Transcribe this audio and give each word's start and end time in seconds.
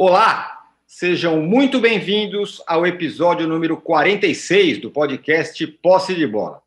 Olá, 0.00 0.62
sejam 0.86 1.42
muito 1.42 1.80
bem-vindos 1.80 2.62
ao 2.68 2.86
episódio 2.86 3.48
número 3.48 3.76
46 3.80 4.78
do 4.78 4.92
podcast 4.92 5.66
Posse 5.66 6.14
de 6.14 6.24
Bola. 6.24 6.62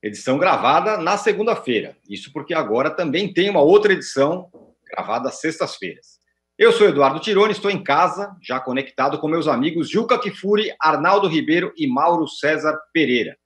Edição 0.00 0.38
gravada 0.38 0.96
na 0.96 1.18
segunda-feira. 1.18 1.96
Isso 2.08 2.32
porque 2.32 2.54
agora 2.54 2.88
também 2.88 3.32
tem 3.32 3.50
uma 3.50 3.60
outra 3.60 3.92
edição 3.92 4.48
gravada 4.88 5.32
sextas-feiras. 5.32 6.20
Eu 6.56 6.70
sou 6.70 6.86
Eduardo 6.86 7.18
Tironi, 7.18 7.50
estou 7.50 7.72
em 7.72 7.82
casa, 7.82 8.36
já 8.40 8.60
conectado 8.60 9.18
com 9.18 9.26
meus 9.26 9.48
amigos 9.48 9.90
Juca 9.90 10.16
Kifuri, 10.16 10.72
Arnaldo 10.80 11.26
Ribeiro 11.26 11.72
e 11.76 11.88
Mauro 11.88 12.28
César 12.28 12.78
Pereira. 12.92 13.36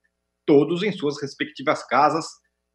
Todos 0.45 0.83
em 0.83 0.91
suas 0.91 1.19
respectivas 1.19 1.83
casas. 1.87 2.27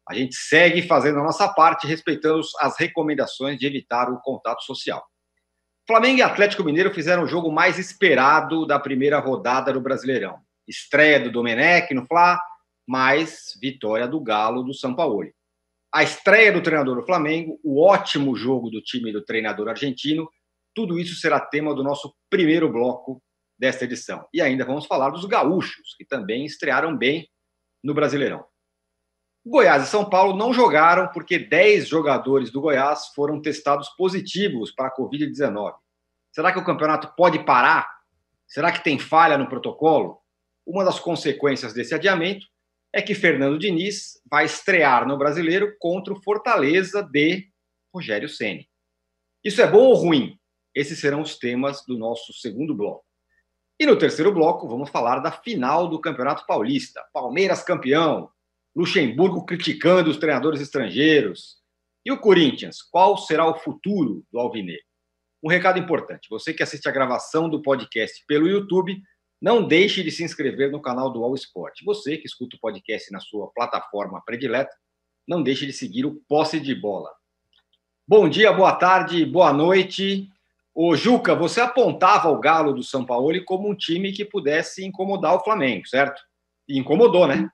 A 0.05 0.13
gente 0.13 0.35
segue 0.35 0.81
fazendo 0.81 1.19
a 1.19 1.23
nossa 1.23 1.47
parte, 1.47 1.87
respeitando 1.87 2.41
as 2.59 2.77
recomendações 2.77 3.57
de 3.57 3.65
evitar 3.65 4.11
o 4.11 4.19
contato 4.19 4.63
social. 4.63 5.01
Flamengo 5.87 6.19
e 6.19 6.21
Atlético 6.21 6.63
Mineiro 6.63 6.93
fizeram 6.93 7.23
o 7.23 7.27
jogo 7.27 7.51
mais 7.51 7.79
esperado 7.79 8.65
da 8.65 8.79
primeira 8.79 9.19
rodada 9.19 9.73
do 9.73 9.81
Brasileirão. 9.81 10.39
Estreia 10.67 11.19
do 11.19 11.31
Domenech 11.31 11.93
no 11.93 12.05
Fla, 12.05 12.39
mais 12.87 13.57
vitória 13.59 14.07
do 14.07 14.19
Galo 14.19 14.63
do 14.63 14.73
São 14.73 14.95
Paulo. 14.95 15.27
A 15.93 16.03
estreia 16.03 16.53
do 16.53 16.61
treinador 16.61 16.95
do 16.95 17.05
Flamengo, 17.05 17.59
o 17.63 17.81
ótimo 17.81 18.35
jogo 18.35 18.69
do 18.69 18.81
time 18.81 19.11
do 19.11 19.23
treinador 19.23 19.67
argentino, 19.67 20.29
tudo 20.73 20.97
isso 20.97 21.15
será 21.15 21.39
tema 21.39 21.75
do 21.75 21.83
nosso 21.83 22.15
primeiro 22.29 22.71
bloco 22.71 23.21
desta 23.59 23.83
edição. 23.83 24.25
E 24.33 24.41
ainda 24.41 24.63
vamos 24.63 24.85
falar 24.85 25.09
dos 25.09 25.25
gaúchos, 25.25 25.95
que 25.97 26.05
também 26.05 26.45
estrearam 26.45 26.95
bem 26.95 27.27
no 27.83 27.93
Brasileirão. 27.93 28.45
Goiás 29.45 29.83
e 29.83 29.87
São 29.87 30.07
Paulo 30.07 30.37
não 30.37 30.53
jogaram 30.53 31.07
porque 31.07 31.39
10 31.39 31.87
jogadores 31.87 32.51
do 32.51 32.61
Goiás 32.61 33.07
foram 33.15 33.41
testados 33.41 33.89
positivos 33.89 34.71
para 34.71 34.87
a 34.87 34.95
Covid-19. 34.95 35.73
Será 36.31 36.51
que 36.51 36.59
o 36.59 36.63
campeonato 36.63 37.13
pode 37.15 37.43
parar? 37.43 37.89
Será 38.47 38.71
que 38.71 38.83
tem 38.83 38.99
falha 38.99 39.37
no 39.37 39.49
protocolo? 39.49 40.19
Uma 40.65 40.85
das 40.85 40.99
consequências 40.99 41.73
desse 41.73 41.95
adiamento 41.95 42.45
é 42.93 43.01
que 43.01 43.15
Fernando 43.15 43.57
Diniz 43.57 44.21
vai 44.29 44.45
estrear 44.45 45.07
no 45.07 45.17
Brasileiro 45.17 45.75
contra 45.79 46.13
o 46.13 46.21
Fortaleza 46.21 47.01
de 47.01 47.49
Rogério 47.93 48.29
Ceni. 48.29 48.69
Isso 49.43 49.61
é 49.61 49.67
bom 49.67 49.85
ou 49.85 49.95
ruim? 49.95 50.37
Esses 50.75 50.99
serão 50.99 51.21
os 51.21 51.37
temas 51.37 51.83
do 51.85 51.97
nosso 51.97 52.31
segundo 52.33 52.75
bloco. 52.75 53.03
E 53.79 53.85
no 53.85 53.97
terceiro 53.97 54.31
bloco, 54.31 54.67
vamos 54.67 54.91
falar 54.91 55.19
da 55.19 55.31
final 55.31 55.87
do 55.87 55.99
Campeonato 55.99 56.45
Paulista. 56.45 57.03
Palmeiras 57.11 57.63
campeão, 57.63 58.29
Luxemburgo 58.75 59.45
criticando 59.45 60.09
os 60.09 60.17
treinadores 60.17 60.61
estrangeiros. 60.61 61.57
E 62.05 62.11
o 62.11 62.19
Corinthians, 62.19 62.81
qual 62.81 63.17
será 63.17 63.45
o 63.45 63.59
futuro 63.59 64.25
do 64.31 64.39
Alvinegro? 64.39 64.83
Um 65.43 65.49
recado 65.49 65.79
importante: 65.79 66.29
você 66.29 66.53
que 66.53 66.63
assiste 66.63 66.87
a 66.87 66.91
gravação 66.91 67.49
do 67.49 67.61
podcast 67.61 68.23
pelo 68.27 68.47
YouTube, 68.47 69.01
não 69.41 69.67
deixe 69.67 70.03
de 70.03 70.11
se 70.11 70.23
inscrever 70.23 70.71
no 70.71 70.81
canal 70.81 71.11
do 71.11 71.23
All 71.23 71.35
Sport. 71.35 71.83
Você 71.83 72.17
que 72.17 72.27
escuta 72.27 72.55
o 72.55 72.59
podcast 72.59 73.11
na 73.11 73.19
sua 73.19 73.51
plataforma 73.51 74.21
predileta, 74.23 74.75
não 75.27 75.41
deixe 75.41 75.65
de 75.65 75.73
seguir 75.73 76.05
o 76.05 76.21
Posse 76.27 76.59
de 76.59 76.75
Bola. 76.75 77.09
Bom 78.07 78.29
dia, 78.29 78.51
boa 78.53 78.75
tarde, 78.75 79.25
boa 79.25 79.51
noite. 79.51 80.27
Ô 80.73 80.95
Juca, 80.95 81.35
você 81.35 81.59
apontava 81.59 82.29
o 82.29 82.39
Galo 82.39 82.73
do 82.73 82.83
São 82.83 83.05
Paulo 83.05 83.43
como 83.43 83.69
um 83.69 83.75
time 83.75 84.11
que 84.11 84.23
pudesse 84.23 84.85
incomodar 84.85 85.35
o 85.35 85.43
Flamengo, 85.43 85.87
certo? 85.87 86.21
E 86.67 86.77
incomodou, 86.77 87.27
né? 87.27 87.49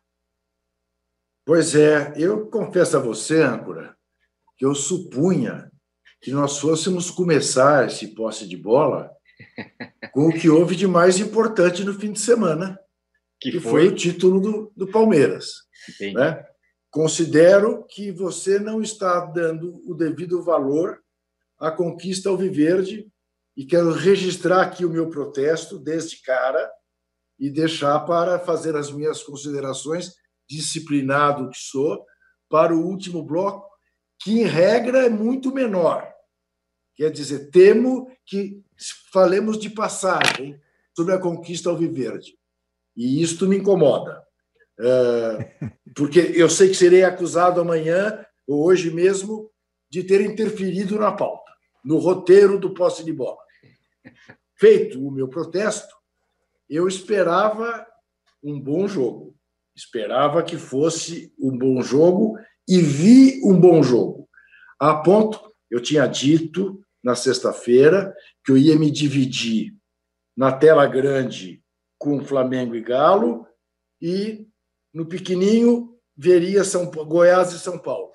Pois 1.48 1.76
é, 1.76 2.14
eu 2.18 2.48
confesso 2.48 2.98
a 2.98 3.00
você, 3.00 3.42
âncora, 3.42 3.96
que 4.58 4.66
eu 4.66 4.76
supunha 4.76 5.72
que 6.20 6.30
nós 6.30 6.60
fôssemos 6.60 7.10
começar 7.10 7.88
esse 7.88 8.14
posse 8.14 8.46
de 8.46 8.58
bola 8.58 9.10
com 10.12 10.28
o 10.28 10.34
que 10.34 10.50
houve 10.50 10.76
de 10.76 10.86
mais 10.86 11.20
importante 11.20 11.86
no 11.86 11.94
fim 11.94 12.12
de 12.12 12.20
semana, 12.20 12.78
que, 13.40 13.52
que 13.52 13.62
foi? 13.62 13.84
foi? 13.84 13.88
o 13.88 13.96
título 13.96 14.42
do, 14.42 14.74
do 14.76 14.92
Palmeiras. 14.92 15.54
Né? 16.14 16.46
Considero 16.92 17.86
que 17.86 18.12
você 18.12 18.60
não 18.60 18.82
está 18.82 19.24
dando 19.28 19.82
o 19.90 19.96
devido 19.96 20.44
valor 20.44 21.02
à 21.58 21.72
conquista 21.72 22.28
alviverde 22.28 23.10
e 23.56 23.66
quero 23.66 23.94
registrar 23.94 24.64
aqui 24.64 24.84
o 24.84 24.90
meu 24.90 25.10
protesto 25.10 25.80
desde 25.80 26.22
cara 26.24 26.70
e 27.40 27.50
deixar 27.50 28.02
para 28.02 28.38
fazer 28.38 28.76
as 28.76 28.92
minhas 28.92 29.24
considerações 29.24 30.12
disciplinado 30.48 31.50
que 31.50 31.58
sou, 31.58 32.06
para 32.50 32.74
o 32.74 32.86
último 32.86 33.22
bloco, 33.24 33.68
que 34.20 34.40
em 34.40 34.44
regra 34.44 35.06
é 35.06 35.10
muito 35.10 35.54
menor. 35.54 36.08
Quer 36.96 37.12
dizer, 37.12 37.52
temo 37.52 38.12
que 38.26 38.64
falemos 39.12 39.60
de 39.60 39.70
passagem 39.70 40.60
sobre 40.96 41.14
a 41.14 41.20
conquista 41.20 41.70
alviverde. 41.70 42.38
E 42.96 43.22
isto 43.22 43.48
me 43.48 43.58
incomoda. 43.58 44.26
É, 44.80 45.70
porque 45.96 46.20
eu 46.36 46.50
sei 46.50 46.70
que 46.70 46.76
serei 46.76 47.04
acusado 47.04 47.62
amanhã, 47.62 48.26
ou 48.48 48.66
hoje 48.66 48.92
mesmo, 48.92 49.52
de 49.90 50.04
ter 50.04 50.22
interferido 50.22 50.98
na 50.98 51.12
pauta, 51.12 51.52
no 51.84 51.98
roteiro 51.98 52.60
do 52.60 52.74
posse 52.74 53.04
de 53.04 53.14
bola. 53.14 53.38
Feito 54.56 55.06
o 55.06 55.12
meu 55.12 55.28
protesto, 55.28 55.96
eu 56.68 56.88
esperava 56.88 57.86
um 58.44 58.60
bom 58.60 58.88
jogo. 58.88 59.37
Esperava 59.78 60.42
que 60.42 60.58
fosse 60.58 61.32
um 61.38 61.56
bom 61.56 61.84
jogo 61.84 62.36
e 62.68 62.82
vi 62.82 63.40
um 63.44 63.60
bom 63.60 63.84
jogo. 63.84 64.28
A 64.80 64.96
ponto, 64.96 65.54
eu 65.70 65.80
tinha 65.80 66.08
dito 66.08 66.84
na 67.04 67.14
sexta-feira 67.14 68.12
que 68.44 68.52
eu 68.52 68.58
ia 68.58 68.76
me 68.76 68.90
dividir 68.90 69.76
na 70.36 70.52
tela 70.52 70.88
grande 70.88 71.64
com 71.96 72.26
Flamengo 72.26 72.76
e 72.76 72.82
Galo 72.82 73.46
e 74.02 74.48
no 74.92 75.06
pequenininho 75.06 75.96
veria 76.16 76.64
São 76.64 76.90
Goiás 76.90 77.54
e 77.54 77.60
São 77.60 77.78
Paulo. 77.78 78.12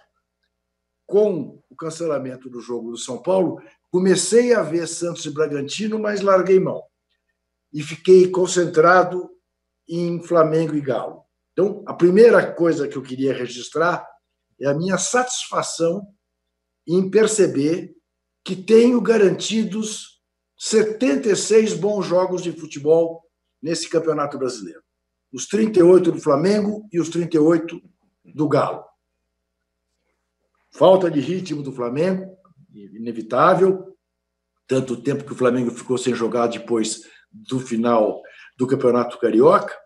Com 1.06 1.62
o 1.70 1.76
cancelamento 1.76 2.50
do 2.50 2.60
jogo 2.60 2.90
do 2.90 2.98
São 2.98 3.22
Paulo, 3.22 3.62
comecei 3.88 4.52
a 4.52 4.62
ver 4.62 4.88
Santos 4.88 5.24
e 5.26 5.30
Bragantino, 5.30 5.96
mas 5.96 6.22
larguei 6.22 6.58
mão. 6.58 6.82
E 7.72 7.80
fiquei 7.84 8.28
concentrado 8.30 9.30
em 9.88 10.20
Flamengo 10.24 10.74
e 10.74 10.80
Galo. 10.80 11.21
Então, 11.52 11.84
a 11.86 11.92
primeira 11.92 12.52
coisa 12.52 12.88
que 12.88 12.96
eu 12.96 13.02
queria 13.02 13.34
registrar 13.34 14.06
é 14.60 14.66
a 14.66 14.74
minha 14.74 14.96
satisfação 14.96 16.06
em 16.86 17.10
perceber 17.10 17.94
que 18.44 18.56
tenho 18.56 19.00
garantidos 19.00 20.20
76 20.58 21.74
bons 21.74 22.06
jogos 22.06 22.42
de 22.42 22.52
futebol 22.52 23.22
nesse 23.60 23.88
Campeonato 23.88 24.38
Brasileiro. 24.38 24.82
Os 25.32 25.46
38 25.46 26.12
do 26.12 26.20
Flamengo 26.20 26.88
e 26.92 27.00
os 27.00 27.08
38 27.08 27.80
do 28.34 28.48
Galo. 28.48 28.84
Falta 30.70 31.10
de 31.10 31.20
ritmo 31.20 31.62
do 31.62 31.72
Flamengo, 31.72 32.36
inevitável, 32.72 33.96
tanto 34.66 35.00
tempo 35.02 35.24
que 35.24 35.32
o 35.32 35.36
Flamengo 35.36 35.70
ficou 35.70 35.98
sem 35.98 36.14
jogar 36.14 36.46
depois 36.46 37.02
do 37.30 37.60
final 37.60 38.22
do 38.56 38.66
Campeonato 38.66 39.18
Carioca 39.18 39.81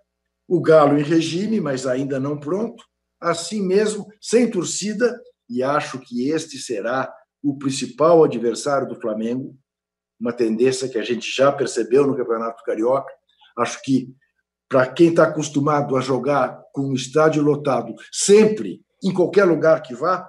o 0.48 0.60
Galo 0.60 0.98
em 0.98 1.02
regime, 1.02 1.60
mas 1.60 1.86
ainda 1.86 2.20
não 2.20 2.38
pronto, 2.38 2.84
assim 3.20 3.60
mesmo, 3.60 4.06
sem 4.20 4.50
torcida, 4.50 5.18
e 5.48 5.62
acho 5.62 5.98
que 6.00 6.28
este 6.30 6.58
será 6.58 7.12
o 7.42 7.56
principal 7.58 8.24
adversário 8.24 8.88
do 8.88 9.00
Flamengo, 9.00 9.56
uma 10.18 10.32
tendência 10.32 10.88
que 10.88 10.98
a 10.98 11.04
gente 11.04 11.30
já 11.30 11.52
percebeu 11.52 12.06
no 12.06 12.16
Campeonato 12.16 12.62
Carioca. 12.64 13.12
Acho 13.58 13.80
que, 13.82 14.14
para 14.68 14.86
quem 14.86 15.10
está 15.10 15.24
acostumado 15.24 15.96
a 15.96 16.00
jogar 16.00 16.60
com 16.72 16.88
o 16.88 16.94
estádio 16.94 17.42
lotado, 17.42 17.94
sempre, 18.12 18.82
em 19.02 19.12
qualquer 19.12 19.44
lugar 19.44 19.82
que 19.82 19.94
vá, 19.94 20.28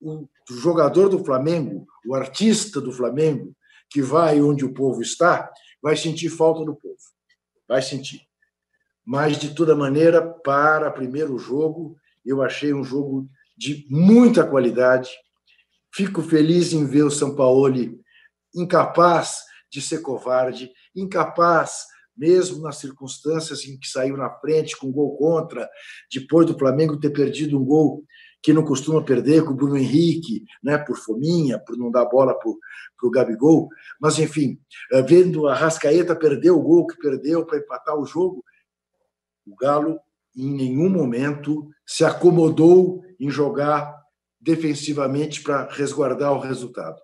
o 0.00 0.26
jogador 0.48 1.08
do 1.08 1.22
Flamengo, 1.24 1.86
o 2.06 2.14
artista 2.14 2.80
do 2.80 2.92
Flamengo, 2.92 3.54
que 3.90 4.00
vai 4.00 4.40
onde 4.40 4.64
o 4.64 4.72
povo 4.72 5.02
está, 5.02 5.50
vai 5.82 5.96
sentir 5.96 6.30
falta 6.30 6.64
do 6.64 6.74
povo. 6.74 6.96
Vai 7.68 7.82
sentir 7.82 8.29
mas 9.10 9.38
de 9.38 9.52
toda 9.56 9.74
maneira, 9.74 10.22
para 10.22 10.88
primeiro 10.88 11.36
jogo, 11.36 11.96
eu 12.24 12.40
achei 12.40 12.72
um 12.72 12.84
jogo 12.84 13.28
de 13.58 13.84
muita 13.90 14.46
qualidade. 14.46 15.10
Fico 15.92 16.22
feliz 16.22 16.72
em 16.72 16.86
ver 16.86 17.02
o 17.02 17.10
São 17.10 17.34
Paulo 17.34 17.74
incapaz 18.54 19.40
de 19.68 19.82
ser 19.82 19.98
covarde, 20.00 20.70
incapaz, 20.94 21.86
mesmo 22.16 22.62
nas 22.62 22.76
circunstâncias 22.76 23.64
em 23.64 23.76
que 23.80 23.88
saiu 23.88 24.16
na 24.16 24.30
frente 24.30 24.76
com 24.76 24.92
gol 24.92 25.16
contra, 25.16 25.68
depois 26.14 26.46
do 26.46 26.56
Flamengo 26.56 26.96
ter 26.96 27.10
perdido 27.10 27.58
um 27.58 27.64
gol 27.64 28.04
que 28.40 28.52
não 28.52 28.62
costuma 28.62 29.02
perder 29.02 29.44
com 29.44 29.50
o 29.50 29.56
Bruno 29.56 29.76
Henrique, 29.76 30.44
né, 30.62 30.78
por 30.78 30.96
fominha, 30.96 31.58
por 31.58 31.76
não 31.76 31.90
dar 31.90 32.04
bola 32.04 32.32
para 32.32 32.48
o 33.08 33.10
Gabigol. 33.10 33.68
Mas, 34.00 34.20
enfim, 34.20 34.56
eh, 34.92 35.02
vendo 35.02 35.48
a 35.48 35.54
Rascaeta 35.54 36.14
perder 36.14 36.52
o 36.52 36.62
gol 36.62 36.86
que 36.86 36.96
perdeu 36.96 37.44
para 37.44 37.58
empatar 37.58 37.98
o 37.98 38.06
jogo, 38.06 38.44
o 39.50 39.56
Galo, 39.56 39.98
em 40.36 40.50
nenhum 40.50 40.88
momento, 40.88 41.68
se 41.86 42.04
acomodou 42.04 43.02
em 43.18 43.30
jogar 43.30 44.00
defensivamente 44.40 45.42
para 45.42 45.68
resguardar 45.70 46.32
o 46.32 46.40
resultado. 46.40 47.00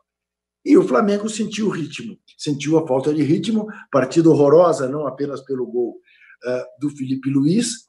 E 0.64 0.76
o 0.76 0.86
Flamengo 0.86 1.28
sentiu 1.28 1.66
o 1.66 1.70
ritmo, 1.70 2.18
sentiu 2.36 2.78
a 2.78 2.86
falta 2.86 3.12
de 3.12 3.22
ritmo, 3.22 3.66
partida 3.90 4.30
horrorosa, 4.30 4.88
não 4.88 5.06
apenas 5.06 5.40
pelo 5.42 5.66
gol 5.66 5.90
uh, 5.90 6.64
do 6.80 6.90
Felipe 6.90 7.30
Luiz, 7.30 7.86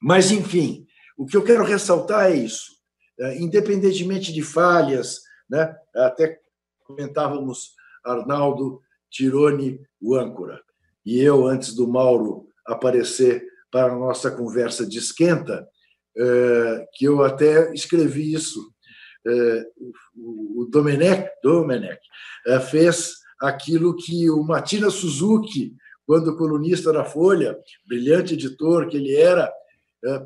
mas, 0.00 0.30
enfim, 0.30 0.86
o 1.16 1.26
que 1.26 1.36
eu 1.36 1.42
quero 1.42 1.64
ressaltar 1.64 2.30
é 2.30 2.36
isso. 2.36 2.70
Uh, 3.18 3.42
independentemente 3.42 4.32
de 4.32 4.42
falhas, 4.42 5.20
né, 5.48 5.74
até 5.96 6.38
comentávamos 6.84 7.74
Arnaldo 8.04 8.80
Tirone, 9.10 9.80
o 10.00 10.14
âncora, 10.14 10.60
e 11.04 11.18
eu, 11.18 11.46
antes 11.46 11.74
do 11.74 11.88
Mauro 11.88 12.46
aparecer 12.64 13.49
para 13.70 13.92
a 13.92 13.96
nossa 13.96 14.30
conversa 14.30 14.86
de 14.86 14.98
esquenta, 14.98 15.66
uh, 16.16 16.86
que 16.94 17.04
eu 17.04 17.22
até 17.22 17.72
escrevi 17.72 18.32
isso 18.32 18.72
é, 19.26 19.64
o 20.16 20.66
Domenech, 20.70 21.28
Domenech 21.42 22.00
é, 22.46 22.58
fez 22.58 23.16
aquilo 23.40 23.96
que 23.96 24.30
o 24.30 24.42
Matina 24.42 24.90
Suzuki, 24.90 25.74
quando 26.06 26.36
colunista 26.36 26.92
da 26.92 27.04
Folha, 27.04 27.56
brilhante 27.86 28.34
editor 28.34 28.88
que 28.88 28.96
ele 28.96 29.14
era, 29.14 29.52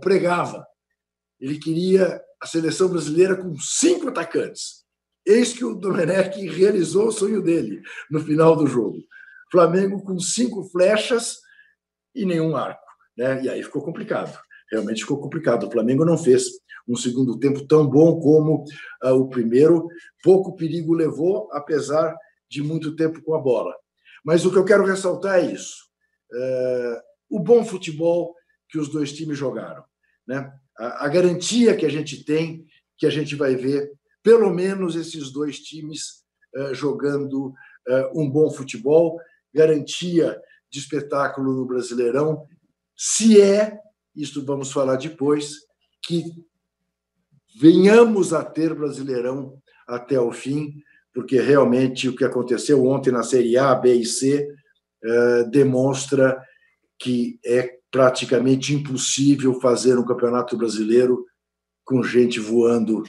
pregava. 0.00 0.66
Ele 1.40 1.58
queria 1.58 2.20
a 2.40 2.46
seleção 2.46 2.88
brasileira 2.88 3.36
com 3.36 3.56
cinco 3.58 4.08
atacantes. 4.08 4.84
Eis 5.26 5.52
que 5.52 5.64
o 5.64 5.74
Domenech 5.74 6.38
realizou 6.48 7.08
o 7.08 7.12
sonho 7.12 7.42
dele 7.42 7.82
no 8.10 8.20
final 8.20 8.56
do 8.56 8.66
jogo. 8.66 8.98
Flamengo 9.50 10.02
com 10.02 10.18
cinco 10.18 10.64
flechas 10.70 11.38
e 12.14 12.24
nenhum 12.24 12.56
arco. 12.56 12.83
Né? 13.16 13.42
E 13.44 13.48
aí 13.48 13.62
ficou 13.62 13.82
complicado. 13.82 14.38
Realmente 14.70 15.02
ficou 15.02 15.20
complicado. 15.20 15.66
O 15.66 15.70
Flamengo 15.70 16.04
não 16.04 16.18
fez 16.18 16.44
um 16.86 16.96
segundo 16.96 17.38
tempo 17.38 17.66
tão 17.66 17.88
bom 17.88 18.18
como 18.20 18.64
uh, 19.02 19.14
o 19.14 19.28
primeiro. 19.28 19.86
Pouco 20.22 20.56
perigo 20.56 20.94
levou, 20.94 21.48
apesar 21.52 22.14
de 22.48 22.62
muito 22.62 22.94
tempo 22.94 23.22
com 23.22 23.34
a 23.34 23.40
bola. 23.40 23.74
Mas 24.24 24.44
o 24.44 24.50
que 24.50 24.58
eu 24.58 24.64
quero 24.64 24.84
ressaltar 24.84 25.38
é 25.38 25.52
isso: 25.52 25.84
uh, 26.32 27.00
o 27.30 27.40
bom 27.40 27.64
futebol 27.64 28.34
que 28.68 28.78
os 28.78 28.88
dois 28.88 29.12
times 29.12 29.38
jogaram. 29.38 29.84
Né? 30.26 30.50
A, 30.78 31.06
a, 31.06 31.08
garantia 31.08 31.76
que 31.76 31.86
a 31.86 31.90
gente 31.90 32.24
tem, 32.24 32.66
que 32.98 33.06
a 33.06 33.10
gente 33.10 33.36
vai 33.36 33.54
ver, 33.54 33.92
pelo 34.22 34.52
menos 34.52 34.96
esses 34.96 35.30
dois 35.30 35.60
times 35.60 36.24
uh, 36.56 36.74
jogando 36.74 37.52
um 38.14 38.30
bom 38.30 38.50
futebol, 38.50 39.20
garantia 39.52 40.40
de 40.70 40.78
espetáculo 40.78 41.52
no 41.52 41.66
Brasileirão, 41.66 42.48
se 42.96 43.40
é, 43.40 43.78
isso 44.14 44.44
vamos 44.44 44.72
falar 44.72 44.96
depois, 44.96 45.54
que 46.02 46.24
venhamos 47.58 48.32
a 48.32 48.44
ter 48.44 48.74
Brasileirão 48.74 49.60
até 49.86 50.18
o 50.18 50.32
fim, 50.32 50.74
porque 51.12 51.40
realmente 51.40 52.08
o 52.08 52.16
que 52.16 52.24
aconteceu 52.24 52.84
ontem 52.84 53.12
na 53.12 53.22
Série 53.22 53.56
A, 53.56 53.74
B 53.74 53.94
e 53.94 54.04
C 54.04 54.48
eh, 55.04 55.44
demonstra 55.44 56.42
que 56.98 57.38
é 57.44 57.78
praticamente 57.90 58.74
impossível 58.74 59.60
fazer 59.60 59.98
um 59.98 60.04
campeonato 60.04 60.56
brasileiro 60.56 61.24
com 61.84 62.02
gente 62.02 62.40
voando 62.40 63.04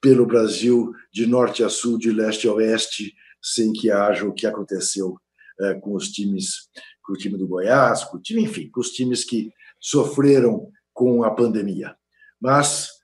pelo 0.00 0.24
Brasil 0.24 0.92
de 1.12 1.26
norte 1.26 1.62
a 1.62 1.68
sul, 1.68 1.98
de 1.98 2.10
leste 2.12 2.48
a 2.48 2.52
oeste, 2.52 3.12
sem 3.42 3.72
que 3.72 3.90
haja 3.90 4.24
o 4.24 4.32
que 4.32 4.46
aconteceu 4.46 5.18
eh, 5.60 5.74
com 5.74 5.94
os 5.94 6.10
times, 6.10 6.68
com 7.06 7.12
o 7.12 7.16
time 7.16 7.38
do 7.38 7.46
Goiás, 7.46 8.04
com 8.04 8.16
o 8.16 8.20
time, 8.20 8.42
enfim, 8.42 8.68
com 8.70 8.80
os 8.80 8.90
times 8.90 9.24
que 9.24 9.50
sofreram 9.80 10.68
com 10.92 11.22
a 11.22 11.30
pandemia. 11.30 11.94
Mas 12.40 12.96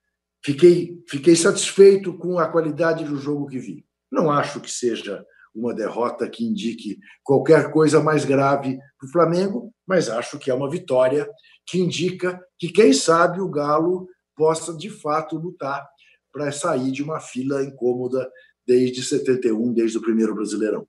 Fiquei, 0.44 1.00
fiquei 1.08 1.36
satisfeito 1.36 2.18
com 2.18 2.36
a 2.38 2.48
qualidade 2.48 3.04
do 3.04 3.16
jogo 3.16 3.46
que 3.46 3.60
vi. 3.60 3.86
Não 4.10 4.28
acho 4.28 4.60
que 4.60 4.70
seja 4.70 5.24
uma 5.54 5.72
derrota 5.72 6.28
que 6.28 6.44
indique 6.44 6.98
qualquer 7.22 7.70
coisa 7.70 8.02
mais 8.02 8.24
grave 8.24 8.76
para 8.98 9.06
o 9.06 9.12
Flamengo, 9.12 9.72
mas 9.86 10.08
acho 10.08 10.38
que 10.40 10.50
é 10.50 10.54
uma 10.54 10.68
vitória 10.68 11.28
que 11.64 11.78
indica 11.78 12.40
que, 12.58 12.68
quem 12.68 12.92
sabe, 12.92 13.40
o 13.40 13.48
Galo 13.48 14.08
possa 14.34 14.76
de 14.76 14.90
fato 14.90 15.36
lutar 15.36 15.86
para 16.32 16.50
sair 16.50 16.90
de 16.90 17.04
uma 17.04 17.20
fila 17.20 17.62
incômoda 17.62 18.28
desde 18.66 19.02
71, 19.02 19.72
desde 19.72 19.98
o 19.98 20.02
primeiro 20.02 20.34
Brasileirão. 20.34 20.88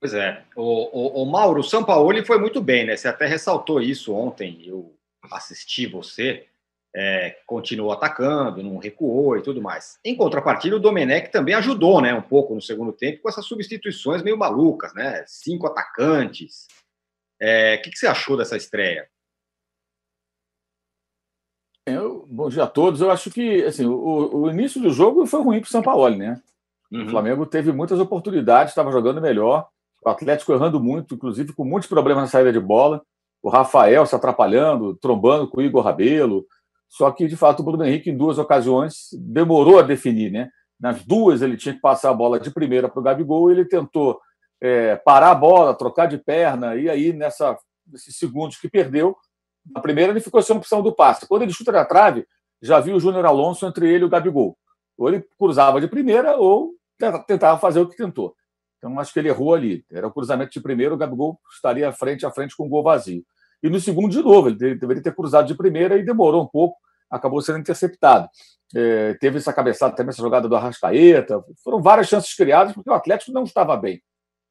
Pois 0.00 0.14
é. 0.14 0.42
O, 0.56 0.62
o, 0.62 1.22
o 1.22 1.26
Mauro, 1.26 1.60
o 1.60 1.64
São 1.64 1.84
Paulo 1.84 2.24
foi 2.24 2.38
muito 2.38 2.60
bem, 2.60 2.86
né? 2.86 2.96
Você 2.96 3.06
até 3.06 3.26
ressaltou 3.26 3.82
isso 3.82 4.14
ontem. 4.14 4.66
Eu 4.66 4.96
assisti 5.30 5.86
você 5.86 6.48
é, 6.94 7.38
continuou 7.46 7.92
atacando, 7.92 8.62
não 8.62 8.78
recuou 8.78 9.36
e 9.36 9.42
tudo 9.42 9.62
mais. 9.62 9.98
Em 10.04 10.16
contrapartida, 10.16 10.76
o 10.76 10.80
Domenech 10.80 11.30
também 11.30 11.54
ajudou, 11.54 12.00
né, 12.00 12.12
um 12.12 12.22
pouco 12.22 12.54
no 12.54 12.60
segundo 12.60 12.92
tempo 12.92 13.22
com 13.22 13.28
essas 13.28 13.46
substituições 13.46 14.22
meio 14.22 14.36
malucas, 14.36 14.92
né? 14.94 15.24
Cinco 15.26 15.66
atacantes. 15.66 16.66
É, 17.40 17.76
o 17.76 17.82
que, 17.82 17.90
que, 17.90 17.98
você 17.98 18.06
achou 18.06 18.36
dessa 18.36 18.56
estreia? 18.56 19.08
Eu, 21.86 22.26
bom 22.28 22.48
dia 22.48 22.64
a 22.64 22.66
todos. 22.66 23.00
Eu 23.00 23.10
acho 23.10 23.30
que 23.30 23.64
assim, 23.64 23.86
o, 23.86 24.42
o 24.42 24.50
início 24.50 24.80
do 24.80 24.90
jogo 24.90 25.26
foi 25.26 25.42
ruim 25.42 25.60
para 25.60 25.68
o 25.68 25.70
São 25.70 25.82
Paulo, 25.82 26.14
né? 26.14 26.40
Uhum. 26.90 27.06
O 27.06 27.08
Flamengo 27.08 27.46
teve 27.46 27.72
muitas 27.72 27.98
oportunidades, 27.98 28.72
estava 28.72 28.92
jogando 28.92 29.20
melhor. 29.20 29.68
O 30.02 30.08
Atlético 30.08 30.52
errando 30.52 30.80
muito, 30.80 31.14
inclusive 31.14 31.52
com 31.52 31.64
muitos 31.64 31.88
problemas 31.88 32.24
na 32.24 32.28
saída 32.28 32.52
de 32.52 32.60
bola. 32.60 33.02
O 33.42 33.48
Rafael 33.48 34.04
se 34.06 34.14
atrapalhando, 34.14 34.94
trombando 34.96 35.48
com 35.48 35.58
o 35.58 35.62
Igor 35.62 35.84
Rabelo. 35.84 36.44
Só 36.88 37.10
que, 37.10 37.28
de 37.28 37.36
fato, 37.36 37.60
o 37.60 37.62
Bruno 37.62 37.84
Henrique, 37.84 38.10
em 38.10 38.16
duas 38.16 38.38
ocasiões, 38.38 39.08
demorou 39.12 39.78
a 39.78 39.82
definir. 39.82 40.30
Né? 40.30 40.50
Nas 40.78 41.04
duas, 41.04 41.42
ele 41.42 41.56
tinha 41.56 41.74
que 41.74 41.80
passar 41.80 42.10
a 42.10 42.14
bola 42.14 42.40
de 42.40 42.50
primeira 42.50 42.88
para 42.88 42.98
o 42.98 43.02
Gabigol, 43.02 43.50
ele 43.50 43.64
tentou 43.64 44.20
é, 44.60 44.96
parar 44.96 45.30
a 45.30 45.34
bola, 45.34 45.74
trocar 45.74 46.06
de 46.06 46.18
perna, 46.18 46.74
e 46.74 46.88
aí, 46.88 47.12
nessa, 47.12 47.56
nesses 47.86 48.16
segundos 48.16 48.56
que 48.56 48.68
perdeu, 48.68 49.16
na 49.74 49.80
primeira 49.80 50.12
ele 50.12 50.20
ficou 50.20 50.42
sem 50.42 50.56
opção 50.56 50.82
do 50.82 50.94
passe. 50.94 51.26
Quando 51.26 51.42
ele 51.42 51.52
chuta 51.52 51.70
na 51.72 51.84
trave, 51.84 52.26
já 52.62 52.80
viu 52.80 52.96
o 52.96 53.00
Júnior 53.00 53.24
Alonso 53.26 53.66
entre 53.66 53.88
ele 53.88 54.04
e 54.04 54.06
o 54.06 54.10
Gabigol. 54.10 54.56
Ou 54.98 55.08
ele 55.08 55.24
cruzava 55.38 55.80
de 55.80 55.88
primeira 55.88 56.36
ou 56.36 56.74
tentava 57.26 57.58
fazer 57.58 57.80
o 57.80 57.88
que 57.88 57.96
tentou. 57.96 58.34
Então, 58.80 58.98
acho 58.98 59.12
que 59.12 59.18
ele 59.18 59.28
errou 59.28 59.54
ali. 59.54 59.84
Era 59.92 60.06
o 60.06 60.10
cruzamento 60.10 60.50
de 60.50 60.60
primeira, 60.60 60.94
o 60.94 60.96
Gabigol 60.96 61.38
estaria 61.54 61.92
frente 61.92 62.24
a 62.24 62.30
frente 62.30 62.56
com 62.56 62.64
o 62.64 62.68
gol 62.68 62.82
vazio. 62.82 63.22
E 63.62 63.68
no 63.68 63.78
segundo, 63.78 64.10
de 64.10 64.22
novo, 64.22 64.48
ele 64.48 64.74
deveria 64.74 65.02
ter 65.02 65.14
cruzado 65.14 65.46
de 65.46 65.54
primeira 65.54 65.98
e 65.98 66.02
demorou 66.02 66.42
um 66.42 66.46
pouco, 66.46 66.78
acabou 67.10 67.42
sendo 67.42 67.58
interceptado. 67.58 68.26
É, 68.74 69.14
teve 69.14 69.36
essa 69.36 69.52
cabeçada 69.52 69.94
também, 69.94 70.10
essa 70.10 70.22
jogada 70.22 70.48
do 70.48 70.56
Arrascaeta. 70.56 71.44
Foram 71.62 71.82
várias 71.82 72.08
chances 72.08 72.34
criadas, 72.34 72.72
porque 72.72 72.88
o 72.88 72.94
Atlético 72.94 73.32
não 73.32 73.42
estava 73.44 73.76
bem. 73.76 74.00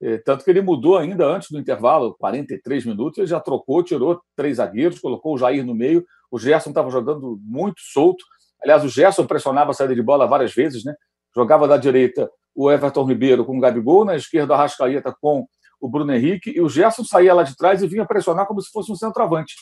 É, 0.01 0.17
tanto 0.19 0.45
que 0.45 0.49
ele 0.51 0.61
mudou 0.61 0.97
ainda 0.97 1.25
antes 1.25 1.49
do 1.49 1.59
intervalo, 1.59 2.15
43 2.19 2.85
minutos, 2.85 3.17
ele 3.17 3.27
já 3.27 3.39
trocou, 3.39 3.83
tirou 3.83 4.21
três 4.35 4.57
zagueiros, 4.57 4.99
colocou 4.99 5.33
o 5.33 5.37
Jair 5.39 5.65
no 5.65 5.73
meio. 5.73 6.05
O 6.29 6.37
Gerson 6.37 6.69
estava 6.69 6.91
jogando 6.91 7.39
muito 7.41 7.81
solto. 7.81 8.23
Aliás, 8.61 8.83
o 8.83 8.89
Gerson 8.89 9.25
pressionava 9.25 9.71
a 9.71 9.73
saída 9.73 9.95
de 9.95 10.03
bola 10.03 10.27
várias 10.27 10.53
vezes, 10.53 10.83
né? 10.83 10.93
Jogava 11.35 11.67
da 11.67 11.77
direita 11.77 12.29
o 12.55 12.71
Everton 12.71 13.05
Ribeiro 13.05 13.45
com 13.45 13.57
o 13.57 13.59
Gabigol, 13.61 14.05
na 14.05 14.15
esquerda 14.15 14.53
o 14.53 14.55
Arrascaeta 14.55 15.15
com 15.19 15.47
o 15.79 15.89
Bruno 15.89 16.13
Henrique, 16.13 16.51
e 16.51 16.61
o 16.61 16.69
Gerson 16.69 17.03
saía 17.03 17.33
lá 17.33 17.43
de 17.43 17.55
trás 17.55 17.81
e 17.81 17.87
vinha 17.87 18.05
pressionar 18.05 18.45
como 18.45 18.61
se 18.61 18.69
fosse 18.69 18.91
um 18.91 18.95
centroavante. 18.95 19.55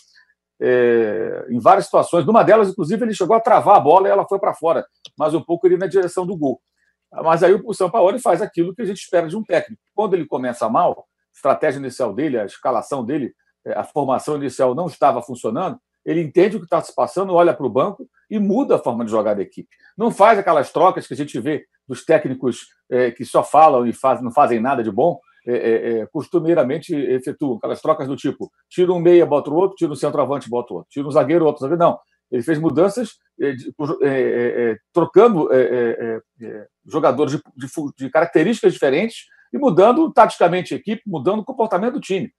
É, 0.60 1.46
em 1.50 1.60
várias 1.60 1.86
situações. 1.86 2.26
Numa 2.26 2.44
delas, 2.44 2.70
inclusive, 2.70 3.06
ele 3.06 3.14
chegou 3.14 3.36
a 3.36 3.40
travar 3.40 3.76
a 3.76 3.80
bola 3.80 4.08
e 4.08 4.12
ela 4.12 4.28
foi 4.28 4.40
para 4.40 4.56
fora, 4.56 4.86
mas 5.18 5.36
um 5.36 5.42
pouco 5.42 5.68
ele 5.68 5.78
na 5.78 5.86
direção 5.86 6.26
do 6.26 6.36
gol. 6.36 6.60
Mas 7.12 7.44
aí 7.44 7.54
o 7.54 7.74
São 7.74 7.90
Paulo 7.90 8.20
faz 8.20 8.42
aquilo 8.42 8.74
que 8.74 8.82
a 8.82 8.86
gente 8.86 8.98
espera 8.98 9.28
de 9.28 9.38
um 9.38 9.44
técnico. 9.44 9.82
Quando 9.94 10.16
ele 10.16 10.26
começa 10.26 10.68
mal, 10.68 10.92
a 11.00 11.36
estratégia 11.36 11.80
inicial 11.80 12.14
dele, 12.14 12.40
a 12.40 12.46
escalação 12.46 13.06
dele, 13.06 13.34
é, 13.66 13.74
a 13.74 13.84
formação 13.84 14.36
inicial 14.36 14.74
não 14.74 14.88
estava 14.88 15.22
funcionando, 15.22 15.80
ele 16.04 16.22
entende 16.22 16.56
o 16.56 16.60
que 16.60 16.66
está 16.66 16.82
se 16.82 16.96
passando, 16.96 17.34
olha 17.34 17.54
para 17.54 17.66
o 17.66 17.70
banco 17.70 18.10
e 18.30 18.40
muda 18.40 18.76
a 18.76 18.80
forma 18.80 19.04
de 19.04 19.12
jogar 19.12 19.36
da 19.36 19.42
equipe. 19.42 19.70
Não 19.98 20.10
faz 20.10 20.40
aquelas 20.40 20.72
trocas 20.72 21.06
que 21.06 21.14
a 21.14 21.18
gente 21.18 21.40
vê 21.40 21.66
dos 21.88 22.04
técnicos 22.04 22.68
é, 22.90 23.12
que 23.12 23.24
só 23.26 23.44
falam 23.44 23.86
e 23.86 23.94
faz, 23.94 24.22
não 24.22 24.32
fazem 24.32 24.60
nada 24.60 24.84
de 24.84 24.92
bom, 24.92 25.20
é, 25.48 25.54
é, 25.54 26.00
é, 26.00 26.06
costumeiramente 26.08 26.94
efetuam 26.94 27.56
aquelas 27.56 27.82
trocas 27.82 28.06
do 28.06 28.18
tipo: 28.18 28.52
tira 28.70 28.92
um 28.92 29.00
meia, 29.00 29.26
bota 29.26 29.50
o 29.50 29.56
outro, 29.56 29.78
tira 29.78 29.92
um 29.92 29.96
centroavante, 29.96 30.50
bota 30.50 30.74
o 30.74 30.78
outro, 30.78 30.90
tira 30.92 31.08
um 31.08 31.12
zagueiro, 31.12 31.46
outro 31.46 31.62
zagueiro. 31.62 31.82
Não. 31.82 31.98
Ele 32.30 32.44
fez 32.44 32.60
mudanças 32.60 33.12
é, 33.40 33.54
de, 33.54 33.74
é, 34.04 34.76
trocando 34.92 35.48
jogadores 36.86 37.32
de, 37.32 37.42
de, 37.56 37.68
de, 37.98 38.10
características 38.10 38.74
diferentes 38.74 39.28
e 39.54 39.58
mudando 39.58 40.12
taticamente 40.12 40.74
a 40.74 40.78
equipe, 40.78 41.02
mudando 41.08 41.40
o 41.40 41.46
comportamento 41.46 41.94
do 41.94 42.02
time. 42.02 42.30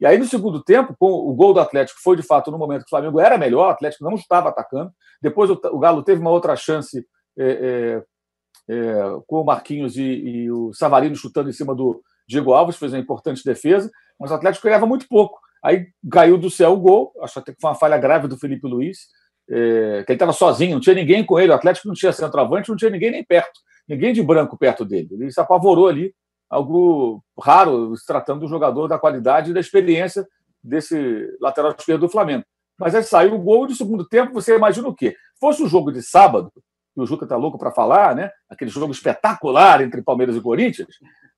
E 0.00 0.06
aí, 0.06 0.16
no 0.16 0.24
segundo 0.24 0.64
tempo, 0.64 0.96
com 0.98 1.10
o 1.10 1.34
gol 1.34 1.52
do 1.52 1.60
Atlético 1.60 2.00
foi 2.02 2.16
de 2.16 2.22
fato 2.22 2.50
no 2.50 2.56
momento 2.56 2.80
que 2.80 2.86
o 2.86 2.90
Flamengo 2.90 3.20
era 3.20 3.36
melhor, 3.36 3.66
o 3.66 3.70
Atlético 3.70 4.04
não 4.04 4.14
estava 4.14 4.48
atacando. 4.48 4.90
Depois 5.20 5.50
o, 5.50 5.78
Galo 5.78 6.02
teve 6.02 6.22
uma 6.22 6.30
outra 6.30 6.56
chance 6.56 7.06
com 9.26 9.40
o 9.40 9.44
Marquinhos 9.44 9.96
e, 9.96 10.02
e 10.02 10.50
o 10.50 10.72
Savarino 10.72 11.14
chutando 11.14 11.48
em 11.48 11.52
cima 11.52 11.74
do, 11.74 12.02
Diego 12.28 12.52
Alves 12.52 12.76
fez 12.76 12.92
uma 12.92 12.98
importante 12.98 13.44
defesa, 13.44 13.90
mas 14.18 14.30
o 14.30 14.34
Atlético 14.34 14.62
criava 14.62 14.86
muito 14.86 15.06
pouco. 15.08 15.38
Aí 15.62 15.88
caiu 16.10 16.36
do 16.36 16.50
céu 16.50 16.72
o 16.72 16.80
gol, 16.80 17.12
acho 17.22 17.38
até 17.38 17.52
que 17.52 17.60
foi 17.60 17.70
uma 17.70 17.76
falha 17.76 17.96
grave 17.96 18.28
do 18.28 18.36
Felipe 18.36 18.66
Luiz, 18.66 19.06
é, 19.48 20.02
que 20.04 20.12
ele 20.12 20.16
estava 20.16 20.32
sozinho, 20.32 20.74
não 20.74 20.80
tinha 20.80 20.94
ninguém 20.94 21.24
com 21.24 21.38
ele, 21.38 21.52
o 21.52 21.54
Atlético 21.54 21.88
não 21.88 21.94
tinha 21.94 22.12
centroavante, 22.12 22.68
não 22.68 22.76
tinha 22.76 22.90
ninguém 22.90 23.10
nem 23.10 23.24
perto. 23.24 23.60
ninguém 23.88 24.12
de 24.12 24.22
branco 24.22 24.58
perto 24.58 24.84
dele. 24.84 25.08
Ele 25.12 25.30
se 25.30 25.40
apavorou 25.40 25.88
ali, 25.88 26.12
algo 26.50 27.22
raro, 27.40 27.96
se 27.96 28.04
tratando 28.04 28.40
do 28.40 28.48
jogador 28.48 28.88
da 28.88 28.98
qualidade 28.98 29.50
e 29.50 29.54
da 29.54 29.60
experiência 29.60 30.26
desse 30.62 31.28
lateral 31.40 31.74
esquerdo 31.76 32.02
do 32.02 32.08
Flamengo. 32.08 32.44
Mas 32.78 32.94
aí 32.94 33.02
saiu 33.02 33.34
o 33.34 33.38
gol 33.38 33.66
de 33.66 33.76
segundo 33.76 34.06
tempo, 34.06 34.34
você 34.34 34.56
imagina 34.56 34.88
o 34.88 34.94
quê? 34.94 35.16
Fosse 35.40 35.62
o 35.62 35.68
jogo 35.68 35.92
de 35.92 36.02
sábado, 36.02 36.52
e 36.96 37.00
o 37.00 37.06
Juca 37.06 37.24
está 37.24 37.36
louco 37.36 37.58
para 37.58 37.70
falar, 37.70 38.14
né? 38.14 38.30
aquele 38.48 38.70
jogo 38.70 38.92
espetacular 38.92 39.82
entre 39.82 40.02
Palmeiras 40.02 40.36
e 40.36 40.40
Corinthians, 40.40 40.88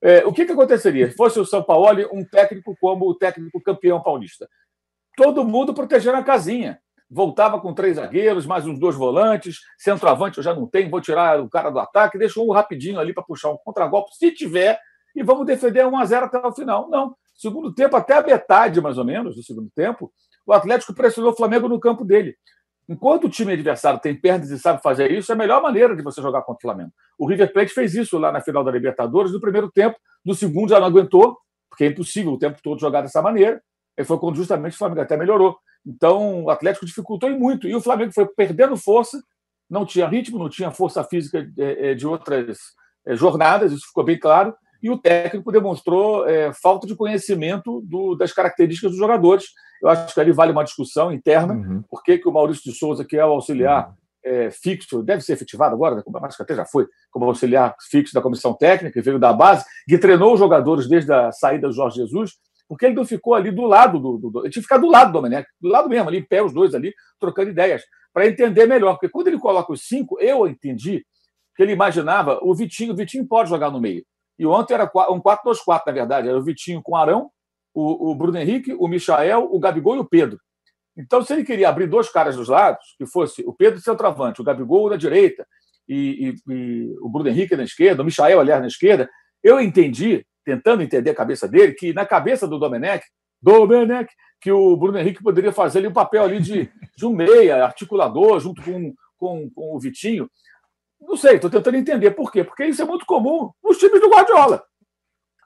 é, 0.01 0.25
o 0.25 0.33
que, 0.33 0.47
que 0.47 0.53
aconteceria? 0.53 1.13
Fosse 1.17 1.41
o 1.41 1.45
São 1.45 1.63
Paulo 1.63 2.09
um 2.13 2.25
técnico 2.25 2.77
como 2.81 3.09
o 3.09 3.15
técnico 3.15 3.61
campeão 3.61 4.01
paulista. 4.01 4.49
Todo 5.17 5.45
mundo 5.45 5.75
protegendo 5.75 6.17
a 6.17 6.23
casinha. 6.23 6.79
Voltava 7.11 7.59
com 7.59 7.73
três 7.73 7.97
zagueiros, 7.97 8.45
mais 8.45 8.67
uns 8.67 8.79
dois 8.79 8.95
volantes, 8.95 9.61
centroavante 9.79 10.37
eu 10.37 10.45
já 10.45 10.55
não 10.55 10.67
tenho, 10.67 10.91
vou 10.91 11.01
tirar 11.01 11.41
o 11.41 11.49
cara 11.49 11.71
do 11.71 11.79
ataque, 11.79 12.19
deixa 12.19 12.39
um 12.39 12.53
rapidinho 12.53 13.01
ali 13.01 13.15
para 13.15 13.25
puxar 13.25 13.51
um 13.51 13.57
contragolpe, 13.57 14.15
se 14.15 14.31
tiver, 14.31 14.79
e 15.17 15.23
vamos 15.23 15.47
defender 15.47 15.87
1 15.87 15.97
a 15.97 16.05
0 16.05 16.27
até 16.27 16.39
o 16.39 16.53
final. 16.53 16.89
Não. 16.91 17.17
Segundo 17.35 17.73
tempo, 17.73 17.97
até 17.97 18.15
a 18.15 18.23
metade, 18.23 18.81
mais 18.81 18.99
ou 18.99 19.05
menos, 19.05 19.37
do 19.37 19.43
segundo 19.43 19.71
tempo, 19.75 20.13
o 20.47 20.53
Atlético 20.53 20.93
pressionou 20.93 21.33
o 21.33 21.37
Flamengo 21.37 21.69
no 21.69 21.81
campo 21.81 22.05
dele. 22.05 22.37
Enquanto 22.89 23.25
o 23.25 23.29
time 23.29 23.53
adversário 23.53 24.01
tem 24.01 24.15
pernas 24.15 24.51
e 24.51 24.59
sabe 24.59 24.83
fazer 24.83 25.13
isso, 25.13 25.31
é 25.31 25.35
a 25.35 25.39
melhor 25.39 25.61
maneira 25.63 25.95
de 25.95 26.03
você 26.03 26.23
jogar 26.23 26.41
contra 26.43 26.59
o 26.59 26.63
Flamengo. 26.63 26.91
O 27.19 27.27
River 27.27 27.53
Plate 27.53 27.75
fez 27.75 27.95
isso 27.95 28.17
lá 28.17 28.33
na 28.33 28.41
final 28.41 28.65
da 28.65 28.71
Libertadores 28.71 29.33
no 29.33 29.41
primeiro 29.41 29.71
tempo, 29.71 29.99
no 30.25 30.35
segundo 30.35 30.71
já 30.71 30.81
não 30.81 30.87
aguentou, 30.87 31.37
porque 31.69 31.85
é 31.85 31.89
impossível 31.89 32.33
o 32.33 32.39
tempo 32.39 32.59
todo 32.63 32.81
jogar 32.81 33.03
dessa 33.03 33.21
maneira. 33.21 33.61
E 33.97 34.05
foi 34.05 34.19
quando 34.19 34.37
justamente 34.37 34.75
o 34.75 34.79
Flamengo 34.79 35.03
até 35.03 35.17
melhorou. 35.17 35.59
Então 35.85 36.45
o 36.45 36.51
Atlético 36.51 36.87
dificultou 36.87 37.29
muito. 37.31 37.69
E 37.69 37.75
o 37.75 37.81
Flamengo 37.81 38.13
foi 38.13 38.27
perdendo 38.27 38.77
força, 38.77 39.23
não 39.69 39.85
tinha 39.85 40.09
ritmo, 40.09 40.39
não 40.39 40.49
tinha 40.49 40.71
força 40.71 41.05
física 41.05 41.47
é, 41.59 41.91
é, 41.91 41.95
de 41.95 42.07
outras 42.07 42.59
é, 43.07 43.15
jornadas, 43.15 43.73
isso 43.73 43.89
ficou 43.89 44.05
bem 44.05 44.19
claro 44.19 44.55
e 44.83 44.91
o 44.91 44.99
técnico 44.99 45.51
demonstrou 45.51 46.29
é, 46.29 46.53
falta 46.53 46.87
de 46.87 46.95
conhecimento 46.95 47.81
do, 47.83 48.15
das 48.15 48.33
características 48.33 48.93
dos 48.93 48.99
jogadores. 48.99 49.47
Eu 49.83 49.89
acho 49.89 50.15
que 50.15 50.21
ali 50.21 50.33
vale 50.33 50.53
uma 50.53 50.65
discussão 50.65 51.13
interna, 51.13 51.55
uhum. 51.55 51.83
por 51.89 52.03
que, 52.03 52.21
o 52.25 52.33
Maurício 52.33 52.71
de 52.71 52.79
Souza, 52.79 53.05
que 53.05 53.17
é 53.17 53.25
o 53.25 53.31
auxiliar 53.31 53.89
uhum. 53.89 53.95
é, 54.25 54.51
fixo, 54.51 55.03
deve 55.03 55.23
ser 55.23 55.33
efetivado 55.33 55.75
agora, 55.75 55.97
né, 55.97 56.03
como 56.05 56.25
acho 56.25 56.37
que 56.37 56.43
até 56.43 56.55
já 56.55 56.65
foi, 56.65 56.87
como 57.11 57.25
auxiliar 57.27 57.75
fixo 57.91 58.15
da 58.15 58.23
comissão 58.23 58.55
técnica, 58.55 59.03
veio 59.03 59.19
da 59.19 59.33
base, 59.33 59.65
que 59.87 59.99
treinou 59.99 60.33
os 60.33 60.39
jogadores 60.39 60.89
desde 60.89 61.13
a 61.13 61.33
saída 61.33 61.69
do 61.69 61.75
Jorge 61.75 61.97
Jesus, 61.97 62.33
porque 62.69 62.87
ele 62.87 62.95
não 62.95 63.05
ficou 63.05 63.35
ali 63.35 63.51
do 63.51 63.63
lado 63.63 63.99
do. 63.99 64.19
do, 64.19 64.31
do 64.31 64.41
ele 64.41 64.51
tinha 64.51 64.61
que 64.61 64.69
ficar 64.69 64.79
do 64.79 64.91
lado 64.91 65.11
do 65.11 65.15
Domenech, 65.15 65.49
do 65.61 65.69
lado 65.69 65.89
mesmo, 65.89 66.09
ali 66.09 66.19
em 66.19 66.25
pé, 66.25 66.43
os 66.43 66.53
dois 66.53 66.75
ali, 66.75 66.93
trocando 67.19 67.51
ideias, 67.51 67.83
para 68.13 68.29
entender 68.29 68.67
melhor. 68.67 68.93
Porque 68.93 69.09
quando 69.09 69.29
ele 69.29 69.39
coloca 69.39 69.73
os 69.73 69.83
cinco, 69.83 70.21
eu 70.21 70.47
entendi 70.47 71.05
que 71.57 71.63
ele 71.63 71.73
imaginava 71.73 72.39
o 72.43 72.55
Vitinho, 72.55 72.93
o 72.93 72.97
Vitinho 72.97 73.27
pode 73.27 73.49
jogar 73.49 73.71
no 73.71 73.81
meio. 73.81 74.05
E 74.39 74.47
ontem 74.47 74.75
era 74.75 74.85
um 75.11 75.21
4-2-4, 75.21 75.83
na 75.87 75.93
verdade. 75.93 76.29
Era 76.29 76.39
o 76.39 76.45
Vitinho 76.45 76.83
com 76.83 76.93
o 76.93 76.97
Arão, 76.97 77.31
o, 77.75 78.11
o 78.11 78.15
Bruno 78.15 78.39
Henrique, 78.39 78.73
o 78.73 78.87
Michael, 78.87 79.49
o 79.51 79.59
Gabigol 79.59 79.97
e 79.97 80.01
o 80.01 80.05
Pedro. 80.05 80.39
Então, 80.97 81.23
se 81.23 81.33
ele 81.33 81.45
queria 81.45 81.69
abrir 81.69 81.87
dois 81.87 82.11
caras 82.11 82.37
dos 82.37 82.49
lados, 82.49 82.85
que 82.99 83.07
fosse 83.07 83.43
o 83.47 83.53
Pedro 83.53 83.81
centroavante, 83.81 84.41
o 84.41 84.45
Gabigol 84.45 84.91
na 84.91 84.97
direita 84.97 85.47
e, 85.89 86.35
e, 86.49 86.53
e, 86.53 86.97
o 87.01 87.09
Bruno 87.09 87.29
Henrique 87.29 87.57
na 87.57 87.63
esquerda, 87.63 88.03
o 88.03 88.05
Michael, 88.05 88.41
aliás, 88.41 88.61
na 88.61 88.67
esquerda, 88.67 89.09
eu 89.43 89.61
entendi, 89.61 90.27
tentando 90.45 90.83
entender 90.83 91.11
a 91.11 91.15
cabeça 91.15 91.47
dele, 91.47 91.73
que 91.75 91.93
na 91.93 92.05
cabeça 92.05 92.49
do 92.49 92.59
Domenech, 92.59 93.05
Domenech, 93.41 94.13
que 94.41 94.51
o 94.51 94.77
Bruno 94.77 94.99
Henrique 94.99 95.23
poderia 95.23 95.53
fazer 95.53 95.79
ali 95.79 95.87
o 95.87 95.91
um 95.91 95.95
papel 95.95 96.25
ali 96.25 96.41
de, 96.41 96.69
de 96.97 97.07
um 97.07 97.13
meia, 97.13 97.65
articulador, 97.65 98.41
junto 98.41 98.61
com, 98.63 98.93
com, 99.17 99.51
com 99.51 99.77
o 99.77 99.79
Vitinho. 99.79 100.29
Não 101.09 101.17
sei, 101.17 101.37
estou 101.37 101.51
tentando 101.51 101.79
entender 101.79 102.11
por 102.11 102.31
quê. 102.31 102.45
Porque 102.45 102.67
isso 102.67 102.83
é 102.83 102.85
muito 102.85 103.07
comum 103.07 103.51
nos 103.65 103.79
times 103.79 104.01
do 104.01 104.11
Guardiola. 104.11 104.63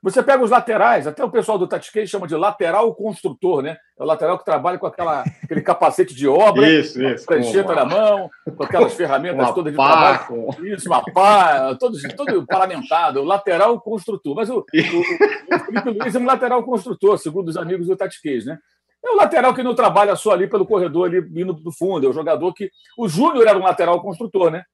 Você 0.03 0.21
pega 0.21 0.43
os 0.43 0.51
laterais, 0.51 1.07
até 1.07 1.25
o 1.25 1.31
pessoal 1.31 1.57
do 1.57 1.69
Tatiquei 1.69 2.05
chama 2.09 2.27
de 2.27 2.35
lateral 2.35 2.93
construtor, 2.93 3.63
né? 3.63 3.77
É 3.97 4.03
o 4.03 4.07
lateral 4.07 4.37
que 4.37 4.45
trabalha 4.45 4.77
com 4.77 4.87
aquela, 4.89 5.23
aquele 5.45 5.61
capacete 5.61 6.13
de 6.13 6.27
obra, 6.27 6.69
isso, 6.69 7.01
isso, 7.01 7.25
prancheta 7.25 7.73
na 7.73 7.85
mão, 7.85 8.29
com 8.57 8.65
aquelas 8.65 8.95
ferramentas 8.99 9.55
todas 9.55 9.73
de 9.73 9.77
pá, 9.77 10.19
trabalho. 10.19 10.67
Isso, 10.67 10.89
uma 10.89 11.01
pá, 11.05 11.77
todo, 11.77 11.97
todo 12.17 12.45
paramentado, 12.45 13.21
o 13.21 13.25
lateral 13.25 13.81
construtor. 13.81 14.35
Mas 14.35 14.51
o, 14.51 14.57
o, 14.57 15.55
o 15.55 15.59
Felipe 15.61 15.91
Luiz 15.91 16.13
é 16.13 16.19
um 16.19 16.27
lateral 16.27 16.65
construtor, 16.65 17.17
segundo 17.17 17.47
os 17.47 17.57
amigos 17.57 17.87
do 17.87 17.97
Tatiquês, 17.97 18.45
né? 18.45 18.59
É 19.05 19.11
o 19.11 19.17
lateral 19.17 19.55
que 19.55 19.63
não 19.63 19.75
trabalha 19.75 20.17
só 20.17 20.33
ali 20.33 20.49
pelo 20.49 20.67
corredor, 20.67 21.07
ali 21.07 21.19
indo 21.41 21.53
do 21.53 21.71
fundo. 21.71 22.07
É 22.07 22.11
o 22.11 22.13
jogador 22.13 22.53
que. 22.53 22.71
O 22.99 23.09
Júnior 23.09 23.47
era 23.47 23.59
um 23.59 23.63
lateral 23.63 24.01
construtor, 24.03 24.51
né? 24.51 24.65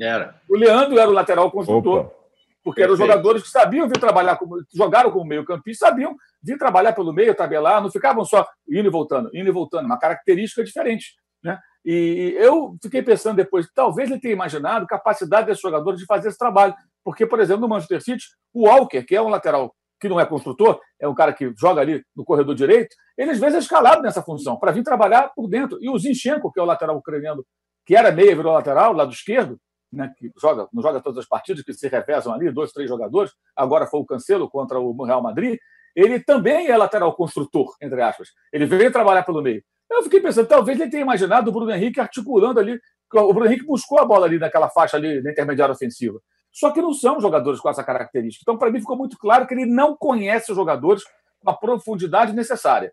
Era. 0.00 0.40
O 0.48 0.56
Leandro 0.56 0.98
era 0.98 1.08
o 1.08 1.12
lateral 1.12 1.50
construtor. 1.50 2.06
Opa. 2.06 2.18
Porque 2.62 2.82
eram 2.82 2.96
jogadores 2.96 3.42
que 3.42 3.48
sabiam 3.48 3.88
vir 3.88 3.98
trabalhar, 3.98 4.36
como, 4.36 4.62
jogaram 4.74 5.10
como 5.10 5.24
meio-campista, 5.24 5.86
sabiam 5.86 6.14
vir 6.42 6.58
trabalhar 6.58 6.92
pelo 6.92 7.12
meio, 7.12 7.34
tabelar, 7.34 7.80
não 7.80 7.90
ficavam 7.90 8.24
só 8.24 8.46
indo 8.68 8.88
e 8.88 8.90
voltando, 8.90 9.30
indo 9.32 9.48
e 9.48 9.52
voltando, 9.52 9.86
uma 9.86 9.98
característica 9.98 10.62
diferente. 10.62 11.14
Né? 11.42 11.58
E 11.84 12.34
eu 12.36 12.76
fiquei 12.82 13.02
pensando 13.02 13.36
depois, 13.36 13.66
talvez 13.74 14.10
ele 14.10 14.20
tenha 14.20 14.34
imaginado 14.34 14.86
capacidade 14.86 15.46
desses 15.46 15.62
jogadores 15.62 15.98
de 15.98 16.06
fazer 16.06 16.28
esse 16.28 16.36
trabalho. 16.36 16.74
Porque, 17.02 17.26
por 17.26 17.40
exemplo, 17.40 17.62
no 17.62 17.68
Manchester 17.68 18.02
City, 18.02 18.24
o 18.52 18.68
Walker, 18.68 19.02
que 19.02 19.16
é 19.16 19.22
um 19.22 19.28
lateral 19.28 19.74
que 20.00 20.08
não 20.08 20.20
é 20.20 20.26
construtor, 20.26 20.78
é 21.00 21.08
um 21.08 21.14
cara 21.14 21.32
que 21.32 21.52
joga 21.58 21.80
ali 21.80 22.04
no 22.14 22.24
corredor 22.24 22.54
direito, 22.54 22.94
ele 23.16 23.30
às 23.30 23.38
vezes 23.38 23.56
é 23.56 23.58
escalado 23.58 24.02
nessa 24.02 24.22
função, 24.22 24.58
para 24.58 24.72
vir 24.72 24.82
trabalhar 24.82 25.32
por 25.34 25.48
dentro. 25.48 25.78
E 25.80 25.88
o 25.88 25.98
Zinchenko, 25.98 26.52
que 26.52 26.60
é 26.60 26.62
o 26.62 26.66
lateral 26.66 26.96
ucraniano, 26.96 27.44
que 27.86 27.96
era 27.96 28.12
meia, 28.12 28.36
virou 28.36 28.52
lateral, 28.52 28.92
lado 28.92 29.10
esquerdo, 29.10 29.58
né, 29.92 30.12
que 30.16 30.30
joga, 30.40 30.68
não 30.72 30.82
joga 30.82 31.00
todas 31.00 31.18
as 31.18 31.26
partidas, 31.26 31.62
que 31.64 31.72
se 31.72 31.88
revezam 31.88 32.32
ali, 32.32 32.50
dois, 32.50 32.72
três 32.72 32.88
jogadores, 32.88 33.32
agora 33.56 33.86
foi 33.86 34.00
o 34.00 34.06
Cancelo 34.06 34.48
contra 34.48 34.78
o 34.78 35.04
Real 35.04 35.22
Madrid, 35.22 35.58
ele 35.96 36.20
também 36.20 36.68
é 36.68 36.76
lateral 36.76 37.14
construtor, 37.14 37.74
entre 37.82 38.00
aspas. 38.02 38.28
Ele 38.52 38.66
veio 38.66 38.92
trabalhar 38.92 39.24
pelo 39.24 39.42
meio. 39.42 39.62
Eu 39.90 40.02
fiquei 40.02 40.20
pensando, 40.20 40.46
talvez 40.46 40.78
ele 40.78 40.90
tenha 40.90 41.02
imaginado 41.02 41.48
o 41.48 41.52
Bruno 41.52 41.72
Henrique 41.72 41.98
articulando 41.98 42.60
ali. 42.60 42.78
O 43.12 43.32
Bruno 43.32 43.46
Henrique 43.46 43.64
buscou 43.64 43.98
a 43.98 44.04
bola 44.04 44.26
ali 44.26 44.38
naquela 44.38 44.68
faixa 44.68 44.96
ali 44.96 45.22
na 45.22 45.32
intermediária 45.32 45.72
ofensiva. 45.72 46.20
Só 46.52 46.70
que 46.70 46.82
não 46.82 46.92
são 46.92 47.20
jogadores 47.20 47.58
com 47.58 47.68
essa 47.68 47.82
característica. 47.82 48.42
Então, 48.42 48.58
para 48.58 48.70
mim, 48.70 48.80
ficou 48.80 48.96
muito 48.96 49.18
claro 49.18 49.46
que 49.46 49.54
ele 49.54 49.66
não 49.66 49.96
conhece 49.96 50.52
os 50.52 50.56
jogadores 50.56 51.02
com 51.40 51.50
a 51.50 51.54
profundidade 51.54 52.32
necessária 52.32 52.92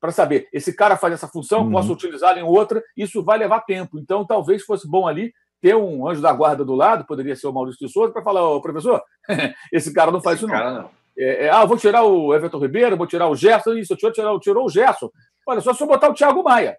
para 0.00 0.12
saber, 0.12 0.48
esse 0.52 0.72
cara 0.72 0.96
faz 0.96 1.14
essa 1.14 1.26
função, 1.26 1.64
uhum. 1.64 1.72
posso 1.72 1.92
utilizá-la 1.92 2.38
em 2.38 2.44
outra, 2.44 2.82
isso 2.96 3.22
vai 3.22 3.36
levar 3.36 3.62
tempo. 3.62 3.98
Então, 3.98 4.24
talvez 4.24 4.62
fosse 4.62 4.88
bom 4.88 5.06
ali 5.06 5.32
ter 5.60 5.74
um 5.74 6.08
anjo 6.08 6.20
da 6.20 6.32
guarda 6.32 6.64
do 6.64 6.74
lado, 6.74 7.04
poderia 7.04 7.34
ser 7.34 7.46
o 7.46 7.52
Maurício 7.52 7.86
de 7.86 7.92
Souza, 7.92 8.12
para 8.12 8.22
falar, 8.22 8.48
ô, 8.48 8.60
professor, 8.60 9.02
esse 9.72 9.92
cara 9.92 10.10
não 10.10 10.20
faz 10.20 10.36
esse 10.36 10.46
isso 10.46 10.54
não. 10.54 10.74
não. 10.82 10.90
É, 11.18 11.46
é, 11.46 11.50
ah, 11.50 11.64
vou 11.64 11.76
tirar 11.76 12.04
o 12.04 12.32
Everton 12.32 12.58
Ribeiro, 12.58 12.96
vou 12.96 13.06
tirar 13.06 13.28
o 13.28 13.34
Gerson, 13.34 13.74
isso, 13.74 13.96
eu 14.00 14.12
tirou, 14.12 14.38
tirou 14.38 14.64
o 14.64 14.68
Gerson. 14.68 15.10
Olha, 15.46 15.60
só 15.60 15.74
se 15.74 15.82
eu 15.82 15.86
botar 15.86 16.08
o 16.08 16.14
Thiago 16.14 16.44
Maia 16.44 16.78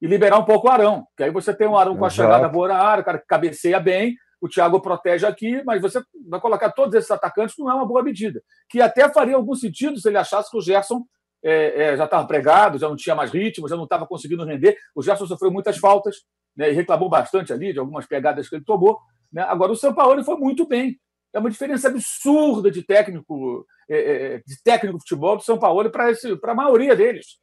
e 0.00 0.06
liberar 0.06 0.38
um 0.38 0.44
pouco 0.44 0.68
o 0.68 0.70
Arão, 0.70 1.06
que 1.16 1.22
aí 1.22 1.30
você 1.30 1.54
tem 1.54 1.68
um 1.68 1.76
Arão 1.76 1.96
com 1.96 2.04
a 2.04 2.10
chegada 2.10 2.48
boa 2.48 2.68
na 2.68 2.78
área, 2.78 3.02
o 3.02 3.04
cara 3.04 3.18
que 3.18 3.26
cabeceia 3.26 3.78
bem, 3.78 4.14
o 4.40 4.48
Thiago 4.48 4.80
protege 4.80 5.26
aqui, 5.26 5.62
mas 5.64 5.80
você 5.80 6.02
vai 6.28 6.40
colocar 6.40 6.70
todos 6.70 6.94
esses 6.94 7.10
atacantes, 7.10 7.56
não 7.58 7.70
é 7.70 7.74
uma 7.74 7.86
boa 7.86 8.02
medida. 8.02 8.42
Que 8.68 8.80
até 8.80 9.08
faria 9.08 9.36
algum 9.36 9.54
sentido 9.54 9.98
se 9.98 10.08
ele 10.08 10.18
achasse 10.18 10.50
que 10.50 10.56
o 10.56 10.60
Gerson 10.60 11.02
é, 11.42 11.84
é, 11.84 11.96
já 11.96 12.04
estava 12.04 12.26
pregado, 12.26 12.78
já 12.78 12.88
não 12.88 12.96
tinha 12.96 13.14
mais 13.14 13.30
ritmo, 13.30 13.68
já 13.68 13.76
não 13.76 13.84
estava 13.84 14.06
conseguindo 14.06 14.44
render. 14.44 14.76
O 14.94 15.02
Gerson 15.02 15.26
sofreu 15.26 15.50
muitas 15.50 15.78
faltas, 15.78 16.16
né, 16.56 16.70
e 16.70 16.74
reclamou 16.74 17.08
bastante 17.08 17.52
ali 17.52 17.72
de 17.72 17.78
algumas 17.78 18.06
pegadas 18.06 18.48
que 18.48 18.56
ele 18.56 18.64
tomou. 18.64 18.98
Né? 19.32 19.42
Agora, 19.42 19.72
o 19.72 19.76
São 19.76 19.94
Paulo 19.94 20.22
foi 20.24 20.36
muito 20.36 20.66
bem. 20.66 20.98
É 21.32 21.38
uma 21.38 21.50
diferença 21.50 21.88
absurda 21.88 22.70
de 22.70 22.82
técnico, 22.82 23.66
é, 23.88 23.96
é, 23.96 24.34
é 24.34 24.42
de 24.46 24.62
técnico 24.62 25.00
futebol 25.00 25.36
do 25.36 25.42
São 25.42 25.58
Paulo 25.58 25.90
para 25.90 26.52
a 26.52 26.54
maioria 26.54 26.94
deles. 26.94 27.38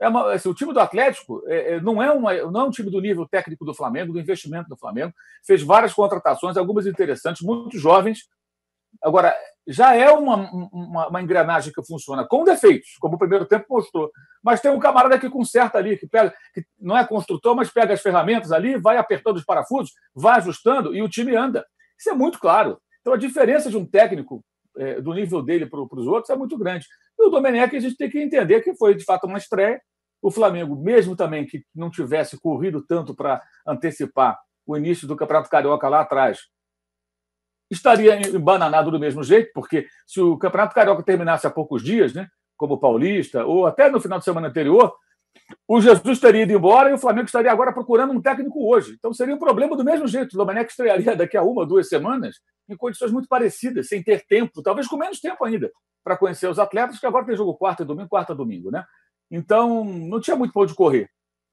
É 0.00 0.08
uma, 0.08 0.32
assim, 0.32 0.48
o 0.48 0.54
time 0.54 0.72
do 0.72 0.80
Atlético 0.80 1.42
é, 1.46 1.80
não, 1.80 2.00
é 2.00 2.10
uma, 2.12 2.34
não 2.50 2.60
é 2.60 2.64
um 2.64 2.70
time 2.70 2.90
do 2.90 3.00
nível 3.00 3.26
técnico 3.26 3.64
do 3.64 3.74
Flamengo, 3.74 4.12
do 4.12 4.20
investimento 4.20 4.68
do 4.68 4.76
Flamengo. 4.76 5.12
Fez 5.44 5.62
várias 5.62 5.92
contratações, 5.92 6.56
algumas 6.56 6.86
interessantes, 6.86 7.42
muito 7.42 7.76
jovens. 7.78 8.28
Agora, 9.02 9.34
já 9.68 9.94
é 9.94 10.10
uma, 10.10 10.50
uma, 10.50 11.08
uma, 11.08 11.22
engrenagem 11.22 11.70
que 11.72 11.84
funciona 11.84 12.26
com 12.26 12.42
defeitos, 12.42 12.96
como 12.98 13.16
o 13.16 13.18
primeiro 13.18 13.44
tempo 13.44 13.66
mostrou. 13.68 14.10
Mas 14.42 14.62
tem 14.62 14.70
um 14.70 14.78
camarada 14.78 15.18
que 15.18 15.28
conserta 15.28 15.76
ali, 15.76 15.98
que 15.98 16.06
pega, 16.06 16.34
que 16.54 16.64
não 16.80 16.96
é 16.96 17.06
construtor, 17.06 17.54
mas 17.54 17.70
pega 17.70 17.92
as 17.92 18.00
ferramentas 18.00 18.50
ali, 18.50 18.78
vai 18.78 18.96
apertando 18.96 19.36
os 19.36 19.44
parafusos, 19.44 19.92
vai 20.14 20.38
ajustando 20.38 20.94
e 20.96 21.02
o 21.02 21.08
time 21.08 21.36
anda. 21.36 21.66
Isso 21.98 22.08
é 22.08 22.14
muito 22.14 22.38
claro. 22.38 22.78
Então 23.02 23.12
a 23.12 23.18
diferença 23.18 23.68
de 23.68 23.76
um 23.76 23.84
técnico 23.84 24.42
é, 24.78 25.02
do 25.02 25.12
nível 25.12 25.42
dele 25.42 25.66
para 25.66 25.80
os 25.80 26.06
outros 26.06 26.30
é 26.30 26.36
muito 26.36 26.56
grande. 26.56 26.86
E 27.18 27.26
o 27.26 27.30
Domenech 27.30 27.76
a 27.76 27.80
gente 27.80 27.96
tem 27.96 28.08
que 28.08 28.20
entender 28.20 28.62
que 28.62 28.74
foi 28.74 28.94
de 28.94 29.04
fato 29.04 29.26
uma 29.26 29.38
estreia. 29.38 29.80
O 30.22 30.30
Flamengo, 30.30 30.74
mesmo 30.76 31.14
também 31.14 31.46
que 31.46 31.62
não 31.74 31.90
tivesse 31.90 32.40
corrido 32.40 32.84
tanto 32.84 33.14
para 33.14 33.42
antecipar 33.66 34.38
o 34.66 34.76
início 34.76 35.06
do 35.06 35.14
Campeonato 35.14 35.50
Carioca 35.50 35.88
lá 35.88 36.00
atrás, 36.00 36.40
estaria 37.70 38.18
embananado 38.28 38.90
do 38.90 38.98
mesmo 38.98 39.22
jeito, 39.22 39.50
porque 39.54 39.86
se 40.06 40.20
o 40.20 40.38
Campeonato 40.38 40.74
Carioca 40.74 41.02
terminasse 41.02 41.46
há 41.46 41.50
poucos 41.50 41.82
dias, 41.82 42.14
né, 42.14 42.28
como 42.56 42.74
o 42.74 42.78
Paulista, 42.78 43.44
ou 43.44 43.66
até 43.66 43.90
no 43.90 44.00
final 44.00 44.18
de 44.18 44.24
semana 44.24 44.48
anterior, 44.48 44.94
o 45.66 45.80
Jesus 45.80 46.18
teria 46.18 46.42
ido 46.42 46.52
embora 46.52 46.90
e 46.90 46.94
o 46.94 46.98
Flamengo 46.98 47.26
estaria 47.26 47.52
agora 47.52 47.72
procurando 47.72 48.12
um 48.12 48.20
técnico 48.20 48.68
hoje. 48.68 48.94
Então 48.98 49.12
seria 49.12 49.34
um 49.34 49.38
problema 49.38 49.76
do 49.76 49.84
mesmo 49.84 50.06
jeito. 50.06 50.34
O 50.34 50.36
Domenech 50.36 50.70
estrearia 50.70 51.14
daqui 51.14 51.36
a 51.36 51.42
uma, 51.42 51.64
duas 51.64 51.88
semanas 51.88 52.36
em 52.68 52.76
condições 52.76 53.12
muito 53.12 53.28
parecidas, 53.28 53.88
sem 53.88 54.02
ter 54.02 54.26
tempo, 54.26 54.62
talvez 54.62 54.86
com 54.86 54.96
menos 54.96 55.20
tempo 55.20 55.44
ainda, 55.44 55.70
para 56.04 56.16
conhecer 56.16 56.48
os 56.48 56.58
atletas, 56.58 56.98
que 56.98 57.06
agora 57.06 57.24
tem 57.24 57.36
jogo 57.36 57.54
quarta 57.54 57.82
e 57.82 57.86
domingo, 57.86 58.08
quarta 58.08 58.32
e 58.32 58.36
domingo, 58.36 58.70
né? 58.70 58.84
Então 59.30 59.84
não 59.84 60.20
tinha 60.20 60.36
muito 60.36 60.52
para 60.52 60.62
onde 60.62 60.74
correr. 60.74 61.08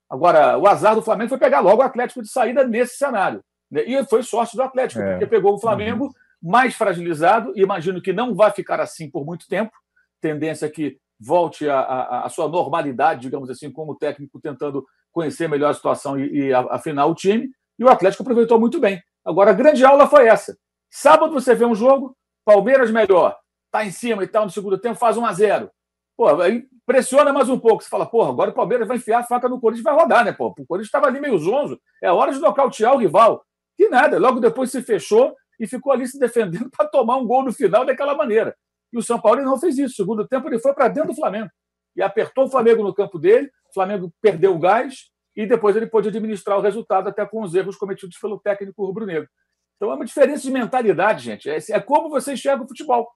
Agora, 0.10 0.58
o 0.58 0.68
azar 0.68 0.96
do 0.96 1.02
Flamengo 1.02 1.30
foi 1.30 1.38
pegar 1.38 1.62
logo 1.62 1.82
o 1.82 1.86
Atlético 1.86 2.22
de 2.22 2.30
saída 2.30 2.66
nesse 2.66 2.98
cenário. 2.98 3.44
Né? 3.76 3.84
E 3.86 4.06
foi 4.06 4.24
sorte 4.24 4.56
do 4.56 4.64
Atlético, 4.64 5.02
é. 5.02 5.12
porque 5.12 5.28
pegou 5.28 5.54
o 5.54 5.60
Flamengo 5.60 6.06
uhum. 6.06 6.12
mais 6.42 6.74
fragilizado, 6.74 7.52
e 7.56 7.62
imagino 7.62 8.02
que 8.02 8.14
não 8.14 8.34
vai 8.34 8.52
ficar 8.52 8.80
assim 8.80 9.12
por 9.12 9.26
muito 9.26 9.48
tempo. 9.48 9.74
Tendência 10.22 10.70
que 10.70 10.98
volte 11.20 11.70
à 11.70 12.28
sua 12.30 12.48
normalidade, 12.48 13.22
digamos 13.22 13.50
assim, 13.50 13.72
como 13.72 13.96
técnico 13.96 14.40
tentando 14.40 14.86
conhecer 15.12 15.48
melhor 15.48 15.70
a 15.70 15.74
situação 15.74 16.20
e, 16.20 16.48
e 16.48 16.54
afinar 16.54 17.06
o 17.06 17.16
time. 17.16 17.50
E 17.78 17.84
o 17.84 17.90
Atlético 17.90 18.24
aproveitou 18.24 18.60
muito 18.60 18.80
bem. 18.80 19.02
Agora, 19.24 19.52
a 19.52 19.54
grande 19.54 19.84
aula 19.84 20.08
foi 20.08 20.28
essa. 20.28 20.58
Sábado 20.90 21.34
você 21.34 21.54
vê 21.54 21.66
um 21.66 21.76
jogo, 21.76 22.16
Palmeiras 22.46 22.92
melhor, 22.92 23.38
tá 23.72 23.86
em 23.86 23.92
cima 23.92 24.24
e 24.24 24.28
tal 24.28 24.46
no 24.46 24.52
segundo 24.52 24.78
tempo, 24.78 24.96
faz 24.96 25.18
1 25.18 25.26
a 25.26 25.34
0 25.34 25.72
Pô, 26.18 26.42
aí 26.42 26.66
pressiona 26.86 27.34
mais 27.34 27.50
um 27.50 27.60
pouco. 27.60 27.84
Você 27.84 27.90
fala, 27.90 28.06
porra, 28.06 28.30
agora 28.30 28.52
o 28.52 28.54
Palmeiras 28.54 28.88
vai 28.88 28.98
enfiar 28.98 29.20
a 29.20 29.24
faca 29.24 29.50
no 29.50 29.60
Corinthians 29.60 29.84
vai 29.84 29.94
rodar, 29.94 30.24
né? 30.24 30.32
Pô? 30.32 30.48
O 30.48 30.66
Corinthians 30.66 30.88
estava 30.88 31.08
ali 31.08 31.20
meio 31.20 31.38
zonzo. 31.38 31.80
É 32.02 32.12
hora 32.12 32.32
de 32.32 32.40
nocautear 32.40 32.94
o 32.94 33.00
rival. 33.00 33.44
Que 33.78 33.90
nada. 33.90 34.18
Logo 34.20 34.40
depois 34.40 34.72
se 34.72 34.82
fechou 34.82 35.36
e 35.60 35.68
ficou 35.68 35.92
ali 35.92 36.08
se 36.08 36.20
defendendo 36.20 36.70
para 36.76 36.88
tomar 36.88 37.18
um 37.18 37.26
gol 37.26 37.44
no 37.44 37.54
final 37.54 37.86
daquela 37.86 38.16
maneira. 38.16 38.56
E 38.92 38.98
o 38.98 39.04
São 39.04 39.20
Paulo 39.20 39.42
não 39.42 39.60
fez 39.60 39.78
isso. 39.78 39.96
Segundo 39.96 40.28
tempo, 40.28 40.48
ele 40.48 40.60
foi 40.60 40.74
para 40.74 40.88
dentro 40.88 41.10
do 41.10 41.16
Flamengo 41.16 41.50
e 41.96 42.02
apertou 42.02 42.46
o 42.46 42.50
Flamengo 42.50 42.84
no 42.84 42.94
campo 42.94 43.18
dele. 43.18 43.50
O 43.70 43.74
Flamengo 43.74 44.12
perdeu 44.22 44.56
o 44.56 44.60
gás 44.60 45.10
e 45.36 45.46
depois 45.46 45.76
ele 45.76 45.88
pôde 45.88 46.10
administrar 46.10 46.58
o 46.58 46.62
resultado 46.62 47.10
até 47.10 47.26
com 47.26 47.42
os 47.42 47.54
erros 47.54 47.76
cometidos 47.76 48.18
pelo 48.18 48.40
técnico 48.40 48.86
rubro-negro. 48.86 49.28
Então 49.76 49.92
é 49.92 49.96
uma 49.96 50.06
diferença 50.06 50.44
de 50.44 50.52
mentalidade, 50.52 51.24
gente. 51.24 51.50
É, 51.50 51.58
é 51.72 51.80
como 51.80 52.10
você 52.10 52.34
enxerga 52.34 52.64
o 52.64 52.68
futebol. 52.68 53.10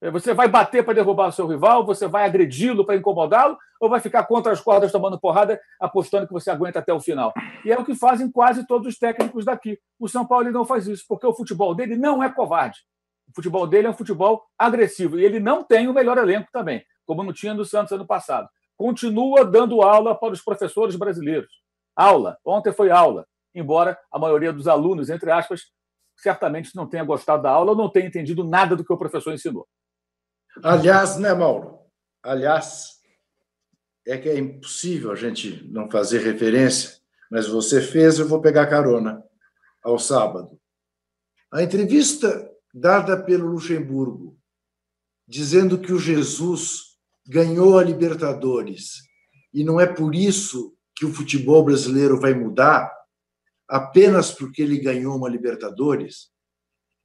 É, 0.00 0.10
você 0.10 0.32
vai 0.32 0.48
bater 0.48 0.84
para 0.84 0.94
derrubar 0.94 1.28
o 1.28 1.32
seu 1.32 1.46
rival, 1.46 1.84
você 1.84 2.08
vai 2.08 2.24
agredi-lo 2.24 2.84
para 2.84 2.96
incomodá-lo, 2.96 3.56
ou 3.82 3.88
vai 3.88 3.98
ficar 3.98 4.22
contra 4.26 4.52
as 4.52 4.60
cordas 4.60 4.92
tomando 4.92 5.18
porrada, 5.18 5.60
apostando 5.80 6.24
que 6.24 6.32
você 6.32 6.52
aguenta 6.52 6.78
até 6.78 6.94
o 6.94 7.00
final. 7.00 7.34
E 7.64 7.72
é 7.72 7.76
o 7.76 7.84
que 7.84 7.96
fazem 7.96 8.30
quase 8.30 8.64
todos 8.64 8.86
os 8.86 8.96
técnicos 8.96 9.44
daqui. 9.44 9.76
O 9.98 10.06
São 10.06 10.24
Paulo 10.24 10.52
não 10.52 10.64
faz 10.64 10.86
isso, 10.86 11.04
porque 11.08 11.26
o 11.26 11.34
futebol 11.34 11.74
dele 11.74 11.96
não 11.96 12.22
é 12.22 12.32
covarde. 12.32 12.78
O 13.28 13.34
futebol 13.34 13.66
dele 13.66 13.88
é 13.88 13.90
um 13.90 13.94
futebol 13.94 14.44
agressivo. 14.56 15.18
E 15.18 15.24
ele 15.24 15.40
não 15.40 15.64
tem 15.64 15.88
o 15.88 15.92
melhor 15.92 16.16
elenco 16.16 16.48
também, 16.52 16.84
como 17.04 17.24
não 17.24 17.32
tinha 17.32 17.54
no 17.54 17.64
Santos 17.64 17.92
ano 17.92 18.06
passado. 18.06 18.48
Continua 18.76 19.44
dando 19.44 19.82
aula 19.82 20.14
para 20.14 20.32
os 20.32 20.40
professores 20.40 20.94
brasileiros. 20.94 21.50
Aula. 21.96 22.38
Ontem 22.44 22.72
foi 22.72 22.88
aula. 22.88 23.26
Embora 23.52 23.98
a 24.12 24.18
maioria 24.18 24.52
dos 24.52 24.68
alunos, 24.68 25.10
entre 25.10 25.32
aspas, 25.32 25.62
certamente 26.16 26.76
não 26.76 26.86
tenha 26.86 27.02
gostado 27.02 27.42
da 27.42 27.50
aula 27.50 27.72
ou 27.72 27.76
não 27.76 27.90
tenha 27.90 28.06
entendido 28.06 28.44
nada 28.44 28.76
do 28.76 28.84
que 28.84 28.92
o 28.92 28.96
professor 28.96 29.34
ensinou. 29.34 29.66
Aliás, 30.62 31.16
né, 31.16 31.34
Mauro? 31.34 31.80
Aliás, 32.22 33.01
é 34.06 34.18
que 34.18 34.28
é 34.28 34.38
impossível 34.38 35.12
a 35.12 35.16
gente 35.16 35.64
não 35.70 35.90
fazer 35.90 36.20
referência, 36.20 36.98
mas 37.30 37.46
você 37.46 37.80
fez, 37.80 38.18
eu 38.18 38.28
vou 38.28 38.40
pegar 38.40 38.66
carona 38.66 39.22
ao 39.82 39.98
sábado. 39.98 40.60
A 41.50 41.62
entrevista 41.62 42.50
dada 42.74 43.22
pelo 43.22 43.46
Luxemburgo, 43.46 44.38
dizendo 45.26 45.78
que 45.78 45.92
o 45.92 45.98
Jesus 45.98 46.96
ganhou 47.26 47.78
a 47.78 47.84
Libertadores 47.84 49.02
e 49.52 49.62
não 49.62 49.80
é 49.80 49.86
por 49.86 50.14
isso 50.14 50.74
que 50.94 51.04
o 51.04 51.12
futebol 51.12 51.64
brasileiro 51.64 52.18
vai 52.18 52.34
mudar, 52.34 52.90
apenas 53.68 54.30
porque 54.30 54.62
ele 54.62 54.78
ganhou 54.78 55.16
uma 55.16 55.28
Libertadores, 55.28 56.30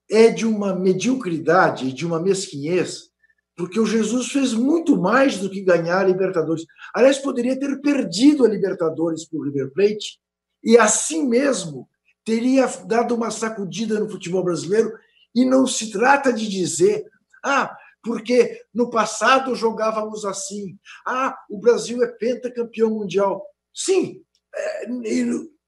é 0.10 0.30
de 0.30 0.46
uma 0.46 0.74
mediocridade 0.74 1.92
de 1.92 2.06
uma 2.06 2.20
mesquinhez, 2.20 3.10
porque 3.58 3.80
o 3.80 3.86
Jesus 3.88 4.32
fez 4.32 4.54
muito 4.54 4.96
mais 4.96 5.40
do 5.40 5.50
que 5.50 5.62
ganhar 5.62 6.00
a 6.00 6.04
Libertadores. 6.04 6.64
Aliás, 6.94 7.18
poderia 7.18 7.60
ter 7.60 7.82
perdido 7.82 8.46
a 8.46 8.48
Libertadores 8.48 9.26
para 9.26 9.40
o 9.40 9.44
River 9.44 9.74
Plate 9.74 10.20
e, 10.64 10.78
assim 10.78 11.28
mesmo, 11.28 11.90
teria 12.24 12.68
dado 12.86 13.16
uma 13.16 13.32
sacudida 13.32 14.00
no 14.00 14.10
futebol 14.10 14.44
brasileiro 14.44 14.94
e 15.34 15.44
não 15.44 15.66
se 15.66 15.92
trata 15.92 16.32
de 16.32 16.48
dizer, 16.48 17.04
ah, 17.44 17.76
porque 18.04 18.62
no 18.72 18.92
passado 18.92 19.56
jogávamos 19.56 20.24
assim, 20.24 20.78
ah, 21.06 21.36
o 21.50 21.60
Brasil 21.60 22.04
é 22.04 22.08
pentacampeão 22.08 22.92
mundial. 22.92 23.44
Sim, 23.74 24.22
é, 24.56 24.88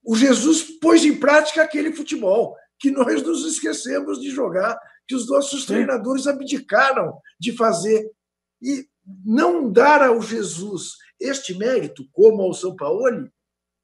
o 0.03 0.15
Jesus 0.15 0.61
pôs 0.79 1.03
em 1.03 1.17
prática 1.17 1.63
aquele 1.63 1.91
futebol 1.91 2.55
que 2.77 2.91
nós 2.91 3.23
nos 3.23 3.45
esquecemos 3.45 4.21
de 4.21 4.29
jogar, 4.29 4.79
que 5.09 5.15
os 5.15 5.27
nossos 5.27 5.65
treinadores 5.65 6.27
abdicaram 6.27 7.19
de 7.39 7.51
fazer. 7.51 8.11
E 8.61 8.85
não 9.25 9.71
dar 9.71 10.03
ao 10.03 10.21
Jesus 10.21 10.91
este 11.19 11.57
mérito, 11.57 12.07
como 12.13 12.43
ao 12.43 12.53
São 12.53 12.75
Paulo, 12.75 13.27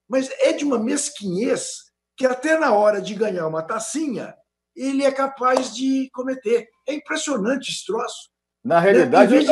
mas 0.08 0.30
é 0.40 0.54
de 0.54 0.64
uma 0.64 0.78
mesquinhez 0.78 1.86
que 2.16 2.28
até 2.28 2.60
na 2.60 2.74
hora 2.74 3.02
de 3.02 3.16
ganhar 3.16 3.48
uma 3.48 3.64
tacinha, 3.64 4.36
ele 4.76 5.04
é 5.04 5.12
capaz 5.12 5.76
de 5.76 6.10
cometer. 6.14 6.70
É 6.88 6.94
impressionante 6.94 7.72
esse 7.72 7.84
troço. 7.86 8.30
Na 8.64 8.80
realidade, 8.80 9.36
é, 9.36 9.40
de... 9.40 9.50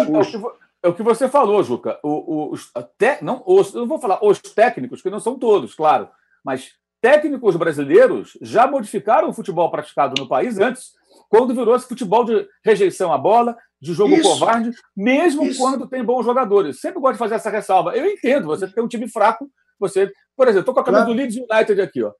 é, 0.83 0.87
o 0.87 0.93
que 0.93 1.01
você 1.01 1.27
falou, 1.27 1.63
Juca. 1.63 1.99
O, 2.03 2.09
o, 2.09 2.51
os, 2.51 2.69
até, 2.75 3.17
não, 3.21 3.43
os, 3.47 3.73
não 3.73 3.87
vou 3.87 3.99
falar 3.99 4.23
os 4.23 4.39
técnicos, 4.39 5.01
que 5.01 5.09
não 5.09 5.19
são 5.19 5.39
todos, 5.39 5.73
claro, 5.73 6.07
mas 6.45 6.73
técnicos 7.01 7.57
brasileiros 7.57 8.37
já 8.41 8.65
modificaram 8.65 9.29
o 9.29 9.33
futebol 9.33 9.69
praticado 9.69 10.13
no 10.17 10.27
país 10.27 10.57
antes, 10.57 10.93
quando 11.33 11.55
virou 11.55 11.75
esse 11.75 11.87
futebol 11.87 12.23
de 12.23 12.47
rejeição 12.63 13.11
à 13.11 13.17
bola, 13.17 13.57
de 13.81 13.91
jogo 13.91 14.13
Isso. 14.13 14.21
covarde, 14.21 14.69
mesmo 14.95 15.43
Isso. 15.43 15.59
quando 15.59 15.89
tem 15.89 16.03
bons 16.03 16.23
jogadores. 16.23 16.79
Sempre 16.79 17.01
gosto 17.01 17.13
de 17.13 17.17
fazer 17.17 17.33
essa 17.33 17.49
ressalva. 17.49 17.97
Eu 17.97 18.05
entendo, 18.05 18.45
você 18.45 18.67
tem 18.67 18.83
um 18.83 18.87
time 18.87 19.09
fraco, 19.09 19.49
você. 19.79 20.13
Por 20.37 20.47
exemplo, 20.47 20.59
estou 20.59 20.75
com 20.75 20.81
a 20.81 20.83
camisa 20.83 21.05
claro. 21.05 21.17
do 21.17 21.19
Leeds 21.19 21.37
United 21.37 21.81
aqui, 21.81 22.03
ó. 22.03 22.11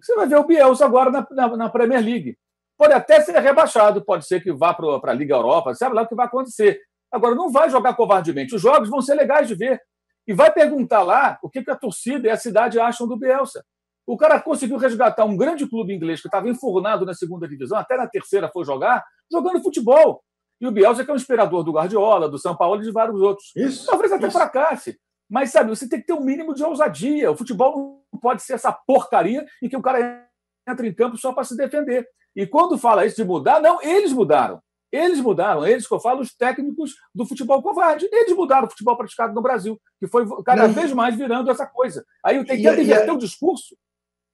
Você 0.00 0.14
vai 0.14 0.26
ver 0.26 0.36
o 0.36 0.44
Bielsa 0.44 0.86
agora 0.86 1.10
na, 1.10 1.26
na, 1.32 1.56
na 1.58 1.68
Premier 1.68 2.02
League. 2.02 2.34
Pode 2.78 2.94
até 2.94 3.20
ser 3.20 3.38
rebaixado, 3.38 4.02
pode 4.02 4.26
ser 4.26 4.42
que 4.42 4.50
vá 4.50 4.72
para 4.72 5.12
a 5.12 5.14
Liga 5.14 5.34
Europa, 5.34 5.74
sabe 5.74 5.94
lá 5.94 6.02
o 6.02 6.08
que 6.08 6.14
vai 6.14 6.24
acontecer. 6.24 6.80
Agora, 7.12 7.34
não 7.34 7.52
vai 7.52 7.68
jogar 7.68 7.92
covardemente. 7.92 8.54
Os 8.54 8.62
jogos 8.62 8.88
vão 8.88 9.02
ser 9.02 9.14
legais 9.16 9.46
de 9.46 9.54
ver. 9.54 9.82
E 10.26 10.32
vai 10.32 10.50
perguntar 10.50 11.02
lá 11.02 11.38
o 11.42 11.50
que 11.50 11.62
a 11.68 11.76
torcida 11.76 12.26
e 12.26 12.30
a 12.30 12.38
cidade 12.38 12.80
acham 12.80 13.06
do 13.06 13.18
Bielsa. 13.18 13.62
O 14.06 14.16
cara 14.16 14.40
conseguiu 14.40 14.76
resgatar 14.76 15.24
um 15.24 15.36
grande 15.36 15.66
clube 15.68 15.94
inglês 15.94 16.20
que 16.20 16.28
estava 16.28 16.48
enfurnado 16.48 17.06
na 17.06 17.14
segunda 17.14 17.48
divisão, 17.48 17.78
até 17.78 17.96
na 17.96 18.06
terceira 18.06 18.50
foi 18.52 18.64
jogar, 18.64 19.04
jogando 19.30 19.62
futebol. 19.62 20.22
E 20.60 20.66
o 20.66 20.70
Bielsa, 20.70 21.04
que 21.04 21.10
é 21.10 21.14
um 21.14 21.16
inspirador 21.16 21.64
do 21.64 21.72
Guardiola, 21.72 22.28
do 22.28 22.38
São 22.38 22.56
Paulo 22.56 22.80
e 22.80 22.84
de 22.84 22.92
vários 22.92 23.20
outros. 23.20 23.50
Isso, 23.56 23.86
Talvez 23.86 24.12
até 24.12 24.28
isso. 24.28 24.36
fracasse. 24.36 24.96
Mas, 25.28 25.50
sabe, 25.50 25.70
você 25.70 25.88
tem 25.88 26.00
que 26.00 26.06
ter 26.06 26.12
um 26.12 26.20
mínimo 26.20 26.54
de 26.54 26.62
ousadia. 26.62 27.30
O 27.30 27.36
futebol 27.36 28.02
não 28.12 28.20
pode 28.20 28.42
ser 28.42 28.52
essa 28.52 28.70
porcaria 28.70 29.44
em 29.62 29.68
que 29.68 29.76
o 29.76 29.82
cara 29.82 30.26
entra 30.68 30.86
em 30.86 30.94
campo 30.94 31.16
só 31.16 31.32
para 31.32 31.44
se 31.44 31.56
defender. 31.56 32.06
E 32.36 32.46
quando 32.46 32.78
fala 32.78 33.06
isso 33.06 33.16
de 33.16 33.24
mudar, 33.24 33.60
não, 33.60 33.80
eles 33.82 34.12
mudaram. 34.12 34.60
Eles 34.92 35.20
mudaram, 35.20 35.66
eles 35.66 35.88
que 35.88 35.94
eu 35.94 35.98
falo, 35.98 36.20
os 36.20 36.34
técnicos 36.34 36.94
do 37.14 37.24
futebol 37.24 37.62
covarde. 37.62 38.06
Eles 38.12 38.36
mudaram 38.36 38.66
o 38.66 38.70
futebol 38.70 38.94
praticado 38.94 39.32
no 39.32 39.40
Brasil, 39.40 39.80
que 39.98 40.06
foi 40.06 40.26
cada 40.44 40.68
não. 40.68 40.74
vez 40.74 40.92
mais 40.92 41.16
virando 41.16 41.50
essa 41.50 41.66
coisa. 41.66 42.04
Aí 42.22 42.36
eu 42.36 42.44
tenho 42.44 42.74
que 42.74 42.82
inverter 42.82 43.14
o 43.14 43.18
discurso. 43.18 43.74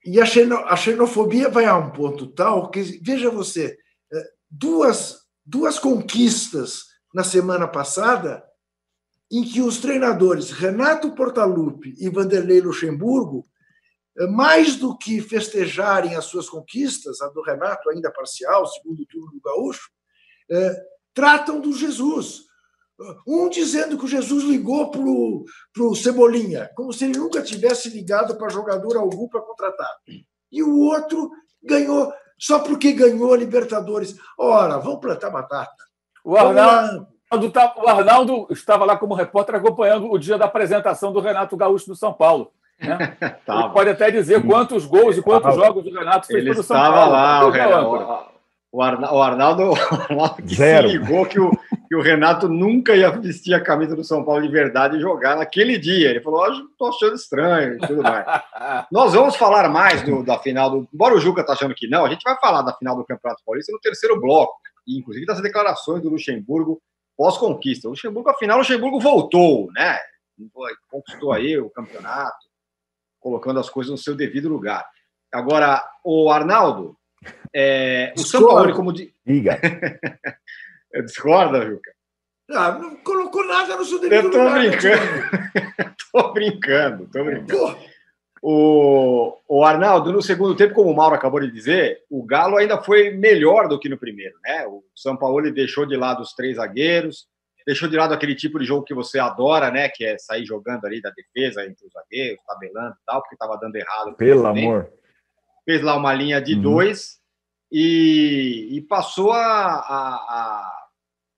E 0.05 0.21
a, 0.21 0.27
xeno, 0.27 0.57
a 0.59 0.77
xenofobia 0.77 1.49
vai 1.49 1.65
a 1.65 1.77
um 1.77 1.91
ponto 1.91 2.27
tal 2.29 2.71
que, 2.71 2.83
veja 3.03 3.31
você, 3.31 3.77
é, 4.13 4.23
duas, 4.51 5.21
duas 5.45 5.79
conquistas 5.79 6.85
na 7.13 7.25
semana 7.25 7.67
passada, 7.67 8.45
em 9.31 9.43
que 9.43 9.61
os 9.61 9.79
treinadores 9.79 10.51
Renato 10.51 11.15
Portaluppi 11.15 11.95
e 11.99 12.09
Vanderlei 12.09 12.61
Luxemburgo 12.61 13.47
é, 14.19 14.27
mais 14.27 14.77
do 14.77 14.97
que 14.97 15.21
festejarem 15.21 16.17
as 16.17 16.25
suas 16.25 16.49
conquistas, 16.49 17.21
a 17.21 17.29
do 17.29 17.43
Renato 17.43 17.91
ainda 17.91 18.11
parcial, 18.11 18.67
segundo 18.67 19.07
turno 19.07 19.31
do 19.33 19.41
Gaúcho, 19.41 19.91
é, 20.51 20.83
tratam 21.15 21.61
do 21.61 21.73
Jesus. 21.73 22.48
Um 23.27 23.49
dizendo 23.49 23.97
que 23.97 24.05
o 24.05 24.09
Jesus 24.09 24.45
ligou 24.45 24.91
para 24.91 25.01
o 25.01 25.95
Cebolinha, 25.95 26.69
como 26.75 26.93
se 26.93 27.05
ele 27.05 27.19
nunca 27.19 27.43
tivesse 27.43 27.89
ligado 27.91 28.37
para 28.37 28.49
jogador 28.49 28.97
algum 28.97 29.29
para 29.29 29.41
contratar. 29.41 29.91
E 30.51 30.63
o 30.63 30.79
outro 30.81 31.31
ganhou, 31.63 32.13
só 32.39 32.59
porque 32.59 32.93
ganhou 32.93 33.33
a 33.33 33.37
Libertadores. 33.37 34.17
Ora, 34.37 34.79
vamos 34.79 35.01
plantar 35.01 35.31
batata. 35.31 35.85
O 36.25 36.37
Arnaldo, 36.37 37.07
o 37.77 37.89
Arnaldo 37.89 38.47
estava 38.51 38.85
lá 38.85 38.97
como 38.97 39.15
repórter 39.15 39.55
acompanhando 39.55 40.11
o 40.11 40.19
dia 40.19 40.37
da 40.37 40.47
apresentação 40.47 41.13
do 41.13 41.21
Renato 41.21 41.57
Gaúcho 41.57 41.89
no 41.89 41.97
São 41.97 42.13
Paulo. 42.13 42.51
Né? 42.81 43.17
pode 43.73 43.91
até 43.91 44.11
dizer 44.11 44.45
quantos 44.45 44.87
gols 44.87 45.17
e 45.17 45.23
quantos 45.23 45.55
jogos 45.55 45.87
o 45.87 45.93
Renato 45.93 46.27
fez 46.27 46.41
ele 46.41 46.51
pelo 46.51 46.63
São 46.63 46.77
Paulo. 46.77 47.13
Lá, 47.13 47.47
o, 47.47 47.51
Renato, 47.51 48.38
o, 48.71 48.83
Arnaldo, 48.83 49.71
o 49.73 49.75
Arnaldo 49.75 50.43
que 50.43 50.55
Zero. 50.55 50.89
se 50.89 50.99
ligou 50.99 51.27
que 51.27 51.41
o, 51.41 51.51
que 51.89 51.97
o 51.97 52.03
Renato 52.03 52.49
nunca 52.49 52.95
ia 52.95 53.11
vestir 53.11 53.55
a 53.55 53.63
camisa 53.63 53.97
do 53.97 54.05
São 54.05 54.23
Paulo 54.25 54.43
de 54.43 54.49
verdade 54.49 54.97
e 54.97 55.01
jogar 55.01 55.37
naquele 55.37 55.79
dia. 55.79 56.11
Ele 56.11 56.21
falou: 56.21 56.41
hoje 56.41 56.63
estou 56.63 56.89
achando 56.89 57.15
estranho 57.15 57.75
e 57.75 57.79
tudo 57.79 58.03
mais. 58.03 58.27
Nós 58.93 59.15
vamos 59.15 59.37
falar 59.37 59.69
mais 59.69 60.03
do, 60.03 60.23
da 60.23 60.39
final 60.39 60.71
do. 60.71 60.89
Embora 60.93 61.15
o 61.15 61.21
Juca 61.21 61.45
tá 61.45 61.55
achando 61.55 61.75
que 61.75 61.89
não, 61.89 62.05
a 62.05 62.11
gente 62.11 62.23
vai 62.23 62.39
falar 62.39 62.63
da 62.63 62.75
final 62.75 62.95
do 62.95 63.05
Campeonato 63.05 63.43
Paulista 63.45 63.73
no 63.73 63.81
terceiro 63.81 64.21
bloco, 64.21 64.55
inclusive 64.87 65.25
das 65.25 65.41
declarações 65.41 66.03
do 66.03 66.11
Luxemburgo 66.11 66.81
pós-conquista. 67.17 67.89
O 67.89 67.93
Luxemburgo, 67.93 68.29
afinal, 68.29 68.59
o 68.59 68.61
Luxemburgo 68.61 69.01
voltou, 69.01 69.71
né? 69.73 69.99
Conquistou 70.89 71.33
aí 71.33 71.59
o 71.59 71.71
campeonato, 71.71 72.47
colocando 73.19 73.59
as 73.59 73.69
coisas 73.69 73.91
no 73.91 73.99
seu 73.99 74.15
devido 74.15 74.49
lugar. 74.49 74.87
Agora, 75.33 75.83
o 76.05 76.31
Arnaldo, 76.31 76.98
é, 77.55 78.13
o 78.17 78.21
São 78.21 78.47
Paulo, 78.47 78.75
como. 78.75 78.93
Diga. 78.93 79.61
Discorda, 81.05 81.67
Juca? 81.67 81.93
Ah, 82.51 82.73
não 82.73 82.97
colocou 82.97 83.47
nada 83.47 83.77
no 83.77 83.85
seu 83.85 84.01
devido 84.01 84.29
lugar. 84.29 84.65
Eu 84.65 84.71
tô 84.73 84.79
brincando. 84.79 85.91
tô 86.13 86.33
brincando, 86.33 87.09
tô 87.13 87.25
brincando. 87.25 87.79
O, 88.41 89.37
o 89.49 89.65
Arnaldo, 89.65 90.13
no 90.13 90.23
segundo 90.23 90.55
tempo, 90.55 90.75
como 90.75 90.91
o 90.91 90.97
Mauro 90.97 91.15
acabou 91.15 91.41
de 91.41 91.51
dizer, 91.51 92.03
o 92.09 92.25
Galo 92.25 92.57
ainda 92.57 92.81
foi 92.81 93.11
melhor 93.11 93.69
do 93.69 93.79
que 93.79 93.89
no 93.89 93.99
primeiro, 93.99 94.35
né? 94.45 94.65
O 94.67 94.83
São 94.95 95.17
Paulo 95.17 95.41
ele 95.41 95.53
deixou 95.53 95.85
de 95.85 95.97
lado 95.97 96.23
os 96.23 96.33
três 96.35 96.57
zagueiros, 96.57 97.27
deixou 97.67 97.89
de 97.89 97.97
lado 97.97 98.15
aquele 98.15 98.35
tipo 98.35 98.59
de 98.59 98.65
jogo 98.65 98.85
que 98.85 98.95
você 98.95 99.19
adora, 99.19 99.71
né? 99.71 99.89
Que 99.89 100.05
é 100.05 100.17
sair 100.19 100.45
jogando 100.47 100.87
ali 100.87 101.03
da 101.03 101.11
defesa 101.11 101.67
entre 101.67 101.85
os 101.85 101.93
zagueiros, 101.93 102.43
tabelando 102.47 102.95
e 102.95 103.05
tal, 103.05 103.21
porque 103.21 103.35
estava 103.35 103.59
dando 103.59 103.77
errado. 103.77 104.15
Pelo 104.15 104.47
amor. 104.47 104.91
Fez 105.69 105.83
lá 105.83 105.95
uma 105.95 106.15
linha 106.15 106.41
de 106.41 106.55
uhum. 106.55 106.63
dois 106.63 107.19
e, 107.71 108.69
e 108.71 108.81
passou 108.81 109.33
a, 109.33 109.43
a, 109.45 110.15
a 110.15 110.79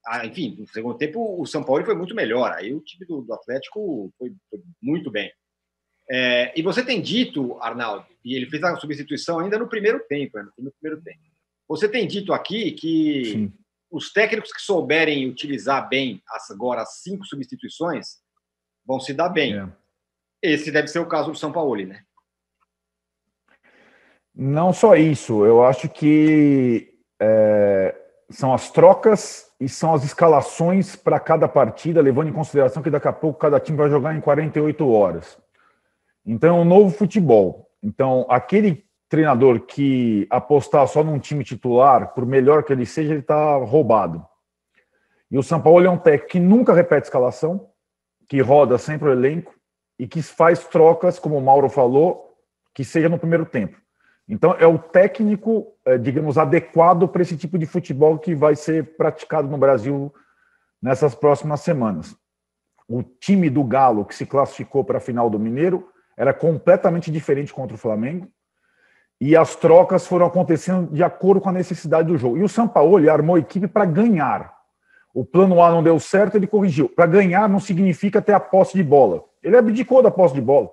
ah, 0.07 0.27
enfim, 0.27 0.57
no 0.59 0.66
segundo 0.69 0.97
tempo 0.97 1.40
o 1.40 1.47
São 1.47 1.64
Paulo 1.64 1.85
foi 1.85 1.95
muito 1.95 2.14
melhor. 2.14 2.53
Aí 2.53 2.73
o 2.73 2.81
time 2.81 3.05
do, 3.07 3.23
do 3.23 3.35
Atlético 3.35 4.12
foi, 4.16 4.33
foi, 4.49 4.61
muito 4.81 5.11
bem. 5.11 5.33
É, 6.11 6.53
e 6.59 6.62
você 6.62 6.85
tem 6.85 7.01
dito, 7.01 7.57
Arnaldo, 7.61 8.07
e 8.25 8.35
ele 8.35 8.47
fez 8.47 8.62
a 8.62 8.77
substituição 8.77 9.38
ainda 9.38 9.59
no 9.59 9.69
primeiro 9.69 10.01
tempo, 10.09 10.38
né, 10.38 10.49
no 10.59 10.73
primeiro 10.73 11.03
tempo. 11.03 11.21
Você 11.69 11.88
tem 11.88 12.07
dito 12.07 12.33
aqui 12.33 12.73
que 12.73 13.25
Sim. 13.25 13.53
os 13.90 14.12
técnicos 14.12 14.53
que 14.53 14.61
souberem 14.61 15.29
utilizar 15.29 15.88
bem 15.88 16.21
as, 16.29 16.51
agora 16.51 16.83
as 16.83 17.01
cinco 17.03 17.25
substituições 17.25 18.19
vão 18.85 18.99
se 18.99 19.14
dar 19.14 19.29
bem. 19.29 19.57
É. 19.59 19.69
Esse 20.43 20.73
deve 20.73 20.88
ser 20.88 20.99
o 20.99 21.09
caso 21.09 21.31
do 21.31 21.38
São 21.38 21.53
Paulo, 21.53 21.85
né? 21.87 22.05
Não 24.42 24.72
só 24.72 24.96
isso, 24.96 25.44
eu 25.44 25.62
acho 25.62 25.87
que 25.87 26.94
é, 27.20 27.94
são 28.31 28.55
as 28.55 28.70
trocas 28.70 29.53
e 29.61 29.68
são 29.68 29.92
as 29.92 30.03
escalações 30.03 30.96
para 30.96 31.20
cada 31.20 31.46
partida, 31.46 32.00
levando 32.00 32.31
em 32.31 32.33
consideração 32.33 32.83
que 32.83 32.88
daqui 32.88 33.07
a 33.07 33.12
pouco 33.12 33.38
cada 33.38 33.61
time 33.61 33.76
vai 33.76 33.90
jogar 33.90 34.16
em 34.16 34.20
48 34.22 34.90
horas. 34.90 35.38
Então, 36.24 36.57
é 36.57 36.59
um 36.59 36.64
novo 36.64 36.88
futebol. 36.88 37.68
Então, 37.83 38.24
aquele 38.31 38.83
treinador 39.11 39.61
que 39.61 40.26
apostar 40.31 40.88
só 40.88 41.05
num 41.05 41.18
time 41.18 41.44
titular, 41.44 42.14
por 42.14 42.24
melhor 42.24 42.64
que 42.64 42.72
ele 42.72 42.87
seja, 42.87 43.12
ele 43.12 43.20
está 43.20 43.57
roubado. 43.57 44.24
E 45.31 45.37
o 45.37 45.42
São 45.42 45.61
Paulo 45.61 45.85
é 45.85 45.90
um 45.90 45.98
técnico 45.98 46.33
que 46.33 46.40
nunca 46.40 46.72
repete 46.72 47.09
escalação, 47.09 47.68
que 48.26 48.40
roda 48.40 48.79
sempre 48.79 49.11
o 49.11 49.12
elenco 49.12 49.55
e 49.98 50.09
que 50.09 50.22
faz 50.22 50.66
trocas, 50.66 51.18
como 51.18 51.37
o 51.37 51.42
Mauro 51.42 51.68
falou, 51.68 52.38
que 52.74 52.83
seja 52.85 53.07
no 53.07 53.18
primeiro 53.18 53.44
tempo. 53.44 53.79
Então, 54.31 54.55
é 54.61 54.66
o 54.66 54.79
técnico, 54.79 55.66
é, 55.85 55.99
digamos, 55.99 56.38
adequado 56.38 57.09
para 57.09 57.21
esse 57.21 57.37
tipo 57.37 57.59
de 57.59 57.66
futebol 57.66 58.16
que 58.16 58.33
vai 58.33 58.55
ser 58.55 58.97
praticado 58.97 59.49
no 59.49 59.59
Brasil 59.59 60.14
nessas 60.81 61.16
próximas 61.16 61.62
semanas. 61.62 62.14
O 62.88 63.03
time 63.03 63.51
do 63.51 63.64
Galo, 63.64 64.05
que 64.05 64.14
se 64.14 64.25
classificou 64.25 64.85
para 64.85 64.99
a 64.99 65.01
final 65.01 65.29
do 65.29 65.38
Mineiro, 65.38 65.88
era 66.16 66.33
completamente 66.33 67.11
diferente 67.11 67.53
contra 67.53 67.75
o 67.75 67.79
Flamengo. 67.79 68.29
E 69.21 69.37
as 69.37 69.57
trocas 69.57 70.07
foram 70.07 70.27
acontecendo 70.27 70.93
de 70.93 71.03
acordo 71.03 71.40
com 71.40 71.49
a 71.49 71.53
necessidade 71.53 72.07
do 72.07 72.16
jogo. 72.16 72.38
E 72.38 72.45
o 72.45 72.49
São 72.49 72.69
Paulo 72.69 73.11
armou 73.11 73.35
a 73.35 73.40
equipe 73.40 73.66
para 73.66 73.85
ganhar. 73.85 74.55
O 75.12 75.25
plano 75.25 75.61
A 75.61 75.73
não 75.73 75.83
deu 75.83 75.99
certo, 75.99 76.37
ele 76.37 76.47
corrigiu. 76.47 76.88
Para 76.88 77.07
ganhar 77.07 77.49
não 77.49 77.59
significa 77.59 78.23
ter 78.23 78.33
a 78.33 78.40
posse 78.40 78.75
de 78.75 78.85
bola. 78.85 79.25
Ele 79.43 79.57
abdicou 79.57 80.01
da 80.01 80.11
posse 80.11 80.35
de 80.35 80.40
bola 80.40 80.71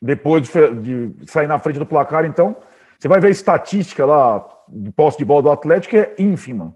depois 0.00 0.48
de, 0.48 1.10
de, 1.10 1.30
sair 1.30 1.46
na 1.46 1.58
frente 1.58 1.78
do 1.78 1.86
placar, 1.86 2.24
então, 2.24 2.56
você 2.98 3.08
vai 3.08 3.20
ver 3.20 3.28
a 3.28 3.30
estatística 3.30 4.04
lá 4.04 4.46
de 4.68 4.90
posse 4.92 5.18
de 5.18 5.24
bola 5.24 5.42
do 5.42 5.50
Atlético 5.50 5.96
é 5.96 6.14
ínfima. 6.18 6.74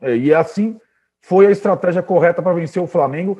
É, 0.00 0.16
e 0.16 0.34
assim 0.34 0.78
foi 1.20 1.46
a 1.46 1.50
estratégia 1.50 2.02
correta 2.02 2.42
para 2.42 2.52
vencer 2.52 2.82
o 2.82 2.86
Flamengo, 2.86 3.38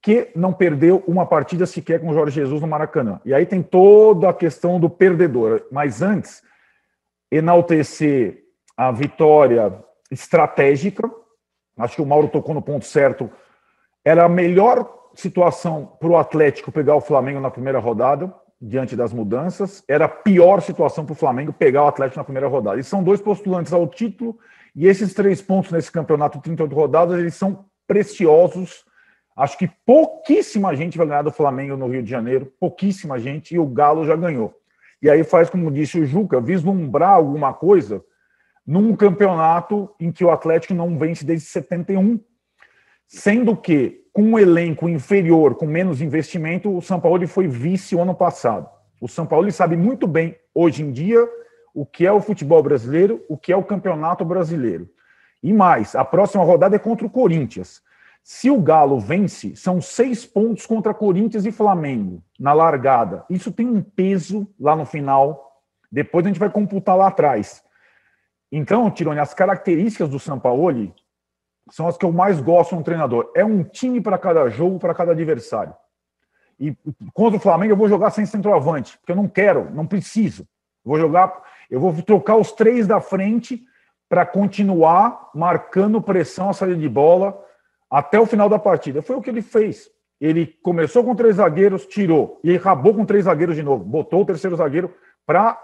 que 0.00 0.30
não 0.36 0.52
perdeu 0.52 1.02
uma 1.06 1.26
partida 1.26 1.66
sequer 1.66 2.00
com 2.00 2.10
o 2.10 2.14
Jorge 2.14 2.40
Jesus 2.40 2.60
no 2.60 2.66
Maracanã. 2.66 3.20
E 3.24 3.34
aí 3.34 3.44
tem 3.44 3.62
toda 3.62 4.28
a 4.28 4.34
questão 4.34 4.78
do 4.78 4.88
perdedor. 4.88 5.66
Mas 5.72 6.00
antes, 6.00 6.42
enaltecer 7.30 8.44
a 8.76 8.92
vitória 8.92 9.82
estratégica, 10.10 11.10
acho 11.78 11.96
que 11.96 12.02
o 12.02 12.06
Mauro 12.06 12.28
tocou 12.28 12.54
no 12.54 12.62
ponto 12.62 12.84
certo, 12.84 13.30
era 14.04 14.24
a 14.24 14.28
melhor 14.28 14.88
situação 15.14 15.96
para 15.98 16.08
o 16.08 16.16
Atlético 16.16 16.70
pegar 16.70 16.94
o 16.94 17.00
Flamengo 17.00 17.40
na 17.40 17.50
primeira 17.50 17.78
rodada 17.78 18.32
diante 18.66 18.96
das 18.96 19.12
mudanças. 19.12 19.84
Era 19.86 20.06
a 20.06 20.08
pior 20.08 20.62
situação 20.62 21.04
para 21.04 21.12
o 21.12 21.16
Flamengo 21.16 21.52
pegar 21.52 21.84
o 21.84 21.88
Atlético 21.88 22.18
na 22.18 22.24
primeira 22.24 22.48
rodada. 22.48 22.80
E 22.80 22.84
são 22.84 23.02
dois 23.02 23.20
postulantes 23.20 23.72
ao 23.72 23.86
título, 23.86 24.38
e 24.74 24.86
esses 24.86 25.12
três 25.12 25.42
pontos 25.42 25.70
nesse 25.70 25.92
campeonato, 25.92 26.40
38 26.40 26.74
rodadas, 26.74 27.18
eles 27.18 27.34
são 27.34 27.66
preciosos. 27.86 28.84
Acho 29.36 29.58
que 29.58 29.70
pouquíssima 29.84 30.74
gente 30.74 30.96
vai 30.96 31.06
ganhar 31.06 31.22
do 31.22 31.30
Flamengo 31.30 31.76
no 31.76 31.88
Rio 31.88 32.02
de 32.02 32.10
Janeiro, 32.10 32.50
pouquíssima 32.58 33.18
gente, 33.18 33.54
e 33.54 33.58
o 33.58 33.66
Galo 33.66 34.04
já 34.04 34.16
ganhou. 34.16 34.54
E 35.02 35.10
aí 35.10 35.22
faz, 35.22 35.50
como 35.50 35.70
disse 35.70 36.00
o 36.00 36.06
Juca, 36.06 36.40
vislumbrar 36.40 37.10
alguma 37.10 37.52
coisa 37.52 38.02
num 38.66 38.96
campeonato 38.96 39.90
em 40.00 40.10
que 40.10 40.24
o 40.24 40.30
Atlético 40.30 40.72
não 40.72 40.98
vence 40.98 41.24
desde 41.24 41.46
71, 41.46 42.18
sendo 43.06 43.54
que 43.54 44.03
com 44.14 44.22
um 44.22 44.38
elenco 44.38 44.88
inferior, 44.88 45.56
com 45.56 45.66
menos 45.66 46.00
investimento, 46.00 46.74
o 46.74 46.80
São 46.80 47.00
Paulo 47.00 47.26
foi 47.26 47.48
vice 47.48 47.96
o 47.96 48.00
ano 48.00 48.14
passado. 48.14 48.70
O 49.00 49.08
São 49.08 49.26
Paulo 49.26 49.50
sabe 49.50 49.76
muito 49.76 50.06
bem, 50.06 50.36
hoje 50.54 50.84
em 50.84 50.92
dia, 50.92 51.28
o 51.74 51.84
que 51.84 52.06
é 52.06 52.12
o 52.12 52.20
futebol 52.20 52.62
brasileiro, 52.62 53.24
o 53.28 53.36
que 53.36 53.52
é 53.52 53.56
o 53.56 53.64
campeonato 53.64 54.24
brasileiro. 54.24 54.88
E 55.42 55.52
mais, 55.52 55.96
a 55.96 56.04
próxima 56.04 56.44
rodada 56.44 56.76
é 56.76 56.78
contra 56.78 57.04
o 57.04 57.10
Corinthians. 57.10 57.82
Se 58.22 58.48
o 58.48 58.60
Galo 58.60 59.00
vence, 59.00 59.56
são 59.56 59.80
seis 59.80 60.24
pontos 60.24 60.64
contra 60.64 60.94
Corinthians 60.94 61.44
e 61.44 61.50
Flamengo 61.50 62.22
na 62.38 62.52
largada. 62.52 63.24
Isso 63.28 63.50
tem 63.50 63.66
um 63.66 63.82
peso 63.82 64.48
lá 64.60 64.76
no 64.76 64.86
final. 64.86 65.60
Depois 65.90 66.24
a 66.24 66.28
gente 66.28 66.38
vai 66.38 66.48
computar 66.48 66.96
lá 66.96 67.08
atrás. 67.08 67.64
Então, 68.50 68.88
Tirone, 68.92 69.18
as 69.18 69.34
características 69.34 70.08
do 70.08 70.20
São 70.20 70.38
Paulo 70.38 70.94
são 71.70 71.88
as 71.88 71.96
que 71.96 72.04
eu 72.04 72.12
mais 72.12 72.40
gosto 72.40 72.76
no 72.76 72.82
treinador. 72.82 73.30
É 73.34 73.44
um 73.44 73.62
time 73.62 74.00
para 74.00 74.18
cada 74.18 74.48
jogo, 74.48 74.78
para 74.78 74.94
cada 74.94 75.12
adversário. 75.12 75.74
E 76.58 76.76
contra 77.12 77.36
o 77.36 77.40
Flamengo 77.40 77.72
eu 77.72 77.76
vou 77.76 77.88
jogar 77.88 78.10
sem 78.10 78.26
centroavante, 78.26 78.96
porque 78.98 79.12
eu 79.12 79.16
não 79.16 79.28
quero, 79.28 79.70
não 79.72 79.86
preciso. 79.86 80.46
Vou 80.84 80.98
jogar, 80.98 81.42
eu 81.70 81.80
vou 81.80 81.92
trocar 82.02 82.36
os 82.36 82.52
três 82.52 82.86
da 82.86 83.00
frente 83.00 83.64
para 84.08 84.26
continuar 84.26 85.30
marcando 85.34 86.00
pressão 86.00 86.50
à 86.50 86.52
saída 86.52 86.76
de 86.76 86.88
bola 86.88 87.42
até 87.90 88.20
o 88.20 88.26
final 88.26 88.48
da 88.48 88.58
partida. 88.58 89.02
Foi 89.02 89.16
o 89.16 89.22
que 89.22 89.30
ele 89.30 89.42
fez. 89.42 89.90
Ele 90.20 90.46
começou 90.62 91.02
com 91.02 91.14
três 91.14 91.36
zagueiros, 91.36 91.86
tirou 91.86 92.40
e 92.44 92.54
acabou 92.54 92.94
com 92.94 93.04
três 93.04 93.24
zagueiros 93.24 93.56
de 93.56 93.62
novo. 93.62 93.84
Botou 93.84 94.22
o 94.22 94.26
terceiro 94.26 94.56
zagueiro 94.56 94.94
para 95.26 95.58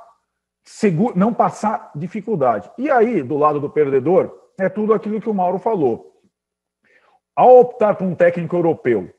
não 1.14 1.32
passar 1.32 1.90
dificuldade. 1.94 2.70
E 2.76 2.90
aí, 2.90 3.22
do 3.22 3.36
lado 3.36 3.60
do 3.60 3.70
perdedor, 3.70 4.34
é 4.60 4.68
tudo 4.68 4.92
aquilo 4.92 5.20
que 5.20 5.28
o 5.28 5.34
Mauro 5.34 5.58
falou. 5.58 6.20
Ao 7.34 7.60
optar 7.60 7.94
por 7.94 8.06
um 8.06 8.14
técnico 8.14 8.54
europeu 8.56 9.12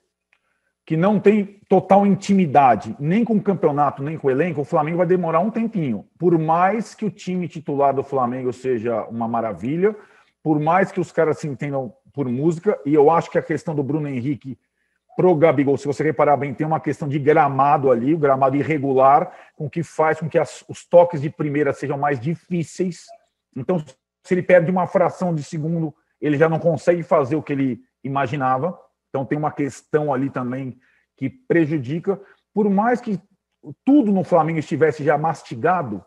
que 0.85 0.97
não 0.97 1.19
tem 1.19 1.59
total 1.69 2.05
intimidade 2.05 2.95
nem 2.99 3.23
com 3.23 3.35
o 3.35 3.41
campeonato, 3.41 4.03
nem 4.03 4.17
com 4.17 4.27
o 4.27 4.31
elenco, 4.31 4.61
o 4.61 4.65
Flamengo 4.65 4.97
vai 4.97 5.07
demorar 5.07 5.39
um 5.39 5.51
tempinho. 5.51 6.05
Por 6.17 6.37
mais 6.37 6.93
que 6.93 7.05
o 7.05 7.09
time 7.09 7.47
titular 7.47 7.93
do 7.93 8.03
Flamengo 8.03 8.51
seja 8.51 9.03
uma 9.05 9.27
maravilha, 9.27 9.95
por 10.43 10.59
mais 10.59 10.91
que 10.91 10.99
os 10.99 11.11
caras 11.11 11.39
se 11.39 11.47
entendam 11.47 11.93
por 12.13 12.27
música, 12.27 12.79
e 12.85 12.93
eu 12.93 13.09
acho 13.09 13.31
que 13.31 13.37
a 13.37 13.43
questão 13.43 13.73
do 13.73 13.83
Bruno 13.83 14.07
Henrique 14.07 14.57
pro 15.15 15.35
Gabigol, 15.35 15.77
se 15.77 15.87
você 15.87 16.03
reparar 16.03 16.37
bem, 16.37 16.53
tem 16.53 16.65
uma 16.65 16.79
questão 16.79 17.07
de 17.07 17.19
gramado 17.19 17.91
ali, 17.91 18.13
o 18.13 18.17
gramado 18.17 18.55
irregular, 18.55 19.31
com 19.55 19.69
que 19.69 19.83
faz 19.83 20.19
com 20.19 20.27
que 20.27 20.37
as, 20.37 20.63
os 20.67 20.85
toques 20.85 21.21
de 21.21 21.29
primeira 21.29 21.73
sejam 21.73 21.97
mais 21.97 22.19
difíceis. 22.19 23.05
Então, 23.55 23.83
se 24.23 24.33
ele 24.33 24.43
perde 24.43 24.69
uma 24.69 24.87
fração 24.87 25.33
de 25.33 25.43
segundo, 25.43 25.93
ele 26.19 26.37
já 26.37 26.47
não 26.47 26.59
consegue 26.59 27.03
fazer 27.03 27.35
o 27.35 27.43
que 27.43 27.53
ele 27.53 27.81
imaginava. 28.03 28.77
Então 29.09 29.25
tem 29.25 29.37
uma 29.37 29.51
questão 29.51 30.13
ali 30.13 30.29
também 30.29 30.77
que 31.17 31.29
prejudica. 31.29 32.19
Por 32.53 32.69
mais 32.69 33.01
que 33.01 33.19
tudo 33.85 34.11
no 34.11 34.23
Flamengo 34.23 34.59
estivesse 34.59 35.03
já 35.03 35.17
mastigado, 35.17 36.03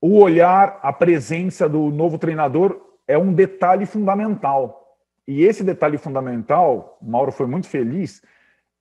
o 0.00 0.18
olhar, 0.18 0.78
a 0.82 0.92
presença 0.92 1.68
do 1.68 1.90
novo 1.90 2.18
treinador 2.18 2.80
é 3.08 3.16
um 3.16 3.32
detalhe 3.32 3.86
fundamental. 3.86 4.98
E 5.26 5.42
esse 5.42 5.64
detalhe 5.64 5.96
fundamental, 5.96 6.98
Mauro 7.00 7.32
foi 7.32 7.46
muito 7.46 7.66
feliz, 7.66 8.22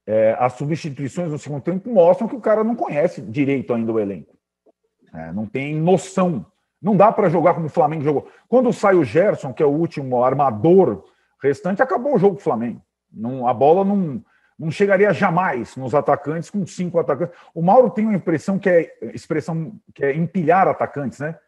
é, 0.05 0.35
as 0.37 0.53
substituições 0.53 1.31
no 1.31 1.39
segundo 1.39 1.61
tempo 1.61 1.89
mostram 1.89 2.27
que 2.27 2.35
o 2.35 2.41
cara 2.41 2.63
não 2.63 2.75
conhece 2.75 3.21
direito 3.21 3.73
ainda 3.73 3.91
o 3.91 3.99
elenco. 3.99 4.35
É, 5.13 5.31
não 5.31 5.45
tem 5.45 5.75
noção. 5.75 6.45
Não 6.83 6.97
dá 6.97 7.13
para 7.13 7.29
jogar 7.29 7.53
como 7.53 7.67
o 7.67 7.69
Flamengo 7.69 8.03
jogou. 8.03 8.27
Quando 8.49 8.73
sai 8.73 8.95
o 8.95 9.05
Gerson, 9.05 9.53
que 9.53 9.63
é 9.63 9.65
o 9.65 9.69
último 9.69 10.21
armador 10.21 11.05
restante, 11.41 11.81
acabou 11.81 12.15
o 12.15 12.19
jogo 12.19 12.35
do 12.35 12.41
Flamengo. 12.41 12.81
Não, 13.09 13.47
a 13.47 13.53
bola 13.53 13.85
não, 13.85 14.21
não 14.59 14.69
chegaria 14.69 15.13
jamais 15.13 15.77
nos 15.77 15.95
atacantes 15.95 16.49
com 16.49 16.67
cinco 16.67 16.99
atacantes. 16.99 17.33
O 17.55 17.61
Mauro 17.61 17.89
tem 17.89 18.05
uma 18.05 18.15
impressão 18.15 18.59
que 18.59 18.69
é 18.69 18.93
expressão 19.13 19.73
que 19.95 20.03
é 20.03 20.13
empilhar 20.13 20.67
atacantes, 20.67 21.19
né? 21.19 21.39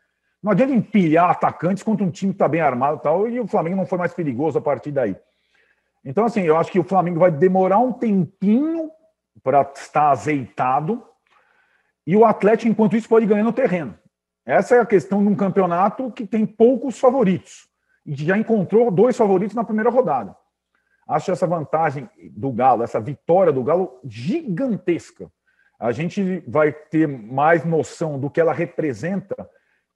Não 0.42 0.54
adianta 0.54 0.74
empilhar 0.74 1.30
atacantes 1.30 1.84
contra 1.84 2.06
um 2.06 2.12
time 2.12 2.32
que 2.32 2.36
está 2.36 2.48
bem 2.48 2.62
armado 2.62 2.98
e 2.98 3.02
tal, 3.02 3.28
e 3.28 3.38
o 3.38 3.48
Flamengo 3.48 3.76
não 3.76 3.86
foi 3.86 3.98
mais 3.98 4.14
perigoso 4.14 4.58
a 4.58 4.62
partir 4.62 4.92
daí. 4.92 5.18
Então, 6.04 6.24
assim, 6.24 6.44
eu 6.44 6.56
acho 6.56 6.72
que 6.72 6.80
o 6.80 6.84
Flamengo 6.84 7.20
vai 7.20 7.32
demorar 7.32 7.80
um 7.80 7.92
tempinho 7.92 8.90
para 9.44 9.70
estar 9.76 10.12
azeitado, 10.12 11.04
e 12.08 12.16
o 12.16 12.24
Atlético, 12.24 12.72
enquanto 12.72 12.96
isso, 12.96 13.10
pode 13.10 13.26
ganhar 13.26 13.44
no 13.44 13.52
terreno. 13.52 13.98
Essa 14.46 14.76
é 14.76 14.80
a 14.80 14.86
questão 14.86 15.24
de 15.24 15.30
um 15.30 15.36
campeonato 15.36 16.12
que 16.12 16.26
tem 16.26 16.46
poucos 16.46 17.00
favoritos, 17.00 17.68
e 18.06 18.14
já 18.16 18.38
encontrou 18.38 18.92
dois 18.92 19.18
favoritos 19.18 19.56
na 19.56 19.64
primeira 19.64 19.90
rodada. 19.90 20.36
Acho 21.08 21.32
essa 21.32 21.48
vantagem 21.48 22.10
do 22.32 22.52
Galo, 22.52 22.84
essa 22.84 23.00
vitória 23.00 23.52
do 23.52 23.64
Galo 23.64 24.00
gigantesca. 24.04 25.32
A 25.80 25.92
gente 25.92 26.44
vai 26.48 26.72
ter 26.72 27.08
mais 27.08 27.66
noção 27.66 28.20
do 28.20 28.30
que 28.30 28.40
ela 28.40 28.54
representa 28.54 29.36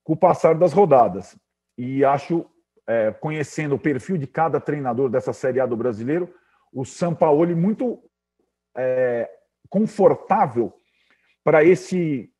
com 0.04 0.14
o 0.14 0.18
passar 0.18 0.56
das 0.56 0.74
rodadas. 0.74 1.38
E 1.78 2.04
acho, 2.04 2.46
é, 2.88 3.12
conhecendo 3.12 3.76
o 3.76 3.80
perfil 3.80 4.18
de 4.18 4.28
cada 4.28 4.60
treinador 4.60 5.10
dessa 5.10 5.34
Série 5.34 5.60
A 5.60 5.66
do 5.66 5.78
brasileiro, 5.78 6.34
o 6.74 6.84
Sampaoli 6.86 7.56
muito 7.56 8.04
é, 8.76 9.30
confortável 9.70 10.74
para 11.44 11.64
esse 11.64 12.32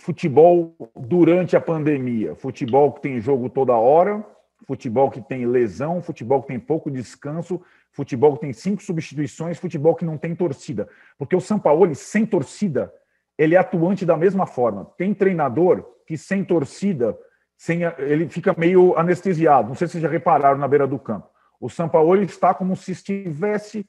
futebol 0.00 0.74
durante 0.96 1.56
a 1.56 1.60
pandemia. 1.60 2.34
Futebol 2.34 2.92
que 2.92 3.02
tem 3.02 3.20
jogo 3.20 3.50
toda 3.50 3.74
hora, 3.74 4.24
futebol 4.66 5.10
que 5.10 5.20
tem 5.20 5.46
lesão, 5.46 6.02
futebol 6.02 6.40
que 6.40 6.48
tem 6.48 6.58
pouco 6.58 6.90
descanso, 6.90 7.60
futebol 7.92 8.34
que 8.34 8.40
tem 8.40 8.52
cinco 8.52 8.82
substituições, 8.82 9.58
futebol 9.58 9.94
que 9.94 10.04
não 10.04 10.16
tem 10.16 10.34
torcida. 10.34 10.88
Porque 11.18 11.36
o 11.36 11.40
Sampaoli, 11.40 11.94
sem 11.94 12.24
torcida, 12.24 12.92
ele 13.36 13.54
é 13.54 13.58
atuante 13.58 14.06
da 14.06 14.16
mesma 14.16 14.46
forma. 14.46 14.86
Tem 14.96 15.12
treinador 15.12 15.84
que 16.06 16.16
sem 16.16 16.42
torcida, 16.44 17.16
sem, 17.56 17.82
ele 17.98 18.26
fica 18.28 18.54
meio 18.56 18.96
anestesiado. 18.98 19.68
Não 19.68 19.74
sei 19.74 19.86
se 19.86 19.92
vocês 19.92 20.02
já 20.02 20.08
repararam 20.08 20.58
na 20.58 20.66
beira 20.66 20.86
do 20.86 20.98
campo. 20.98 21.28
O 21.60 21.68
Sampaoli 21.68 22.24
está 22.24 22.54
como 22.54 22.74
se 22.74 22.92
estivesse 22.92 23.86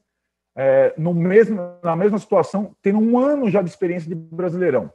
é, 0.58 0.94
no 0.98 1.14
mesmo, 1.14 1.58
na 1.82 1.96
mesma 1.96 2.20
situação, 2.20 2.76
tendo 2.82 3.00
um 3.00 3.18
ano 3.18 3.50
já 3.50 3.62
de 3.62 3.70
experiência 3.70 4.10
de 4.10 4.16
Brasileirão. 4.16 4.92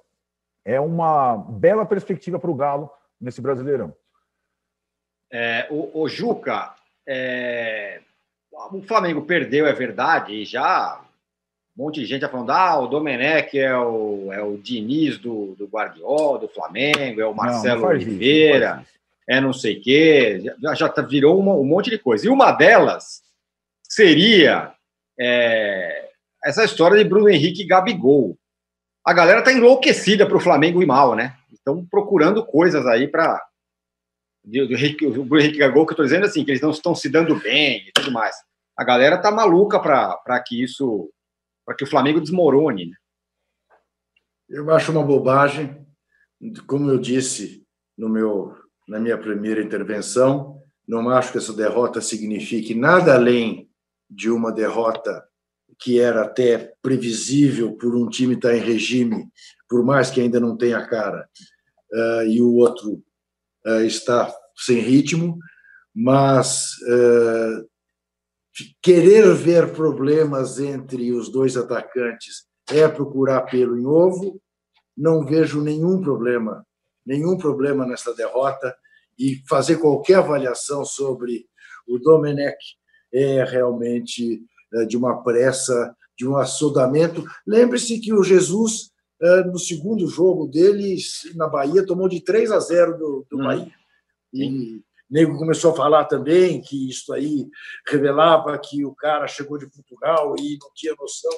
É 0.66 0.81
uma 0.81 1.37
bela 1.37 1.87
perspectiva 1.87 2.40
para 2.40 2.50
o 2.50 2.55
Galo 2.55 2.90
nesse 3.20 3.40
Brasileirão. 3.40 3.94
É, 5.33 5.68
o, 5.70 6.02
o 6.02 6.09
Juca, 6.09 6.74
é, 7.07 8.00
o 8.72 8.83
Flamengo 8.83 9.22
perdeu, 9.22 9.66
é 9.66 9.72
verdade, 9.72 10.35
e 10.35 10.44
já 10.44 11.00
um 11.76 11.85
monte 11.85 12.00
de 12.00 12.07
gente 12.07 12.22
já 12.22 12.29
falando, 12.29 12.50
ah, 12.50 12.81
o 12.81 12.87
Domenech 12.87 13.57
é 13.59 13.76
o, 13.76 14.33
é 14.33 14.42
o 14.42 14.57
Diniz 14.57 15.18
do, 15.18 15.55
do 15.57 15.66
Guardiola, 15.66 16.38
do 16.38 16.48
Flamengo, 16.48 17.20
é 17.20 17.26
o 17.26 17.35
Marcelo 17.35 17.83
não, 17.83 17.88
não 17.88 17.94
Oliveira, 17.94 18.83
isso, 18.83 18.92
não 19.29 19.37
é 19.37 19.40
não 19.40 19.52
sei 19.52 19.76
o 19.76 19.81
quê, 19.83 20.42
já, 20.61 20.74
já 20.74 20.88
tá, 20.88 21.02
virou 21.02 21.38
uma, 21.38 21.52
um 21.52 21.64
monte 21.64 21.90
de 21.90 21.98
coisa. 21.98 22.26
E 22.26 22.31
uma 22.31 22.50
delas 22.50 23.22
seria 23.83 24.72
é, 25.20 26.09
essa 26.44 26.64
história 26.64 26.96
de 26.96 27.09
Bruno 27.09 27.29
Henrique 27.29 27.62
e 27.62 27.66
Gabigol. 27.66 28.38
A 29.07 29.12
galera 29.12 29.40
tá 29.40 29.53
enlouquecida 29.53 30.27
para 30.27 30.37
o 30.37 30.40
Flamengo 30.40 30.83
ir 30.83 30.87
mal, 30.87 31.14
né? 31.14 31.37
Estão 31.53 31.87
procurando 31.87 32.45
coisas 32.45 32.85
aí 32.87 33.07
para 33.07 33.40
Bruno 34.45 35.40
Henrique 35.40 35.59
Gabigol, 35.59 35.87
que 35.87 35.90
eu 35.90 35.95
estou 35.95 36.05
dizendo 36.05 36.27
assim, 36.27 36.45
que 36.45 36.51
eles 36.51 36.61
não 36.61 36.71
estão 36.71 36.92
se 36.92 37.09
dando 37.09 37.38
bem 37.38 37.87
e 37.87 37.92
tudo 37.92 38.11
mais. 38.11 38.35
A 38.77 38.83
galera 38.83 39.16
tá 39.16 39.31
maluca 39.31 39.79
para 39.79 40.42
que 40.45 40.61
isso 40.61 41.09
para 41.64 41.77
que 41.77 41.85
o 41.85 41.87
Flamengo 41.87 42.21
desmorone. 42.21 42.87
Né? 42.87 42.97
Eu 44.49 44.71
acho 44.73 44.90
uma 44.90 45.03
bobagem, 45.03 45.85
como 46.66 46.90
eu 46.90 46.99
disse 46.99 47.64
no 47.97 48.09
meu, 48.09 48.57
na 48.88 48.99
minha 49.01 49.19
primeira 49.19 49.62
intervenção, 49.62 50.62
não 50.87 51.11
acho 51.11 51.33
que 51.33 51.38
essa 51.38 51.53
derrota 51.53 52.01
signifique 52.01 52.75
nada 52.75 53.14
além 53.14 53.69
de 54.09 54.31
uma 54.31 54.53
derrota 54.53 55.25
que 55.79 56.01
era 56.01 56.23
até 56.23 56.75
previsível 56.83 57.73
por 57.77 57.95
um 57.95 58.09
time 58.09 58.35
estar 58.35 58.57
em 58.57 58.61
regime, 58.61 59.29
por 59.69 59.85
mais 59.85 60.11
que 60.11 60.21
ainda 60.21 60.41
não 60.41 60.57
tenha 60.57 60.87
cara, 60.87 61.29
uh, 61.93 62.23
e 62.27 62.41
o 62.41 62.55
outro 62.55 63.03
uh, 63.67 63.83
está 63.85 64.33
sem 64.57 64.79
ritmo, 64.79 65.39
mas 65.95 66.73
uh, 66.83 67.69
querer 68.83 69.35
ver 69.35 69.73
problemas 69.73 70.59
entre 70.59 71.12
os 71.12 71.31
dois 71.31 71.57
atacantes 71.57 72.47
é 72.71 72.89
procurar 72.89 73.43
pelo 73.43 73.79
em 73.79 73.87
ovo. 73.87 74.41
Não 74.97 75.25
vejo 75.25 75.61
nenhum 75.61 76.01
problema, 76.01 76.67
nenhum 77.05 77.37
problema 77.37 77.87
nessa 77.87 78.15
derrota 78.15 78.75
e 79.19 79.43
fazer 79.49 79.77
qualquer 79.77 80.17
avaliação 80.17 80.85
sobre 80.85 81.47
o 81.87 81.99
Domenech 81.99 82.57
é 83.12 83.45
realmente 83.45 84.43
de 84.88 84.96
uma 84.96 85.22
pressa, 85.22 85.94
de 86.16 86.26
um 86.26 86.37
assodamento. 86.37 87.24
Lembre-se 87.46 88.00
que 88.00 88.12
o 88.12 88.22
Jesus, 88.22 88.90
é, 89.20 89.44
no 89.44 89.59
segundo 89.59 90.07
jogo 90.07 90.46
dele, 90.46 90.96
na 91.35 91.48
Bahia, 91.48 91.85
tomou 91.85 92.09
de 92.09 92.20
3 92.20 92.50
a 92.50 92.59
0 92.59 92.98
do, 92.98 93.26
do 93.31 93.38
hum. 93.38 93.44
Bahia. 93.44 93.72
E 94.33 94.83
nego 95.09 95.38
começou 95.38 95.72
a 95.72 95.76
falar 95.76 96.05
também 96.07 96.61
que 96.61 96.90
isso 96.90 97.12
aí 97.12 97.48
revelava 97.88 98.59
que 98.59 98.85
o 98.85 98.94
cara 98.94 99.29
chegou 99.29 99.57
de 99.57 99.70
Portugal 99.70 100.35
e 100.38 100.59
não 100.61 100.70
tinha 100.74 100.94
noção. 100.98 101.33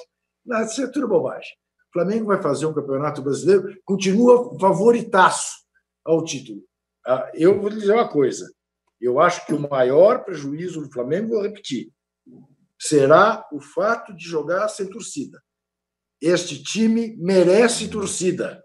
Não, 0.45 0.63
isso 0.63 0.81
é 0.81 0.87
tudo 0.87 1.07
bobagem. 1.07 1.51
O 1.89 1.93
Flamengo 1.93 2.25
vai 2.25 2.41
fazer 2.41 2.65
um 2.65 2.73
campeonato 2.73 3.21
brasileiro, 3.21 3.75
continua 3.85 4.57
favoritaço 4.59 5.63
ao 6.03 6.23
título. 6.23 6.61
Ah, 7.05 7.31
eu 7.33 7.59
vou 7.59 7.69
dizer 7.69 7.93
uma 7.93 8.07
coisa: 8.07 8.51
eu 8.99 9.19
acho 9.19 9.45
que 9.45 9.53
o 9.53 9.69
maior 9.69 10.23
prejuízo 10.23 10.81
do 10.81 10.91
Flamengo, 10.91 11.29
vou 11.29 11.43
repetir, 11.43 11.91
será 12.79 13.45
o 13.51 13.59
fato 13.59 14.13
de 14.15 14.23
jogar 14.23 14.67
sem 14.69 14.89
torcida. 14.89 15.41
Este 16.21 16.61
time 16.63 17.15
merece 17.17 17.89
torcida. 17.89 18.63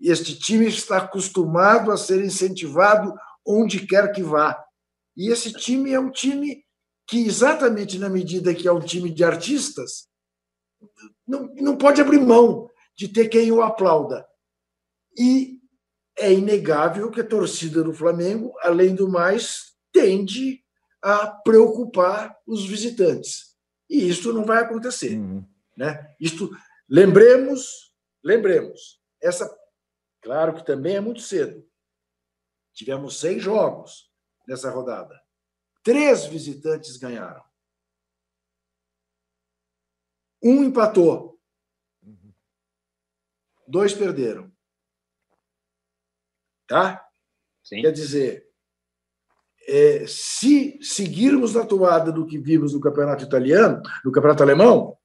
Este 0.00 0.36
time 0.38 0.66
está 0.66 0.98
acostumado 0.98 1.92
a 1.92 1.96
ser 1.96 2.24
incentivado 2.24 3.14
onde 3.46 3.86
quer 3.86 4.12
que 4.12 4.22
vá. 4.22 4.62
E 5.16 5.30
esse 5.30 5.52
time 5.52 5.92
é 5.92 6.00
um 6.00 6.10
time 6.10 6.64
que, 7.06 7.24
exatamente 7.24 7.98
na 7.98 8.08
medida 8.08 8.54
que 8.54 8.66
é 8.66 8.72
um 8.72 8.80
time 8.80 9.10
de 9.10 9.22
artistas, 9.22 10.08
não, 11.26 11.52
não 11.54 11.76
pode 11.76 12.00
abrir 12.00 12.20
mão 12.20 12.68
de 12.96 13.08
ter 13.08 13.28
quem 13.28 13.52
o 13.52 13.62
aplauda. 13.62 14.26
E 15.16 15.60
é 16.18 16.32
inegável 16.32 17.10
que 17.10 17.20
a 17.20 17.26
torcida 17.26 17.82
do 17.82 17.92
Flamengo, 17.92 18.52
além 18.62 18.94
do 18.94 19.08
mais, 19.08 19.72
tende 19.92 20.62
a 21.02 21.26
preocupar 21.26 22.34
os 22.46 22.64
visitantes. 22.66 23.51
E 23.92 24.08
isso 24.08 24.32
não 24.32 24.44
vai 24.44 24.62
acontecer. 24.62 25.18
Uhum. 25.18 25.44
Né? 25.76 26.14
Isto, 26.18 26.50
lembremos, 26.88 27.94
lembremos, 28.24 29.00
essa, 29.20 29.48
claro 30.22 30.54
que 30.54 30.64
também 30.64 30.96
é 30.96 31.00
muito 31.00 31.20
cedo, 31.20 31.64
Tivemos 32.72 33.20
seis 33.20 33.42
jogos 33.42 34.10
nessa 34.46 34.70
rodada. 34.70 35.20
Três 35.82 36.24
visitantes 36.24 36.96
ganharam. 36.96 37.44
Um 40.42 40.64
empatou. 40.64 41.40
Dois 43.66 43.94
perderam. 43.94 44.50
Tá? 46.66 47.06
Sim. 47.62 47.82
Quer 47.82 47.92
dizer, 47.92 48.51
é, 49.68 50.04
se 50.06 50.78
seguirmos 50.82 51.54
na 51.54 51.64
toada 51.64 52.10
do 52.10 52.26
que 52.26 52.38
vimos 52.38 52.74
no 52.74 52.80
campeonato 52.80 53.24
italiano, 53.24 53.82
no 54.04 54.12
campeonato 54.12 54.42
alemão, 54.42 54.96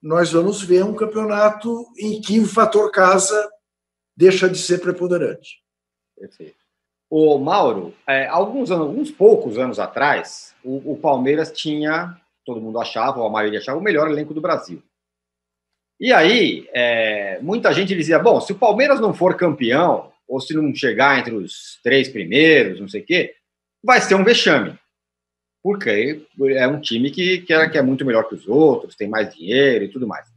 nós 0.00 0.32
vamos 0.32 0.62
ver 0.62 0.84
um 0.84 0.94
campeonato 0.94 1.86
em 1.98 2.20
que 2.20 2.40
o 2.40 2.46
fator 2.46 2.90
casa 2.90 3.50
deixa 4.16 4.48
de 4.48 4.58
ser 4.58 4.80
preponderante. 4.80 5.62
Perfeito. 6.16 6.62
O 7.08 7.38
Mauro, 7.38 7.94
é, 8.06 8.26
alguns 8.26 8.70
anos, 8.70 8.86
alguns 8.86 9.10
poucos 9.10 9.58
anos 9.58 9.78
atrás, 9.78 10.54
o, 10.64 10.92
o, 10.92 10.96
Palmeiras 10.96 11.52
tinha, 11.52 12.16
todo 12.44 12.60
mundo 12.60 12.80
achava, 12.80 13.20
ou 13.20 13.26
a 13.26 13.30
maioria 13.30 13.58
achava, 13.58 13.78
o 13.78 13.82
melhor 13.82 14.10
elenco 14.10 14.32
do 14.32 14.40
Brasil. 14.40 14.82
E 16.00 16.12
aí, 16.12 16.66
é, 16.72 17.38
muita 17.42 17.72
gente 17.72 17.94
dizia: 17.94 18.18
bom, 18.18 18.40
se 18.40 18.52
o 18.52 18.58
Palmeiras 18.58 18.98
não 18.98 19.12
for 19.12 19.36
campeão, 19.36 20.10
ou 20.26 20.40
se 20.40 20.54
não 20.54 20.74
chegar 20.74 21.18
entre 21.18 21.34
os 21.34 21.78
três 21.82 22.08
primeiros, 22.08 22.80
não 22.80 22.88
sei 22.88 23.02
o 23.02 23.04
quê, 23.04 23.34
vai 23.82 24.00
ser 24.00 24.14
um 24.14 24.24
vexame. 24.24 24.78
Porque 25.62 26.26
é 26.56 26.66
um 26.66 26.80
time 26.80 27.10
que, 27.10 27.42
que, 27.42 27.52
é, 27.52 27.68
que 27.68 27.78
é 27.78 27.82
muito 27.82 28.04
melhor 28.04 28.28
que 28.28 28.34
os 28.34 28.48
outros, 28.48 28.96
tem 28.96 29.08
mais 29.08 29.32
dinheiro 29.32 29.84
e 29.84 29.88
tudo 29.88 30.08
mais. 30.08 30.28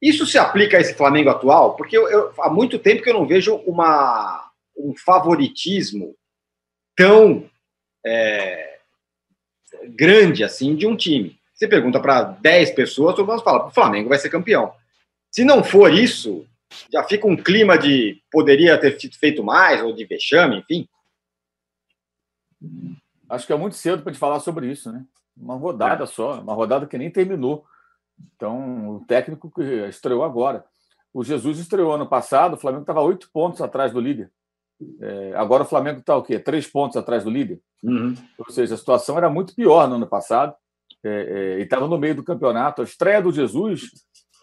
Isso 0.00 0.26
se 0.26 0.36
aplica 0.36 0.76
a 0.76 0.80
esse 0.80 0.94
Flamengo 0.94 1.30
atual? 1.30 1.74
Porque 1.74 1.96
eu, 1.96 2.06
eu, 2.08 2.32
há 2.38 2.50
muito 2.50 2.78
tempo 2.78 3.02
que 3.02 3.08
eu 3.08 3.14
não 3.14 3.26
vejo 3.26 3.56
uma, 3.66 4.50
um 4.76 4.94
favoritismo 4.94 6.14
tão 6.94 7.48
é, 8.04 8.78
grande 9.88 10.44
assim 10.44 10.76
de 10.76 10.86
um 10.86 10.96
time. 10.96 11.38
Você 11.54 11.66
pergunta 11.66 11.98
para 11.98 12.22
10 12.22 12.72
pessoas, 12.72 13.14
todo 13.14 13.26
mundo 13.26 13.42
fala: 13.42 13.66
o 13.66 13.70
Flamengo 13.70 14.10
vai 14.10 14.18
ser 14.18 14.28
campeão. 14.28 14.74
Se 15.30 15.44
não 15.44 15.64
for 15.64 15.92
isso, 15.92 16.46
já 16.92 17.02
fica 17.04 17.26
um 17.26 17.36
clima 17.36 17.78
de 17.78 18.20
poderia 18.30 18.78
ter 18.78 18.98
feito 18.98 19.42
mais, 19.42 19.82
ou 19.82 19.94
de 19.94 20.04
vexame, 20.04 20.58
enfim. 20.58 20.86
Acho 23.28 23.46
que 23.46 23.52
é 23.52 23.56
muito 23.56 23.76
cedo 23.76 24.02
para 24.02 24.12
te 24.12 24.18
falar 24.18 24.40
sobre 24.40 24.70
isso, 24.70 24.92
né? 24.92 25.04
Uma 25.36 25.56
rodada 25.56 26.04
é. 26.04 26.06
só, 26.06 26.40
uma 26.40 26.54
rodada 26.54 26.86
que 26.86 26.96
nem 26.96 27.10
terminou. 27.10 27.64
Então, 28.34 28.96
o 28.96 29.04
técnico 29.04 29.50
que 29.50 29.62
estreou 29.88 30.24
agora. 30.24 30.64
O 31.12 31.24
Jesus 31.24 31.58
estreou 31.58 31.92
ano 31.92 32.06
passado, 32.06 32.54
o 32.54 32.58
Flamengo 32.58 32.82
estava 32.82 33.00
oito 33.00 33.30
pontos 33.32 33.60
atrás 33.60 33.92
do 33.92 34.00
líder. 34.00 34.30
É, 35.00 35.32
agora 35.34 35.62
o 35.62 35.66
Flamengo 35.66 36.00
está 36.00 36.16
o 36.16 36.22
quê? 36.22 36.38
Três 36.38 36.66
pontos 36.66 36.96
atrás 36.96 37.24
do 37.24 37.30
líder. 37.30 37.60
Uhum. 37.82 38.14
Ou 38.38 38.50
seja, 38.50 38.74
a 38.74 38.78
situação 38.78 39.16
era 39.16 39.30
muito 39.30 39.54
pior 39.54 39.88
no 39.88 39.96
ano 39.96 40.06
passado. 40.06 40.54
É, 41.04 41.08
é, 41.08 41.58
e 41.60 41.62
estava 41.62 41.86
no 41.86 41.98
meio 41.98 42.14
do 42.14 42.24
campeonato. 42.24 42.82
A 42.82 42.84
estreia 42.84 43.22
do 43.22 43.32
Jesus 43.32 43.90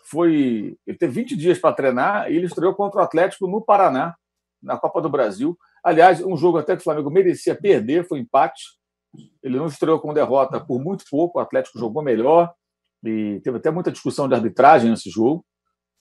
foi. 0.06 0.78
Ele 0.86 0.97
teve 0.97 1.13
20 1.13 1.36
dias 1.36 1.60
para 1.60 1.76
treinar 1.76 2.32
e 2.32 2.36
ele 2.36 2.45
estreou 2.45 2.73
contra 2.73 3.02
o 3.02 3.04
Atlético 3.04 3.47
no 3.47 3.62
Paraná, 3.62 4.15
na 4.62 4.78
Copa 4.78 5.02
do 5.02 5.10
Brasil. 5.10 5.58
Aliás, 5.84 6.24
um 6.24 6.38
jogo 6.38 6.58
até 6.58 6.76
que 6.76 6.82
o 6.82 6.84
Flamengo 6.84 7.12
merecia 7.12 7.56
perder, 7.56 8.08
foi 8.08 8.19
empate. 8.19 8.63
Ele 9.41 9.58
não 9.58 9.67
estreou 9.67 10.00
com 10.00 10.13
derrota 10.13 10.60
por 10.60 10.82
muito 10.82 11.04
pouco, 11.10 11.38
o 11.38 11.41
Atlético 11.41 11.78
jogou 11.78 12.02
melhor 12.02 12.52
e 13.04 13.41
teve 13.43 13.58
até 13.58 13.69
muita 13.69 13.91
discussão 13.91 14.28
de 14.28 14.34
arbitragem 14.34 14.89
nesse 14.89 15.10
jogo. 15.10 15.46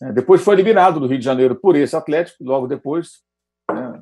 É, 0.02 0.12
depois 0.12 0.42
foi 0.42 0.54
eliminado 0.54 1.00
do 1.00 1.06
Rio 1.06 1.18
de 1.18 1.24
Janeiro 1.24 1.56
por 1.56 1.76
esse 1.76 1.96
Atlético, 1.96 2.44
logo 2.44 2.66
depois, 2.66 3.22
né, 3.70 4.00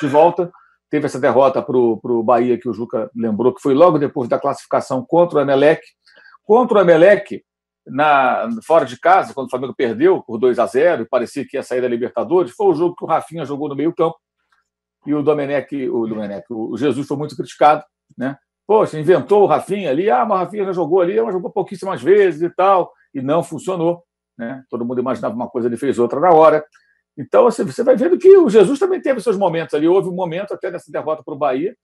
de 0.00 0.08
volta. 0.08 0.50
Teve 0.90 1.06
essa 1.06 1.18
derrota 1.18 1.62
para 1.62 1.76
o 1.76 2.22
Bahia, 2.22 2.58
que 2.58 2.68
o 2.68 2.74
Juca 2.74 3.10
lembrou, 3.16 3.54
que 3.54 3.62
foi 3.62 3.74
logo 3.74 3.98
depois 3.98 4.28
da 4.28 4.38
classificação 4.38 5.04
contra 5.06 5.38
o 5.38 5.40
Emelec. 5.40 5.80
Contra 6.44 6.78
o 6.78 6.80
Emelec, 6.82 7.42
na, 7.86 8.48
fora 8.64 8.84
de 8.84 8.98
casa, 8.98 9.32
quando 9.32 9.46
o 9.46 9.50
Flamengo 9.50 9.74
perdeu 9.74 10.22
por 10.22 10.38
2 10.38 10.58
a 10.58 10.66
0 10.66 11.02
e 11.02 11.08
parecia 11.08 11.46
que 11.46 11.56
ia 11.56 11.62
sair 11.62 11.80
da 11.80 11.88
Libertadores, 11.88 12.52
foi 12.52 12.66
o 12.66 12.74
jogo 12.74 12.94
que 12.94 13.04
o 13.04 13.08
Rafinha 13.08 13.44
jogou 13.44 13.68
no 13.68 13.74
meio-campo. 13.74 14.16
E 15.06 15.14
o 15.14 15.22
Domenech, 15.22 15.88
o 15.88 16.06
Domenech, 16.06 16.46
o 16.50 16.76
Jesus 16.76 17.06
foi 17.06 17.16
muito 17.16 17.36
criticado, 17.36 17.84
né? 18.16 18.36
Poxa, 18.66 18.98
inventou 18.98 19.42
o 19.42 19.46
Rafinha 19.46 19.90
ali, 19.90 20.08
ah, 20.08 20.24
mas 20.24 20.38
o 20.38 20.44
Rafinha 20.44 20.64
já 20.66 20.72
jogou 20.72 21.00
ali, 21.00 21.20
mas 21.20 21.32
jogou 21.32 21.50
pouquíssimas 21.50 22.00
vezes 22.00 22.42
e 22.42 22.50
tal, 22.50 22.92
e 23.12 23.20
não 23.20 23.42
funcionou, 23.42 24.04
né? 24.38 24.62
Todo 24.70 24.84
mundo 24.84 25.00
imaginava 25.00 25.34
uma 25.34 25.48
coisa, 25.48 25.68
ele 25.68 25.76
fez 25.76 25.98
outra 25.98 26.20
na 26.20 26.30
hora. 26.30 26.64
Então, 27.16 27.46
assim, 27.46 27.64
você 27.64 27.82
vai 27.82 27.96
vendo 27.96 28.16
que 28.16 28.36
o 28.36 28.48
Jesus 28.48 28.78
também 28.78 29.00
teve 29.00 29.20
seus 29.20 29.36
momentos 29.36 29.74
ali. 29.74 29.86
Houve 29.86 30.08
um 30.08 30.14
momento 30.14 30.54
até 30.54 30.70
nessa 30.70 30.90
derrota 30.90 31.22
para 31.22 31.34
o 31.34 31.36
Bahia, 31.36 31.76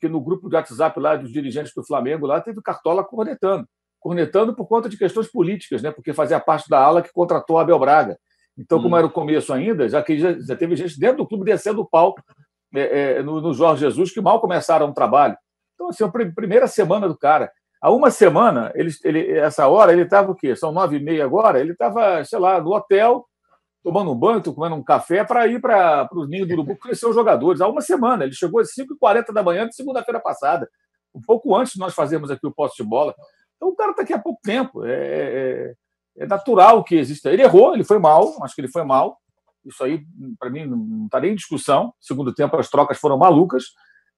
que 0.00 0.08
no 0.08 0.20
grupo 0.20 0.48
de 0.48 0.54
WhatsApp 0.54 1.00
lá 1.00 1.16
dos 1.16 1.32
dirigentes 1.32 1.72
do 1.74 1.84
Flamengo, 1.84 2.26
lá 2.26 2.40
teve 2.40 2.60
Cartola 2.62 3.02
cornetando. 3.02 3.66
Cornetando 3.98 4.54
por 4.54 4.66
conta 4.66 4.88
de 4.88 4.96
questões 4.96 5.26
políticas, 5.26 5.82
né? 5.82 5.90
porque 5.90 6.12
fazia 6.12 6.38
parte 6.38 6.68
da 6.68 6.78
ala 6.78 7.02
que 7.02 7.12
contratou 7.12 7.58
Abel 7.58 7.78
Braga. 7.78 8.16
Então, 8.56 8.80
como 8.80 8.94
hum. 8.94 8.98
era 8.98 9.06
o 9.06 9.10
começo 9.10 9.52
ainda, 9.52 9.88
já 9.88 10.02
que 10.02 10.18
já, 10.18 10.38
já, 10.38 10.56
teve 10.56 10.76
gente 10.76 10.98
dentro 10.98 11.18
do 11.18 11.26
clube 11.26 11.44
descendo 11.44 11.80
o 11.80 11.86
pau 11.86 12.14
é, 12.74 13.18
é, 13.18 13.22
no, 13.22 13.40
no, 13.40 13.54
Jorge 13.54 13.80
Jesus, 13.80 14.12
que 14.12 14.20
mal 14.20 14.40
começaram 14.40 14.88
o 14.88 14.94
trabalho. 14.94 15.36
Então, 15.74 15.88
assim, 15.88 16.04
a 16.04 16.08
primeira 16.08 16.66
semana 16.66 17.08
do 17.08 17.16
cara. 17.16 17.50
Há 17.80 17.90
uma 17.90 18.10
semana, 18.10 18.72
ele, 18.74 18.90
ele, 19.04 19.32
essa 19.38 19.68
hora, 19.68 19.92
ele 19.92 20.02
estava 20.02 20.32
o 20.32 20.34
quê? 20.34 20.56
São 20.56 20.72
nove 20.72 20.96
e 20.96 21.02
meia 21.02 21.24
agora? 21.24 21.60
Ele 21.60 21.72
estava, 21.72 22.24
sei 22.24 22.38
lá, 22.38 22.60
no 22.60 22.74
hotel, 22.74 23.26
tomando 23.84 24.10
um 24.10 24.16
banho, 24.16 24.42
comendo 24.42 24.74
um 24.74 24.82
café 24.82 25.24
para 25.24 25.46
ir 25.46 25.60
para 25.60 26.08
os 26.12 26.28
ninhos 26.28 26.48
do 26.48 26.54
Urubu 26.54 26.76
conhecer 26.76 27.06
os 27.06 27.14
jogadores. 27.14 27.60
Há 27.60 27.68
uma 27.68 27.80
semana, 27.80 28.24
ele 28.24 28.32
chegou 28.32 28.60
às 28.60 28.70
5h40 28.74 29.32
da 29.32 29.42
manhã 29.42 29.68
de 29.68 29.76
segunda-feira 29.76 30.18
passada, 30.18 30.68
um 31.14 31.20
pouco 31.20 31.54
antes 31.54 31.74
de 31.74 31.78
nós 31.78 31.94
fazermos 31.94 32.30
aqui 32.30 32.46
o 32.46 32.52
poste 32.52 32.82
de 32.82 32.88
bola. 32.88 33.14
Então 33.56 33.68
o 33.68 33.76
cara 33.76 33.90
está 33.90 34.02
aqui 34.02 34.12
há 34.12 34.18
pouco 34.18 34.40
tempo. 34.42 34.84
É, 34.84 34.92
é, 34.92 35.74
é, 36.18 36.26
natural 36.26 36.82
que 36.82 36.96
exista. 36.96 37.30
Ele 37.30 37.42
errou, 37.42 37.74
ele 37.74 37.84
foi 37.84 37.98
mal, 37.98 38.34
acho 38.42 38.54
que 38.54 38.60
ele 38.60 38.72
foi 38.72 38.84
mal. 38.84 39.18
Isso 39.66 39.82
aí, 39.82 40.02
para 40.38 40.50
mim, 40.50 40.66
não 40.66 41.06
está 41.06 41.20
nem 41.20 41.32
em 41.32 41.36
discussão. 41.36 41.92
Segundo 42.00 42.34
tempo, 42.34 42.56
as 42.56 42.70
trocas 42.70 42.98
foram 42.98 43.18
malucas. 43.18 43.64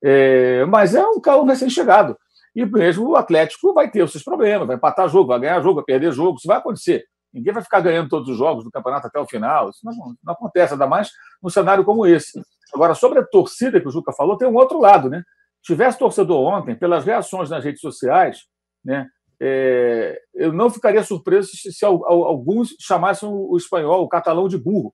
É, 0.02 0.64
mas 0.66 0.94
é 0.94 1.06
um 1.06 1.20
carro 1.20 1.44
recém-chegado. 1.44 2.16
E 2.54 2.64
mesmo 2.64 3.08
o 3.08 3.16
Atlético 3.16 3.72
vai 3.72 3.90
ter 3.90 4.02
os 4.02 4.10
seus 4.10 4.24
problemas, 4.24 4.66
vai 4.66 4.76
empatar 4.76 5.08
jogo, 5.08 5.28
vai 5.28 5.40
ganhar 5.40 5.60
jogo, 5.60 5.76
vai 5.76 5.84
perder 5.84 6.12
jogo, 6.12 6.38
isso 6.38 6.48
vai 6.48 6.56
acontecer. 6.56 7.04
Ninguém 7.32 7.52
vai 7.52 7.62
ficar 7.62 7.80
ganhando 7.80 8.08
todos 8.08 8.28
os 8.28 8.36
jogos 8.36 8.64
do 8.64 8.70
campeonato 8.70 9.06
até 9.06 9.18
o 9.20 9.26
final. 9.26 9.70
Isso 9.70 9.80
não, 9.84 9.92
não 10.24 10.32
acontece, 10.32 10.72
ainda 10.72 10.86
mais 10.86 11.10
num 11.42 11.50
cenário 11.50 11.84
como 11.84 12.06
esse. 12.06 12.40
Agora, 12.74 12.94
sobre 12.94 13.18
a 13.18 13.24
torcida 13.24 13.80
que 13.80 13.88
o 13.88 13.90
Juca 13.90 14.12
falou, 14.12 14.36
tem 14.36 14.48
um 14.48 14.56
outro 14.56 14.80
lado, 14.80 15.08
né? 15.08 15.22
Tivesse 15.62 15.98
torcedor 15.98 16.40
ontem, 16.40 16.74
pelas 16.74 17.04
reações 17.04 17.50
nas 17.50 17.64
redes 17.64 17.80
sociais, 17.80 18.46
né? 18.84 19.06
É, 19.40 20.20
eu 20.34 20.52
não 20.52 20.68
ficaria 20.68 21.02
surpreso 21.04 21.50
se, 21.50 21.72
se, 21.72 21.84
alguns 21.84 22.74
chamassem 22.80 23.28
o 23.28 23.56
espanhol, 23.56 24.02
o 24.02 24.08
catalão, 24.08 24.48
de 24.48 24.58
burro. 24.58 24.92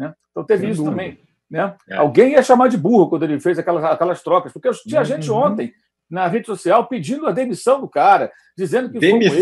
Né? 0.00 0.14
Então 0.30 0.44
teve 0.44 0.62
Sem 0.62 0.70
isso 0.70 0.82
dúvida. 0.82 0.96
também. 0.96 1.20
Né? 1.50 1.76
É. 1.90 1.96
Alguém 1.96 2.32
ia 2.32 2.42
chamar 2.42 2.68
de 2.68 2.78
burro 2.78 3.10
quando 3.10 3.24
ele 3.24 3.38
fez 3.38 3.58
aquelas, 3.58 3.84
aquelas 3.84 4.22
trocas, 4.22 4.50
porque 4.50 4.70
tinha 4.70 5.00
uhum. 5.00 5.04
gente 5.04 5.30
ontem 5.30 5.72
na 6.10 6.26
rede 6.26 6.46
social 6.46 6.86
pedindo 6.86 7.26
a 7.26 7.32
demissão 7.32 7.80
do 7.80 7.88
cara, 7.88 8.32
dizendo 8.56 8.90
que 8.90 8.98
demissão. 8.98 9.36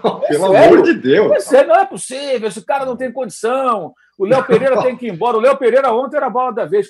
foi. 0.00 0.26
Pelo 0.28 0.56
amor 0.56 0.82
de 0.82 0.94
Deus. 0.94 1.52
É, 1.52 1.64
não 1.64 1.76
é 1.76 1.86
possível, 1.86 2.48
esse 2.48 2.64
cara 2.64 2.84
não 2.84 2.96
tem 2.96 3.12
condição. 3.12 3.94
O 4.18 4.26
Léo 4.26 4.44
Pereira 4.44 4.82
tem 4.82 4.96
que 4.96 5.06
ir 5.06 5.12
embora. 5.12 5.36
O 5.36 5.40
Léo 5.40 5.56
Pereira 5.56 5.92
ontem 5.92 6.16
era 6.16 6.26
a 6.26 6.30
bola 6.30 6.52
da 6.52 6.64
vez. 6.64 6.88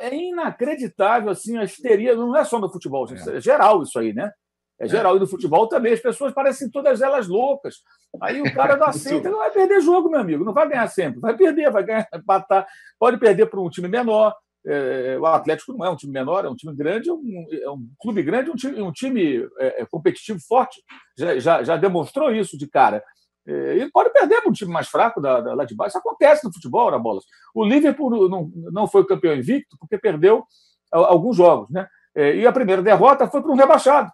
É 0.00 0.14
inacreditável 0.14 1.30
assim, 1.30 1.58
a 1.58 1.64
histeria, 1.64 2.16
não 2.16 2.34
é 2.34 2.44
só 2.44 2.58
no 2.58 2.72
futebol, 2.72 3.06
gente, 3.06 3.28
é. 3.28 3.36
é 3.36 3.40
geral 3.40 3.82
isso 3.82 3.98
aí, 3.98 4.14
né? 4.14 4.32
É 4.80 4.86
geral. 4.86 5.16
E 5.16 5.20
no 5.20 5.26
futebol 5.26 5.66
também, 5.66 5.92
as 5.92 6.00
pessoas 6.00 6.32
parecem 6.32 6.70
todas 6.70 7.02
elas 7.02 7.26
loucas. 7.26 7.76
Aí 8.22 8.40
o 8.40 8.54
cara 8.54 8.76
não 8.76 8.86
aceita, 8.86 9.28
não 9.28 9.38
vai 9.38 9.50
perder 9.50 9.80
jogo, 9.80 10.08
meu 10.08 10.20
amigo. 10.20 10.44
Não 10.44 10.52
vai 10.52 10.68
ganhar 10.68 10.86
sempre. 10.88 11.20
Vai 11.20 11.36
perder, 11.36 11.70
vai 11.70 11.82
ganhar, 11.82 12.08
empatar. 12.14 12.66
Pode 12.98 13.18
perder 13.18 13.46
para 13.46 13.60
um 13.60 13.68
time 13.68 13.88
menor, 13.88 14.34
é, 14.66 15.16
o 15.18 15.26
Atlético 15.26 15.72
não 15.72 15.86
é 15.86 15.90
um 15.90 15.96
time 15.96 16.12
menor, 16.12 16.44
é 16.44 16.48
um 16.48 16.54
time 16.54 16.74
grande, 16.74 17.08
é 17.08 17.12
um, 17.12 17.46
é 17.50 17.70
um 17.70 17.88
clube 17.98 18.22
grande, 18.22 18.50
um 18.50 18.54
time, 18.54 18.82
um 18.82 18.92
time 18.92 19.48
é, 19.58 19.82
é, 19.82 19.86
competitivo 19.86 20.38
forte. 20.46 20.82
Já, 21.16 21.38
já, 21.38 21.62
já, 21.62 21.76
demonstrou 21.76 22.30
isso 22.32 22.58
de 22.58 22.68
cara. 22.68 23.02
É, 23.46 23.76
e 23.78 23.90
pode 23.90 24.10
perder 24.10 24.42
para 24.42 24.50
um 24.50 24.52
time 24.52 24.70
mais 24.70 24.88
fraco 24.88 25.20
da, 25.20 25.40
da, 25.40 25.54
lá 25.54 25.64
de 25.64 25.74
baixo. 25.74 25.96
Isso 25.96 25.98
acontece 25.98 26.44
no 26.44 26.52
futebol, 26.52 26.90
na 26.90 26.98
bolas. 26.98 27.24
O 27.54 27.64
Liverpool 27.64 28.28
não, 28.28 28.50
não 28.70 28.86
foi 28.86 29.06
campeão 29.06 29.34
invicto 29.34 29.76
porque 29.78 29.96
perdeu 29.96 30.44
alguns 30.92 31.36
jogos. 31.36 31.70
Né? 31.70 31.86
É, 32.14 32.36
e 32.36 32.46
a 32.46 32.52
primeira 32.52 32.82
derrota 32.82 33.26
foi 33.26 33.40
para 33.40 33.50
um 33.50 33.56
rebaixado. 33.56 34.10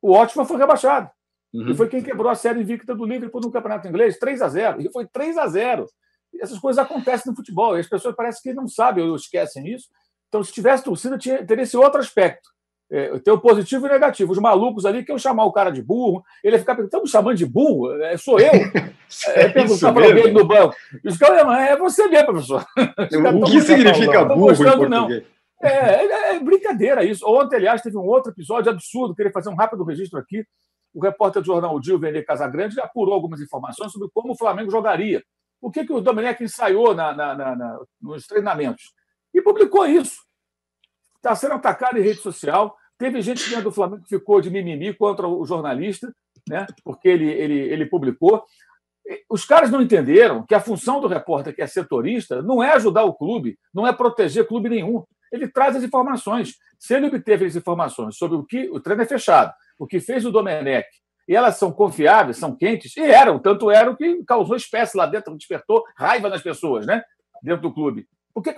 O 0.00 0.12
Ótimo 0.12 0.44
foi 0.44 0.56
rebaixado. 0.56 1.10
Uhum. 1.52 1.70
E 1.70 1.74
foi 1.74 1.88
quem 1.88 2.02
quebrou 2.02 2.30
a 2.30 2.34
série 2.34 2.60
invicta 2.60 2.94
do 2.94 3.04
Liverpool 3.04 3.40
no 3.40 3.50
Campeonato 3.50 3.88
Inglês, 3.88 4.18
3 4.18 4.40
a 4.40 4.48
0 4.48 4.80
E 4.80 4.90
foi 4.90 5.06
3 5.06 5.36
a 5.36 5.46
0 5.48 5.86
essas 6.38 6.58
coisas 6.58 6.82
acontecem 6.82 7.30
no 7.30 7.36
futebol 7.36 7.76
e 7.76 7.80
as 7.80 7.88
pessoas 7.88 8.14
parecem 8.14 8.42
que 8.42 8.54
não 8.54 8.68
sabem 8.68 9.08
ou 9.08 9.16
esquecem 9.16 9.66
isso. 9.68 9.88
Então, 10.28 10.42
se 10.44 10.52
tivesse 10.52 10.84
torcida, 10.84 11.18
tinha, 11.18 11.44
teria 11.44 11.64
esse 11.64 11.76
outro 11.76 12.00
aspecto. 12.00 12.48
É, 12.92 13.18
ter 13.20 13.30
o 13.30 13.38
positivo 13.38 13.86
e 13.86 13.88
o 13.88 13.92
negativo. 13.92 14.32
Os 14.32 14.38
malucos 14.38 14.84
ali 14.84 15.04
que 15.04 15.12
eu 15.12 15.18
chamar 15.18 15.44
o 15.44 15.52
cara 15.52 15.70
de 15.70 15.80
burro, 15.80 16.24
ele 16.42 16.56
ia 16.56 16.60
ficar 16.60 16.74
perguntando, 16.74 17.04
me 17.04 17.08
chamando 17.08 17.36
de 17.36 17.46
burro? 17.46 17.92
É, 18.02 18.16
sou 18.16 18.40
eu? 18.40 18.50
é, 19.28 19.48
perguntar 19.48 19.92
para 19.92 20.06
alguém 20.06 20.32
no 20.32 20.44
banco. 20.44 20.74
E 21.04 21.08
os 21.08 21.16
caras, 21.16 21.40
é 21.68 21.76
você 21.76 22.08
mesmo, 22.08 22.26
professor. 22.26 22.66
O 23.40 23.44
que 23.44 23.60
significa 23.60 24.24
burro 24.24 24.52
em 24.52 24.88
não. 24.88 25.08
É, 25.62 25.68
é, 25.68 26.36
é, 26.36 26.40
brincadeira 26.40 27.04
isso. 27.04 27.26
Ontem, 27.26 27.56
aliás, 27.56 27.82
teve 27.82 27.96
um 27.96 28.06
outro 28.06 28.32
episódio 28.32 28.70
absurdo, 28.70 29.14
queria 29.14 29.32
fazer 29.32 29.50
um 29.50 29.54
rápido 29.54 29.84
registro 29.84 30.18
aqui. 30.18 30.44
O 30.92 31.00
repórter 31.00 31.42
do 31.42 31.46
jornal 31.46 31.74
O 31.74 31.80
Dia, 31.80 31.98
Vender 31.98 32.24
Casagrande, 32.24 32.80
apurou 32.80 33.14
algumas 33.14 33.40
informações 33.40 33.92
sobre 33.92 34.08
como 34.12 34.32
o 34.32 34.36
Flamengo 34.36 34.70
jogaria 34.70 35.22
o 35.60 35.70
que, 35.70 35.84
que 35.84 35.92
o 35.92 36.00
Domenech 36.00 36.42
ensaiou 36.42 36.94
na, 36.94 37.12
na, 37.12 37.34
na, 37.34 37.80
nos 38.00 38.26
treinamentos. 38.26 38.94
E 39.32 39.42
publicou 39.42 39.86
isso. 39.86 40.20
Está 41.16 41.34
sendo 41.34 41.54
atacado 41.54 41.98
em 41.98 42.02
rede 42.02 42.20
social. 42.20 42.74
Teve 42.96 43.20
gente 43.20 43.48
dentro 43.48 43.64
do 43.64 43.72
Flamengo 43.72 44.02
que 44.02 44.08
ficou 44.08 44.40
de 44.40 44.50
mimimi 44.50 44.94
contra 44.94 45.28
o 45.28 45.44
jornalista, 45.44 46.12
né? 46.48 46.66
porque 46.82 47.08
ele, 47.08 47.30
ele, 47.30 47.58
ele 47.58 47.86
publicou. 47.86 48.42
Os 49.28 49.44
caras 49.44 49.70
não 49.70 49.82
entenderam 49.82 50.44
que 50.46 50.54
a 50.54 50.60
função 50.60 51.00
do 51.00 51.08
repórter, 51.08 51.54
que 51.54 51.62
é 51.62 51.66
setorista, 51.66 52.42
não 52.42 52.62
é 52.62 52.72
ajudar 52.72 53.04
o 53.04 53.14
clube, 53.14 53.58
não 53.72 53.86
é 53.86 53.92
proteger 53.92 54.46
clube 54.46 54.68
nenhum. 54.68 55.04
Ele 55.30 55.48
traz 55.48 55.76
as 55.76 55.82
informações. 55.82 56.56
Se 56.78 56.94
ele 56.94 57.06
obteve 57.06 57.46
as 57.46 57.56
informações 57.56 58.16
sobre 58.16 58.36
o 58.36 58.44
que 58.44 58.68
o 58.70 58.80
treino 58.80 59.02
é 59.02 59.06
fechado, 59.06 59.52
o 59.78 59.86
que 59.86 60.00
fez 60.00 60.24
o 60.24 60.30
Domenech 60.30 60.88
e 61.28 61.36
elas 61.36 61.58
são 61.58 61.70
confiáveis, 61.70 62.38
são 62.38 62.56
quentes, 62.56 62.96
e 62.96 63.02
eram, 63.02 63.38
tanto 63.38 63.70
eram 63.70 63.94
que 63.94 64.24
causou 64.24 64.56
espécie 64.56 64.96
lá 64.96 65.06
dentro, 65.06 65.36
despertou 65.36 65.84
raiva 65.96 66.28
nas 66.28 66.42
pessoas, 66.42 66.84
né? 66.84 67.04
Dentro 67.40 67.62
do 67.62 67.72
clube. 67.72 68.08
Por 68.34 68.42
que, 68.42 68.52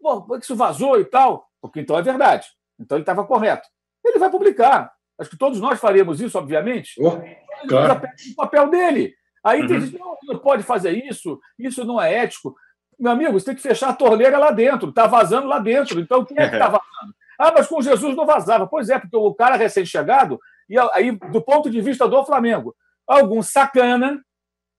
pô, 0.00 0.22
por 0.22 0.38
que 0.38 0.44
isso 0.44 0.56
vazou 0.56 0.98
e 0.98 1.04
tal? 1.04 1.46
Porque 1.60 1.80
então 1.80 1.98
é 1.98 2.02
verdade. 2.02 2.46
Então 2.80 2.96
ele 2.96 3.02
estava 3.02 3.26
correto. 3.26 3.68
Ele 4.02 4.14
ele 4.14 4.20
vai 4.20 4.30
publicar. 4.30 4.90
Acho 5.18 5.30
que 5.30 5.36
todos 5.36 5.60
nós 5.60 5.78
faríamos 5.78 6.20
isso, 6.20 6.38
obviamente. 6.38 6.94
Oh, 6.98 7.20
claro. 7.68 8.00
O 8.32 8.36
papel 8.36 8.70
dele. 8.70 9.14
Aí 9.44 9.60
uhum. 9.60 9.66
tem 9.66 9.80
gente 9.82 9.98
não, 9.98 10.16
não 10.24 10.38
pode 10.38 10.62
fazer 10.62 10.92
isso, 11.06 11.38
isso 11.58 11.84
não 11.84 12.00
é 12.00 12.14
ético. 12.14 12.54
Meu 12.98 13.12
amigo, 13.12 13.32
você 13.32 13.46
tem 13.46 13.54
que 13.54 13.62
fechar 13.62 13.90
a 13.90 13.94
torneira 13.94 14.38
lá 14.38 14.50
dentro, 14.50 14.88
está 14.88 15.06
vazando 15.06 15.46
lá 15.46 15.58
dentro. 15.58 16.00
Então, 16.00 16.24
quem 16.24 16.38
é 16.38 16.48
que 16.48 16.54
está 16.54 16.68
vazando? 16.68 17.14
Ah, 17.38 17.52
mas 17.52 17.66
com 17.66 17.82
Jesus 17.82 18.16
não 18.16 18.26
vazava. 18.26 18.66
Pois 18.66 18.88
é, 18.88 18.98
porque 18.98 19.16
o 19.16 19.34
cara 19.34 19.56
recém-chegado, 19.56 20.38
e 20.68 20.78
aí, 20.92 21.12
do 21.12 21.42
ponto 21.42 21.70
de 21.70 21.80
vista 21.80 22.08
do 22.08 22.24
Flamengo, 22.24 22.74
algum 23.06 23.42
sacana, 23.42 24.20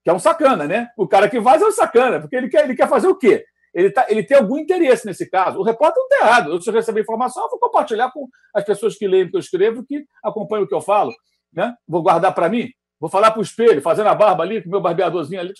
que 0.02 0.10
é 0.10 0.12
um 0.12 0.18
sacana, 0.18 0.64
né? 0.66 0.88
O 0.96 1.06
cara 1.06 1.28
que 1.28 1.40
vaza 1.40 1.64
é 1.64 1.68
um 1.68 1.72
sacana, 1.72 2.20
porque 2.20 2.36
ele 2.36 2.48
quer, 2.48 2.64
ele 2.64 2.74
quer 2.76 2.88
fazer 2.88 3.08
o 3.08 3.16
quê? 3.16 3.44
Ele, 3.74 3.90
tá, 3.90 4.06
ele 4.08 4.22
tem 4.22 4.38
algum 4.38 4.56
interesse 4.58 5.04
nesse 5.04 5.28
caso. 5.28 5.58
O 5.58 5.62
repórter 5.62 5.98
não 5.98 6.06
está 6.06 6.26
errado. 6.26 6.50
Eu, 6.50 6.60
se 6.62 6.70
eu 6.70 6.74
receber 6.74 7.02
informação, 7.02 7.42
eu 7.44 7.50
vou 7.50 7.58
compartilhar 7.58 8.10
com 8.10 8.26
as 8.54 8.64
pessoas 8.64 8.96
que 8.96 9.06
leem 9.06 9.24
o 9.24 9.30
que 9.30 9.36
eu 9.36 9.40
escrevo, 9.40 9.84
que 9.84 10.06
acompanham 10.24 10.64
o 10.64 10.66
que 10.66 10.74
eu 10.74 10.80
falo. 10.80 11.12
Né? 11.52 11.74
Vou 11.86 12.02
guardar 12.02 12.34
para 12.34 12.48
mim. 12.48 12.70
Vou 12.98 13.10
falar 13.10 13.30
para 13.30 13.40
o 13.40 13.42
espelho, 13.42 13.82
fazendo 13.82 14.08
a 14.08 14.14
barba 14.14 14.42
ali, 14.42 14.62
com 14.62 14.68
o 14.68 14.70
meu 14.70 14.80
barbeadorzinho 14.80 15.40
ali. 15.40 15.52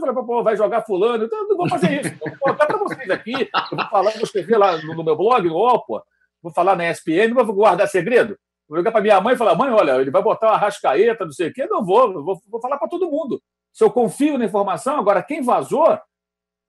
Falei, 0.00 0.14
pô, 0.14 0.42
vai 0.42 0.56
jogar 0.56 0.82
fulano. 0.82 1.24
Então, 1.24 1.46
não 1.46 1.56
vou 1.56 1.68
fazer 1.68 2.00
isso. 2.00 2.16
vou 2.18 2.36
contar 2.38 2.66
para 2.66 2.78
vocês 2.78 3.10
aqui. 3.10 3.32
Eu 3.32 3.76
vou 3.76 3.86
falar, 3.88 4.12
vou 4.12 4.22
escrever 4.22 4.56
lá 4.56 4.78
no, 4.78 5.04
meu 5.04 5.16
blog, 5.16 5.46
no 5.46 5.56
Opua. 5.56 6.02
Vou 6.42 6.50
falar 6.50 6.74
na 6.76 6.90
ESPN, 6.90 7.28
não 7.28 7.44
vou 7.44 7.54
guardar 7.54 7.86
segredo. 7.86 8.38
Vou 8.66 8.78
ligar 8.78 8.92
para 8.92 9.02
minha 9.02 9.20
mãe 9.20 9.34
e 9.34 9.36
falar, 9.36 9.54
mãe, 9.54 9.70
olha, 9.70 10.00
ele 10.00 10.10
vai 10.10 10.22
botar 10.22 10.48
uma 10.48 10.56
rascaeta, 10.56 11.24
não 11.24 11.32
sei 11.32 11.48
o 11.48 11.52
quê. 11.52 11.66
Não 11.66 11.84
vou, 11.84 12.24
vou, 12.24 12.40
vou 12.48 12.60
falar 12.62 12.78
para 12.78 12.88
todo 12.88 13.10
mundo. 13.10 13.42
Se 13.72 13.84
eu 13.84 13.90
confio 13.90 14.38
na 14.38 14.46
informação, 14.46 14.98
agora 14.98 15.22
quem 15.22 15.42
vazou, 15.42 15.98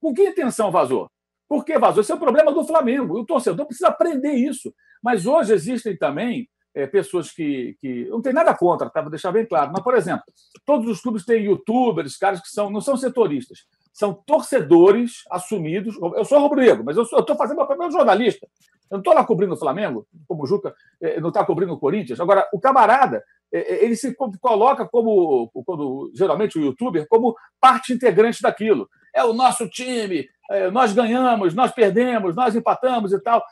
com 0.00 0.12
que 0.12 0.28
intenção 0.28 0.70
vazou? 0.70 1.08
Por 1.48 1.64
que 1.64 1.78
vazou? 1.78 2.02
Esse 2.02 2.12
é 2.12 2.14
o 2.14 2.18
problema 2.18 2.52
do 2.52 2.64
Flamengo. 2.64 3.18
O 3.18 3.24
torcedor 3.24 3.66
precisa 3.66 3.88
aprender 3.88 4.32
isso. 4.32 4.74
Mas 5.02 5.26
hoje 5.26 5.52
existem 5.52 5.96
também 5.96 6.48
é, 6.74 6.86
pessoas 6.86 7.30
que, 7.30 7.76
que. 7.80 8.06
Não 8.06 8.22
tem 8.22 8.32
nada 8.32 8.54
contra, 8.54 8.88
tá? 8.88 9.02
deixar 9.02 9.32
bem 9.32 9.46
claro. 9.46 9.70
Mas, 9.72 9.82
por 9.82 9.94
exemplo, 9.94 10.24
todos 10.64 10.88
os 10.88 11.00
clubes 11.00 11.24
têm 11.24 11.44
youtubers, 11.44 12.16
caras 12.16 12.40
que 12.40 12.48
são, 12.48 12.70
não 12.70 12.80
são 12.80 12.96
setoristas, 12.96 13.66
são 13.92 14.14
torcedores 14.26 15.22
assumidos. 15.30 15.96
Eu 16.16 16.24
sou 16.24 16.38
rubro-negro, 16.40 16.84
mas 16.84 16.96
eu 16.96 17.02
estou 17.02 17.36
fazendo 17.36 17.58
meu 17.58 17.66
papel 17.66 17.88
de 17.88 17.94
jornalista. 17.94 18.46
Eu 18.90 18.96
não 18.96 18.98
estou 18.98 19.14
lá 19.14 19.24
cobrindo 19.24 19.54
o 19.54 19.58
Flamengo, 19.58 20.06
como 20.26 20.42
o 20.42 20.46
Juca 20.46 20.74
é, 21.00 21.20
não 21.20 21.28
está 21.28 21.44
cobrindo 21.44 21.72
o 21.72 21.78
Corinthians. 21.78 22.20
Agora, 22.20 22.46
o 22.52 22.60
camarada, 22.60 23.22
é, 23.52 23.74
é, 23.74 23.84
ele 23.84 23.96
se 23.96 24.14
coloca 24.40 24.86
como, 24.86 25.50
quando, 25.66 26.10
geralmente, 26.14 26.58
o 26.58 26.62
youtuber, 26.62 27.06
como 27.08 27.34
parte 27.60 27.92
integrante 27.92 28.42
daquilo. 28.42 28.88
É 29.14 29.22
o 29.24 29.34
nosso 29.34 29.68
time, 29.68 30.26
nós 30.72 30.94
ganhamos, 30.94 31.54
nós 31.54 31.70
perdemos, 31.70 32.34
nós 32.34 32.56
empatamos 32.56 33.12
e 33.12 33.20
tal 33.20 33.42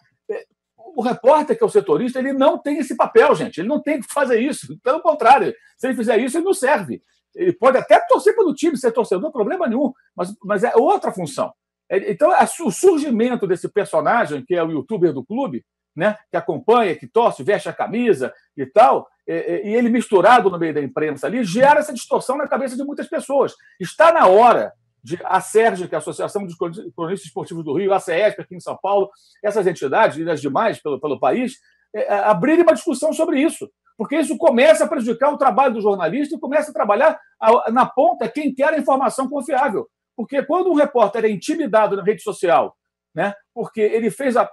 o 0.96 1.02
repórter, 1.02 1.56
que 1.56 1.62
é 1.62 1.66
o 1.66 1.70
setorista, 1.70 2.18
ele 2.18 2.32
não 2.32 2.58
tem 2.58 2.78
esse 2.78 2.96
papel, 2.96 3.34
gente. 3.34 3.60
Ele 3.60 3.68
não 3.68 3.80
tem 3.80 4.00
que 4.00 4.12
fazer 4.12 4.40
isso. 4.40 4.78
Pelo 4.82 5.00
contrário, 5.00 5.54
se 5.76 5.86
ele 5.86 5.96
fizer 5.96 6.18
isso, 6.18 6.36
ele 6.36 6.44
não 6.44 6.54
serve. 6.54 7.02
Ele 7.34 7.52
pode 7.52 7.78
até 7.78 7.98
torcer 8.08 8.34
pelo 8.34 8.54
time, 8.54 8.76
ser 8.76 8.92
torcedor, 8.92 9.30
problema 9.30 9.66
nenhum, 9.66 9.92
mas, 10.16 10.34
mas 10.44 10.64
é 10.64 10.72
outra 10.74 11.12
função. 11.12 11.52
É, 11.88 12.10
então, 12.10 12.30
o 12.64 12.70
surgimento 12.70 13.46
desse 13.46 13.68
personagem, 13.68 14.44
que 14.44 14.54
é 14.54 14.62
o 14.62 14.70
youtuber 14.70 15.12
do 15.12 15.24
clube, 15.24 15.64
né, 15.94 16.16
que 16.30 16.36
acompanha, 16.36 16.94
que 16.94 17.06
torce, 17.06 17.42
veste 17.42 17.68
a 17.68 17.72
camisa 17.72 18.32
e 18.56 18.64
tal, 18.64 19.08
e, 19.26 19.32
e 19.64 19.74
ele 19.74 19.88
misturado 19.88 20.50
no 20.50 20.58
meio 20.58 20.74
da 20.74 20.80
imprensa 20.80 21.26
ali, 21.26 21.44
gera 21.44 21.80
essa 21.80 21.92
distorção 21.92 22.36
na 22.36 22.48
cabeça 22.48 22.76
de 22.76 22.84
muitas 22.84 23.08
pessoas. 23.08 23.54
Está 23.78 24.12
na 24.12 24.26
hora 24.26 24.72
de 25.02 25.18
a 25.24 25.40
Sérgio, 25.40 25.88
que 25.88 25.94
é 25.94 25.96
a 25.96 25.98
Associação 25.98 26.44
dos 26.44 26.54
Cronistas 26.56 27.26
Esportivos 27.26 27.64
do 27.64 27.76
Rio, 27.76 27.92
a 27.92 28.00
CESP 28.00 28.42
aqui 28.42 28.54
em 28.54 28.60
São 28.60 28.76
Paulo, 28.76 29.10
essas 29.42 29.66
entidades 29.66 30.18
e 30.18 30.28
as 30.28 30.40
demais 30.40 30.80
pelo, 30.80 31.00
pelo 31.00 31.18
país, 31.18 31.54
é, 31.94 32.02
é, 32.02 32.18
abrirem 32.24 32.62
uma 32.62 32.74
discussão 32.74 33.12
sobre 33.12 33.40
isso. 33.40 33.70
Porque 33.96 34.16
isso 34.16 34.36
começa 34.38 34.84
a 34.84 34.88
prejudicar 34.88 35.32
o 35.32 35.38
trabalho 35.38 35.74
do 35.74 35.80
jornalista 35.80 36.34
e 36.34 36.40
começa 36.40 36.70
a 36.70 36.74
trabalhar 36.74 37.20
a, 37.40 37.70
na 37.70 37.86
ponta 37.86 38.28
quem 38.28 38.54
quer 38.54 38.72
a 38.72 38.78
informação 38.78 39.28
confiável. 39.28 39.88
Porque 40.16 40.42
quando 40.42 40.70
um 40.70 40.74
repórter 40.74 41.24
é 41.24 41.30
intimidado 41.30 41.96
na 41.96 42.02
rede 42.02 42.22
social, 42.22 42.76
né, 43.14 43.34
porque 43.54 43.80
ele 43.80 44.10
fez 44.10 44.36
a, 44.36 44.50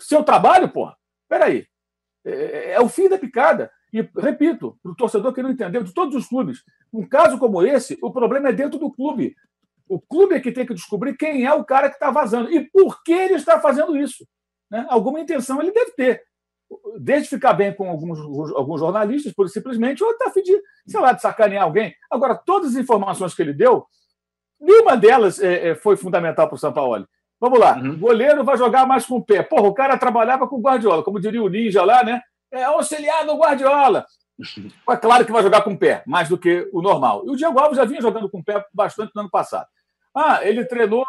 seu 0.00 0.22
trabalho, 0.24 0.68
porra, 0.68 0.96
peraí, 1.28 1.66
é, 2.24 2.72
é 2.72 2.80
o 2.80 2.88
fim 2.88 3.08
da 3.08 3.18
picada. 3.18 3.70
E, 3.92 4.08
repito, 4.16 4.78
para 4.82 4.92
o 4.92 4.96
torcedor 4.96 5.32
que 5.32 5.42
não 5.42 5.50
entendeu, 5.50 5.82
de 5.82 5.92
todos 5.92 6.14
os 6.14 6.26
clubes, 6.26 6.62
um 6.92 7.06
caso 7.06 7.38
como 7.38 7.62
esse, 7.62 7.98
o 8.02 8.12
problema 8.12 8.48
é 8.48 8.52
dentro 8.52 8.78
do 8.78 8.92
clube. 8.92 9.34
O 9.90 10.00
clube 10.00 10.36
é 10.36 10.40
que 10.40 10.52
tem 10.52 10.64
que 10.64 10.72
descobrir 10.72 11.16
quem 11.16 11.44
é 11.44 11.52
o 11.52 11.64
cara 11.64 11.88
que 11.88 11.96
está 11.96 12.12
vazando 12.12 12.48
e 12.52 12.60
por 12.70 13.02
que 13.02 13.12
ele 13.12 13.34
está 13.34 13.60
fazendo 13.60 13.96
isso. 13.96 14.24
Né? 14.70 14.86
Alguma 14.88 15.18
intenção 15.18 15.60
ele 15.60 15.72
deve 15.72 15.90
ter. 15.90 16.22
Desde 17.00 17.28
ficar 17.28 17.54
bem 17.54 17.74
com 17.74 17.90
alguns, 17.90 18.20
alguns 18.54 18.78
jornalistas, 18.78 19.32
por 19.32 19.48
simplesmente, 19.48 20.04
ou 20.04 20.12
está 20.12 20.30
de, 20.40 20.62
sei 20.86 21.00
lá, 21.00 21.12
de 21.12 21.20
sacanear 21.20 21.64
alguém. 21.64 21.92
Agora, 22.08 22.36
todas 22.36 22.70
as 22.70 22.76
informações 22.76 23.34
que 23.34 23.42
ele 23.42 23.52
deu, 23.52 23.84
nenhuma 24.60 24.96
delas 24.96 25.40
é, 25.40 25.70
é, 25.70 25.74
foi 25.74 25.96
fundamental 25.96 26.46
para 26.46 26.54
o 26.54 26.58
São 26.58 26.72
Paulo. 26.72 27.08
Vamos 27.40 27.58
lá, 27.58 27.76
uhum. 27.76 27.98
goleiro 27.98 28.44
vai 28.44 28.56
jogar 28.56 28.86
mais 28.86 29.04
com 29.04 29.16
o 29.16 29.24
pé. 29.24 29.42
Porra, 29.42 29.66
o 29.66 29.74
cara 29.74 29.98
trabalhava 29.98 30.46
com 30.46 30.56
o 30.56 30.60
Guardiola, 30.60 31.02
como 31.02 31.18
diria 31.18 31.42
o 31.42 31.48
Ninja 31.48 31.82
lá, 31.82 32.04
né? 32.04 32.22
É 32.52 32.62
auxiliar 32.62 33.26
do 33.26 33.36
Guardiola. 33.36 34.06
É 34.88 34.96
claro 34.96 35.26
que 35.26 35.32
vai 35.32 35.42
jogar 35.42 35.62
com 35.62 35.72
o 35.72 35.78
pé, 35.78 36.04
mais 36.06 36.28
do 36.28 36.38
que 36.38 36.68
o 36.72 36.80
normal. 36.80 37.24
E 37.26 37.30
o 37.30 37.36
Diego 37.36 37.58
Alves 37.58 37.76
já 37.76 37.84
vinha 37.84 38.00
jogando 38.00 38.30
com 38.30 38.38
o 38.38 38.44
pé 38.44 38.64
bastante 38.72 39.10
no 39.14 39.22
ano 39.22 39.30
passado. 39.30 39.66
Ah, 40.14 40.40
ele 40.44 40.64
treinou 40.64 41.04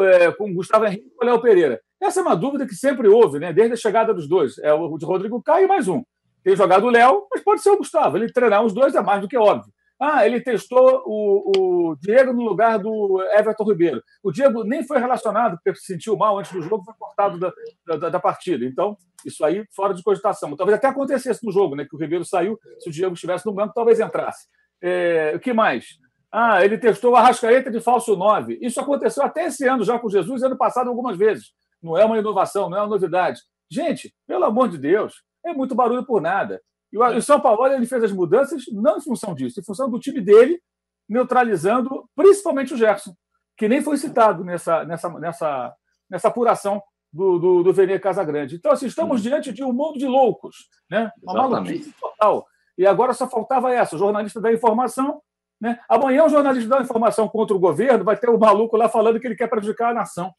é, 0.00 0.30
com 0.32 0.54
Gustavo 0.54 0.86
Henrique 0.86 1.10
e 1.20 1.24
Léo 1.24 1.40
Pereira. 1.40 1.80
Essa 2.00 2.20
é 2.20 2.22
uma 2.22 2.36
dúvida 2.36 2.66
que 2.66 2.74
sempre 2.74 3.08
houve, 3.08 3.38
né? 3.38 3.52
desde 3.52 3.74
a 3.74 3.76
chegada 3.76 4.12
dos 4.12 4.28
dois. 4.28 4.58
É 4.58 4.72
o 4.72 4.96
de 4.98 5.04
Rodrigo 5.04 5.42
Caio 5.42 5.64
e 5.64 5.68
mais 5.68 5.88
um. 5.88 6.02
Tem 6.42 6.54
jogado 6.54 6.86
o 6.86 6.90
Léo, 6.90 7.26
mas 7.32 7.42
pode 7.42 7.62
ser 7.62 7.70
o 7.70 7.78
Gustavo. 7.78 8.16
Ele 8.16 8.32
treinar 8.32 8.64
os 8.64 8.72
dois 8.72 8.94
é 8.94 9.02
mais 9.02 9.20
do 9.20 9.28
que 9.28 9.36
óbvio. 9.36 9.72
Ah, 9.98 10.26
ele 10.26 10.40
testou 10.40 11.02
o, 11.06 11.90
o, 11.90 11.96
Diego 11.96 12.32
no 12.32 12.42
lugar 12.42 12.78
do 12.78 13.22
Everton 13.32 13.64
Ribeiro. 13.64 14.02
O 14.22 14.30
Diego 14.30 14.62
nem 14.62 14.86
foi 14.86 14.98
relacionado, 14.98 15.56
porque 15.56 15.74
se 15.78 15.86
sentiu 15.86 16.16
mal 16.16 16.38
antes 16.38 16.52
do 16.52 16.60
jogo, 16.60 16.84
foi 16.84 16.94
cortado 16.98 17.38
da, 17.38 17.52
da, 17.96 18.08
da, 18.10 18.20
partida. 18.20 18.66
Então, 18.66 18.96
isso 19.24 19.42
aí 19.42 19.64
fora 19.74 19.94
de 19.94 20.02
cogitação. 20.02 20.54
Talvez 20.54 20.76
até 20.76 20.88
acontecesse 20.88 21.44
no 21.44 21.50
jogo, 21.50 21.74
né? 21.74 21.86
Que 21.88 21.96
o 21.96 21.98
Ribeiro 21.98 22.26
saiu, 22.26 22.58
se 22.78 22.90
o 22.90 22.92
Diego 22.92 23.14
estivesse 23.14 23.46
no 23.46 23.54
banco, 23.54 23.72
talvez 23.74 23.98
entrasse. 23.98 24.46
É, 24.82 25.32
o 25.34 25.40
que 25.40 25.54
mais? 25.54 25.98
Ah, 26.32 26.64
ele 26.64 26.76
testou 26.76 27.12
o 27.12 27.16
Arrascaeta 27.16 27.70
de 27.70 27.80
falso 27.80 28.16
9. 28.16 28.58
Isso 28.60 28.80
aconteceu 28.80 29.22
até 29.22 29.46
esse 29.46 29.66
ano, 29.66 29.84
já 29.84 29.98
com 29.98 30.08
Jesus, 30.08 30.42
ano 30.42 30.56
passado, 30.56 30.88
algumas 30.88 31.16
vezes. 31.16 31.52
Não 31.82 31.96
é 31.96 32.04
uma 32.04 32.18
inovação, 32.18 32.68
não 32.68 32.78
é 32.78 32.80
uma 32.80 32.88
novidade. 32.88 33.40
Gente, 33.70 34.14
pelo 34.26 34.44
amor 34.44 34.68
de 34.68 34.78
Deus, 34.78 35.22
é 35.44 35.52
muito 35.52 35.74
barulho 35.74 36.04
por 36.04 36.20
nada. 36.20 36.60
E 36.92 36.98
o 36.98 37.22
São 37.22 37.40
Paulo 37.40 37.66
ele 37.66 37.86
fez 37.86 38.04
as 38.04 38.12
mudanças 38.12 38.64
não 38.72 38.98
em 38.98 39.00
função 39.00 39.34
disso, 39.34 39.60
em 39.60 39.64
função 39.64 39.90
do 39.90 39.98
time 39.98 40.20
dele, 40.20 40.60
neutralizando 41.08 42.08
principalmente 42.14 42.74
o 42.74 42.76
Gerson, 42.76 43.14
que 43.56 43.68
nem 43.68 43.82
foi 43.82 43.96
citado 43.96 44.44
nessa, 44.44 44.84
nessa, 44.84 45.08
nessa, 45.18 45.74
nessa 46.08 46.28
apuração 46.28 46.82
do, 47.12 47.38
do, 47.38 47.62
do 47.62 47.72
Vene 47.72 47.98
Casagrande. 47.98 48.56
Então, 48.56 48.72
assim, 48.72 48.86
estamos 48.86 49.16
uhum. 49.16 49.22
diante 49.22 49.52
de 49.52 49.64
um 49.64 49.72
mundo 49.72 49.98
de 49.98 50.06
loucos, 50.06 50.68
né? 50.90 51.10
uma 51.22 51.48
maluquice 51.48 51.92
total. 52.00 52.46
E 52.76 52.86
agora 52.86 53.14
só 53.14 53.28
faltava 53.28 53.72
essa: 53.72 53.98
jornalista 53.98 54.40
da 54.40 54.52
informação 54.52 55.20
né? 55.60 55.78
Amanhã 55.88 56.24
o 56.24 56.28
jornalista 56.28 56.68
dá 56.68 56.76
uma 56.76 56.84
informação 56.84 57.28
contra 57.28 57.56
o 57.56 57.58
governo, 57.58 58.04
vai 58.04 58.16
ter 58.16 58.28
o 58.28 58.36
um 58.36 58.38
maluco 58.38 58.76
lá 58.76 58.88
falando 58.88 59.18
que 59.18 59.26
ele 59.26 59.36
quer 59.36 59.48
prejudicar 59.48 59.90
a 59.90 59.94
nação. 59.94 60.32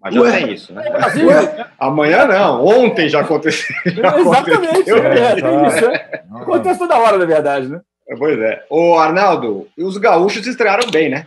Mas 0.00 0.14
já 0.14 0.20
Ué? 0.20 0.32
tem 0.32 0.52
isso, 0.52 0.72
né? 0.72 0.90
Brasil, 0.90 1.26
né? 1.26 1.70
Amanhã 1.78 2.26
não, 2.26 2.64
ontem 2.66 3.08
já 3.08 3.20
aconteceu. 3.20 3.76
Já 3.86 4.18
Exatamente, 4.18 4.90
aconteceu. 4.90 4.96
É, 4.98 5.34
tem 5.34 5.66
isso. 5.66 5.84
É. 5.84 6.24
Acontece 6.34 6.78
toda 6.78 6.98
hora, 6.98 7.18
na 7.18 7.24
verdade, 7.24 7.68
né? 7.68 7.80
Pois 8.18 8.38
é. 8.38 8.66
Ô, 8.68 8.98
Arnaldo, 8.98 9.68
os 9.78 9.96
gaúchos 9.96 10.46
estrearam 10.46 10.90
bem, 10.90 11.08
né? 11.08 11.26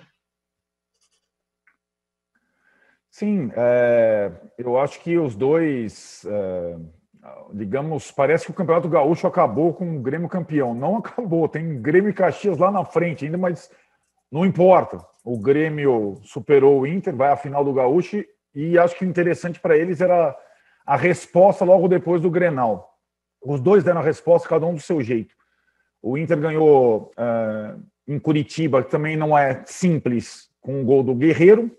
Sim, 3.10 3.50
é, 3.56 4.30
eu 4.58 4.78
acho 4.78 5.00
que 5.00 5.18
os 5.18 5.36
dois. 5.36 6.26
É 6.26 6.76
digamos, 7.56 8.12
parece 8.12 8.45
que 8.45 8.51
o 8.51 8.53
Campeonato 8.53 8.89
Gaúcho 8.89 9.26
acabou 9.26 9.74
com 9.74 9.95
o 9.95 10.01
Grêmio 10.01 10.28
campeão. 10.28 10.74
Não 10.74 10.97
acabou, 10.97 11.47
tem 11.47 11.82
Grêmio 11.82 12.10
e 12.10 12.14
Caxias 12.14 12.58
lá 12.58 12.70
na 12.70 12.84
frente 12.84 13.26
ainda, 13.26 13.38
mas 13.38 13.72
não 14.30 14.45
importa. 14.45 14.99
O 15.24 15.39
Grêmio 15.39 16.20
superou 16.24 16.82
o 16.82 16.88
Inter, 16.88 17.16
vai 17.16 17.32
à 17.32 17.38
final 17.38 17.64
do 17.64 17.74
Gaúcho 17.74 18.24
e 18.53 18.78
acho 18.78 18.97
que 18.97 19.06
interessante 19.06 19.60
para 19.60 19.78
eles 19.78 20.01
era 20.01 20.36
a 20.86 20.97
resposta 20.97 21.64
logo 21.64 21.88
depois 21.88 22.22
do 22.22 22.30
Grenal. 22.30 22.93
Os 23.41 23.62
dois 23.62 23.84
deram 23.84 24.01
a 24.01 24.03
resposta, 24.03 24.49
cada 24.49 24.66
um 24.66 24.76
do 24.76 24.82
seu 24.82 25.01
jeito. 25.01 25.34
O 26.01 26.18
Inter 26.18 26.38
ganhou 26.38 27.12
uh, 27.18 27.82
em 28.08 28.20
Curitiba, 28.20 28.84
que 28.84 28.91
também 28.91 29.16
não 29.16 29.38
é 29.38 29.64
simples, 29.66 30.49
com 30.62 30.82
o 30.82 30.86
gol 30.86 31.03
do 31.03 31.16
Guerreiro, 31.16 31.72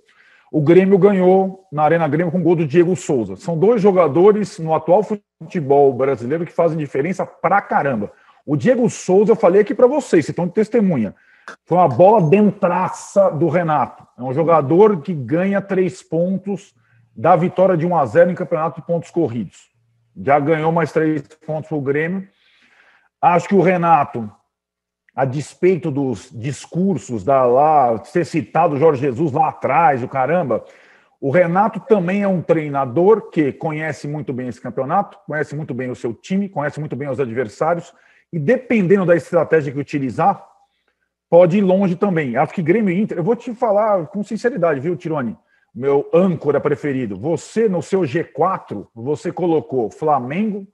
o 0.57 0.61
Grêmio 0.63 0.97
ganhou 0.97 1.69
na 1.71 1.83
Arena 1.83 2.09
Grêmio 2.09 2.33
com 2.33 2.39
o 2.39 2.43
gol 2.43 2.57
do 2.57 2.67
Diego 2.67 2.97
Souza. 2.97 3.37
São 3.37 3.59
dois 3.59 3.83
jogadores 3.83 4.59
no 4.59 4.75
atual 4.75 5.03
futebol 5.03 5.93
brasileiro 5.93 6.47
que 6.47 6.53
fazem 6.53 6.79
diferença 6.79 7.27
pra 7.27 7.61
caramba. 7.61 8.11
O 8.47 8.57
Diego 8.57 8.89
Souza, 8.89 9.33
eu 9.33 9.37
falei 9.37 9.61
aqui 9.61 9.75
para 9.75 9.87
vocês, 9.87 10.25
vocês 10.25 10.31
estão 10.31 10.47
de 10.47 10.55
testemunha. 10.55 11.15
Foi 11.67 11.77
uma 11.77 11.87
bola 11.87 12.31
dentraça 12.31 13.31
do 13.33 13.51
Renato. 13.51 14.03
É 14.19 14.23
um 14.23 14.33
jogador 14.33 15.03
que 15.03 15.13
ganha 15.13 15.61
três 15.61 16.03
pontos 16.03 16.75
da 17.15 17.37
vitória 17.37 17.77
de 17.77 17.87
1 17.87 17.95
a 17.95 18.07
0 18.07 18.31
em 18.31 18.35
campeonato 18.35 18.81
de 18.81 18.87
pontos 18.87 19.11
corridos. 19.11 19.69
Já 20.17 20.39
ganhou 20.39 20.73
mais 20.73 20.91
três 20.91 21.21
pontos 21.47 21.69
para 21.69 21.77
o 21.77 21.83
Grêmio. 21.83 22.27
Acho 23.21 23.47
que 23.47 23.55
o 23.55 23.61
Renato, 23.61 24.33
a 25.17 25.25
despeito 25.25 25.91
dos 25.91 26.31
discursos 26.31 27.25
da 27.25 27.43
lá, 27.47 28.05
ser 28.05 28.27
citado 28.27 28.77
Jorge 28.77 29.01
Jesus 29.01 29.33
lá 29.33 29.49
atrás, 29.49 30.03
o 30.03 30.09
caramba, 30.09 30.63
o 31.19 31.31
Renato 31.31 31.81
também 31.81 32.23
é 32.23 32.29
um 32.29 32.43
treinador 32.43 33.31
que 33.31 33.51
conhece 33.51 34.07
muito 34.07 34.31
bem 34.31 34.49
esse 34.49 34.61
campeonato, 34.61 35.19
conhece 35.27 35.57
muito 35.57 35.73
bem 35.73 35.91
o 35.91 35.97
seu 35.97 36.13
time, 36.13 36.51
conhece 36.51 36.79
muito 36.79 36.95
bem 36.95 37.09
os 37.09 37.19
adversários, 37.19 37.95
e 38.31 38.39
dependendo 38.39 39.07
da 39.07 39.17
estratégia 39.17 39.73
que 39.73 39.79
utilizar, 39.79 40.47
pode 41.31 41.57
ir 41.57 41.63
longe 41.63 41.97
também. 41.97 42.37
Acho 42.37 42.53
que 42.53 42.61
Grêmio 42.61 42.93
e 42.93 43.01
Inter, 43.01 43.17
eu 43.17 43.25
vou 43.25 43.35
te 43.35 43.55
falar 43.55 44.07
com 44.09 44.23
sinceridade, 44.23 44.81
viu, 44.81 44.97
Tirone? 44.97 45.35
Meu 45.75 46.11
âncora 46.13 46.61
preferido. 46.61 47.17
Você, 47.17 47.71
no 47.71 47.81
seu 47.81 48.03
G4, 48.03 48.87
você 48.95 49.33
colocou 49.33 49.91
Flamengo, 49.91 50.67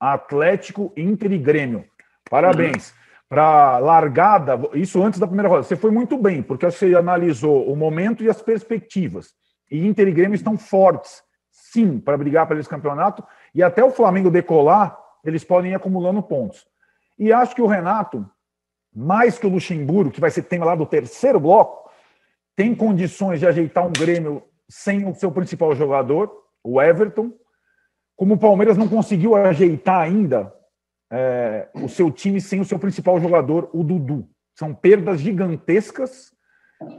Atlético, 0.00 0.92
Inter 0.96 1.32
e 1.32 1.38
Grêmio. 1.38 1.84
Parabéns. 2.30 2.90
Uhum. 2.90 3.03
Para 3.34 3.78
largada, 3.78 4.60
isso 4.74 5.02
antes 5.02 5.18
da 5.18 5.26
primeira 5.26 5.48
rodada, 5.48 5.66
você 5.66 5.74
foi 5.74 5.90
muito 5.90 6.16
bem, 6.16 6.40
porque 6.40 6.64
você 6.64 6.94
analisou 6.94 7.68
o 7.68 7.74
momento 7.74 8.22
e 8.22 8.30
as 8.30 8.40
perspectivas. 8.40 9.34
E 9.68 9.84
Inter 9.84 10.06
e 10.06 10.12
Grêmio 10.12 10.36
estão 10.36 10.56
fortes, 10.56 11.20
sim, 11.50 11.98
para 11.98 12.16
brigar 12.16 12.46
para 12.46 12.60
esse 12.60 12.68
campeonato. 12.68 13.24
E 13.52 13.60
até 13.60 13.82
o 13.82 13.90
Flamengo 13.90 14.30
decolar, 14.30 14.96
eles 15.24 15.42
podem 15.42 15.72
ir 15.72 15.74
acumulando 15.74 16.22
pontos. 16.22 16.64
E 17.18 17.32
acho 17.32 17.56
que 17.56 17.60
o 17.60 17.66
Renato, 17.66 18.24
mais 18.94 19.36
que 19.36 19.48
o 19.48 19.50
Luxemburgo, 19.50 20.12
que 20.12 20.20
vai 20.20 20.30
ser 20.30 20.42
tema 20.42 20.66
lá 20.66 20.76
do 20.76 20.86
terceiro 20.86 21.40
bloco, 21.40 21.90
tem 22.54 22.72
condições 22.72 23.40
de 23.40 23.48
ajeitar 23.48 23.84
um 23.84 23.92
Grêmio 23.92 24.44
sem 24.68 25.10
o 25.10 25.12
seu 25.12 25.32
principal 25.32 25.74
jogador, 25.74 26.30
o 26.62 26.80
Everton. 26.80 27.32
Como 28.14 28.34
o 28.34 28.38
Palmeiras 28.38 28.76
não 28.76 28.86
conseguiu 28.86 29.34
ajeitar 29.34 30.02
ainda 30.02 30.53
é, 31.16 31.68
o 31.74 31.88
seu 31.88 32.10
time 32.10 32.40
sem 32.40 32.60
o 32.60 32.64
seu 32.64 32.76
principal 32.76 33.20
jogador, 33.20 33.70
o 33.72 33.84
Dudu. 33.84 34.28
São 34.52 34.74
perdas 34.74 35.20
gigantescas, 35.20 36.32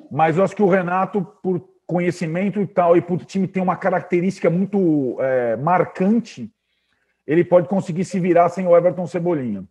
mas 0.09 0.37
eu 0.37 0.43
acho 0.43 0.55
que 0.55 0.63
o 0.63 0.69
Renato, 0.69 1.21
por 1.43 1.61
conhecimento 1.85 2.61
e 2.61 2.65
tal, 2.65 2.95
e 2.95 3.01
por 3.01 3.25
time 3.25 3.45
ter 3.45 3.59
uma 3.59 3.75
característica 3.75 4.49
muito 4.49 5.17
é, 5.19 5.57
marcante, 5.57 6.49
ele 7.27 7.43
pode 7.43 7.67
conseguir 7.67 8.05
se 8.05 8.17
virar 8.17 8.47
sem 8.47 8.65
o 8.65 8.75
Everton 8.75 9.05
Cebolinha. 9.05 9.65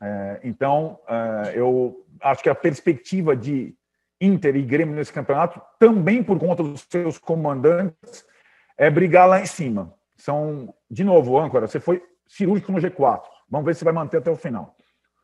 É, 0.00 0.40
então, 0.44 1.00
é, 1.08 1.52
eu 1.56 2.06
acho 2.20 2.44
que 2.44 2.48
a 2.48 2.54
perspectiva 2.54 3.34
de 3.34 3.74
Inter 4.20 4.54
e 4.54 4.62
Grêmio 4.62 4.94
nesse 4.94 5.12
campeonato, 5.12 5.60
também 5.80 6.22
por 6.22 6.38
conta 6.38 6.62
dos 6.62 6.86
seus 6.88 7.18
comandantes, 7.18 8.24
é 8.78 8.88
brigar 8.88 9.28
lá 9.28 9.40
em 9.40 9.46
cima. 9.46 9.92
São, 10.16 10.72
de 10.88 11.02
novo, 11.02 11.36
âncora, 11.38 11.66
você 11.66 11.80
foi 11.80 12.00
cirúrgico 12.28 12.70
no 12.70 12.78
G4. 12.78 13.33
Vamos 13.48 13.66
ver 13.66 13.74
se 13.74 13.84
vai 13.84 13.92
manter 13.92 14.18
até 14.18 14.30
o 14.30 14.36
final. 14.36 14.74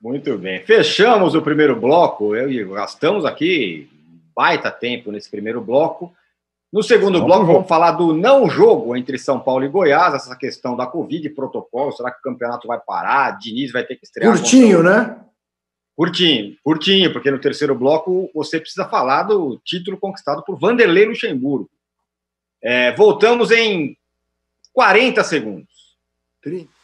Muito 0.01 0.39
bem. 0.39 0.61
Fechamos 0.61 1.35
o 1.35 1.43
primeiro 1.43 1.79
bloco. 1.79 2.35
Eu 2.35 2.51
e 2.51 2.65
gastamos 2.65 3.25
aqui 3.25 3.89
baita 4.35 4.71
tempo 4.71 5.13
nesse 5.13 5.31
primeiro 5.31 5.61
bloco. 5.61 6.15
No 6.73 6.83
segundo 6.83 7.19
vamos 7.19 7.27
bloco, 7.27 7.53
vamos 7.53 7.69
falar 7.69 7.93
do 7.93 8.15
não 8.15 8.49
jogo 8.49 8.97
entre 8.97 9.19
São 9.19 9.41
Paulo 9.41 9.65
e 9.65 9.69
Goiás, 9.69 10.15
essa 10.15 10.37
questão 10.37 10.77
da 10.77 10.87
Covid, 10.87 11.29
protocolo. 11.31 11.93
Será 11.93 12.13
que 12.13 12.21
o 12.21 12.23
campeonato 12.23 12.69
vai 12.69 12.79
parar? 12.79 13.37
Diniz 13.39 13.73
vai 13.73 13.85
ter 13.85 13.97
que 13.97 14.05
estrear. 14.05 14.33
Curtinho, 14.33 14.83
né? 14.83 15.19
Curtinho, 15.97 16.57
curtinho, 16.65 17.13
porque 17.13 17.31
no 17.31 17.41
terceiro 17.41 17.75
bloco 17.75 18.31
você 18.33 18.59
precisa 18.59 18.89
falar 18.89 19.25
do 19.25 19.61
título 19.65 19.99
conquistado 19.99 20.43
por 20.45 20.59
Vanderlei 20.59 21.05
Luxemburgo. 21.05 21.69
É, 22.63 22.93
voltamos 22.93 23.51
em 23.51 23.97
40 24.73 25.25
segundos. 25.25 25.99
30. 26.43 26.80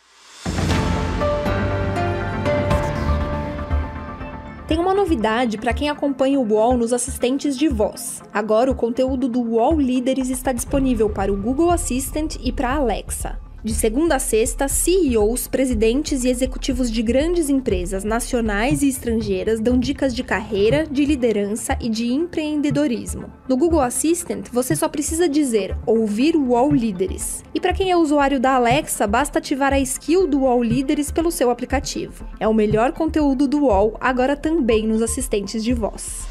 Tem 4.67 4.81
uma 4.81 4.93
novidade 4.93 5.59
para 5.59 5.73
quem 5.73 5.89
acompanha 5.89 6.41
o 6.41 6.53
UOL 6.53 6.77
nos 6.77 6.93
assistentes 6.93 7.57
de 7.57 7.69
voz. 7.69 8.21
Agora 8.35 8.69
o 8.69 8.75
conteúdo 8.75 9.29
do 9.29 9.41
UOL 9.41 9.81
Líderes 9.81 10.29
está 10.29 10.53
disponível 10.53 11.09
para 11.09 11.33
o 11.33 11.37
Google 11.37 11.71
Assistant 11.71 12.35
e 12.43 12.51
para 12.51 12.71
a 12.71 12.77
Alexa. 12.77 13.46
De 13.67 13.75
segunda 13.75 14.15
a 14.15 14.19
sexta, 14.21 14.69
CEOs, 14.69 15.49
presidentes 15.49 16.23
e 16.23 16.29
executivos 16.29 16.89
de 16.89 17.03
grandes 17.03 17.49
empresas 17.49 18.05
nacionais 18.05 18.81
e 18.81 18.89
estrangeiras 18.89 19.59
dão 19.59 19.77
dicas 19.77 20.15
de 20.15 20.23
carreira, 20.23 20.87
de 20.89 21.05
liderança 21.05 21.77
e 21.81 21.89
de 21.89 22.07
empreendedorismo. 22.07 23.29
No 23.49 23.57
Google 23.57 23.81
Assistant, 23.81 24.47
você 24.53 24.77
só 24.77 24.89
precisa 24.89 25.29
dizer 25.29 25.77
ouvir 25.85 26.37
UOL 26.37 26.73
Líderes. 26.73 27.43
E 27.53 27.61
para 27.61 27.73
quem 27.73 27.91
é 27.91 27.97
usuário 27.97 28.39
da 28.39 28.55
Alexa, 28.55 29.05
basta 29.05 29.41
ativar 29.41 29.73
a 29.73 29.81
skill 29.81 30.29
do 30.29 30.43
UOL 30.43 30.63
Líderes 30.63 31.11
pelo 31.11 31.33
seu 31.33 31.51
aplicativo. 31.51 32.25
É 32.39 32.47
o 32.47 32.55
melhor 32.55 32.93
conteúdo 32.93 33.49
do 33.49 33.65
UOL, 33.65 33.97
agora 34.01 34.37
também 34.37 34.87
nos 34.87 35.03
assistentes 35.03 35.65
de 35.65 35.75
voz. 35.75 36.25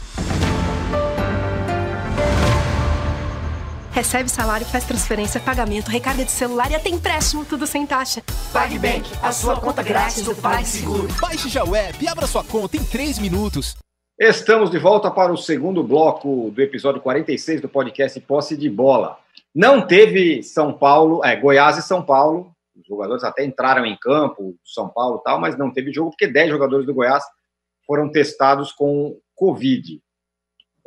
Recebe 3.96 4.30
salário, 4.30 4.66
faz 4.66 4.84
transferência, 4.84 5.40
pagamento, 5.40 5.88
recarga 5.88 6.26
de 6.26 6.30
celular 6.30 6.70
e 6.70 6.76
até 6.76 6.90
empréstimo, 6.90 7.46
tudo 7.46 7.66
sem 7.66 7.88
taxa. 7.88 8.22
PagBank, 8.52 9.10
a 9.24 9.32
sua 9.32 9.58
conta 9.58 9.82
grátis 9.82 10.22
do 10.22 10.36
PagSeguro. 10.36 11.08
Baixe 11.22 11.48
já 11.48 11.64
o 11.64 11.74
app 11.74 12.04
e 12.04 12.06
abra 12.06 12.28
sua 12.28 12.44
conta 12.44 12.76
em 12.76 12.84
3 12.84 13.20
minutos. 13.20 13.78
Estamos 14.20 14.70
de 14.70 14.78
volta 14.78 15.10
para 15.10 15.32
o 15.32 15.38
segundo 15.38 15.82
bloco 15.82 16.52
do 16.52 16.62
episódio 16.62 17.00
46 17.00 17.62
do 17.62 17.70
podcast 17.70 18.20
Posse 18.20 18.58
de 18.58 18.70
Bola. 18.70 19.18
Não 19.56 19.88
teve 19.88 20.44
São 20.44 20.74
Paulo, 20.74 21.24
é, 21.24 21.34
Goiás 21.38 21.78
e 21.78 21.82
São 21.82 22.04
Paulo. 22.04 22.52
Os 22.76 22.86
jogadores 22.86 23.24
até 23.24 23.46
entraram 23.46 23.86
em 23.86 23.98
campo, 23.98 24.58
São 24.66 24.90
Paulo 24.90 25.20
e 25.22 25.24
tal, 25.24 25.40
mas 25.40 25.58
não 25.58 25.72
teve 25.72 25.94
jogo 25.94 26.10
porque 26.10 26.28
10 26.28 26.50
jogadores 26.50 26.86
do 26.86 26.94
Goiás 26.94 27.24
foram 27.88 28.12
testados 28.12 28.74
com 28.74 29.18
Covid 29.34 30.02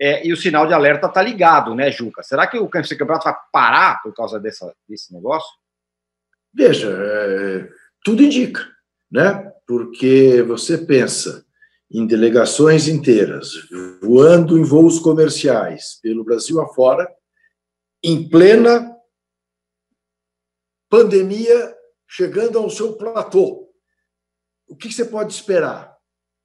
é, 0.01 0.27
e 0.27 0.33
o 0.33 0.37
sinal 0.37 0.67
de 0.67 0.73
alerta 0.73 1.07
está 1.07 1.21
ligado, 1.21 1.75
né, 1.75 1.91
Juca? 1.91 2.23
Será 2.23 2.47
que 2.47 2.59
o 2.59 2.69
campeonato 2.69 3.25
vai 3.25 3.37
parar 3.53 4.03
por 4.03 4.15
causa 4.15 4.39
dessa, 4.39 4.73
desse 4.89 5.13
negócio? 5.13 5.51
Veja, 6.55 6.89
é, 6.89 7.69
tudo 8.05 8.23
indica, 8.23 8.67
né? 9.11 9.53
Porque 9.67 10.43
você 10.43 10.79
pensa 10.79 11.45
em 11.91 12.07
delegações 12.07 12.87
inteiras 12.87 13.53
voando 14.03 14.59
em 14.59 14.63
voos 14.63 14.99
comerciais 14.99 15.99
pelo 16.03 16.25
Brasil 16.25 16.61
afora, 16.61 17.09
em 18.03 18.29
plena 18.29 18.95
pandemia 20.89 21.75
chegando 22.07 22.59
ao 22.59 22.71
seu 22.71 22.95
platô. 22.97 23.69
O 24.67 24.77
que 24.77 24.93
você 24.93 25.05
pode 25.05 25.33
esperar? 25.33 25.97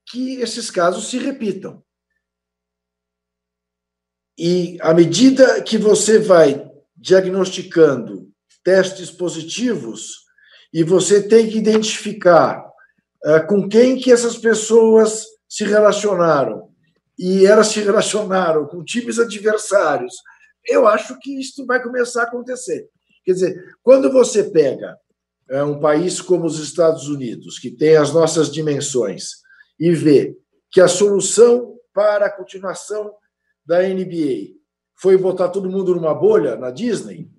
Que 0.09 0.35
esses 0.41 0.69
casos 0.69 1.09
se 1.09 1.17
repitam. 1.17 1.83
E 4.37 4.77
à 4.81 4.93
medida 4.93 5.61
que 5.61 5.77
você 5.77 6.17
vai 6.17 6.69
diagnosticando 6.95 8.29
testes 8.63 9.11
positivos, 9.11 10.23
e 10.73 10.83
você 10.83 11.21
tem 11.21 11.47
que 11.49 11.57
identificar 11.57 12.65
uh, 13.25 13.45
com 13.47 13.67
quem 13.67 13.97
que 13.97 14.11
essas 14.11 14.37
pessoas 14.37 15.25
se 15.47 15.63
relacionaram, 15.63 16.69
e 17.19 17.45
elas 17.45 17.67
se 17.67 17.79
relacionaram 17.79 18.65
com 18.65 18.83
times 18.83 19.19
adversários, 19.19 20.15
eu 20.65 20.87
acho 20.87 21.19
que 21.19 21.39
isso 21.39 21.65
vai 21.65 21.83
começar 21.83 22.21
a 22.21 22.25
acontecer. 22.25 22.87
Quer 23.23 23.33
dizer, 23.33 23.75
quando 23.83 24.11
você 24.11 24.45
pega 24.45 24.97
uh, 25.51 25.63
um 25.65 25.79
país 25.79 26.19
como 26.21 26.45
os 26.45 26.57
Estados 26.57 27.07
Unidos, 27.07 27.59
que 27.59 27.69
tem 27.69 27.95
as 27.95 28.11
nossas 28.11 28.51
dimensões, 28.51 29.43
e 29.79 29.91
vê 29.91 30.35
que 30.71 30.81
a 30.81 30.87
solução 30.87 31.75
para 31.93 32.25
a 32.25 32.31
continuação 32.31 33.13
da 33.65 33.81
NBA 33.81 34.53
foi 34.95 35.17
botar 35.17 35.49
todo 35.49 35.69
mundo 35.69 35.95
numa 35.95 36.13
bolha 36.13 36.55
na 36.55 36.71
Disney, 36.71 37.29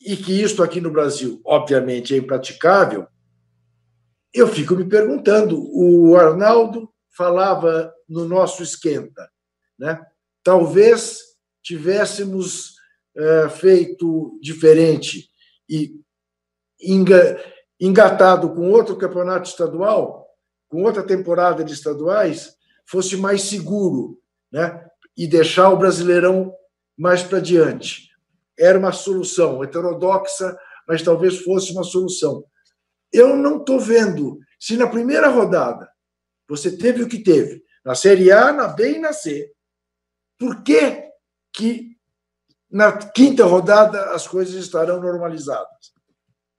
e 0.00 0.16
que 0.16 0.32
isso 0.32 0.62
aqui 0.62 0.80
no 0.80 0.90
Brasil, 0.90 1.40
obviamente, 1.44 2.14
é 2.14 2.18
impraticável, 2.18 3.06
eu 4.32 4.46
fico 4.46 4.76
me 4.76 4.84
perguntando. 4.84 5.60
O 5.72 6.16
Arnaldo 6.16 6.88
falava 7.16 7.92
no 8.08 8.28
nosso 8.28 8.62
esquenta, 8.62 9.28
né? 9.78 10.00
Talvez 10.42 11.18
tivéssemos 11.62 12.74
é, 13.16 13.48
feito 13.48 14.38
diferente 14.40 15.28
e 15.68 16.00
engatado 17.80 18.54
com 18.54 18.70
outro 18.70 18.96
campeonato 18.96 19.48
estadual, 19.48 20.28
com 20.68 20.84
outra 20.84 21.02
temporada 21.02 21.64
de 21.64 21.72
estaduais, 21.72 22.54
fosse 22.86 23.16
mais 23.16 23.42
seguro, 23.42 24.20
né? 24.52 24.86
E 25.18 25.26
deixar 25.26 25.68
o 25.70 25.76
Brasileirão 25.76 26.54
mais 26.96 27.24
para 27.24 27.40
diante. 27.40 28.08
Era 28.56 28.78
uma 28.78 28.92
solução 28.92 29.64
heterodoxa, 29.64 30.56
mas 30.86 31.02
talvez 31.02 31.40
fosse 31.40 31.72
uma 31.72 31.82
solução. 31.82 32.44
Eu 33.12 33.36
não 33.36 33.58
estou 33.58 33.80
vendo 33.80 34.38
se 34.60 34.76
na 34.76 34.86
primeira 34.86 35.28
rodada 35.28 35.90
você 36.48 36.76
teve 36.76 37.02
o 37.02 37.08
que 37.08 37.18
teve, 37.18 37.64
na 37.84 37.94
Série 37.94 38.30
A, 38.30 38.52
na 38.52 38.68
B 38.68 38.92
e 38.92 38.98
na 38.98 39.12
C, 39.12 39.52
por 40.38 40.62
que, 40.62 41.04
que 41.52 41.96
na 42.70 42.96
quinta 42.96 43.44
rodada 43.44 44.12
as 44.12 44.26
coisas 44.26 44.54
estarão 44.54 45.00
normalizadas? 45.00 45.92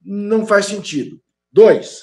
Não 0.02 0.46
faz 0.46 0.66
sentido. 0.66 1.22
Dois, 1.52 2.02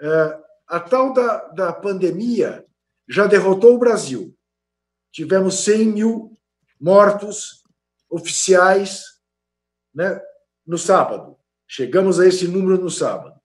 é, 0.00 0.38
a 0.68 0.80
tal 0.80 1.12
da, 1.12 1.48
da 1.48 1.72
pandemia 1.72 2.64
já 3.08 3.26
derrotou 3.26 3.74
o 3.74 3.78
Brasil. 3.78 4.37
Tivemos 5.18 5.64
100 5.64 5.86
mil 5.86 6.38
mortos 6.80 7.64
oficiais 8.08 9.02
né, 9.92 10.22
no 10.64 10.78
sábado. 10.78 11.36
Chegamos 11.66 12.20
a 12.20 12.28
esse 12.28 12.46
número 12.46 12.80
no 12.80 12.88
sábado. 12.88 13.36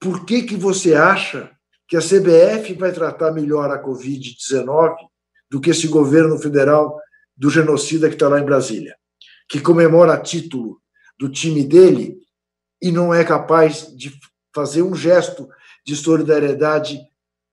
Por 0.00 0.26
que, 0.26 0.42
que 0.42 0.56
você 0.56 0.94
acha 0.94 1.56
que 1.86 1.96
a 1.96 2.00
CBF 2.00 2.74
vai 2.74 2.90
tratar 2.90 3.30
melhor 3.30 3.70
a 3.70 3.80
Covid-19 3.80 4.96
do 5.48 5.60
que 5.60 5.70
esse 5.70 5.86
governo 5.86 6.36
federal 6.36 7.00
do 7.36 7.48
genocida 7.48 8.08
que 8.08 8.16
está 8.16 8.26
lá 8.26 8.40
em 8.40 8.44
Brasília, 8.44 8.96
que 9.48 9.60
comemora 9.60 10.20
título 10.20 10.82
do 11.16 11.30
time 11.30 11.62
dele 11.62 12.18
e 12.82 12.90
não 12.90 13.14
é 13.14 13.24
capaz 13.24 13.86
de 13.96 14.18
fazer 14.52 14.82
um 14.82 14.96
gesto 14.96 15.48
de 15.86 15.94
solidariedade 15.94 17.00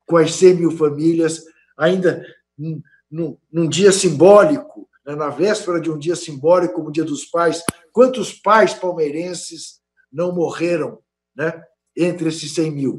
com 0.08 0.18
as 0.18 0.34
100 0.34 0.56
mil 0.56 0.72
famílias, 0.72 1.46
ainda 1.80 2.26
num, 3.10 3.38
num 3.52 3.68
dia 3.68 3.92
simbólico, 3.92 4.90
né, 5.06 5.16
na 5.16 5.30
véspera 5.30 5.80
de 5.80 5.90
um 5.90 5.98
dia 5.98 6.16
simbólico 6.16 6.76
como 6.76 6.90
o 6.90 6.92
Dia 6.92 7.06
dos 7.06 7.26
Pais. 7.26 7.64
Quantos 7.92 8.34
pais 8.34 8.74
palmeirenses 8.74 9.80
não 10.12 10.36
morreram 10.36 11.00
né, 11.36 11.64
entre 11.98 12.30
esses 12.30 12.54
100 12.54 12.72
mil? 12.72 12.98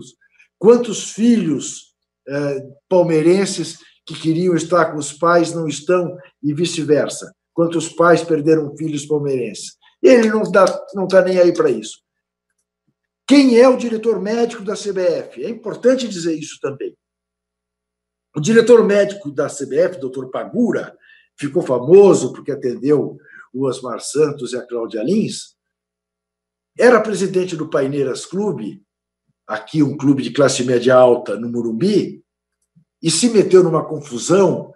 Quantos 0.59 1.13
filhos 1.13 1.95
eh, 2.29 2.63
palmeirenses 2.89 3.79
que 4.05 4.15
queriam 4.15 4.55
estar 4.55 4.93
com 4.93 4.99
os 4.99 5.13
pais 5.13 5.55
não 5.55 5.69
estão 5.69 6.17
e 6.43 6.53
vice-versa? 6.53 7.33
Quantos 7.55 7.89
pais 7.89 8.23
perderam 8.23 8.77
filhos 8.77 9.07
palmeirenses? 9.07 9.77
Ele 10.03 10.29
não 10.29 10.43
está 10.43 10.65
não 10.95 11.07
tá 11.07 11.23
nem 11.23 11.39
aí 11.39 11.53
para 11.53 11.71
isso. 11.71 11.99
Quem 13.27 13.59
é 13.59 13.69
o 13.69 13.77
diretor 13.77 14.21
médico 14.21 14.65
da 14.65 14.75
CBF? 14.75 15.45
É 15.45 15.49
importante 15.49 16.09
dizer 16.09 16.35
isso 16.35 16.59
também. 16.61 16.95
O 18.35 18.41
diretor 18.41 18.85
médico 18.85 19.31
da 19.31 19.49
CBF, 19.49 19.99
doutor 19.99 20.31
Pagura, 20.31 20.97
ficou 21.37 21.63
famoso 21.63 22.33
porque 22.33 22.53
atendeu 22.53 23.19
o 23.53 23.67
Osmar 23.67 24.01
Santos 24.01 24.53
e 24.53 24.57
a 24.57 24.67
Cláudia 24.67 25.03
Lins, 25.03 25.57
era 26.79 27.01
presidente 27.01 27.57
do 27.57 27.69
Paineiras 27.69 28.25
Clube, 28.25 28.83
aqui 29.47 29.83
um 29.83 29.97
clube 29.97 30.23
de 30.23 30.31
classe 30.31 30.63
média 30.65 30.95
alta 30.95 31.37
no 31.37 31.49
Murumbi, 31.49 32.25
e 33.03 33.11
se 33.11 33.29
meteu 33.31 33.65
numa 33.65 33.85
confusão, 33.85 34.73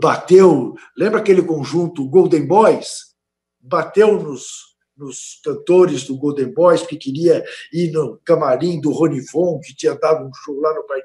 bateu, 0.00 0.74
lembra 0.96 1.20
aquele 1.20 1.42
conjunto 1.42 2.08
Golden 2.08 2.46
Boys? 2.46 3.14
Bateu 3.58 4.20
nos 4.20 4.70
nos 5.00 5.40
cantores 5.42 6.04
do 6.04 6.16
Golden 6.16 6.52
Boys, 6.52 6.82
que 6.82 6.96
queria 6.96 7.42
ir 7.72 7.90
no 7.90 8.20
camarim 8.22 8.78
do 8.80 8.92
Ronivon, 8.92 9.58
que 9.60 9.74
tinha 9.74 9.94
dado 9.94 10.26
um 10.26 10.34
show 10.34 10.60
lá 10.60 10.74
no 10.74 10.86
Paineiras. 10.86 10.99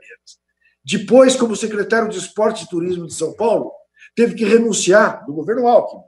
Depois, 0.86 1.36
como 1.36 1.56
secretário 1.56 2.10
de 2.10 2.18
Esporte 2.18 2.64
e 2.64 2.70
Turismo 2.70 3.08
de 3.08 3.14
São 3.14 3.34
Paulo, 3.34 3.72
teve 4.16 4.36
que 4.36 4.46
renunciar 4.46 5.26
do 5.26 5.34
governo 5.34 5.68
Alckmin, 5.68 6.04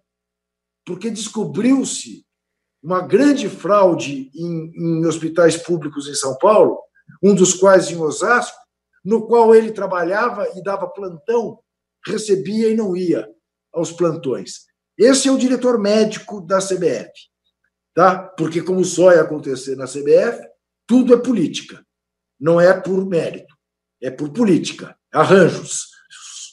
porque 0.86 1.10
descobriu-se 1.10 2.26
uma 2.82 3.02
grande 3.02 3.50
fraude 3.50 4.30
em, 4.36 4.72
em 4.76 5.06
hospitais 5.06 5.58
públicos 5.58 6.08
em 6.08 6.14
São 6.14 6.38
Paulo, 6.38 6.80
um 7.24 7.34
dos 7.34 7.54
quais 7.54 7.90
em 7.90 7.98
Osasco, 7.98 8.58
no 9.04 9.26
qual 9.26 9.56
ele 9.56 9.72
trabalhava 9.72 10.48
e 10.56 10.62
dava 10.62 10.88
plantão, 10.88 11.60
recebia 12.06 12.70
e 12.70 12.76
não 12.76 12.96
ia 12.96 13.28
aos 13.74 13.92
plantões. 13.92 14.68
Esse 14.98 15.28
é 15.28 15.32
o 15.32 15.38
diretor 15.38 15.80
médico 15.80 16.42
da 16.42 16.60
CBF 16.60 17.12
tá? 17.98 18.20
Porque 18.38 18.62
como 18.62 18.86
só 18.86 19.12
ia 19.12 19.22
acontecer 19.22 19.76
na 19.76 19.86
CBF, 19.86 20.40
tudo 20.86 21.16
é 21.16 21.18
política. 21.18 21.84
Não 22.40 22.62
é 22.62 22.72
por 22.80 23.04
mérito, 23.08 23.57
é 24.02 24.12
por 24.12 24.32
política, 24.32 24.98
arranjos. 25.12 25.88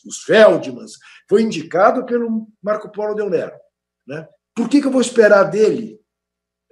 Os 0.07 0.22
Feldmans 0.24 0.99
foi 1.28 1.42
indicado 1.42 2.05
pelo 2.05 2.49
Marco 2.62 2.90
Polo 2.90 3.14
Del 3.14 3.30
Nero, 3.30 3.59
né? 4.07 4.28
Por 4.55 4.68
que, 4.68 4.80
que 4.80 4.86
eu 4.86 4.92
vou 4.92 5.01
esperar 5.01 5.45
dele, 5.45 6.01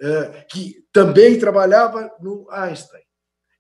é, 0.01 0.45
que 0.45 0.87
também 0.93 1.39
trabalhava 1.39 2.15
no 2.21 2.49
Einstein? 2.51 3.03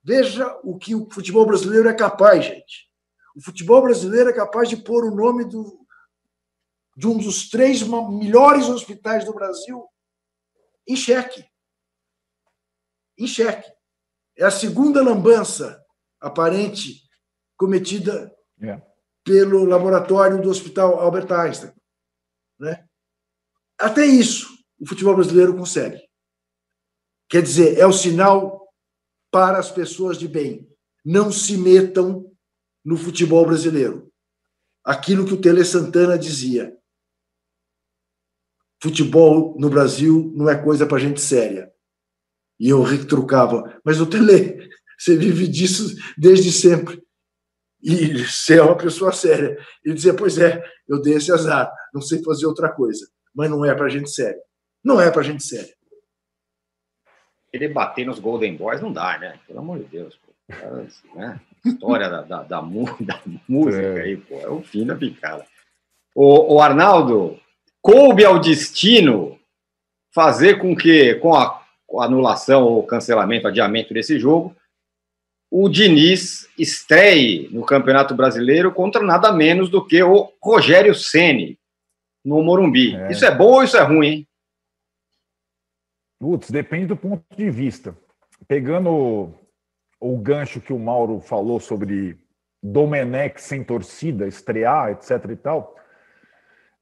Veja 0.05 0.59
o 0.63 0.79
que 0.79 0.95
o 0.95 1.09
futebol 1.11 1.47
brasileiro 1.47 1.89
é 1.89 1.95
capaz, 1.95 2.45
gente. 2.45 2.91
O 3.35 3.43
futebol 3.43 3.83
brasileiro 3.83 4.31
é 4.31 4.33
capaz 4.33 4.69
de 4.69 4.77
pôr 4.77 5.05
o 5.05 5.15
nome 5.15 5.45
do, 5.45 5.87
de 6.97 7.07
um 7.07 7.17
dos 7.17 7.49
três 7.49 7.83
melhores 7.83 8.69
hospitais 8.69 9.25
do 9.25 9.33
Brasil 9.33 9.89
em 10.87 10.97
xeque. 10.97 11.45
Em 13.19 13.27
xeque. 13.27 13.71
É 14.37 14.45
a 14.45 14.51
segunda 14.51 15.03
lambança 15.03 15.83
aparente 16.21 17.02
cometida 17.63 18.35
é. 18.61 18.83
pelo 19.23 19.65
laboratório 19.65 20.43
do 20.43 20.51
Hospital 20.51 20.99
Albert 20.99 21.31
Einstein. 21.31 21.73
Né? 22.59 22.85
Até 23.79 24.05
isso 24.05 24.53
o 24.81 24.87
futebol 24.89 25.15
brasileiro 25.15 25.57
consegue. 25.57 26.03
Quer 27.31 27.41
dizer, 27.41 27.79
é 27.79 27.87
o 27.87 27.93
sinal 27.93 28.69
para 29.31 29.59
as 29.59 29.71
pessoas 29.71 30.19
de 30.19 30.27
bem. 30.27 30.69
Não 31.05 31.31
se 31.31 31.57
metam 31.57 32.29
no 32.85 32.97
futebol 32.97 33.47
brasileiro. 33.47 34.13
Aquilo 34.85 35.25
que 35.25 35.35
o 35.35 35.41
Tele 35.41 35.65
Santana 35.65 36.19
dizia 36.19 36.77
futebol 38.83 39.57
no 39.57 39.71
Brasil 39.71 40.33
não 40.35 40.51
é 40.51 40.61
coisa 40.61 40.85
para 40.85 40.99
gente 40.99 41.21
séria. 41.21 41.73
E 42.59 42.69
eu 42.69 42.83
retrucava, 42.83 43.81
mas 43.85 44.01
o 44.01 44.07
Tele, 44.07 44.69
você 44.99 45.17
vive 45.17 45.47
disso 45.47 45.95
desde 46.19 46.51
sempre. 46.51 47.01
E 47.83 48.25
é 48.51 48.63
uma 48.63 48.77
pessoa 48.77 49.13
séria. 49.13 49.59
Ele 49.85 49.95
dizia, 49.95 50.15
pois 50.15 50.39
é, 50.39 50.63
eu 50.89 51.03
dei 51.03 51.15
esse 51.15 51.33
azar, 51.33 51.73
não 51.93 52.01
sei 52.01 52.23
fazer 52.23 52.47
outra 52.47 52.71
coisa. 52.71 53.07
Mas 53.35 53.51
não 53.51 53.65
é 53.65 53.75
para 53.75 53.89
gente 53.89 54.11
séria. 54.11 54.41
Não 54.85 55.01
é 55.01 55.11
para 55.11 55.23
gente 55.23 55.43
séria. 55.43 55.75
Ele 57.53 57.69
bater 57.69 58.07
nos 58.07 58.19
Golden 58.19 58.57
Boys 58.57 58.81
não 58.81 58.93
dá, 58.93 59.19
né? 59.19 59.39
Pelo 59.47 59.59
amor 59.59 59.79
de 59.79 59.85
Deus. 59.85 60.17
Pô. 60.17 60.33
Né? 61.15 61.41
História 61.65 62.09
da, 62.09 62.23
da, 62.23 62.43
da, 62.43 62.61
da 63.01 63.21
música 63.49 63.83
é. 63.83 64.03
aí, 64.03 64.17
pô, 64.17 64.37
é 64.37 64.49
o 64.49 64.63
fim 64.63 64.87
da 64.87 64.95
picada. 64.95 65.45
O, 66.15 66.55
o 66.55 66.61
Arnaldo, 66.61 67.39
coube 67.81 68.25
ao 68.25 68.39
destino 68.39 69.39
fazer 70.15 70.59
com 70.59 70.77
que, 70.77 71.15
com 71.17 71.35
a, 71.35 71.63
anulação 72.01 72.65
ou 72.65 72.87
cancelamento, 72.87 73.49
adiamento 73.49 73.93
desse 73.93 74.19
jogo, 74.19 74.57
o 75.55 75.69
Diniz 75.69 76.49
estreie 76.59 77.51
no 77.51 77.63
Campeonato 77.63 78.15
Brasileiro 78.15 78.73
contra 78.73 79.03
nada 79.03 79.31
menos 79.31 79.69
do 79.69 79.85
que 79.87 80.03
o 80.03 80.33
Rogério 80.43 80.95
Ceni 80.95 81.59
no 82.25 82.43
Morumbi. 82.43 82.97
É. 82.97 83.13
Isso 83.13 83.27
é 83.27 83.31
bom 83.31 83.57
ou 83.57 83.63
isso 83.63 83.77
é 83.77 83.83
ruim, 83.83 84.07
hein? 84.07 84.29
Putz, 86.19 86.51
depende 86.51 86.87
do 86.87 86.97
ponto 86.97 87.23
de 87.37 87.51
vista. 87.51 87.95
Pegando 88.49 88.89
o, 88.89 89.35
o 90.01 90.17
gancho 90.17 90.59
que 90.59 90.73
o 90.73 90.79
Mauro 90.79 91.21
falou 91.21 91.61
sobre 91.61 92.17
Domenech 92.63 93.39
sem 93.39 93.63
torcida, 93.63 94.27
estrear, 94.27 94.93
etc 94.93 95.23
e 95.31 95.37
tal, 95.37 95.77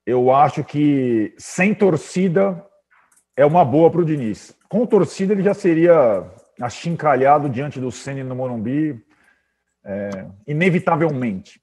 eu 0.07 0.33
acho 0.33 0.63
que 0.63 1.35
sem 1.37 1.75
torcida 1.75 2.65
é 3.37 3.45
uma 3.45 3.65
boa 3.65 3.91
para 3.91 4.03
o 4.03 4.05
Diniz. 4.05 4.57
Com 4.69 4.87
torcida, 4.87 5.33
ele 5.33 5.43
já 5.43 5.55
seria 5.55 6.25
achincalhado 6.61 7.49
diante 7.49 7.81
do 7.81 7.91
Ceni 7.91 8.23
no 8.23 8.35
Morumbi, 8.35 9.03
é, 9.85 10.27
inevitavelmente. 10.47 11.61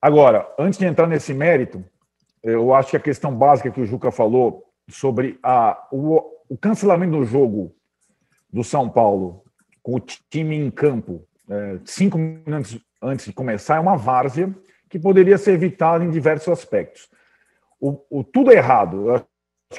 Agora, 0.00 0.46
antes 0.58 0.78
de 0.78 0.86
entrar 0.86 1.06
nesse 1.06 1.32
mérito, 1.32 1.84
eu 2.42 2.74
acho 2.74 2.90
que 2.90 2.96
a 2.96 3.00
questão 3.00 3.34
básica 3.34 3.70
que 3.70 3.80
o 3.80 3.86
Juca 3.86 4.10
falou 4.10 4.64
sobre 4.88 5.38
a, 5.42 5.86
o, 5.90 6.20
o 6.48 6.56
cancelamento 6.56 7.18
do 7.18 7.24
jogo 7.24 7.74
do 8.52 8.62
São 8.62 8.88
Paulo 8.88 9.42
com 9.82 9.96
o 9.96 10.00
time 10.00 10.56
em 10.56 10.70
campo 10.70 11.26
é, 11.48 11.78
cinco 11.84 12.18
minutos 12.18 12.78
antes 13.02 13.26
de 13.26 13.32
começar 13.32 13.76
é 13.76 13.80
uma 13.80 13.96
várzea 13.96 14.54
que 14.88 14.98
poderia 14.98 15.36
ser 15.36 15.52
evitada 15.52 16.04
em 16.04 16.10
diversos 16.10 16.48
aspectos 16.48 17.08
o, 17.84 18.20
o 18.20 18.24
tudo 18.24 18.50
errado. 18.50 19.10
Eu 19.10 19.26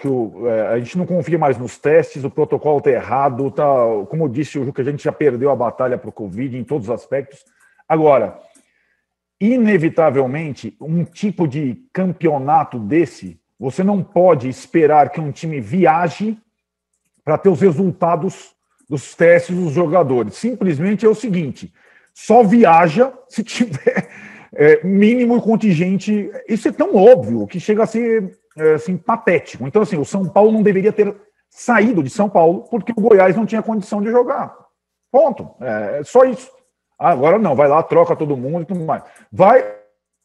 que 0.02 0.08
o, 0.08 0.48
é, 0.48 0.68
a 0.68 0.80
gente 0.80 0.98
não 0.98 1.06
confia 1.06 1.38
mais 1.38 1.58
nos 1.58 1.78
testes, 1.78 2.24
o 2.24 2.30
protocolo 2.30 2.80
está 2.80 2.92
errado, 2.92 3.52
tá, 3.52 3.66
como 4.10 4.30
disse 4.30 4.58
o 4.60 4.66
Juca, 4.66 4.82
a 4.82 4.86
gente 4.86 5.04
já 5.04 5.12
perdeu 5.12 5.50
a 5.50 5.56
batalha 5.56 5.98
para 5.98 6.10
o 6.10 6.14
Covid 6.14 6.58
em 6.58 6.64
todos 6.64 6.88
os 6.88 6.94
aspectos. 6.94 7.40
Agora, 7.88 8.40
inevitavelmente, 9.40 10.76
um 10.82 11.04
tipo 11.04 11.48
de 11.48 11.84
campeonato 11.94 12.80
desse, 12.80 13.40
você 13.60 13.84
não 13.84 14.04
pode 14.04 14.50
esperar 14.50 15.10
que 15.10 15.22
um 15.22 15.32
time 15.32 15.60
viaje 15.60 16.38
para 17.24 17.38
ter 17.38 17.50
os 17.50 17.62
resultados 17.62 18.54
dos 18.90 19.16
testes 19.16 19.56
dos 19.56 19.74
jogadores. 19.74 20.36
Simplesmente 20.36 21.06
é 21.06 21.10
o 21.10 21.16
seguinte: 21.16 21.74
só 22.14 22.44
viaja 22.44 23.12
se 23.28 23.44
tiver 23.44 24.10
é, 24.54 24.86
mínimo 24.86 25.42
contingente. 25.42 26.32
Isso 26.48 26.68
é 26.68 26.72
tão 26.72 26.96
óbvio 26.96 27.48
que 27.48 27.60
chega 27.60 27.84
a 27.84 27.88
ser 27.88 28.38
assim, 28.76 28.98
patético. 28.98 29.68
Então, 29.68 29.82
assim, 29.82 29.98
o 29.98 30.06
São 30.06 30.28
Paulo 30.28 30.52
não 30.52 30.64
deveria 30.64 30.92
ter 30.92 31.16
saído 31.50 32.04
de 32.04 32.10
São 32.10 32.30
Paulo 32.30 32.66
porque 32.70 32.92
o 32.92 33.02
Goiás 33.02 33.36
não 33.36 33.46
tinha 33.46 33.62
condição 33.62 34.02
de 34.02 34.12
jogar. 34.12 34.56
Ponto. 35.12 35.50
É, 35.62 36.00
é 36.00 36.04
só 36.04 36.24
isso. 36.26 36.52
Agora 36.98 37.38
não, 37.38 37.56
vai 37.56 37.68
lá, 37.68 37.84
troca 37.84 38.16
todo 38.16 38.38
mundo 38.38 38.62
e 38.62 38.66
tudo 38.66 38.86
mais. 38.86 39.04
Vai, 39.32 39.66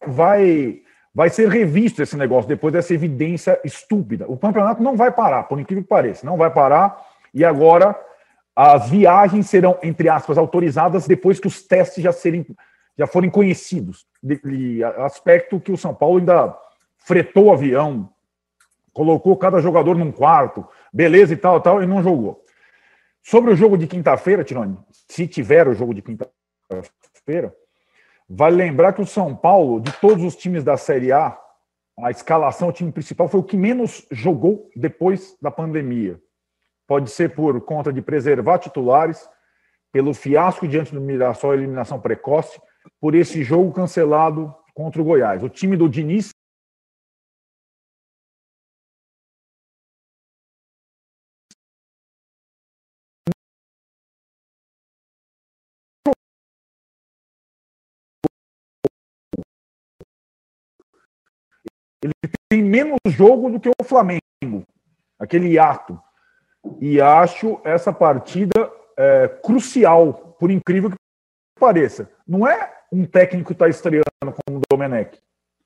vai, 0.06 0.80
vai 1.14 1.28
ser 1.28 1.48
revisto 1.48 2.02
esse 2.02 2.16
negócio 2.16 2.48
depois 2.48 2.72
dessa 2.72 2.94
evidência 2.94 3.60
estúpida. 3.64 4.26
O 4.28 4.36
campeonato 4.36 4.82
não 4.82 4.96
vai 4.96 5.10
parar, 5.10 5.44
por 5.44 5.58
incrível 5.58 5.82
que 5.82 5.88
pareça, 5.88 6.26
não 6.26 6.36
vai 6.36 6.50
parar. 6.50 7.04
E 7.34 7.44
agora 7.44 7.96
as 8.54 8.90
viagens 8.90 9.48
serão, 9.48 9.78
entre 9.82 10.08
aspas, 10.08 10.36
autorizadas 10.36 11.06
depois 11.06 11.40
que 11.40 11.46
os 11.46 11.62
testes 11.62 12.02
já, 12.02 12.12
serem, 12.12 12.46
já 12.96 13.06
forem 13.06 13.30
conhecidos. 13.30 14.06
De, 14.22 14.40
de, 14.42 14.84
aspecto 14.84 15.60
que 15.60 15.72
o 15.72 15.76
São 15.76 15.94
Paulo 15.94 16.18
ainda 16.18 16.56
fretou 16.98 17.46
o 17.46 17.52
avião, 17.52 18.10
colocou 18.92 19.36
cada 19.36 19.60
jogador 19.60 19.96
num 19.96 20.12
quarto, 20.12 20.66
beleza 20.92 21.32
e 21.32 21.36
tal, 21.36 21.60
tal, 21.60 21.82
e 21.82 21.86
não 21.86 22.02
jogou. 22.02 22.44
Sobre 23.22 23.52
o 23.52 23.56
jogo 23.56 23.76
de 23.76 23.86
quinta-feira, 23.86 24.42
Tirone, 24.42 24.78
se 25.08 25.26
tiver 25.26 25.68
o 25.68 25.74
jogo 25.74 25.94
de 25.94 26.02
quinta-feira, 26.02 27.54
vale 28.28 28.56
lembrar 28.56 28.92
que 28.92 29.02
o 29.02 29.06
São 29.06 29.34
Paulo, 29.36 29.80
de 29.80 29.92
todos 30.00 30.24
os 30.24 30.36
times 30.36 30.64
da 30.64 30.76
Série 30.76 31.12
A, 31.12 31.38
a 31.98 32.10
escalação, 32.10 32.68
o 32.68 32.72
time 32.72 32.90
principal, 32.90 33.28
foi 33.28 33.40
o 33.40 33.44
que 33.44 33.56
menos 33.56 34.06
jogou 34.10 34.70
depois 34.74 35.36
da 35.40 35.50
pandemia. 35.50 36.18
Pode 36.86 37.10
ser 37.10 37.34
por 37.34 37.60
conta 37.60 37.92
de 37.92 38.00
preservar 38.00 38.58
titulares, 38.58 39.28
pelo 39.92 40.14
fiasco 40.14 40.66
diante 40.66 40.94
do 40.94 41.00
Mirassol, 41.00 41.54
eliminação 41.54 42.00
precoce, 42.00 42.60
por 43.00 43.14
esse 43.14 43.42
jogo 43.42 43.72
cancelado 43.72 44.54
contra 44.74 45.02
o 45.02 45.04
Goiás. 45.04 45.42
O 45.42 45.48
time 45.48 45.76
do 45.76 45.88
Diniz 45.88 46.30
Ele 62.02 62.12
tem 62.48 62.62
menos 62.62 62.98
jogo 63.06 63.50
do 63.50 63.60
que 63.60 63.68
o 63.68 63.84
Flamengo, 63.84 64.64
aquele 65.18 65.58
ato. 65.58 66.00
E 66.80 67.00
acho 67.00 67.60
essa 67.64 67.92
partida 67.92 68.70
é, 68.96 69.28
crucial, 69.28 70.36
por 70.38 70.50
incrível 70.50 70.90
que 70.90 70.96
pareça. 71.58 72.10
Não 72.26 72.46
é 72.46 72.72
um 72.92 73.04
técnico 73.04 73.48
que 73.48 73.52
está 73.52 73.68
estreando 73.68 74.04
como 74.22 74.58
o 74.58 74.62
Domenech. 74.70 75.18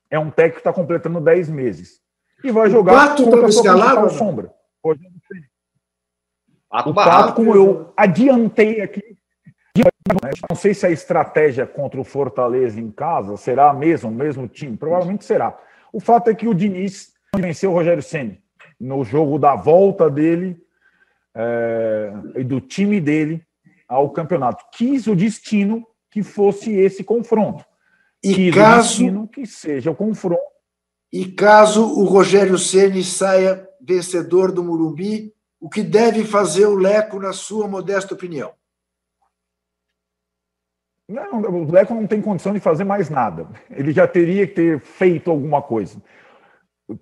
É 0.09 0.19
um 0.19 0.29
técnico 0.29 0.55
que 0.55 0.61
está 0.61 0.73
completando 0.73 1.19
10 1.19 1.49
meses. 1.49 2.01
E 2.43 2.51
vai 2.51 2.69
jogar 2.69 3.19
o 3.19 3.23
contra 3.23 3.45
a 3.45 3.51
sua 3.51 4.09
sombra. 4.09 4.53
Hoje 4.83 5.01
o 6.85 6.93
Pato, 6.93 7.33
como 7.33 7.55
eu 7.55 7.93
adiantei 7.95 8.81
aqui, 8.81 9.17
não 10.49 10.55
sei 10.55 10.73
se 10.73 10.85
a 10.85 10.91
estratégia 10.91 11.65
contra 11.65 11.99
o 11.99 12.03
Fortaleza 12.03 12.79
em 12.79 12.91
casa 12.91 13.37
será 13.37 13.69
a 13.69 13.73
mesma, 13.73 14.09
o 14.09 14.13
mesmo 14.13 14.47
time. 14.47 14.77
Provavelmente 14.77 15.25
será. 15.25 15.57
O 15.95 16.01
fato 16.01 16.29
é 16.29 16.35
que 16.35 16.45
o 16.45 16.53
Diniz 16.53 17.13
venceu 17.37 17.71
o 17.71 17.73
Rogério 17.73 18.03
Senna 18.03 18.37
no 18.77 19.01
jogo 19.05 19.39
da 19.39 19.55
volta 19.55 20.09
dele 20.09 20.57
é, 21.33 22.11
e 22.35 22.43
do 22.43 22.59
time 22.59 22.99
dele 22.99 23.41
ao 23.87 24.09
campeonato. 24.09 24.65
Quis 24.73 25.07
o 25.07 25.15
destino 25.15 25.87
que 26.11 26.21
fosse 26.21 26.69
esse 26.75 27.01
confronto. 27.01 27.63
E 28.21 28.35
Quis 28.35 28.53
caso, 28.53 28.75
o 28.75 28.81
destino 28.81 29.27
que 29.29 29.45
seja 29.45 29.89
o 29.89 29.95
confronto. 29.95 30.43
E 31.13 31.27
caso 31.31 31.85
o 31.85 32.03
Rogério 32.03 32.57
Ceni 32.57 33.01
saia 33.01 33.65
vencedor 33.79 34.51
do 34.51 34.65
Murumbi, 34.65 35.33
o 35.61 35.69
que 35.69 35.81
deve 35.81 36.25
fazer 36.25 36.65
o 36.65 36.75
Leco, 36.75 37.21
na 37.21 37.31
sua 37.31 37.69
modesta 37.69 38.13
opinião? 38.13 38.51
Não, 41.07 41.39
o 41.39 41.71
Leco 41.71 41.93
não 41.93 42.07
tem 42.07 42.19
condição 42.19 42.53
de 42.53 42.59
fazer 42.59 42.83
mais 42.83 43.09
nada. 43.09 43.47
Ele 43.69 43.91
já 43.91 44.07
teria 44.07 44.47
que 44.47 44.53
ter 44.53 44.79
feito 44.79 45.29
alguma 45.29 45.61
coisa. 45.61 46.01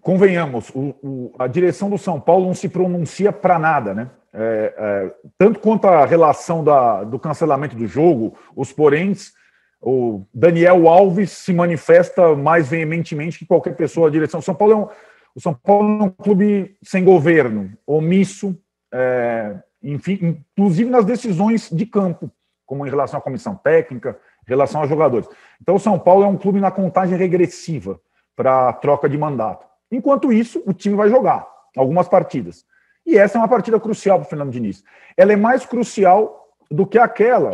Convenhamos, 0.01 0.69
o, 0.69 0.95
o, 1.01 1.33
a 1.39 1.47
direção 1.47 1.89
do 1.89 1.97
São 1.97 2.19
Paulo 2.19 2.47
não 2.47 2.53
se 2.53 2.69
pronuncia 2.69 3.31
para 3.31 3.57
nada, 3.57 3.93
né? 3.93 4.09
É, 4.33 4.73
é, 4.77 5.15
tanto 5.37 5.59
quanto 5.59 5.87
a 5.87 6.05
relação 6.05 6.63
da, 6.63 7.03
do 7.03 7.19
cancelamento 7.19 7.75
do 7.75 7.85
jogo, 7.85 8.35
os 8.55 8.73
poréns, 8.73 9.31
o 9.79 10.25
Daniel 10.33 10.87
Alves 10.87 11.31
se 11.31 11.53
manifesta 11.53 12.35
mais 12.35 12.67
veementemente 12.67 13.39
que 13.39 13.45
qualquer 13.45 13.75
pessoa 13.75 14.09
da 14.09 14.13
direção. 14.13 14.41
São 14.41 14.55
Paulo 14.55 14.73
é 14.73 14.77
um, 14.77 14.87
o 15.35 15.41
São 15.41 15.53
Paulo 15.53 16.01
é 16.01 16.03
um 16.05 16.09
clube 16.09 16.77
sem 16.81 17.03
governo, 17.03 17.71
omisso, 17.85 18.57
é, 18.91 19.55
enfim, 19.81 20.43
inclusive 20.57 20.89
nas 20.89 21.05
decisões 21.05 21.69
de 21.69 21.85
campo 21.85 22.31
como 22.73 22.87
em 22.87 22.89
relação 22.89 23.19
à 23.19 23.21
comissão 23.21 23.53
técnica, 23.53 24.17
em 24.43 24.49
relação 24.49 24.81
aos 24.81 24.89
jogadores. 24.89 25.29
Então, 25.61 25.75
o 25.75 25.79
São 25.79 25.99
Paulo 25.99 26.23
é 26.23 26.27
um 26.27 26.35
clube 26.35 26.59
na 26.59 26.71
contagem 26.71 27.15
regressiva 27.15 28.01
para 28.35 28.69
a 28.69 28.73
troca 28.73 29.07
de 29.07 29.15
mandato. 29.15 29.63
Enquanto 29.91 30.33
isso, 30.33 30.63
o 30.65 30.73
time 30.73 30.95
vai 30.95 31.07
jogar 31.07 31.47
algumas 31.77 32.07
partidas. 32.07 32.65
E 33.05 33.15
essa 33.15 33.37
é 33.37 33.41
uma 33.41 33.47
partida 33.47 33.79
crucial 33.79 34.17
para 34.17 34.25
o 34.25 34.29
Fernando 34.29 34.51
Diniz. 34.51 34.83
Ela 35.15 35.33
é 35.33 35.35
mais 35.35 35.67
crucial 35.67 36.47
do 36.71 36.87
que 36.87 36.97
aquela 36.97 37.51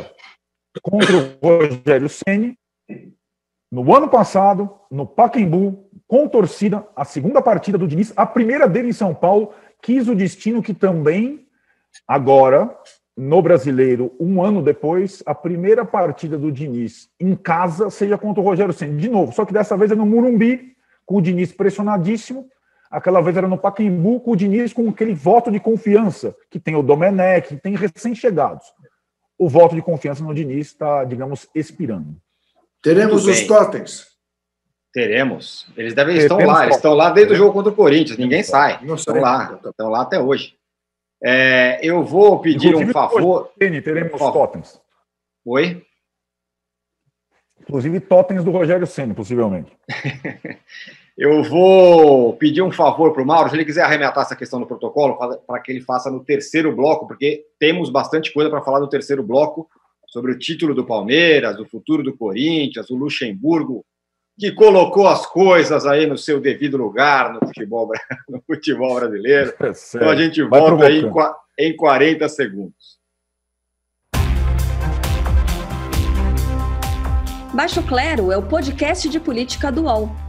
contra 0.82 1.14
o 1.18 1.46
Rogério 1.46 2.08
Ceni 2.08 2.58
no 3.70 3.94
ano 3.94 4.08
passado, 4.08 4.74
no 4.90 5.06
Pacaembu, 5.06 5.86
com 6.08 6.30
torcida, 6.30 6.88
a 6.96 7.04
segunda 7.04 7.42
partida 7.42 7.78
do 7.78 7.88
Diniz, 7.90 8.14
a 8.16 8.26
primeira 8.26 8.70
dele 8.70 8.88
em 8.88 8.94
São 8.94 9.14
Paulo, 9.14 9.54
quis 9.82 10.08
o 10.08 10.16
destino 10.16 10.64
que 10.64 10.74
também 10.74 11.46
agora 12.08 12.74
no 13.20 13.42
Brasileiro, 13.42 14.16
um 14.18 14.42
ano 14.42 14.62
depois, 14.62 15.22
a 15.26 15.36
primeira 15.36 15.84
partida 15.84 16.38
do 16.38 16.50
Diniz 16.50 17.10
em 17.20 17.36
casa 17.36 17.90
seja 17.90 18.18
contra 18.18 18.40
o 18.40 18.46
Rogério 18.46 18.72
Senna. 18.72 18.98
De 18.98 19.10
novo, 19.10 19.34
só 19.34 19.44
que 19.44 19.52
dessa 19.52 19.76
vez 19.76 19.92
é 19.92 19.96
no 19.96 20.06
Murumbi, 20.06 20.74
com 21.06 21.18
o 21.18 21.22
Diniz 21.22 21.52
pressionadíssimo. 21.52 22.48
Aquela 22.90 23.20
vez 23.20 23.36
era 23.36 23.46
no 23.46 23.58
Pacaembu, 23.58 24.22
com 24.22 24.32
o 24.32 24.36
Diniz 24.38 24.72
com 24.72 24.88
aquele 24.88 25.14
voto 25.14 25.52
de 25.52 25.60
confiança, 25.60 26.34
que 26.50 26.62
tem 26.62 26.78
o 26.78 26.82
Domenech, 26.82 27.50
que 27.50 27.62
tem 27.62 27.76
recém-chegados. 27.76 28.66
O 29.38 29.50
voto 29.50 29.76
de 29.76 29.82
confiança 29.82 30.24
no 30.24 30.34
Diniz 30.34 30.68
está, 30.68 31.04
digamos, 31.04 31.46
expirando. 31.54 32.16
Teremos 32.82 33.28
os 33.28 33.46
totens. 33.46 34.08
Teremos. 34.94 35.68
Eles 35.76 35.94
devem 35.94 36.16
estar 36.16 36.38
lá, 36.38 36.64
eles 36.64 36.78
estão 36.78 36.94
lá 36.94 37.10
desde 37.10 37.34
o 37.34 37.36
jogo 37.36 37.52
contra 37.52 37.70
o 37.70 37.76
Corinthians, 37.76 38.18
ninguém 38.18 38.44
sai. 38.44 38.80
Não 38.82 38.96
estão 38.96 39.20
lá, 39.20 39.60
estão 39.62 39.90
lá 39.90 40.04
até 40.04 40.18
hoje. 40.22 40.58
É, 41.22 41.80
eu 41.84 42.04
vou 42.04 42.40
pedir 42.40 42.68
Inclusive, 42.68 42.90
um 42.90 42.94
favor. 42.94 43.52
Hoje, 43.62 43.82
teremos 43.82 44.12
favor. 44.18 44.34
totens. 44.34 44.82
Oi? 45.46 45.84
Inclusive 47.62 48.00
totens 48.00 48.44
do 48.44 48.52
Rogério 48.52 48.88
Senna, 48.88 49.14
possivelmente. 49.14 49.72
eu 51.18 51.44
vou 51.44 52.34
pedir 52.38 52.62
um 52.62 52.72
favor 52.72 53.12
para 53.14 53.22
o 53.22 53.26
Mauro, 53.26 53.50
se 53.50 53.56
ele 53.56 53.66
quiser 53.66 53.84
arrematar 53.84 54.24
essa 54.24 54.36
questão 54.36 54.60
do 54.60 54.66
protocolo, 54.66 55.18
para 55.46 55.60
que 55.60 55.72
ele 55.72 55.82
faça 55.82 56.10
no 56.10 56.24
terceiro 56.24 56.76
bloco, 56.76 57.06
porque 57.06 57.46
temos 57.60 57.90
bastante 57.90 58.34
coisa 58.34 58.50
para 58.50 58.64
falar 58.64 58.80
no 58.80 58.90
terceiro 58.90 59.22
bloco 59.22 59.70
sobre 60.08 60.32
o 60.32 60.40
título 60.40 60.74
do 60.74 60.86
Palmeiras, 60.86 61.60
o 61.60 61.66
futuro 61.66 62.02
do 62.02 62.18
Corinthians, 62.18 62.90
o 62.90 62.96
Luxemburgo, 62.96 63.86
que 64.40 64.54
colocou 64.54 65.06
as 65.06 65.26
coisas 65.26 65.86
aí 65.86 66.08
no 66.08 66.18
seu 66.18 66.40
devido 66.40 66.78
lugar 66.78 67.34
no 67.34 67.46
futebol, 67.46 67.90
no 68.30 68.42
futebol 68.48 68.96
brasileiro. 68.96 69.54
É 69.62 69.72
então 69.98 70.10
a 70.10 70.16
gente 70.16 70.42
Vai 70.44 70.62
volta 70.62 70.86
aí 70.86 71.04
em 71.60 71.76
40 71.76 72.30
segundos. 72.30 72.98
Baixo 77.54 77.84
Clero 77.84 78.32
é 78.32 78.38
o 78.38 78.44
podcast 78.44 79.10
de 79.10 79.20
política 79.20 79.70
do 79.72 79.84
UOL. 79.84 80.29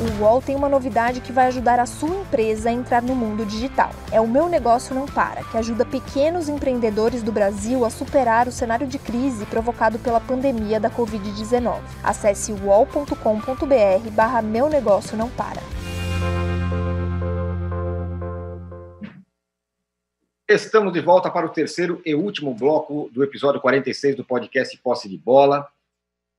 O 0.00 0.22
UOL 0.22 0.40
tem 0.40 0.54
uma 0.54 0.68
novidade 0.68 1.20
que 1.20 1.32
vai 1.32 1.48
ajudar 1.48 1.80
a 1.80 1.86
sua 1.86 2.14
empresa 2.14 2.68
a 2.68 2.72
entrar 2.72 3.02
no 3.02 3.16
mundo 3.16 3.44
digital. 3.44 3.90
É 4.12 4.20
o 4.20 4.28
Meu 4.28 4.48
Negócio 4.48 4.94
Não 4.94 5.06
Para, 5.06 5.42
que 5.42 5.56
ajuda 5.56 5.84
pequenos 5.84 6.48
empreendedores 6.48 7.20
do 7.20 7.32
Brasil 7.32 7.84
a 7.84 7.90
superar 7.90 8.46
o 8.46 8.52
cenário 8.52 8.86
de 8.86 8.96
crise 8.96 9.44
provocado 9.46 9.98
pela 9.98 10.20
pandemia 10.20 10.78
da 10.78 10.88
Covid-19. 10.88 11.80
Acesse 12.04 12.52
uol.com.br 12.52 14.10
barra 14.12 14.40
Meu 14.40 14.68
Negócio 14.68 15.16
Não 15.16 15.28
Para. 15.30 15.60
Estamos 20.48 20.92
de 20.92 21.00
volta 21.00 21.28
para 21.28 21.44
o 21.44 21.50
terceiro 21.50 22.00
e 22.06 22.14
último 22.14 22.54
bloco 22.54 23.10
do 23.12 23.24
episódio 23.24 23.60
46 23.60 24.14
do 24.14 24.24
podcast 24.24 24.78
Posse 24.78 25.08
de 25.08 25.18
Bola. 25.18 25.66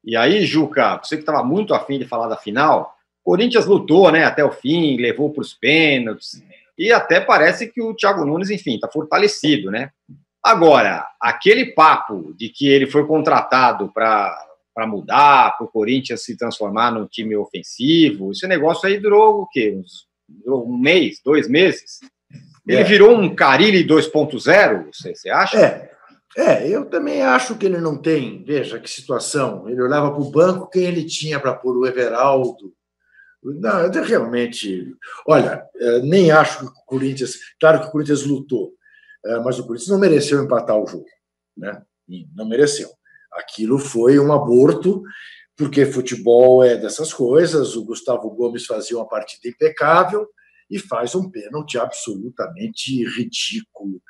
E 0.02 0.16
aí, 0.16 0.46
Juca, 0.46 0.98
você 1.04 1.18
que 1.18 1.24
estava 1.24 1.44
muito 1.44 1.74
afim 1.74 2.00
de 2.00 2.06
falar 2.06 2.30
da 2.30 2.38
final, 2.38 2.98
Corinthians 3.24 3.66
lutou 3.66 4.12
né, 4.12 4.24
até 4.24 4.44
o 4.44 4.52
fim, 4.52 4.98
levou 4.98 5.32
para 5.32 5.42
os 5.42 5.54
pênaltis, 5.54 6.42
e 6.78 6.92
até 6.92 7.20
parece 7.20 7.68
que 7.68 7.82
o 7.82 7.94
Thiago 7.94 8.26
Nunes, 8.26 8.50
enfim, 8.50 8.76
está 8.76 8.88
fortalecido, 8.88 9.70
né? 9.70 9.92
Agora, 10.42 11.06
aquele 11.20 11.74
papo 11.74 12.34
de 12.38 12.48
que 12.48 12.68
ele 12.68 12.88
foi 12.88 13.06
contratado 13.06 13.92
para 13.94 14.88
mudar, 14.88 15.58
para 15.58 15.66
o 15.66 15.70
Corinthians 15.70 16.24
se 16.24 16.38
transformar 16.38 16.92
num 16.92 17.06
time 17.06 17.36
ofensivo, 17.36 18.32
esse 18.32 18.48
negócio 18.48 18.88
aí 18.88 18.98
durou 18.98 19.42
o 19.42 19.48
quê? 19.48 19.76
Uns, 19.78 20.08
um 20.48 20.78
mês, 20.78 21.20
dois 21.24 21.50
meses? 21.50 22.00
Ele 22.66 22.82
é. 22.82 22.84
virou 22.84 23.18
um 23.18 23.36
Carilli 23.36 23.86
2.0, 23.86 24.86
você, 24.94 25.14
você 25.14 25.30
acha? 25.30 25.60
É, 25.60 25.92
é, 26.38 26.68
eu 26.68 26.86
também 26.86 27.22
acho 27.22 27.58
que 27.58 27.66
ele 27.66 27.80
não 27.80 27.98
tem. 27.98 28.44
Veja 28.46 28.80
que 28.80 28.90
situação. 28.90 29.68
Ele 29.68 29.82
olhava 29.82 30.12
para 30.12 30.22
o 30.22 30.32
banco 30.32 30.70
quem 30.70 30.84
ele 30.84 31.04
tinha 31.04 31.40
para 31.40 31.54
pôr 31.54 31.76
o 31.76 31.86
Everaldo. 31.86 32.74
Não, 33.44 33.90
realmente. 34.04 34.94
Olha, 35.28 35.66
é, 35.76 36.00
nem 36.02 36.32
acho 36.32 36.60
que 36.60 36.66
o 36.66 36.86
Corinthians. 36.86 37.36
Claro 37.60 37.80
que 37.82 37.88
o 37.88 37.92
Corinthians 37.92 38.26
lutou, 38.26 38.74
é, 39.26 39.40
mas 39.40 39.58
o 39.60 39.66
Corinthians 39.66 39.90
não 39.90 40.00
mereceu 40.00 40.44
empatar 40.44 40.78
o 40.78 40.88
jogo. 40.88 41.06
Né? 41.56 41.82
Não 42.36 42.48
mereceu. 42.48 42.90
Aquilo 43.34 43.78
foi 43.80 44.20
um 44.20 44.34
aborto, 44.34 45.04
porque 45.56 45.86
futebol 45.86 46.64
é 46.64 46.76
dessas 46.76 47.14
coisas. 47.14 47.76
O 47.76 47.86
Gustavo 47.86 48.30
Gomes 48.32 48.66
fazia 48.66 48.98
uma 48.98 49.08
partida 49.08 49.48
impecável 49.48 50.28
e 50.70 50.78
faz 50.78 51.16
um 51.16 51.30
pênalti 51.30 51.78
absolutamente 51.78 53.04
ridículo, 53.18 54.02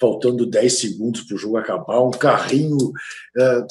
faltando 0.00 0.46
10 0.46 0.78
segundos 0.78 1.22
para 1.22 1.34
o 1.34 1.38
jogo 1.38 1.56
acabar, 1.56 2.00
um 2.00 2.10
carrinho 2.10 2.92
é, 3.36 3.66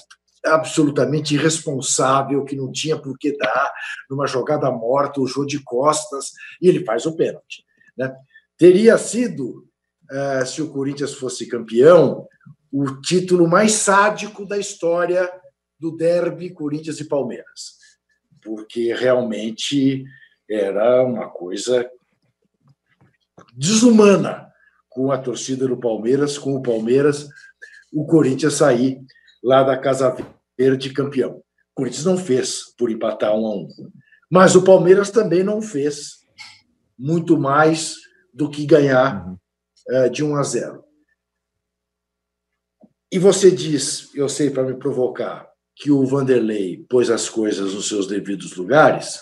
absolutamente 0.46 1.36
irresponsável, 1.36 2.44
que 2.44 2.56
não 2.56 2.72
tinha 2.72 2.98
por 2.98 3.18
que 3.18 3.38
dar, 3.38 3.72
numa 4.10 4.28
jogada 4.28 4.70
morta, 4.72 5.22
o 5.22 5.28
jogo 5.28 5.48
de 5.48 5.64
costas, 5.64 6.32
e 6.62 6.68
ele 6.68 6.84
faz 6.84 7.06
o 7.06 7.16
pênalti. 7.16 7.66
Né? 7.98 8.14
Teria 8.58 8.98
sido, 8.98 9.68
é, 10.12 10.46
se 10.46 10.62
o 10.62 10.70
Corinthians 10.70 11.14
fosse 11.14 11.48
campeão, 11.48 12.28
o 12.72 13.02
título 13.02 13.48
mais 13.48 13.74
sádico 13.74 14.46
da 14.46 14.58
história 14.58 15.32
do 15.80 15.96
derby 15.96 16.52
Corinthians 16.52 17.00
e 17.00 17.08
Palmeiras, 17.08 17.78
porque 18.42 18.94
realmente 18.94 20.04
era 20.50 21.04
uma 21.04 21.30
coisa 21.30 21.90
desumana 23.54 24.52
com 24.90 25.12
a 25.12 25.18
torcida 25.18 25.68
do 25.68 25.78
Palmeiras, 25.78 26.38
com 26.38 26.56
o 26.56 26.62
Palmeiras, 26.62 27.28
o 27.92 28.06
Corinthians 28.06 28.56
sair 28.56 29.02
lá 29.44 29.64
da 29.64 29.78
Casa 29.78 30.16
Verde 30.58 30.94
campeão. 30.94 31.38
O 31.38 31.44
Corinthians 31.76 32.06
não 32.06 32.18
fez 32.18 32.74
por 32.78 32.92
empatar 32.92 33.34
um 33.34 33.46
a 33.46 33.56
um. 33.56 33.68
Mas 34.30 34.56
o 34.56 34.64
Palmeiras 34.64 35.12
também 35.12 35.44
não 35.44 35.62
fez 35.62 36.24
muito 36.98 37.38
mais 37.38 37.96
do 38.34 38.50
que 38.50 38.66
ganhar 38.66 39.28
uh, 39.90 40.10
de 40.10 40.24
1 40.24 40.36
a 40.36 40.44
0. 40.44 40.84
E 43.12 43.20
você 43.20 43.52
diz, 43.52 44.10
eu 44.16 44.28
sei 44.28 44.50
para 44.50 44.64
me 44.64 44.74
provocar, 44.74 45.48
que 45.76 45.92
o 45.92 46.06
Vanderlei 46.06 46.86
pôs 46.90 47.10
as 47.10 47.30
coisas 47.30 47.74
nos 47.74 47.88
seus 47.88 48.08
devidos 48.08 48.56
lugares. 48.56 49.22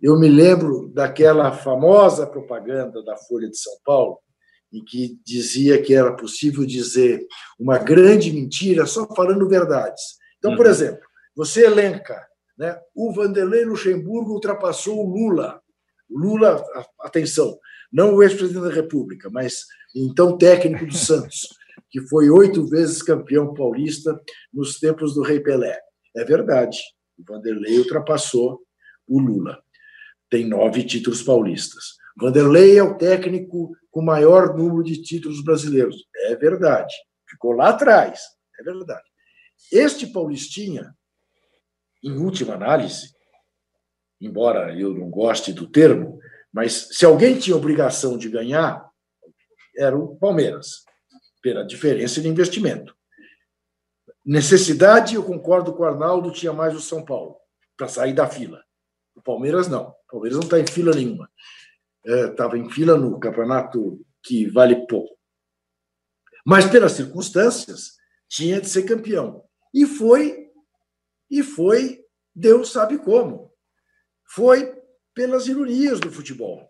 Eu 0.00 0.18
me 0.18 0.28
lembro 0.28 0.88
daquela 0.88 1.52
famosa 1.52 2.26
propaganda 2.26 3.02
da 3.02 3.16
Folha 3.16 3.48
de 3.48 3.58
São 3.58 3.72
Paulo, 3.84 4.18
em 4.72 4.84
que 4.84 5.18
dizia 5.24 5.80
que 5.80 5.94
era 5.94 6.14
possível 6.16 6.66
dizer 6.66 7.26
uma 7.58 7.78
grande 7.78 8.32
mentira 8.32 8.86
só 8.86 9.06
falando 9.14 9.48
verdades. 9.48 10.02
Então, 10.44 10.56
por 10.56 10.66
uhum. 10.66 10.72
exemplo, 10.72 11.02
você 11.34 11.64
elenca, 11.64 12.20
né, 12.58 12.78
o 12.94 13.12
Vanderlei 13.12 13.64
Luxemburgo 13.64 14.32
ultrapassou 14.32 14.98
o 14.98 15.08
Lula. 15.08 15.60
O 16.08 16.18
Lula, 16.18 16.62
atenção, 17.00 17.58
não 17.90 18.14
o 18.14 18.22
ex-presidente 18.22 18.68
da 18.68 18.74
República, 18.74 19.30
mas 19.30 19.64
então 19.96 20.36
técnico 20.36 20.84
do 20.84 20.94
Santos, 20.96 21.48
que 21.90 22.00
foi 22.08 22.28
oito 22.28 22.66
vezes 22.68 23.02
campeão 23.02 23.54
paulista 23.54 24.20
nos 24.52 24.78
tempos 24.78 25.14
do 25.14 25.22
Rei 25.22 25.40
Pelé. 25.40 25.80
É 26.14 26.24
verdade, 26.24 26.78
o 27.18 27.24
Vanderlei 27.26 27.78
ultrapassou 27.78 28.60
o 29.08 29.18
Lula 29.18 29.64
tem 30.34 30.48
nove 30.48 30.82
títulos 30.82 31.22
paulistas. 31.22 31.94
Vanderlei 32.16 32.76
é 32.76 32.82
o 32.82 32.98
técnico 32.98 33.70
com 33.88 34.02
maior 34.02 34.56
número 34.56 34.82
de 34.82 35.00
títulos 35.00 35.44
brasileiros. 35.44 35.96
É 36.26 36.34
verdade. 36.34 36.92
Ficou 37.28 37.52
lá 37.52 37.68
atrás. 37.68 38.20
É 38.58 38.64
verdade. 38.64 39.04
Este 39.72 40.06
Paulistinha, 40.06 40.94
em 42.02 42.16
última 42.18 42.54
análise, 42.54 43.14
embora 44.20 44.78
eu 44.78 44.94
não 44.94 45.10
goste 45.10 45.52
do 45.52 45.68
termo, 45.68 46.18
mas 46.52 46.88
se 46.92 47.04
alguém 47.04 47.38
tinha 47.38 47.56
obrigação 47.56 48.16
de 48.16 48.28
ganhar, 48.28 48.88
era 49.76 49.96
o 49.96 50.16
Palmeiras, 50.16 50.84
pela 51.42 51.66
diferença 51.66 52.20
de 52.20 52.28
investimento. 52.28 52.94
Necessidade, 54.24 55.14
eu 55.14 55.24
concordo 55.24 55.74
com 55.74 55.82
o 55.82 55.86
Arnaldo, 55.86 56.32
tinha 56.32 56.52
mais 56.52 56.74
o 56.74 56.80
São 56.80 57.04
Paulo, 57.04 57.36
para 57.76 57.88
sair 57.88 58.14
da 58.14 58.26
fila. 58.26 58.62
O 59.14 59.22
Palmeiras 59.22 59.68
não. 59.68 59.88
O 59.88 59.96
Palmeiras 60.12 60.38
não 60.38 60.44
está 60.44 60.58
em 60.58 60.66
fila 60.66 60.94
nenhuma. 60.94 61.30
Estava 62.04 62.56
é, 62.56 62.60
em 62.60 62.70
fila 62.70 62.96
no 62.96 63.18
campeonato 63.18 64.00
que 64.22 64.48
vale 64.48 64.86
pouco. 64.86 65.14
Mas, 66.46 66.66
pelas 66.66 66.92
circunstâncias, 66.92 67.92
tinha 68.28 68.60
de 68.60 68.68
ser 68.68 68.84
campeão. 68.84 69.44
E 69.74 69.84
foi, 69.84 70.48
e 71.28 71.42
foi, 71.42 72.00
Deus 72.32 72.70
sabe 72.70 72.96
como. 72.96 73.52
Foi 74.24 74.72
pelas 75.12 75.48
ironias 75.48 75.98
do 75.98 76.12
futebol. 76.12 76.68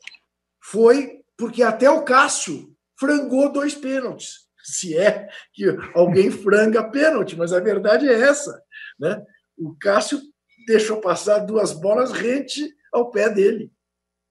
Foi 0.63 1.23
porque 1.37 1.63
até 1.63 1.91
o 1.91 2.03
Cássio 2.03 2.75
frangou 2.99 3.53
dois 3.53 3.75
pênaltis. 3.75 4.49
Se 4.63 4.97
é 4.97 5.29
que 5.53 5.65
alguém 5.95 6.31
franga 6.31 6.91
pênalti, 6.91 7.37
mas 7.37 7.53
a 7.53 7.61
verdade 7.61 8.09
é 8.09 8.15
essa. 8.15 8.63
Né? 8.99 9.23
O 9.59 9.77
Cássio 9.77 10.19
deixou 10.67 11.01
passar 11.03 11.41
duas 11.41 11.73
bolas 11.73 12.11
rente 12.11 12.75
ao 12.91 13.11
pé 13.11 13.29
dele. 13.29 13.71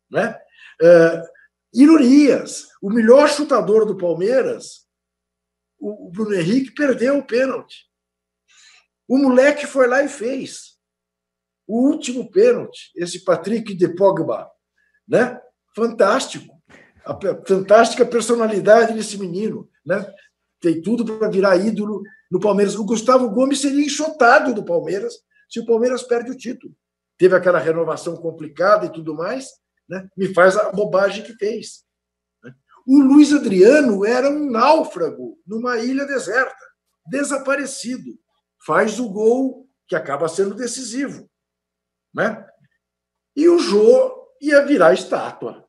Né? 0.09 0.35
É, 0.81 1.23
ironias. 1.71 2.69
O 2.81 2.89
melhor 2.89 3.29
chutador 3.29 3.85
do 3.85 3.95
Palmeiras, 3.95 4.87
o 5.77 6.09
Bruno 6.09 6.33
Henrique, 6.33 6.71
perdeu 6.71 7.19
o 7.19 7.25
pênalti. 7.25 7.92
O 9.07 9.17
moleque 9.17 9.67
foi 9.67 9.87
lá 9.87 10.03
e 10.03 10.07
fez. 10.07 10.73
O 11.67 11.87
último 11.87 12.29
pênalti, 12.29 12.91
esse 12.95 13.23
Patrick 13.23 13.73
de 13.73 13.87
Pogba. 13.95 14.49
Né? 15.07 15.39
Fantástico. 15.75 16.53
A 17.05 17.17
fantástica 17.45 18.05
personalidade 18.05 18.93
desse 18.93 19.17
menino. 19.17 19.69
Né? 19.85 20.05
Tem 20.59 20.81
tudo 20.81 21.05
para 21.05 21.29
virar 21.29 21.57
ídolo 21.57 22.01
no 22.31 22.39
Palmeiras. 22.39 22.75
O 22.75 22.85
Gustavo 22.85 23.29
Gomes 23.29 23.61
seria 23.61 23.85
enxotado 23.85 24.53
do 24.53 24.63
Palmeiras 24.63 25.13
se 25.49 25.59
o 25.59 25.65
Palmeiras 25.65 26.03
perde 26.03 26.31
o 26.31 26.37
título. 26.37 26.73
Teve 27.17 27.35
aquela 27.35 27.59
renovação 27.59 28.15
complicada 28.15 28.85
e 28.85 28.91
tudo 28.91 29.13
mais, 29.13 29.49
né? 29.87 30.09
me 30.17 30.33
faz 30.33 30.57
a 30.57 30.71
bobagem 30.71 31.23
que 31.23 31.33
fez. 31.33 31.83
Né? 32.43 32.53
O 32.87 32.99
Luiz 32.99 33.31
Adriano 33.31 34.05
era 34.05 34.29
um 34.29 34.49
náufrago 34.49 35.37
numa 35.45 35.77
ilha 35.77 36.05
deserta, 36.05 36.65
desaparecido. 37.07 38.17
Faz 38.65 38.99
o 38.99 39.09
gol 39.09 39.67
que 39.87 39.95
acaba 39.95 40.27
sendo 40.27 40.55
decisivo. 40.55 41.29
Né? 42.13 42.45
E 43.35 43.47
o 43.49 43.59
Jô 43.59 44.29
ia 44.41 44.65
virar 44.65 44.93
estátua. 44.93 45.67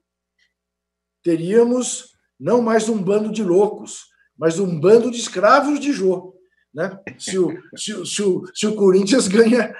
Teríamos 1.22 2.14
não 2.38 2.60
mais 2.60 2.88
um 2.88 3.02
bando 3.02 3.32
de 3.32 3.42
loucos, 3.42 4.04
mas 4.36 4.58
um 4.58 4.78
bando 4.78 5.10
de 5.10 5.18
escravos 5.18 5.80
de 5.80 5.92
Jô 5.92 6.34
né? 6.74 6.98
se, 7.18 7.38
o, 7.38 7.50
se, 7.76 8.04
se, 8.04 8.22
o, 8.22 8.44
se 8.52 8.66
o 8.66 8.74
Corinthians 8.74 9.28
ganha 9.28 9.74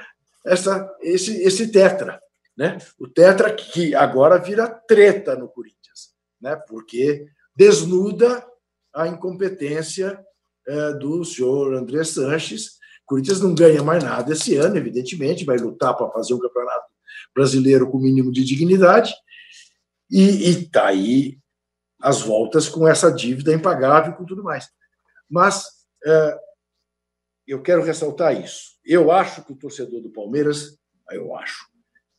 essa, 0.46 0.88
esse, 1.02 1.42
esse 1.42 1.72
tetra. 1.72 2.20
Né? 2.56 2.78
O 2.98 3.08
tetra 3.08 3.52
que 3.52 3.94
agora 3.94 4.38
vira 4.38 4.68
treta 4.68 5.34
no 5.34 5.48
Corinthians, 5.48 6.14
né? 6.40 6.54
porque 6.68 7.26
desnuda 7.56 8.46
a 8.94 9.08
incompetência 9.08 10.24
é, 10.66 10.92
do 10.92 11.24
senhor 11.24 11.74
André 11.74 12.04
Sanches. 12.04 12.78
O 13.04 13.06
Corinthians 13.06 13.40
não 13.40 13.54
ganha 13.54 13.82
mais 13.82 14.02
nada 14.02 14.32
esse 14.32 14.56
ano, 14.56 14.76
evidentemente, 14.76 15.44
vai 15.44 15.58
lutar 15.58 15.94
para 15.94 16.10
fazer 16.10 16.32
um 16.32 16.38
campeonato 16.38 16.86
brasileiro 17.34 17.90
com 17.90 17.98
o 17.98 18.02
mínimo 18.02 18.32
de 18.32 18.42
dignidade. 18.42 19.14
E 20.10 20.48
está 20.48 20.86
aí 20.86 21.38
as 22.00 22.22
voltas 22.22 22.68
com 22.68 22.88
essa 22.88 23.10
dívida 23.10 23.52
impagável 23.52 24.12
e 24.12 24.16
com 24.16 24.24
tudo 24.24 24.42
mais. 24.42 24.68
Mas 25.28 25.64
é, 26.04 26.38
eu 27.46 27.62
quero 27.62 27.82
ressaltar 27.82 28.38
isso. 28.42 28.74
Eu 28.84 29.10
acho 29.10 29.44
que 29.44 29.52
o 29.52 29.56
torcedor 29.56 30.00
do 30.00 30.10
Palmeiras, 30.10 30.78
eu 31.10 31.34
acho, 31.36 31.66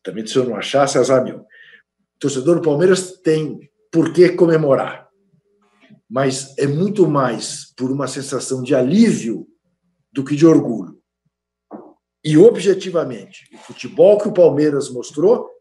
também 0.03 0.25
se 0.25 0.36
eu 0.36 0.45
não 0.45 0.55
achasse, 0.55 0.97
azar 0.97 1.23
meu. 1.23 1.39
O 1.39 2.19
torcedor 2.19 2.55
do 2.55 2.61
Palmeiras 2.61 3.19
tem 3.21 3.69
por 3.91 4.13
que 4.13 4.29
comemorar, 4.29 5.09
mas 6.09 6.55
é 6.57 6.67
muito 6.67 7.07
mais 7.07 7.73
por 7.75 7.91
uma 7.91 8.07
sensação 8.07 8.61
de 8.61 8.75
alívio 8.75 9.47
do 10.16 10.24
que 10.24 10.34
de 10.34 10.47
orgulho. 10.47 10.97
e 12.24 12.38
objetivamente, 12.38 13.53
o 13.53 13.57
futebol 13.57 14.18
que 14.18 14.30
o 14.30 14.34
Palmeiras 14.34 14.89
mostrou 14.89 15.51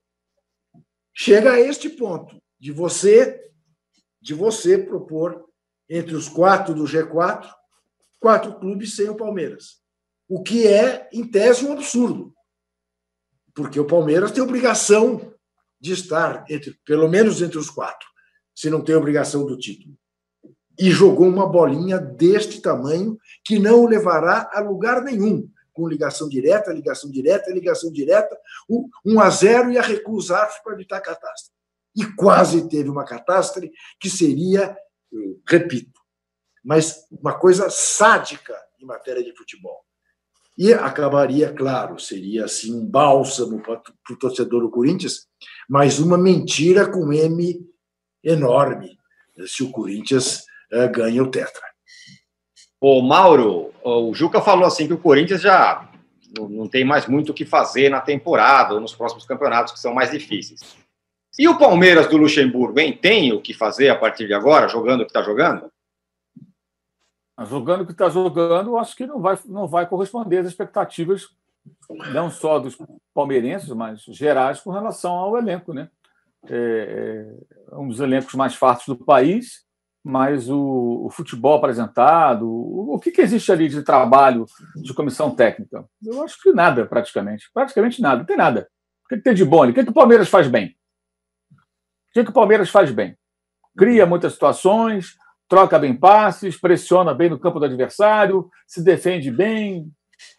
chega 1.13 1.53
a 1.55 1.61
este 1.61 1.91
ponto 1.91 2.41
de 2.59 2.71
você 2.71 3.41
de 4.23 4.33
você 4.33 4.79
propor 4.79 5.45
entre 5.91 6.15
os 6.15 6.29
quatro 6.29 6.73
do 6.73 6.85
G4 6.85 7.53
quatro 8.21 8.59
clubes 8.59 8.95
sem 8.97 9.09
o 9.11 9.17
Palmeiras, 9.17 9.83
o 10.27 10.43
que 10.43 10.67
é 10.67 11.11
em 11.13 11.29
tese 11.29 11.67
um 11.67 11.73
absurdo, 11.73 12.33
porque 13.55 13.79
o 13.79 13.87
Palmeiras 13.87 14.33
tem 14.33 14.43
obrigação 14.43 15.35
de 15.79 15.93
estar 15.93 16.47
entre 16.49 16.79
pelo 16.87 17.09
menos 17.09 17.43
entre 17.43 17.59
os 17.59 17.69
quatro, 17.69 18.09
se 18.55 18.71
não 18.71 18.83
tem 18.83 18.95
obrigação 18.95 19.45
do 19.45 19.59
título. 19.59 19.99
E 20.79 20.91
jogou 20.91 21.27
uma 21.27 21.49
bolinha 21.49 21.99
deste 21.99 22.61
tamanho 22.61 23.19
que 23.45 23.59
não 23.59 23.83
o 23.83 23.87
levará 23.87 24.51
a 24.53 24.61
lugar 24.61 25.03
nenhum 25.03 25.49
com 25.75 25.89
ligação 25.89 26.29
direta, 26.29 26.73
ligação 26.73 27.11
direta, 27.11 27.53
ligação 27.53 27.93
direta, 27.93 28.39
um 29.05 29.21
a 29.21 29.29
zero 29.29 29.73
e 29.73 29.77
a 29.77 29.83
recusar 29.83 30.49
para 30.63 30.73
evitar 30.73 31.01
catástrofe. 31.01 31.53
E 31.97 32.05
quase 32.15 32.69
teve 32.69 32.89
uma 32.89 33.05
catástrofe 33.05 33.73
que 34.01 34.09
seria, 34.09 34.77
repito, 35.47 36.01
mas 36.65 37.05
uma 37.11 37.35
coisa 37.35 37.69
sádica 37.69 38.57
em 38.81 38.87
matéria 38.87 39.23
de 39.23 39.37
futebol. 39.37 39.85
E 40.57 40.73
acabaria, 40.73 41.53
claro, 41.53 41.99
seria 41.99 42.45
assim 42.45 42.73
um 42.73 42.87
bálsamo 42.87 43.61
para 43.61 43.83
o 44.11 44.17
torcedor 44.17 44.63
do 44.63 44.71
Corinthians, 44.71 45.27
mas 45.69 45.99
uma 45.99 46.17
mentira 46.17 46.89
com 46.89 47.13
M 47.13 47.69
enorme 48.23 48.97
se 49.49 49.65
o 49.65 49.73
Corinthians 49.73 50.45
uh, 50.75 50.91
ganha 50.91 51.23
o 51.23 51.31
Tetra. 51.31 51.63
Ô, 52.81 53.01
Mauro, 53.01 53.73
o 53.83 54.13
Juca 54.13 54.41
falou 54.43 54.67
assim 54.67 54.87
que 54.87 54.93
o 54.93 54.99
Corinthians 54.99 55.41
já 55.41 55.89
não 56.39 56.69
tem 56.69 56.85
mais 56.85 57.07
muito 57.07 57.31
o 57.31 57.35
que 57.35 57.45
fazer 57.45 57.89
na 57.89 58.01
temporada 58.01 58.75
ou 58.75 58.81
nos 58.81 58.95
próximos 58.95 59.25
campeonatos 59.25 59.73
que 59.73 59.79
são 59.79 59.95
mais 59.95 60.11
difíceis. 60.11 60.77
E 61.39 61.49
o 61.49 61.59
Palmeiras 61.59 62.09
do 62.09 62.17
Luxemburgo, 62.17 62.79
hein? 62.79 62.97
Tem 62.97 63.33
o 63.33 63.41
que 63.41 63.53
fazer 63.53 63.89
a 63.89 63.97
partir 63.97 64.27
de 64.27 64.35
agora, 64.35 64.69
jogando 64.69 65.01
o 65.01 65.05
que 65.05 65.11
está 65.11 65.23
jogando? 65.23 65.71
Jogando 67.47 67.81
o 67.81 67.87
que 67.87 67.93
está 67.93 68.09
jogando, 68.09 68.77
acho 68.77 68.95
que 68.95 69.07
não 69.07 69.21
vai, 69.21 69.39
não 69.47 69.67
vai 69.67 69.89
corresponder 69.89 70.39
às 70.39 70.47
expectativas, 70.47 71.29
não 72.13 72.31
só 72.31 72.61
dos 72.61 72.79
palmeirenses, 73.13 73.69
mas 73.71 74.03
gerais 74.03 74.61
com 74.61 74.71
relação 74.71 75.15
ao 75.15 75.37
elenco, 75.37 75.73
né? 75.73 75.89
É, 76.47 77.35
é 77.73 77.77
um 77.77 77.89
dos 77.89 77.99
elencos 77.99 78.35
mais 78.35 78.55
fartos 78.55 78.87
do 78.87 78.97
país 78.97 79.65
mas 80.05 80.51
o, 80.51 81.07
o 81.07 81.11
futebol 81.11 81.57
apresentado, 81.57 82.47
o, 82.47 82.95
o 82.95 82.99
que, 83.01 83.11
que, 83.11 83.23
existe 83.23 83.51
ali 83.51 83.71
de 83.71 83.83
trabalho 83.83 84.45
de 84.77 84.93
comissão 84.93 85.35
técnica? 85.35 85.87
Eu 86.05 86.23
acho 86.23 86.39
que 86.43 86.53
nada, 86.53 86.85
praticamente. 86.85 87.51
Praticamente 87.55 88.03
nada, 88.03 88.19
não 88.19 88.27
tem 88.27 88.37
nada. 88.37 88.69
O 89.07 89.09
que, 89.09 89.17
que 89.17 89.23
tem 89.23 89.33
de 89.33 89.47
bom 89.47 89.63
ali? 89.63 89.73
O 89.73 89.75
que, 89.75 89.83
que 89.83 89.91
o 89.91 89.95
Palmeiras 89.95 90.29
faz 90.29 90.47
bem? 90.47 90.77
O 91.51 92.13
que, 92.13 92.25
que 92.25 92.31
o 92.31 92.35
Palmeiras 92.35 92.69
faz 92.69 92.91
bem? 92.91 93.17
Cria 93.77 94.05
muitas 94.05 94.35
situações, 94.35 95.17
troca 95.49 95.79
bem 95.79 95.97
passes, 95.97 96.61
pressiona 96.61 97.15
bem 97.15 97.31
no 97.31 97.39
campo 97.39 97.59
do 97.59 97.65
adversário, 97.65 98.51
se 98.67 98.85
defende 98.85 99.31
bem. 99.31 99.91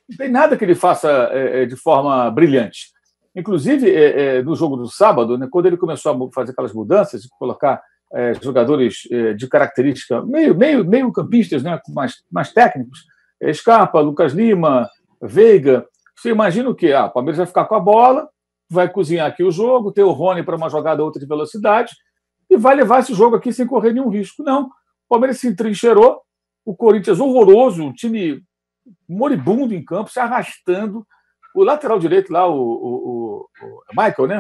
Não 0.08 0.18
tem 0.18 0.30
nada 0.30 0.56
que 0.56 0.64
ele 0.64 0.76
faça 0.76 1.10
é, 1.32 1.64
é 1.64 1.66
de 1.66 1.76
forma 1.76 2.30
brilhante. 2.30 2.94
Inclusive, 3.36 3.90
é, 3.90 4.38
é, 4.38 4.44
no 4.44 4.56
jogo 4.56 4.78
do 4.78 4.88
sábado, 4.88 5.38
né, 5.38 5.48
quando 5.52 5.66
ele 5.66 5.76
começou 5.76 6.14
a 6.14 6.32
fazer 6.32 6.52
aquelas 6.52 6.72
mudanças, 6.72 7.28
colocar 7.40 7.82
é, 8.16 8.34
jogadores 8.36 9.08
é, 9.12 9.34
de 9.34 9.46
característica 9.48 10.22
meio, 10.22 10.56
meio, 10.56 10.86
meio 10.86 11.12
campistas, 11.12 11.62
né, 11.62 11.78
mais, 11.94 12.24
mais 12.32 12.54
técnicos, 12.54 13.06
é, 13.42 13.52
Scarpa, 13.52 14.00
Lucas 14.00 14.32
Lima, 14.32 14.90
Veiga. 15.22 15.86
Você 16.16 16.30
imagina 16.30 16.70
o 16.70 16.76
quê? 16.76 16.94
Ah, 16.94 17.06
o 17.06 17.12
Palmeiras 17.12 17.38
vai 17.38 17.46
ficar 17.46 17.66
com 17.66 17.76
a 17.76 17.80
bola, 17.80 18.30
vai 18.70 18.90
cozinhar 18.90 19.28
aqui 19.28 19.44
o 19.44 19.52
jogo, 19.52 19.92
ter 19.92 20.04
o 20.04 20.12
Rony 20.12 20.44
para 20.44 20.56
uma 20.56 20.70
jogada 20.70 21.04
outra 21.04 21.20
de 21.20 21.28
velocidade 21.28 21.94
e 22.50 22.56
vai 22.56 22.74
levar 22.74 23.00
esse 23.00 23.14
jogo 23.14 23.36
aqui 23.36 23.52
sem 23.52 23.68
correr 23.68 23.92
nenhum 23.92 24.10
risco. 24.10 24.42
Não. 24.44 24.68
O 24.68 25.10
Palmeiras 25.10 25.40
se 25.40 25.48
entrincheirou, 25.48 26.22
o 26.64 26.76
Corinthians 26.76 27.20
horroroso, 27.20 27.84
um 27.84 27.94
time 27.94 28.42
moribundo 29.08 29.74
em 29.74 29.84
campo, 29.84 30.10
se 30.10 30.20
arrastando. 30.20 31.06
O 31.54 31.64
lateral 31.64 32.00
direito 32.00 32.32
lá, 32.32 32.48
o, 32.48 32.56
o, 32.56 33.50
o 33.62 33.80
Michael, 33.92 34.28
né? 34.28 34.40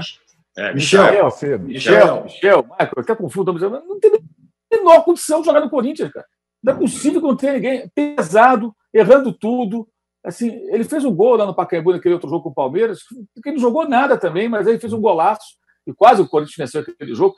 É, 0.57 0.73
Michel. 0.73 1.03
Michel, 1.03 1.59
Michel, 1.59 2.23
Michel, 2.23 2.63
Michael, 2.63 2.93
até 2.97 3.15
confundo, 3.15 3.53
mas 3.53 3.61
não 3.61 3.99
tem 3.99 4.11
a 4.13 4.77
menor 4.77 5.03
condição 5.03 5.41
de 5.41 5.47
jogar 5.47 5.59
no 5.59 5.69
Corinthians, 5.69 6.11
cara. 6.11 6.25
Não 6.63 6.73
é 6.73 6.77
possível 6.77 7.21
que 7.21 7.27
não 7.27 7.35
tenha 7.35 7.53
ninguém 7.53 7.91
pesado, 7.93 8.73
errando 8.93 9.33
tudo. 9.33 9.87
Assim, 10.23 10.49
ele 10.71 10.83
fez 10.83 11.03
um 11.05 11.13
gol 11.13 11.35
lá 11.35 11.45
no 11.45 11.53
Pacaembu, 11.53 11.91
naquele 11.91 12.15
outro 12.15 12.29
jogo 12.29 12.43
com 12.43 12.49
o 12.49 12.53
Palmeiras, 12.53 13.01
que 13.43 13.49
ele 13.49 13.57
não 13.57 13.61
jogou 13.61 13.87
nada 13.87 14.17
também, 14.17 14.49
mas 14.49 14.67
aí 14.67 14.79
fez 14.79 14.91
um 14.93 15.01
golaço, 15.01 15.45
e 15.85 15.93
quase 15.93 16.21
o 16.21 16.27
Corinthians 16.27 16.57
venceu 16.57 16.81
aquele 16.81 17.13
jogo. 17.13 17.35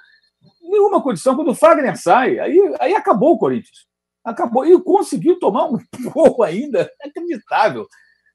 Nenhuma 0.62 1.02
condição. 1.02 1.36
Quando 1.36 1.52
o 1.52 1.56
Fagner 1.56 1.98
sai, 1.98 2.40
aí, 2.40 2.76
aí 2.80 2.94
acabou 2.94 3.34
o 3.34 3.38
Corinthians. 3.38 3.86
Acabou. 4.24 4.66
E 4.66 4.82
conseguiu 4.82 5.40
tomar 5.40 5.66
um 5.66 5.78
gol 6.14 6.44
ainda. 6.44 6.90
É 7.02 7.08
inacreditável. 7.08 7.88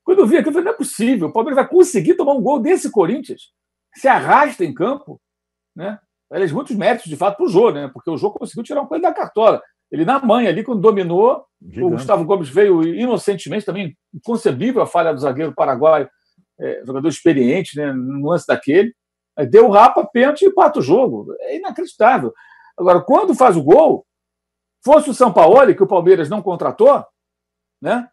Quando 0.05 0.18
eu 0.18 0.26
vi 0.26 0.37
aquilo, 0.37 0.51
eu 0.51 0.53
falei, 0.55 0.64
não 0.66 0.72
é 0.72 0.76
possível. 0.76 1.28
O 1.28 1.33
Palmeiras 1.33 1.57
vai 1.57 1.68
conseguir 1.68 2.14
tomar 2.14 2.33
um 2.33 2.43
gol 2.43 2.59
desse 2.59 2.91
Corinthians 2.91 3.53
se 3.95 4.09
arrasta 4.09 4.64
em 4.64 4.72
campo, 4.72 5.20
né? 5.74 5.99
Aliás, 6.30 6.51
muitos 6.51 6.74
méritos, 6.74 7.09
de 7.09 7.16
fato, 7.16 7.36
para 7.36 7.45
o 7.45 7.49
Jô, 7.49 7.70
né? 7.70 7.90
Porque 7.93 8.11
o 8.11 8.16
Jô 8.16 8.30
conseguiu 8.30 8.62
tirar 8.62 8.80
um 8.80 8.86
coelho 8.86 9.03
da 9.03 9.12
cartola. 9.12 9.62
Ele, 9.90 10.05
na 10.05 10.18
manha, 10.18 10.49
ali, 10.49 10.64
quando 10.64 10.80
dominou, 10.80 11.45
Gigante. 11.61 11.84
o 11.84 11.90
Gustavo 11.90 12.24
Gomes 12.24 12.49
veio 12.49 12.82
inocentemente, 12.82 13.66
também 13.66 13.95
inconcebível 14.14 14.80
a 14.80 14.86
falha 14.86 15.12
do 15.12 15.20
zagueiro 15.20 15.55
paraguaio, 15.55 16.09
é, 16.59 16.82
jogador 16.86 17.09
experiente, 17.09 17.76
né? 17.76 17.93
No 17.93 18.30
lance 18.30 18.47
daquele. 18.47 18.95
Deu 19.51 19.66
o 19.66 19.70
rapa, 19.70 20.07
pênalti 20.07 20.43
e 20.43 20.49
empata 20.49 20.78
o 20.78 20.82
jogo. 20.82 21.34
É 21.40 21.57
inacreditável. 21.57 22.32
Agora, 22.78 23.03
quando 23.03 23.34
faz 23.34 23.57
o 23.57 23.62
gol, 23.62 24.07
fosse 24.82 25.11
o 25.11 25.14
São 25.14 25.32
Paulo, 25.32 25.74
que 25.74 25.82
o 25.82 25.86
Palmeiras 25.86 26.28
não 26.28 26.43
contratou, 26.43 27.05
né? 27.80 28.09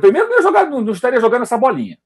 Primeiro 0.00 0.28
não, 0.28 0.42
jogar, 0.42 0.68
não 0.70 0.92
estaria 0.92 1.20
jogando 1.20 1.42
essa 1.42 1.58
bolinha. 1.58 1.98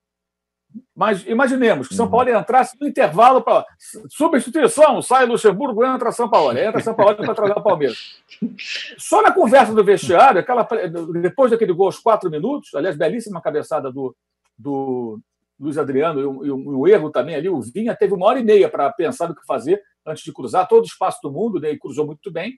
Mas 0.95 1.27
imaginemos 1.27 1.89
que 1.89 1.95
São 1.95 2.07
uhum. 2.07 2.11
Paulo 2.11 2.31
entrasse 2.31 2.77
no 2.81 2.89
intervalo 2.89 3.43
para 3.43 3.65
substituição, 4.09 5.01
sai 5.03 5.27
Luxemburgo, 5.27 5.85
entra 5.85 6.11
São 6.13 6.29
Paulo, 6.29 6.57
entra 6.57 6.81
São 6.81 6.95
Paulo 6.95 7.17
para 7.17 7.35
trazer 7.35 7.59
o 7.59 7.63
Palmeiras. 7.63 8.21
Só 8.99 9.23
na 9.23 9.33
conversa 9.33 9.75
do 9.75 9.85
vestiário, 9.85 10.41
aquela, 10.41 10.67
depois 11.21 11.51
daquele 11.51 11.73
gol 11.73 11.87
aos 11.87 11.99
quatro 11.99 12.31
minutos, 12.31 12.75
aliás, 12.75 12.97
belíssima 12.97 13.41
cabeçada 13.41 13.93
do, 13.93 14.17
do 14.59 15.21
Luiz 15.59 15.79
Adriano 15.79 16.21
e 16.21 16.27
um, 16.27 16.45
e 16.45 16.51
um, 16.51 16.87
erro 16.87 17.11
também 17.11 17.35
ali, 17.35 17.49
o 17.49 17.61
Vinha 17.61 17.95
teve 17.95 18.15
uma 18.15 18.27
hora 18.27 18.39
e 18.39 18.45
meia 18.45 18.69
para 18.69 18.91
pensar 18.93 19.29
no 19.29 19.35
que 19.35 19.45
fazer 19.47 19.83
antes 20.05 20.23
de 20.23 20.33
cruzar 20.33 20.69
todo 20.69 20.85
o 20.85 20.87
espaço 20.87 21.19
do 21.23 21.31
mundo, 21.31 21.61
né, 21.61 21.71
e 21.71 21.79
cruzou 21.79 22.07
muito 22.07 22.31
bem. 22.31 22.57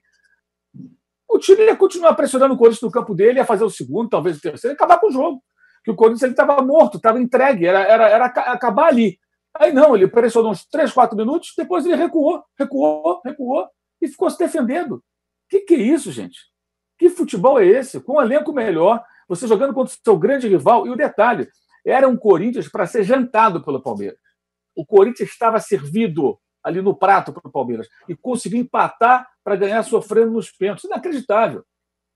O 1.27 1.37
time 1.37 1.63
ia 1.63 1.75
continuar 1.75 2.13
pressionando 2.15 2.53
o 2.53 2.57
Corinthians 2.57 2.81
no 2.81 2.91
campo 2.91 3.13
dele, 3.13 3.39
ia 3.39 3.45
fazer 3.45 3.63
o 3.63 3.69
segundo, 3.69 4.09
talvez 4.09 4.37
o 4.37 4.41
terceiro, 4.41 4.73
e 4.73 4.75
acabar 4.75 4.99
com 4.99 5.07
o 5.07 5.11
jogo 5.11 5.43
que 5.89 5.93
o 5.93 5.95
Corinthians 5.95 6.31
estava 6.31 6.61
morto, 6.61 6.97
estava 6.97 7.19
entregue, 7.19 7.65
era, 7.65 7.79
era, 7.79 8.07
era 8.07 8.25
acabar 8.25 8.87
ali. 8.89 9.19
Aí 9.55 9.73
não, 9.73 9.95
ele 9.95 10.07
pressionou 10.07 10.51
uns 10.51 10.63
3, 10.65 10.91
4 10.91 11.17
minutos, 11.17 11.53
depois 11.57 11.83
ele 11.83 11.95
recuou, 11.95 12.43
recuou, 12.57 13.19
recuou 13.25 13.67
e 13.99 14.07
ficou 14.07 14.29
se 14.29 14.37
defendendo. 14.37 14.97
O 14.97 15.01
que, 15.49 15.61
que 15.61 15.73
é 15.73 15.79
isso, 15.79 16.11
gente? 16.11 16.37
Que 16.97 17.09
futebol 17.09 17.59
é 17.59 17.65
esse? 17.65 17.99
Com 17.99 18.17
um 18.17 18.21
elenco 18.21 18.53
melhor, 18.53 19.03
você 19.27 19.47
jogando 19.47 19.73
contra 19.73 19.91
o 19.91 19.97
seu 20.03 20.17
grande 20.17 20.47
rival. 20.47 20.85
E 20.85 20.91
o 20.91 20.95
detalhe, 20.95 21.49
era 21.83 22.07
um 22.07 22.15
Corinthians 22.15 22.67
para 22.67 22.85
ser 22.85 23.03
jantado 23.03 23.63
pelo 23.63 23.81
Palmeiras. 23.81 24.19
O 24.75 24.85
Corinthians 24.85 25.29
estava 25.29 25.59
servido 25.59 26.37
ali 26.63 26.81
no 26.83 26.95
prato 26.95 27.33
para 27.33 27.47
o 27.47 27.51
Palmeiras 27.51 27.87
e 28.07 28.15
conseguiu 28.15 28.59
empatar 28.59 29.27
para 29.43 29.55
ganhar 29.55 29.81
sofrendo 29.81 30.31
nos 30.33 30.51
pênaltis. 30.51 30.83
Inacreditável. 30.83 31.63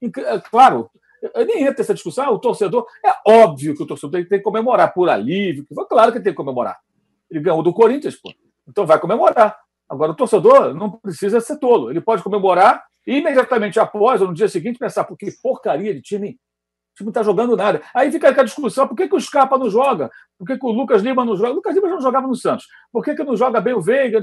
É, 0.03 0.39
claro, 0.41 0.91
eu 1.33 1.45
nem 1.45 1.63
entra 1.63 1.81
essa 1.81 1.93
discussão. 1.93 2.25
Ah, 2.25 2.31
o 2.31 2.39
torcedor. 2.39 2.85
É 3.05 3.13
óbvio 3.25 3.75
que 3.75 3.83
o 3.83 3.85
torcedor 3.85 4.25
tem, 4.25 4.39
que 4.39 4.39
comemorar 4.39 4.93
por 4.93 5.09
alívio. 5.09 5.65
Claro 5.89 6.11
que 6.11 6.19
tem 6.19 6.33
que 6.33 6.37
comemorar. 6.37 6.79
Ele 7.29 7.39
ganhou 7.39 7.63
do 7.63 7.73
Corinthians, 7.73 8.15
pô. 8.15 8.33
Então 8.67 8.85
vai 8.85 8.99
comemorar. 8.99 9.57
Agora, 9.89 10.11
o 10.11 10.15
torcedor 10.15 10.73
não 10.73 10.91
precisa 10.91 11.39
ser 11.39 11.57
tolo. 11.57 11.89
Ele 11.89 12.01
pode 12.01 12.23
comemorar 12.23 12.83
e 13.05 13.17
imediatamente 13.17 13.79
após, 13.79 14.21
ou 14.21 14.27
no 14.27 14.33
dia 14.33 14.47
seguinte, 14.47 14.79
pensar, 14.79 15.03
porque 15.03 15.31
porcaria 15.41 15.93
de 15.93 16.01
time. 16.01 16.29
O 16.31 16.95
time 16.95 17.05
não 17.07 17.09
está 17.09 17.23
jogando 17.23 17.55
nada. 17.55 17.81
Aí 17.93 18.11
fica 18.11 18.29
aquela 18.29 18.45
discussão: 18.45 18.87
por 18.87 18.95
que, 18.95 19.07
que 19.07 19.15
o 19.15 19.19
Scarpa 19.19 19.57
não 19.57 19.69
joga? 19.69 20.11
Por 20.37 20.45
que, 20.45 20.57
que 20.57 20.65
o 20.65 20.71
Lucas 20.71 21.01
Lima 21.01 21.25
não 21.25 21.35
joga? 21.35 21.51
O 21.51 21.55
Lucas 21.55 21.75
Lima 21.75 21.89
não 21.89 22.01
jogava 22.01 22.27
no 22.27 22.35
Santos. 22.35 22.67
Por 22.91 23.03
que, 23.03 23.15
que 23.15 23.23
não 23.23 23.35
joga 23.35 23.59
bem 23.59 23.73
o 23.73 23.81
Veiga? 23.81 24.21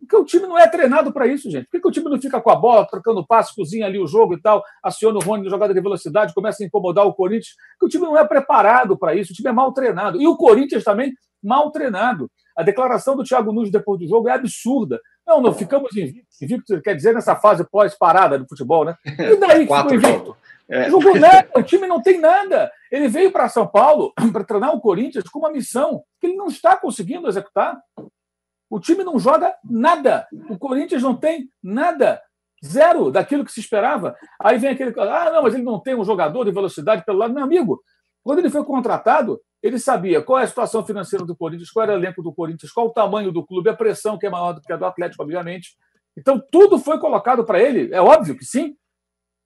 Porque 0.00 0.16
o 0.16 0.24
time 0.24 0.46
não 0.46 0.58
é 0.58 0.66
treinado 0.66 1.12
para 1.12 1.26
isso, 1.26 1.50
gente. 1.50 1.64
Por 1.64 1.72
que, 1.72 1.80
que, 1.80 1.88
o 1.88 1.90
time 1.90 2.08
não 2.08 2.20
fica 2.20 2.40
com 2.40 2.50
a 2.50 2.56
bola, 2.56 2.86
trocando 2.86 3.24
passe, 3.26 3.54
cozinha 3.54 3.86
ali 3.86 3.98
o 3.98 4.06
jogo 4.06 4.34
e 4.34 4.40
tal, 4.40 4.64
aciona 4.82 5.18
o 5.18 5.22
Rony 5.22 5.44
na 5.44 5.50
jogada 5.50 5.74
de 5.74 5.80
velocidade, 5.80 6.34
começa 6.34 6.62
a 6.62 6.66
incomodar 6.66 7.06
o 7.06 7.14
Corinthians? 7.14 7.54
Porque 7.72 7.86
o 7.86 7.88
time 7.88 8.06
não 8.06 8.16
é 8.16 8.26
preparado 8.26 8.98
para 8.98 9.14
isso, 9.14 9.32
o 9.32 9.34
time 9.34 9.50
é 9.50 9.52
mal 9.52 9.72
treinado. 9.72 10.20
E 10.20 10.26
o 10.26 10.36
Corinthians 10.36 10.82
também 10.82 11.12
mal 11.42 11.70
treinado. 11.70 12.30
A 12.56 12.62
declaração 12.62 13.16
do 13.16 13.24
Thiago 13.24 13.52
Nunes 13.52 13.70
depois 13.70 14.00
do 14.00 14.08
jogo 14.08 14.28
é 14.28 14.32
absurda. 14.32 15.00
Não, 15.26 15.40
não 15.40 15.54
ficamos 15.54 15.96
invictos, 15.96 16.42
invicto, 16.42 16.80
quer 16.82 16.94
dizer, 16.94 17.14
nessa 17.14 17.36
fase 17.36 17.64
pós-parada 17.70 18.38
do 18.38 18.48
futebol, 18.48 18.84
né? 18.84 18.96
E 19.06 19.36
daí 19.36 19.66
que 19.66 19.74
ficou 19.74 19.94
invicto? 19.94 20.36
É. 20.68 20.88
Jogou 20.88 21.18
nada, 21.18 21.48
o 21.56 21.62
time 21.62 21.86
não 21.86 22.00
tem 22.00 22.20
nada. 22.20 22.70
Ele 22.92 23.08
veio 23.08 23.32
para 23.32 23.48
São 23.48 23.66
Paulo 23.66 24.12
para 24.32 24.44
treinar 24.44 24.74
o 24.74 24.80
Corinthians 24.80 25.24
com 25.28 25.40
uma 25.40 25.50
missão 25.50 26.02
que 26.20 26.28
ele 26.28 26.36
não 26.36 26.46
está 26.46 26.76
conseguindo 26.76 27.28
executar. 27.28 27.76
O 28.70 28.78
time 28.78 29.02
não 29.02 29.18
joga 29.18 29.54
nada. 29.64 30.28
O 30.48 30.56
Corinthians 30.56 31.02
não 31.02 31.16
tem 31.16 31.50
nada. 31.60 32.22
Zero 32.64 33.10
daquilo 33.10 33.44
que 33.44 33.52
se 33.52 33.58
esperava. 33.58 34.14
Aí 34.40 34.58
vem 34.58 34.70
aquele. 34.70 34.94
Ah, 35.00 35.32
não, 35.32 35.42
mas 35.42 35.54
ele 35.54 35.64
não 35.64 35.80
tem 35.80 35.96
um 35.96 36.04
jogador 36.04 36.44
de 36.44 36.52
velocidade 36.52 37.04
pelo 37.04 37.18
lado. 37.18 37.34
Meu 37.34 37.42
amigo, 37.42 37.82
quando 38.22 38.38
ele 38.38 38.50
foi 38.50 38.64
contratado, 38.64 39.40
ele 39.62 39.78
sabia 39.78 40.22
qual 40.22 40.38
é 40.38 40.44
a 40.44 40.46
situação 40.46 40.84
financeira 40.84 41.24
do 41.24 41.36
Corinthians, 41.36 41.70
qual 41.70 41.82
era 41.82 41.92
o 41.92 41.96
elenco 41.96 42.22
do 42.22 42.32
Corinthians, 42.32 42.70
qual 42.70 42.86
o 42.86 42.92
tamanho 42.92 43.32
do 43.32 43.44
clube, 43.44 43.68
a 43.68 43.74
pressão 43.74 44.16
que 44.16 44.26
é 44.26 44.30
maior 44.30 44.52
do 44.52 44.60
que 44.60 44.72
a 44.72 44.76
do 44.76 44.86
Atlético, 44.86 45.22
obviamente. 45.22 45.76
Então, 46.16 46.42
tudo 46.50 46.78
foi 46.78 46.98
colocado 46.98 47.44
para 47.44 47.60
ele, 47.60 47.92
é 47.92 48.00
óbvio 48.00 48.36
que 48.36 48.44
sim. 48.44 48.76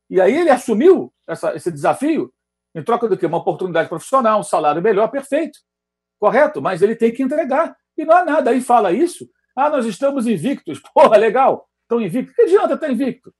E 0.08 0.20
aí 0.20 0.36
ele 0.36 0.50
assumiu 0.50 1.12
essa, 1.26 1.54
esse 1.54 1.70
desafio 1.70 2.32
em 2.74 2.82
troca 2.82 3.08
do 3.08 3.16
quê? 3.16 3.26
Uma 3.26 3.38
oportunidade 3.38 3.88
profissional, 3.88 4.40
um 4.40 4.44
salário 4.44 4.82
melhor, 4.82 5.08
perfeito. 5.08 5.58
Correto, 6.18 6.60
mas 6.60 6.82
ele 6.82 6.96
tem 6.96 7.12
que 7.12 7.22
entregar. 7.22 7.76
E 7.96 8.04
não 8.04 8.16
há 8.16 8.24
nada. 8.24 8.50
Aí 8.50 8.60
fala 8.60 8.92
isso. 8.92 9.28
Ah, 9.56 9.70
nós 9.70 9.86
estamos 9.86 10.26
invictos. 10.26 10.80
Porra, 10.94 11.16
legal. 11.16 11.68
Estão 11.82 12.00
invictos. 12.00 12.34
Que 12.34 12.42
adianta 12.42 12.74
estar 12.74 12.90
invicto? 12.90 13.32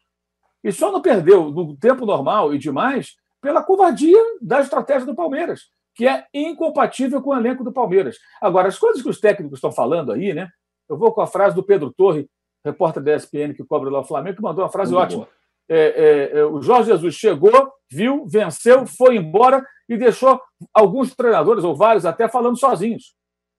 E 0.62 0.72
só 0.72 0.90
não 0.90 1.02
perdeu 1.02 1.50
no 1.50 1.76
tempo 1.76 2.06
normal 2.06 2.54
e 2.54 2.58
demais 2.58 3.14
pela 3.40 3.62
covardia 3.62 4.18
da 4.40 4.60
estratégia 4.60 5.04
do 5.04 5.14
Palmeiras, 5.14 5.64
que 5.94 6.08
é 6.08 6.24
incompatível 6.32 7.20
com 7.20 7.30
o 7.30 7.36
elenco 7.36 7.62
do 7.62 7.70
Palmeiras. 7.70 8.16
Agora, 8.40 8.68
as 8.68 8.78
coisas 8.78 9.02
que 9.02 9.08
os 9.08 9.20
técnicos 9.20 9.58
estão 9.58 9.70
falando 9.70 10.12
aí, 10.12 10.32
né? 10.32 10.48
Eu 10.88 10.96
vou 10.96 11.12
com 11.12 11.20
a 11.20 11.26
frase 11.26 11.54
do 11.54 11.62
Pedro 11.62 11.92
Torre, 11.92 12.26
repórter 12.64 13.02
da 13.02 13.14
ESPN 13.14 13.52
que 13.54 13.62
cobra 13.64 13.90
lá 13.90 14.00
o 14.00 14.04
Flamengo, 14.04 14.36
que 14.36 14.42
mandou 14.42 14.64
uma 14.64 14.70
frase 14.70 14.92
Muito 14.92 15.04
ótima. 15.04 15.28
É, 15.68 15.78
é, 15.78 16.38
é, 16.38 16.44
o 16.44 16.60
Jorge 16.62 16.90
Jesus 16.90 17.14
chegou, 17.14 17.70
viu, 17.90 18.26
venceu, 18.26 18.86
foi 18.86 19.16
embora 19.16 19.64
e 19.88 19.96
deixou 19.96 20.40
alguns 20.72 21.14
treinadores, 21.14 21.64
ou 21.64 21.74
vários 21.74 22.06
até, 22.06 22.28
falando 22.28 22.58
sozinhos. 22.58 23.14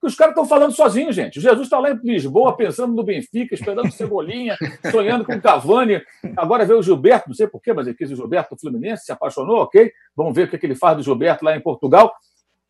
Os 0.06 0.16
caras 0.16 0.34
estão 0.34 0.46
falando 0.46 0.72
sozinhos, 0.72 1.16
gente. 1.16 1.40
O 1.40 1.42
Jesus 1.42 1.64
está 1.64 1.80
lá 1.80 1.90
em 1.90 2.00
Lisboa, 2.04 2.56
pensando 2.56 2.94
no 2.94 3.04
Benfica, 3.04 3.56
esperando 3.56 3.92
Cebolinha, 3.92 4.56
sonhando 4.92 5.26
com 5.26 5.34
o 5.34 5.42
Cavani. 5.42 6.00
Agora 6.38 6.64
vê 6.64 6.74
o 6.74 6.82
Gilberto, 6.84 7.28
não 7.28 7.36
sei 7.36 7.48
porquê, 7.48 7.74
mas 7.74 7.88
ele 7.88 7.96
quis 7.96 8.12
o 8.12 8.16
Gilberto 8.16 8.56
Fluminense, 8.56 9.06
se 9.06 9.12
apaixonou, 9.12 9.58
ok? 9.58 9.92
Vamos 10.16 10.36
ver 10.36 10.44
o 10.44 10.48
que, 10.48 10.56
é 10.58 10.60
que 10.60 10.66
ele 10.66 10.76
faz 10.76 10.98
do 10.98 11.04
Gilberto 11.04 11.44
lá 11.44 11.56
em 11.56 11.60
Portugal. 11.60 12.14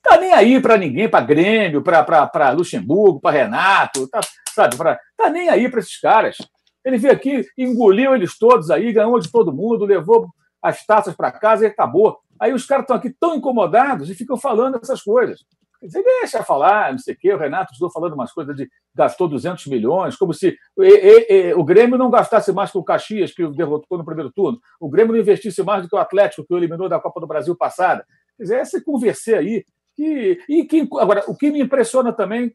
Tá 0.01 0.17
nem 0.17 0.31
aí 0.31 0.61
para 0.61 0.77
ninguém, 0.77 1.09
para 1.09 1.25
Grêmio, 1.25 1.81
para 1.81 2.51
Luxemburgo, 2.51 3.19
para 3.19 3.35
Renato, 3.35 4.07
tá, 4.07 4.21
sabe? 4.53 4.77
Pra, 4.77 4.97
tá 5.17 5.29
nem 5.29 5.49
aí 5.49 5.67
para 5.67 5.79
esses 5.79 5.99
caras. 5.99 6.37
Ele 6.85 6.97
veio 6.97 7.13
aqui, 7.13 7.45
engoliu 7.57 8.15
eles 8.15 8.37
todos 8.37 8.71
aí, 8.71 8.93
ganhou 8.93 9.19
de 9.19 9.31
todo 9.31 9.51
mundo, 9.51 9.83
levou 9.83 10.29
as 10.61 10.85
taças 10.85 11.15
para 11.15 11.31
casa 11.31 11.65
e 11.65 11.67
acabou. 11.67 12.19
Aí 12.39 12.53
os 12.53 12.65
caras 12.65 12.83
estão 12.83 12.95
aqui 12.95 13.09
tão 13.09 13.35
incomodados 13.35 14.09
e 14.09 14.15
ficam 14.15 14.37
falando 14.37 14.79
essas 14.81 15.01
coisas. 15.01 15.43
Você 15.87 16.03
deixa 16.03 16.43
falar, 16.43 16.91
não 16.91 16.99
sei 16.99 17.13
o 17.13 17.17
quê. 17.17 17.33
O 17.33 17.37
Renato 17.37 17.73
estou 17.73 17.89
falando 17.89 18.13
umas 18.13 18.31
coisas 18.31 18.55
de 18.55 18.69
gastou 18.93 19.27
200 19.27 19.67
milhões, 19.67 20.15
como 20.15 20.33
se 20.33 20.57
e, 20.77 21.27
e, 21.29 21.53
o 21.53 21.63
Grêmio 21.63 21.97
não 21.97 22.09
gastasse 22.09 22.51
mais 22.51 22.71
que 22.71 22.77
o 22.77 22.83
Caxias, 22.83 23.31
que 23.31 23.43
o 23.43 23.51
derrotou 23.51 23.97
no 23.97 24.05
primeiro 24.05 24.31
turno. 24.31 24.59
O 24.79 24.89
Grêmio 24.89 25.13
não 25.13 25.19
investisse 25.19 25.63
mais 25.63 25.83
do 25.83 25.89
que 25.89 25.95
o 25.95 25.99
Atlético, 25.99 26.45
que 26.45 26.53
o 26.53 26.57
eliminou 26.57 26.89
da 26.89 26.99
Copa 26.99 27.19
do 27.19 27.27
Brasil 27.27 27.55
passada. 27.55 28.05
Quer 28.37 28.43
dizer, 28.43 28.59
essa 28.59 28.81
conversa 28.81 29.37
aí. 29.37 29.65
Que, 29.95 30.39
e 30.49 30.65
que, 30.65 30.81
agora, 30.99 31.23
o 31.27 31.35
que 31.35 31.49
me 31.49 31.61
impressiona 31.61 32.11
também 32.11 32.53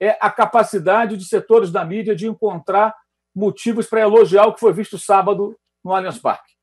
é 0.00 0.16
a 0.20 0.30
capacidade 0.30 1.16
de 1.16 1.24
setores 1.24 1.70
da 1.70 1.84
mídia 1.84 2.16
de 2.16 2.26
encontrar 2.26 2.94
motivos 3.34 3.86
para 3.86 4.00
elogiar 4.00 4.46
o 4.46 4.54
que 4.54 4.60
foi 4.60 4.72
visto 4.72 4.98
sábado 4.98 5.54
no 5.84 5.92
Allianz 5.92 6.18
Parque. 6.18 6.54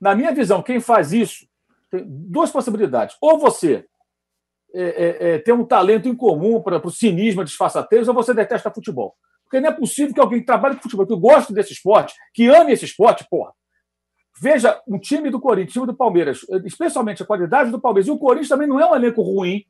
Na 0.00 0.14
minha 0.14 0.32
visão, 0.32 0.62
quem 0.62 0.80
faz 0.80 1.12
isso 1.12 1.46
tem 1.90 2.04
duas 2.06 2.50
possibilidades. 2.50 3.16
Ou 3.20 3.38
você 3.38 3.86
é, 4.74 5.42
é, 5.46 5.50
é, 5.50 5.54
um 5.54 5.64
talento 5.64 6.08
em 6.08 6.14
comum 6.14 6.60
para 6.60 6.84
o 6.84 6.90
cinismo, 6.90 7.42
a 7.42 8.08
ou 8.08 8.14
você 8.14 8.34
detesta 8.34 8.70
futebol. 8.70 9.14
Porque 9.44 9.60
não 9.60 9.68
é 9.68 9.72
possível 9.72 10.12
que 10.12 10.20
alguém 10.20 10.40
que 10.40 10.46
trabalhe 10.46 10.76
com 10.76 10.82
futebol, 10.82 11.06
que 11.06 11.16
goste 11.16 11.52
desse 11.52 11.72
esporte, 11.72 12.14
que 12.32 12.48
ame 12.48 12.72
esse 12.72 12.84
esporte, 12.84 13.26
porra, 13.30 13.52
veja 14.40 14.80
um 14.88 14.98
time 14.98 15.30
do 15.30 15.40
Corinthians, 15.40 15.72
time 15.72 15.86
do 15.86 15.94
Palmeiras, 15.94 16.40
especialmente 16.64 17.22
a 17.22 17.26
qualidade 17.26 17.70
do 17.70 17.80
Palmeiras. 17.80 18.08
E 18.08 18.10
o 18.10 18.18
Corinthians 18.18 18.48
também 18.48 18.66
não 18.66 18.80
é 18.80 18.90
um 18.90 18.94
elenco 18.94 19.22
ruim, 19.22 19.64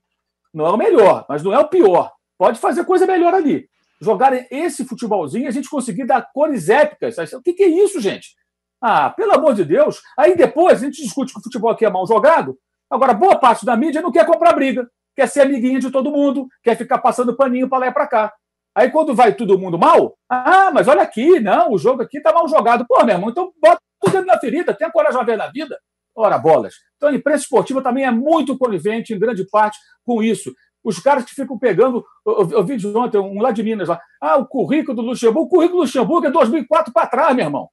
não 0.52 0.66
é 0.66 0.70
o 0.70 0.76
melhor, 0.76 1.26
mas 1.28 1.42
não 1.42 1.52
é 1.52 1.58
o 1.58 1.68
pior. 1.68 2.12
Pode 2.38 2.58
fazer 2.58 2.84
coisa 2.84 3.06
melhor 3.06 3.34
ali 3.34 3.68
jogarem 4.00 4.46
esse 4.50 4.84
futebolzinho, 4.84 5.48
a 5.48 5.50
gente 5.50 5.68
conseguir 5.68 6.06
dar 6.06 6.30
cores 6.32 6.68
épicas. 6.68 7.16
O 7.32 7.42
que 7.42 7.62
é 7.62 7.68
isso, 7.68 8.00
gente? 8.00 8.36
Ah, 8.80 9.10
pelo 9.10 9.32
amor 9.32 9.54
de 9.54 9.64
Deus. 9.64 10.00
Aí 10.16 10.36
depois 10.36 10.82
a 10.82 10.84
gente 10.84 11.02
discute 11.02 11.32
que 11.32 11.40
o 11.40 11.42
futebol 11.42 11.70
aqui 11.70 11.84
é 11.84 11.90
mal 11.90 12.06
jogado. 12.06 12.56
Agora, 12.94 13.12
boa 13.12 13.36
parte 13.36 13.66
da 13.66 13.76
mídia 13.76 14.00
não 14.00 14.12
quer 14.12 14.24
comprar 14.24 14.52
briga, 14.52 14.88
quer 15.16 15.26
ser 15.28 15.40
amiguinha 15.40 15.80
de 15.80 15.90
todo 15.90 16.12
mundo, 16.12 16.46
quer 16.62 16.76
ficar 16.76 16.98
passando 16.98 17.36
paninho 17.36 17.68
para 17.68 17.78
lá 17.78 17.86
e 17.88 17.92
para 17.92 18.06
cá. 18.06 18.32
Aí 18.72 18.88
quando 18.88 19.12
vai 19.12 19.34
todo 19.34 19.58
mundo 19.58 19.76
mal, 19.76 20.16
ah, 20.30 20.70
mas 20.72 20.86
olha 20.86 21.02
aqui, 21.02 21.40
não, 21.40 21.72
o 21.72 21.78
jogo 21.78 22.02
aqui 22.02 22.18
está 22.18 22.32
mal 22.32 22.48
jogado. 22.48 22.86
Pô, 22.86 23.02
meu 23.04 23.16
irmão, 23.16 23.30
então 23.30 23.52
bota 23.60 23.80
o 24.00 24.10
dedo 24.10 24.26
na 24.26 24.38
ferida, 24.38 24.72
tenha 24.72 24.92
coragem 24.92 25.18
de 25.18 25.26
ver 25.26 25.36
na 25.36 25.48
vida. 25.48 25.76
Ora, 26.14 26.38
bolas. 26.38 26.74
Então 26.96 27.08
a 27.08 27.14
imprensa 27.14 27.42
esportiva 27.42 27.82
também 27.82 28.04
é 28.04 28.12
muito 28.12 28.56
conivente, 28.56 29.12
em 29.12 29.18
grande 29.18 29.44
parte, 29.50 29.76
com 30.04 30.22
isso. 30.22 30.54
Os 30.84 31.00
caras 31.00 31.24
que 31.24 31.34
ficam 31.34 31.58
pegando. 31.58 32.04
Eu, 32.24 32.48
eu 32.52 32.64
vi 32.64 32.76
de 32.76 32.86
ontem, 32.86 33.18
um 33.18 33.40
lá 33.40 33.50
de 33.50 33.64
Minas 33.64 33.88
lá. 33.88 34.00
Ah, 34.20 34.36
o 34.36 34.46
currículo 34.46 34.94
do 34.94 35.02
Luxemburgo. 35.02 35.46
O 35.46 35.48
currículo 35.48 35.80
do 35.80 35.82
Luxemburgo 35.82 36.28
é 36.28 36.30
2004 36.30 36.92
para 36.92 37.08
trás, 37.08 37.34
meu 37.34 37.44
irmão. 37.44 37.68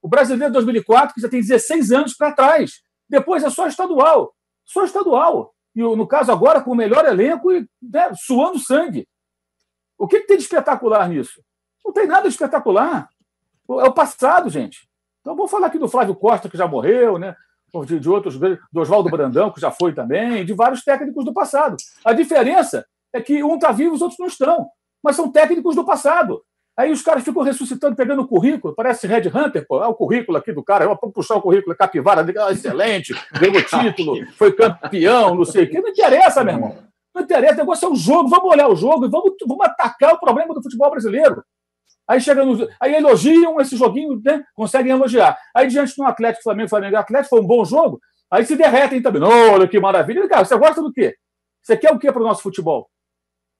O 0.00 0.08
brasileiro 0.08 0.52
de 0.52 0.54
2004, 0.54 1.14
que 1.14 1.20
já 1.20 1.28
tem 1.28 1.40
16 1.40 1.90
anos 1.90 2.14
para 2.14 2.32
trás. 2.32 2.82
Depois 3.08 3.42
é 3.42 3.50
só 3.50 3.66
estadual. 3.66 4.33
Só 4.64 4.84
estadual. 4.84 5.54
E 5.74 5.82
no 5.82 6.06
caso 6.06 6.30
agora, 6.30 6.60
com 6.60 6.70
o 6.70 6.76
melhor 6.76 7.04
elenco 7.04 7.52
e 7.52 7.68
né, 7.82 8.12
suando 8.14 8.58
sangue. 8.58 9.06
O 9.98 10.06
que, 10.06 10.20
que 10.20 10.26
tem 10.26 10.36
de 10.36 10.42
espetacular 10.42 11.08
nisso? 11.08 11.42
Não 11.84 11.92
tem 11.92 12.06
nada 12.06 12.22
de 12.22 12.28
espetacular. 12.28 13.08
É 13.68 13.84
o 13.84 13.92
passado, 13.92 14.48
gente. 14.48 14.88
Então, 15.20 15.34
vou 15.34 15.48
falar 15.48 15.68
aqui 15.68 15.78
do 15.78 15.88
Flávio 15.88 16.14
Costa, 16.14 16.48
que 16.48 16.56
já 16.56 16.68
morreu, 16.68 17.18
né? 17.18 17.34
de, 17.82 17.98
de 17.98 18.08
outros, 18.08 18.38
do 18.38 18.80
Oswaldo 18.80 19.10
Brandão, 19.10 19.50
que 19.50 19.60
já 19.60 19.70
foi 19.70 19.92
também, 19.92 20.44
de 20.44 20.52
vários 20.52 20.84
técnicos 20.84 21.24
do 21.24 21.32
passado. 21.32 21.76
A 22.04 22.12
diferença 22.12 22.86
é 23.12 23.20
que 23.20 23.42
um 23.42 23.54
está 23.54 23.72
vivo, 23.72 23.94
os 23.94 24.02
outros 24.02 24.18
não 24.18 24.26
estão, 24.26 24.68
mas 25.02 25.16
são 25.16 25.32
técnicos 25.32 25.74
do 25.74 25.84
passado. 25.84 26.44
Aí 26.76 26.90
os 26.90 27.02
caras 27.02 27.22
ficam 27.22 27.42
ressuscitando, 27.42 27.94
pegando 27.94 28.22
o 28.22 28.26
currículo, 28.26 28.74
parece 28.74 29.06
Red 29.06 29.28
Hunter, 29.28 29.64
pô, 29.66 29.82
é 29.82 29.86
o 29.86 29.94
currículo 29.94 30.36
aqui 30.36 30.52
do 30.52 30.62
cara, 30.62 30.86
vamos 30.86 31.14
puxar 31.14 31.36
o 31.36 31.40
currículo, 31.40 31.72
é 31.72 31.76
capivara, 31.76 32.26
ah, 32.44 32.50
excelente, 32.50 33.14
ganhou 33.32 33.62
título, 33.62 34.26
foi 34.32 34.52
campeão, 34.52 35.36
não 35.36 35.44
sei 35.44 35.64
o 35.64 35.70
quê. 35.70 35.80
Não 35.80 35.90
interessa, 35.90 36.42
meu 36.42 36.54
irmão. 36.54 36.76
Não 37.14 37.22
interessa, 37.22 37.54
o 37.54 37.58
negócio 37.58 37.86
é 37.86 37.90
o 37.90 37.94
jogo, 37.94 38.28
vamos 38.28 38.50
olhar 38.50 38.68
o 38.68 38.74
jogo 38.74 39.06
e 39.06 39.08
vamos, 39.08 39.34
vamos 39.46 39.64
atacar 39.64 40.14
o 40.14 40.18
problema 40.18 40.52
do 40.52 40.62
futebol 40.62 40.90
brasileiro. 40.90 41.44
Aí 42.08 42.20
chega 42.20 42.44
no, 42.44 42.68
aí 42.80 42.94
elogiam 42.94 43.60
esse 43.60 43.76
joguinho, 43.76 44.20
né? 44.22 44.42
Conseguem 44.54 44.92
elogiar. 44.92 45.38
Aí 45.54 45.68
diante 45.68 45.94
de 45.94 46.02
um 46.02 46.06
Atlético 46.06 46.42
Flamengo, 46.42 46.68
Flamengo 46.68 46.96
Atlético, 46.96 47.30
foi 47.30 47.40
um 47.40 47.46
bom 47.46 47.64
jogo. 47.64 48.00
Aí 48.30 48.44
se 48.44 48.56
derretem 48.56 49.00
também. 49.00 49.22
Olha 49.22 49.66
que 49.66 49.80
maravilha. 49.80 50.28
Cara, 50.28 50.44
você 50.44 50.56
gosta 50.58 50.82
do 50.82 50.92
quê? 50.92 51.14
Você 51.62 51.76
quer 51.76 51.92
o 51.92 51.98
quê 51.98 52.12
para 52.12 52.20
o 52.20 52.26
nosso 52.26 52.42
futebol? 52.42 52.90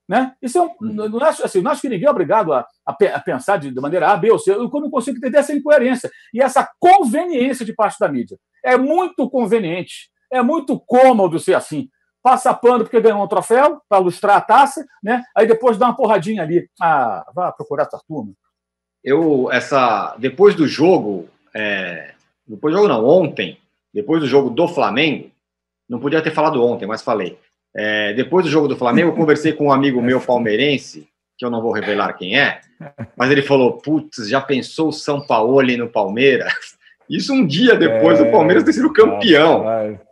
Né? 0.09 0.35
Isso 0.43 0.59
é 0.59 0.63
um, 0.63 0.67
uhum. 0.81 1.09
não, 1.09 1.23
acho, 1.23 1.45
assim, 1.45 1.63
não 1.63 1.71
acho 1.71 1.81
que 1.81 1.89
ninguém 1.89 2.07
é 2.07 2.11
obrigado 2.11 2.53
a, 2.53 2.67
a, 2.87 2.93
a, 2.93 3.21
pensar 3.21 3.57
de, 3.57 3.71
de 3.71 3.81
maneira 3.81 4.11
A, 4.11 4.17
B 4.17 4.31
ou 4.31 4.39
C. 4.39 4.53
Eu 4.53 4.69
não 4.69 4.91
consigo 4.91 5.17
entender 5.17 5.39
essa 5.39 5.55
incoerência 5.55 6.11
e 6.33 6.43
essa 6.43 6.69
conveniência 6.79 7.65
de 7.65 7.73
parte 7.73 7.99
da 7.99 8.09
mídia. 8.09 8.39
É 8.63 8.77
muito 8.77 9.29
conveniente, 9.31 10.11
é 10.31 10.43
muito 10.43 10.79
cômodo 10.79 11.39
ser 11.39 11.55
assim 11.55 11.89
passa 12.25 12.55
pano 12.55 12.85
porque 12.85 13.03
ganhou 13.03 13.23
um 13.23 13.29
troféu 13.29 13.83
para 13.87 13.99
lustrar 13.99 14.39
a 14.39 14.41
taça, 14.41 14.83
né? 15.03 15.23
Aí 15.37 15.47
depois 15.47 15.77
dá 15.77 15.89
uma 15.89 15.97
porradinha 15.97 16.43
ali. 16.43 16.67
Ah, 16.81 17.23
vá 17.35 17.53
procurar 17.53 17.83
essa 17.83 18.01
turma. 18.09 18.33
Eu, 19.05 19.53
essa, 19.53 20.17
depois 20.19 20.55
do 20.55 20.67
jogo, 20.67 21.29
é, 21.55 22.15
depois 22.47 22.73
do 22.73 22.81
jogo 22.81 22.89
não, 22.89 23.07
ontem, 23.07 23.59
depois 23.93 24.23
do 24.23 24.27
jogo 24.27 24.49
do 24.49 24.67
Flamengo, 24.67 25.31
não 25.87 26.01
podia 26.01 26.23
ter 26.23 26.31
falado 26.31 26.65
ontem, 26.65 26.87
mas 26.87 27.03
falei. 27.03 27.39
É, 27.77 28.13
depois 28.13 28.45
do 28.45 28.51
jogo 28.51 28.69
do 28.69 28.77
Flamengo, 28.77 29.11
eu 29.11 29.15
conversei 29.15 29.53
com 29.53 29.67
um 29.67 29.73
amigo 29.73 30.01
meu 30.01 30.21
palmeirense, 30.23 31.09
que 31.37 31.45
eu 31.45 31.51
não 31.51 31.61
vou 31.61 31.73
revelar 31.73 32.13
quem 32.13 32.39
é, 32.39 32.61
mas 33.17 33.31
ele 33.31 33.43
falou: 33.43 33.79
Putz, 33.79 34.29
já 34.29 34.41
pensou 34.41 34.89
o 34.89 34.93
São 34.93 35.27
Paulo 35.27 35.63
no 35.63 35.89
Palmeiras? 35.89 36.53
Isso 37.09 37.35
um 37.35 37.47
dia 37.47 37.77
depois 37.77 38.19
é, 38.19 38.25
do 38.25 38.31
Palmeiras 38.31 38.65
ter 38.65 38.73
sido 38.73 38.91
campeão. 38.91 39.63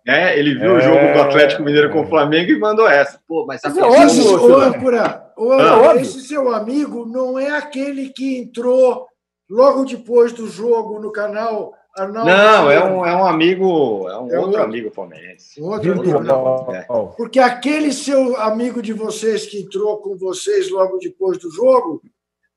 né? 0.04 0.38
Ele 0.38 0.54
viu 0.54 0.72
é, 0.72 0.78
o 0.78 0.80
jogo 0.80 1.14
do 1.14 1.22
Atlético 1.22 1.62
Mineiro 1.62 1.90
com 1.90 2.02
o 2.02 2.06
Flamengo 2.06 2.50
e 2.50 2.58
mandou 2.58 2.86
essa. 2.86 3.18
Pô, 3.26 3.46
mas 3.46 3.62
mas 3.64 3.76
é 3.76 3.82
óbvio, 3.82 4.42
ô, 4.42 4.60
Ancora, 4.60 5.32
ô, 5.36 5.52
ah, 5.52 5.96
esse 5.96 6.20
seu 6.20 6.52
amigo 6.52 7.06
não 7.06 7.38
é 7.38 7.50
aquele 7.56 8.10
que 8.10 8.38
entrou 8.38 9.06
logo 9.50 9.84
depois 9.84 10.32
do 10.32 10.46
jogo 10.48 11.00
no 11.00 11.10
canal. 11.10 11.72
Arnaldo 11.96 12.30
não, 12.30 12.70
é 12.70 12.84
um, 12.84 13.06
é 13.06 13.16
um 13.16 13.26
amigo, 13.26 14.08
é 14.08 14.18
um 14.18 14.30
é 14.30 14.38
outro, 14.38 14.40
outro 14.40 14.62
amigo 14.62 14.90
palmeirense. 14.90 15.60
Outro 15.60 15.92
amigo. 15.92 16.72
É. 16.72 16.86
Porque 17.16 17.38
aquele 17.38 17.92
seu 17.92 18.36
amigo 18.40 18.80
de 18.80 18.94
vocês 18.94 19.46
que 19.46 19.60
entrou 19.60 19.98
com 19.98 20.16
vocês 20.16 20.70
logo 20.70 20.98
depois 20.98 21.38
do 21.38 21.50
jogo 21.50 22.02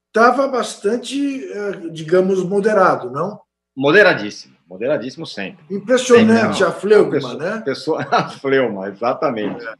estava 0.08 0.48
bastante, 0.48 1.44
eh, 1.52 1.90
digamos, 1.92 2.42
moderado, 2.44 3.12
não? 3.12 3.42
Moderadíssimo. 3.76 4.56
moderadíssimo 4.66 5.26
sempre. 5.26 5.66
Impressionante 5.70 6.60
sempre, 6.60 6.64
a 6.64 6.72
fleuma, 6.72 7.12
pessoa, 7.12 7.36
né? 7.36 7.62
Pessoa, 7.66 8.08
a 8.10 8.30
fleuma, 8.30 8.88
exatamente. 8.88 9.68
É. 9.68 9.74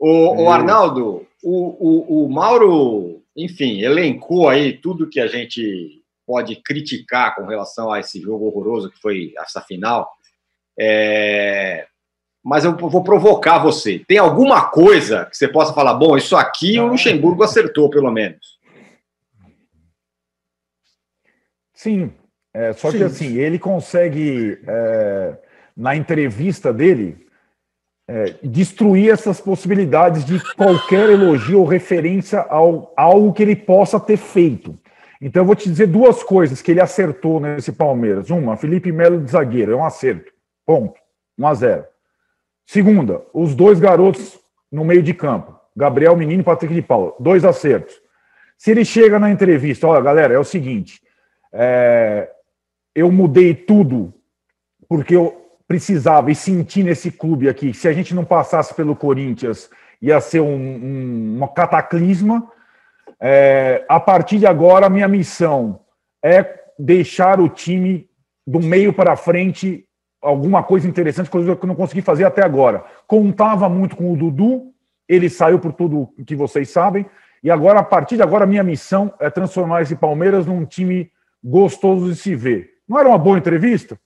O, 0.00 0.44
o, 0.44 0.50
Arnaldo, 0.50 1.26
o, 1.42 2.22
o, 2.22 2.24
o 2.24 2.28
Mauro, 2.30 3.20
enfim, 3.36 3.82
elencou 3.82 4.48
aí 4.48 4.72
tudo 4.72 5.10
que 5.10 5.20
a 5.20 5.26
gente 5.26 5.97
pode 6.28 6.56
criticar 6.56 7.34
com 7.34 7.46
relação 7.46 7.90
a 7.90 8.00
esse 8.00 8.20
jogo 8.20 8.44
horroroso 8.44 8.90
que 8.90 9.00
foi 9.00 9.32
essa 9.38 9.62
final. 9.62 10.06
É... 10.78 11.86
Mas 12.44 12.66
eu 12.66 12.76
vou 12.76 13.02
provocar 13.02 13.58
você. 13.58 14.04
Tem 14.06 14.18
alguma 14.18 14.68
coisa 14.68 15.24
que 15.24 15.36
você 15.36 15.48
possa 15.48 15.72
falar, 15.72 15.94
bom, 15.94 16.18
isso 16.18 16.36
aqui 16.36 16.78
o 16.78 16.88
Luxemburgo 16.88 17.42
acertou, 17.42 17.88
pelo 17.88 18.10
menos? 18.10 18.58
Sim, 21.74 22.12
é, 22.54 22.72
só 22.74 22.90
Sim. 22.90 22.98
que 22.98 23.04
assim, 23.04 23.36
ele 23.38 23.58
consegue, 23.58 24.60
é, 24.66 25.38
na 25.76 25.96
entrevista 25.96 26.72
dele, 26.72 27.26
é, 28.06 28.34
destruir 28.42 29.10
essas 29.10 29.40
possibilidades 29.40 30.24
de 30.24 30.40
qualquer 30.54 31.10
elogio 31.10 31.60
ou 31.60 31.66
referência 31.66 32.40
ao 32.40 32.92
algo 32.96 33.32
que 33.32 33.42
ele 33.42 33.56
possa 33.56 33.98
ter 33.98 34.16
feito. 34.16 34.78
Então 35.20 35.42
eu 35.42 35.46
vou 35.46 35.56
te 35.56 35.68
dizer 35.68 35.86
duas 35.86 36.22
coisas 36.22 36.62
que 36.62 36.70
ele 36.70 36.80
acertou 36.80 37.40
nesse 37.40 37.72
Palmeiras. 37.72 38.30
Uma, 38.30 38.56
Felipe 38.56 38.92
Melo 38.92 39.20
de 39.20 39.30
zagueiro, 39.30 39.72
é 39.72 39.76
um 39.76 39.84
acerto. 39.84 40.32
Ponto. 40.64 41.00
1 41.38 41.46
a 41.46 41.54
0. 41.54 41.84
Segunda, 42.66 43.22
os 43.32 43.54
dois 43.54 43.80
garotos 43.80 44.38
no 44.70 44.84
meio 44.84 45.02
de 45.02 45.14
campo. 45.14 45.58
Gabriel 45.74 46.16
Menino 46.16 46.42
e 46.42 46.44
Patrick 46.44 46.74
de 46.74 46.82
Paula. 46.82 47.14
Dois 47.18 47.44
acertos. 47.44 47.94
Se 48.56 48.72
ele 48.72 48.84
chega 48.84 49.18
na 49.18 49.30
entrevista, 49.30 49.86
olha, 49.86 50.02
galera, 50.02 50.34
é 50.34 50.38
o 50.38 50.44
seguinte. 50.44 51.00
É, 51.52 52.28
eu 52.94 53.10
mudei 53.12 53.54
tudo 53.54 54.12
porque 54.88 55.14
eu 55.14 55.48
precisava 55.66 56.30
e 56.30 56.34
senti 56.34 56.82
nesse 56.82 57.10
clube 57.10 57.48
aqui. 57.48 57.72
Se 57.72 57.86
a 57.86 57.92
gente 57.92 58.14
não 58.14 58.24
passasse 58.24 58.74
pelo 58.74 58.96
Corinthians, 58.96 59.70
ia 60.02 60.20
ser 60.20 60.40
um, 60.40 60.56
um, 60.56 61.42
um 61.42 61.46
cataclisma. 61.48 62.50
É, 63.20 63.84
a 63.88 63.98
partir 63.98 64.38
de 64.38 64.46
agora, 64.46 64.86
a 64.86 64.90
minha 64.90 65.08
missão 65.08 65.80
é 66.22 66.58
deixar 66.78 67.40
o 67.40 67.48
time 67.48 68.08
do 68.46 68.60
meio 68.60 68.92
para 68.92 69.16
frente 69.16 69.84
alguma 70.22 70.62
coisa 70.62 70.88
interessante, 70.88 71.30
coisa 71.30 71.54
que 71.54 71.64
eu 71.64 71.68
não 71.68 71.74
consegui 71.74 72.02
fazer 72.02 72.24
até 72.24 72.44
agora. 72.44 72.84
Contava 73.06 73.68
muito 73.68 73.96
com 73.96 74.12
o 74.12 74.16
Dudu, 74.16 74.72
ele 75.08 75.28
saiu 75.28 75.58
por 75.58 75.72
tudo 75.72 76.08
que 76.26 76.34
vocês 76.34 76.70
sabem, 76.70 77.06
e 77.42 77.50
agora, 77.50 77.80
a 77.80 77.84
partir 77.84 78.16
de 78.16 78.22
agora, 78.22 78.44
a 78.44 78.46
minha 78.46 78.64
missão 78.64 79.12
é 79.20 79.30
transformar 79.30 79.82
esse 79.82 79.94
Palmeiras 79.94 80.44
num 80.46 80.64
time 80.64 81.10
gostoso 81.42 82.10
de 82.10 82.16
se 82.16 82.34
ver. 82.34 82.70
Não 82.88 82.98
era 82.98 83.08
uma 83.08 83.18
boa 83.18 83.38
entrevista? 83.38 83.98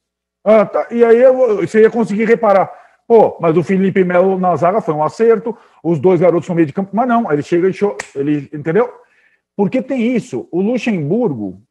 Ah, 0.44 0.66
tá. 0.66 0.86
E 0.90 1.04
aí 1.04 1.22
você 1.56 1.82
ia 1.82 1.90
conseguir 1.90 2.24
reparar. 2.26 2.70
Pô, 3.06 3.36
mas 3.40 3.56
o 3.56 3.62
Felipe 3.62 4.04
Melo 4.04 4.38
na 4.38 4.54
zaga 4.56 4.80
foi 4.80 4.94
um 4.94 5.02
acerto, 5.02 5.56
os 5.82 5.98
dois 5.98 6.20
garotos 6.20 6.48
no 6.48 6.54
meio 6.54 6.66
de 6.66 6.72
campo, 6.72 6.90
mas 6.92 7.08
não, 7.08 7.30
ele 7.32 7.42
chega 7.42 7.68
e 7.68 7.72
show, 7.72 7.96
ele, 8.14 8.48
entendeu? 8.52 8.92
Porque 9.56 9.82
tem 9.82 10.14
isso, 10.14 10.48
o 10.50 10.60
Luxemburgo, 10.60 11.62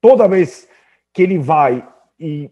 toda 0.00 0.28
vez 0.28 0.68
que 1.12 1.22
ele 1.22 1.38
vai 1.38 1.86
e 2.18 2.50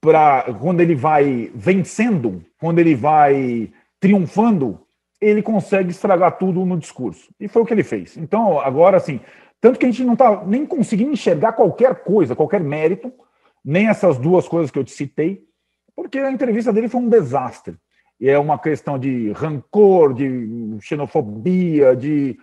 para 0.00 0.54
quando 0.60 0.80
ele 0.80 0.94
vai 0.94 1.50
vencendo, 1.54 2.44
quando 2.58 2.78
ele 2.78 2.94
vai 2.94 3.72
triunfando, 3.98 4.80
ele 5.20 5.42
consegue 5.42 5.90
estragar 5.90 6.38
tudo 6.38 6.64
no 6.64 6.78
discurso. 6.78 7.30
E 7.40 7.48
foi 7.48 7.62
o 7.62 7.66
que 7.66 7.74
ele 7.74 7.82
fez. 7.82 8.16
Então, 8.16 8.60
agora 8.60 8.96
assim, 8.96 9.20
tanto 9.60 9.78
que 9.78 9.86
a 9.86 9.90
gente 9.90 10.04
não 10.04 10.12
está 10.12 10.44
nem 10.44 10.66
conseguindo 10.66 11.12
enxergar 11.12 11.54
qualquer 11.54 12.04
coisa, 12.04 12.36
qualquer 12.36 12.60
mérito, 12.60 13.12
nem 13.64 13.88
essas 13.88 14.18
duas 14.18 14.46
coisas 14.46 14.70
que 14.70 14.78
eu 14.78 14.84
te 14.84 14.92
citei, 14.92 15.42
porque 15.96 16.18
a 16.18 16.30
entrevista 16.30 16.72
dele 16.72 16.88
foi 16.88 17.00
um 17.00 17.08
desastre. 17.08 17.76
E 18.20 18.28
é 18.28 18.38
uma 18.38 18.58
questão 18.58 18.98
de 18.98 19.32
rancor, 19.32 20.14
de 20.14 20.76
xenofobia, 20.80 21.96
de 21.96 22.36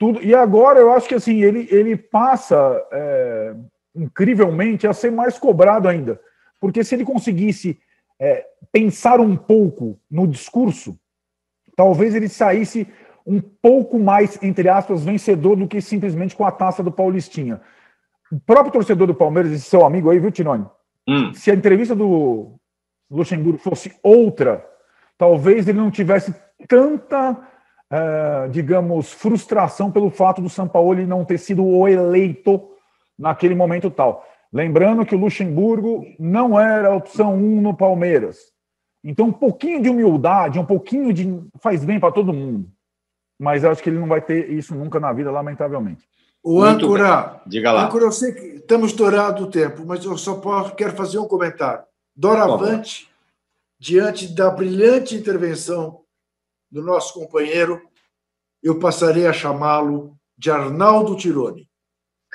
tudo. 0.00 0.24
E 0.24 0.34
agora 0.34 0.80
eu 0.80 0.90
acho 0.90 1.06
que 1.06 1.14
assim 1.14 1.42
ele, 1.42 1.68
ele 1.70 1.94
passa 1.94 2.56
é, 2.90 3.54
incrivelmente 3.94 4.86
a 4.86 4.94
ser 4.94 5.12
mais 5.12 5.38
cobrado 5.38 5.86
ainda. 5.86 6.18
Porque 6.58 6.82
se 6.82 6.94
ele 6.94 7.04
conseguisse 7.04 7.78
é, 8.18 8.46
pensar 8.72 9.20
um 9.20 9.36
pouco 9.36 10.00
no 10.10 10.26
discurso, 10.26 10.98
talvez 11.76 12.14
ele 12.14 12.30
saísse 12.30 12.88
um 13.26 13.40
pouco 13.40 13.98
mais, 13.98 14.42
entre 14.42 14.70
aspas, 14.70 15.04
vencedor 15.04 15.54
do 15.54 15.68
que 15.68 15.82
simplesmente 15.82 16.34
com 16.34 16.46
a 16.46 16.50
taça 16.50 16.82
do 16.82 16.90
Paulistinha. 16.90 17.60
O 18.32 18.40
próprio 18.40 18.72
torcedor 18.72 19.06
do 19.06 19.14
Palmeiras, 19.14 19.52
esse 19.52 19.68
seu 19.68 19.84
amigo 19.84 20.10
aí, 20.10 20.18
viu, 20.18 20.30
Tinoni? 20.30 20.66
Hum. 21.06 21.34
Se 21.34 21.50
a 21.50 21.54
entrevista 21.54 21.94
do 21.94 22.54
Luxemburgo 23.10 23.58
fosse 23.58 23.94
outra, 24.02 24.66
talvez 25.18 25.68
ele 25.68 25.78
não 25.78 25.90
tivesse 25.90 26.34
tanta, 26.66 27.36
uh, 27.90 28.48
digamos, 28.50 29.12
frustração 29.12 29.90
pelo 29.90 30.10
fato 30.10 30.40
do 30.40 30.48
São 30.48 30.68
Paulo 30.68 31.04
não 31.06 31.24
ter 31.24 31.38
sido 31.38 31.64
o 31.64 31.86
eleito 31.86 32.70
naquele 33.18 33.54
momento 33.54 33.90
tal. 33.90 34.24
Lembrando 34.52 35.04
que 35.04 35.14
o 35.14 35.18
Luxemburgo 35.18 36.04
não 36.18 36.58
era 36.58 36.88
a 36.88 36.96
opção 36.96 37.34
1 37.34 37.60
no 37.60 37.76
Palmeiras. 37.76 38.38
Então, 39.02 39.26
um 39.26 39.32
pouquinho 39.32 39.82
de 39.82 39.88
humildade, 39.88 40.58
um 40.58 40.64
pouquinho 40.64 41.12
de. 41.12 41.40
faz 41.60 41.84
bem 41.84 41.98
para 41.98 42.12
todo 42.12 42.32
mundo. 42.32 42.68
Mas 43.38 43.64
acho 43.64 43.82
que 43.82 43.88
ele 43.88 43.98
não 43.98 44.08
vai 44.08 44.20
ter 44.20 44.50
isso 44.50 44.74
nunca 44.74 45.00
na 45.00 45.12
vida, 45.12 45.30
lamentavelmente. 45.30 46.04
O 46.42 46.62
âncora, 46.62 47.40
diga 47.46 47.72
lá. 47.72 47.86
Âncora, 47.86 48.04
eu 48.04 48.12
sei 48.12 48.32
que 48.32 48.46
estamos 48.56 48.90
estourado 48.90 49.44
o 49.44 49.50
tempo, 49.50 49.84
mas 49.86 50.04
eu 50.04 50.16
só 50.18 50.34
posso, 50.36 50.74
quero 50.74 50.94
fazer 50.94 51.18
um 51.18 51.28
comentário. 51.28 51.84
Doravante, 52.14 53.08
diante 53.78 54.28
da 54.34 54.50
brilhante 54.50 55.14
intervenção 55.14 55.99
do 56.70 56.82
nosso 56.82 57.14
companheiro, 57.14 57.80
eu 58.62 58.78
passarei 58.78 59.26
a 59.26 59.32
chamá-lo 59.32 60.14
de 60.36 60.50
Arnaldo 60.50 61.16
Tironi. 61.16 61.66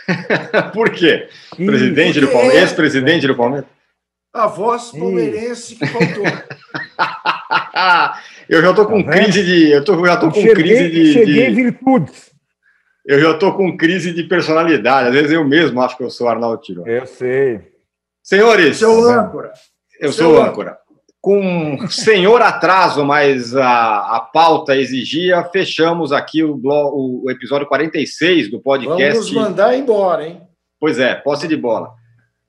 Por 0.73 0.89
quê? 0.91 1.29
Presidente 1.55 2.19
do 2.19 2.27
Palmeiras, 2.27 2.63
ex-presidente 2.63 3.27
do 3.27 3.35
Palmeiras? 3.35 3.69
A 4.33 4.47
voz 4.47 4.91
palmeirense 4.91 5.75
que 5.75 5.87
faltou. 5.87 6.25
eu 8.49 8.61
já 8.61 8.71
estou 8.71 8.85
com 8.85 9.01
tá 9.01 9.11
crise 9.11 9.45
de. 9.45 9.71
Eu 9.71 9.85
tô, 9.85 10.05
já 10.05 10.15
estou 10.15 10.29
com 10.29 10.41
cheguei, 10.41 10.55
crise 10.55 10.89
de. 10.89 11.13
Cheguei 11.13 11.49
de... 11.49 11.55
virtudes 11.55 12.35
eu 13.05 13.19
já 13.19 13.31
estou 13.31 13.53
com 13.53 13.77
crise 13.77 14.11
de 14.11 14.23
personalidade. 14.23 15.09
Às 15.09 15.13
vezes 15.13 15.31
eu 15.31 15.45
mesmo 15.45 15.79
acho 15.81 15.95
que 15.95 16.03
eu 16.03 16.09
sou 16.09 16.27
Arnaldo 16.27 16.61
Tiro. 16.61 16.87
Eu 16.87 17.05
sei. 17.05 17.61
Senhores. 18.23 18.77
Seu 18.77 19.07
âncora. 19.07 19.53
Eu 19.99 20.11
Seu 20.11 20.25
sou 20.25 20.41
âncora. 20.41 20.77
Com 21.25 21.87
senhor 21.87 22.39
atraso, 22.43 23.03
mas 23.03 23.55
a, 23.55 24.15
a 24.15 24.19
pauta 24.19 24.75
exigia, 24.75 25.43
fechamos 25.45 26.11
aqui 26.11 26.43
o, 26.43 26.53
o, 26.63 27.23
o 27.25 27.31
episódio 27.31 27.65
46 27.65 28.51
do 28.51 28.61
podcast. 28.61 29.11
Vamos 29.11 29.31
mandar 29.31 29.75
embora, 29.75 30.27
hein? 30.27 30.43
Pois 30.79 30.99
é, 30.99 31.15
posse 31.15 31.47
de 31.47 31.57
bola. 31.57 31.95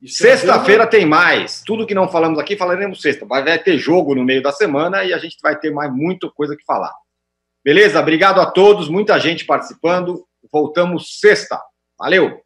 Sexta-feira 0.06 0.86
tem 0.86 1.06
mais. 1.06 1.62
Tudo 1.64 1.86
que 1.86 1.94
não 1.94 2.06
falamos 2.06 2.38
aqui, 2.38 2.54
falaremos 2.54 3.00
sexta. 3.00 3.24
Vai 3.24 3.58
ter 3.58 3.78
jogo 3.78 4.14
no 4.14 4.22
meio 4.22 4.42
da 4.42 4.52
semana 4.52 5.02
e 5.04 5.14
a 5.14 5.16
gente 5.16 5.38
vai 5.42 5.58
ter 5.58 5.70
mais 5.70 5.90
muita 5.90 6.28
coisa 6.28 6.54
que 6.54 6.64
falar. 6.66 6.92
Beleza? 7.64 7.98
Obrigado 7.98 8.42
a 8.42 8.44
todos, 8.44 8.90
muita 8.90 9.18
gente 9.18 9.46
participando. 9.46 10.22
Voltamos 10.52 11.18
sexta. 11.18 11.58
Valeu! 11.98 12.45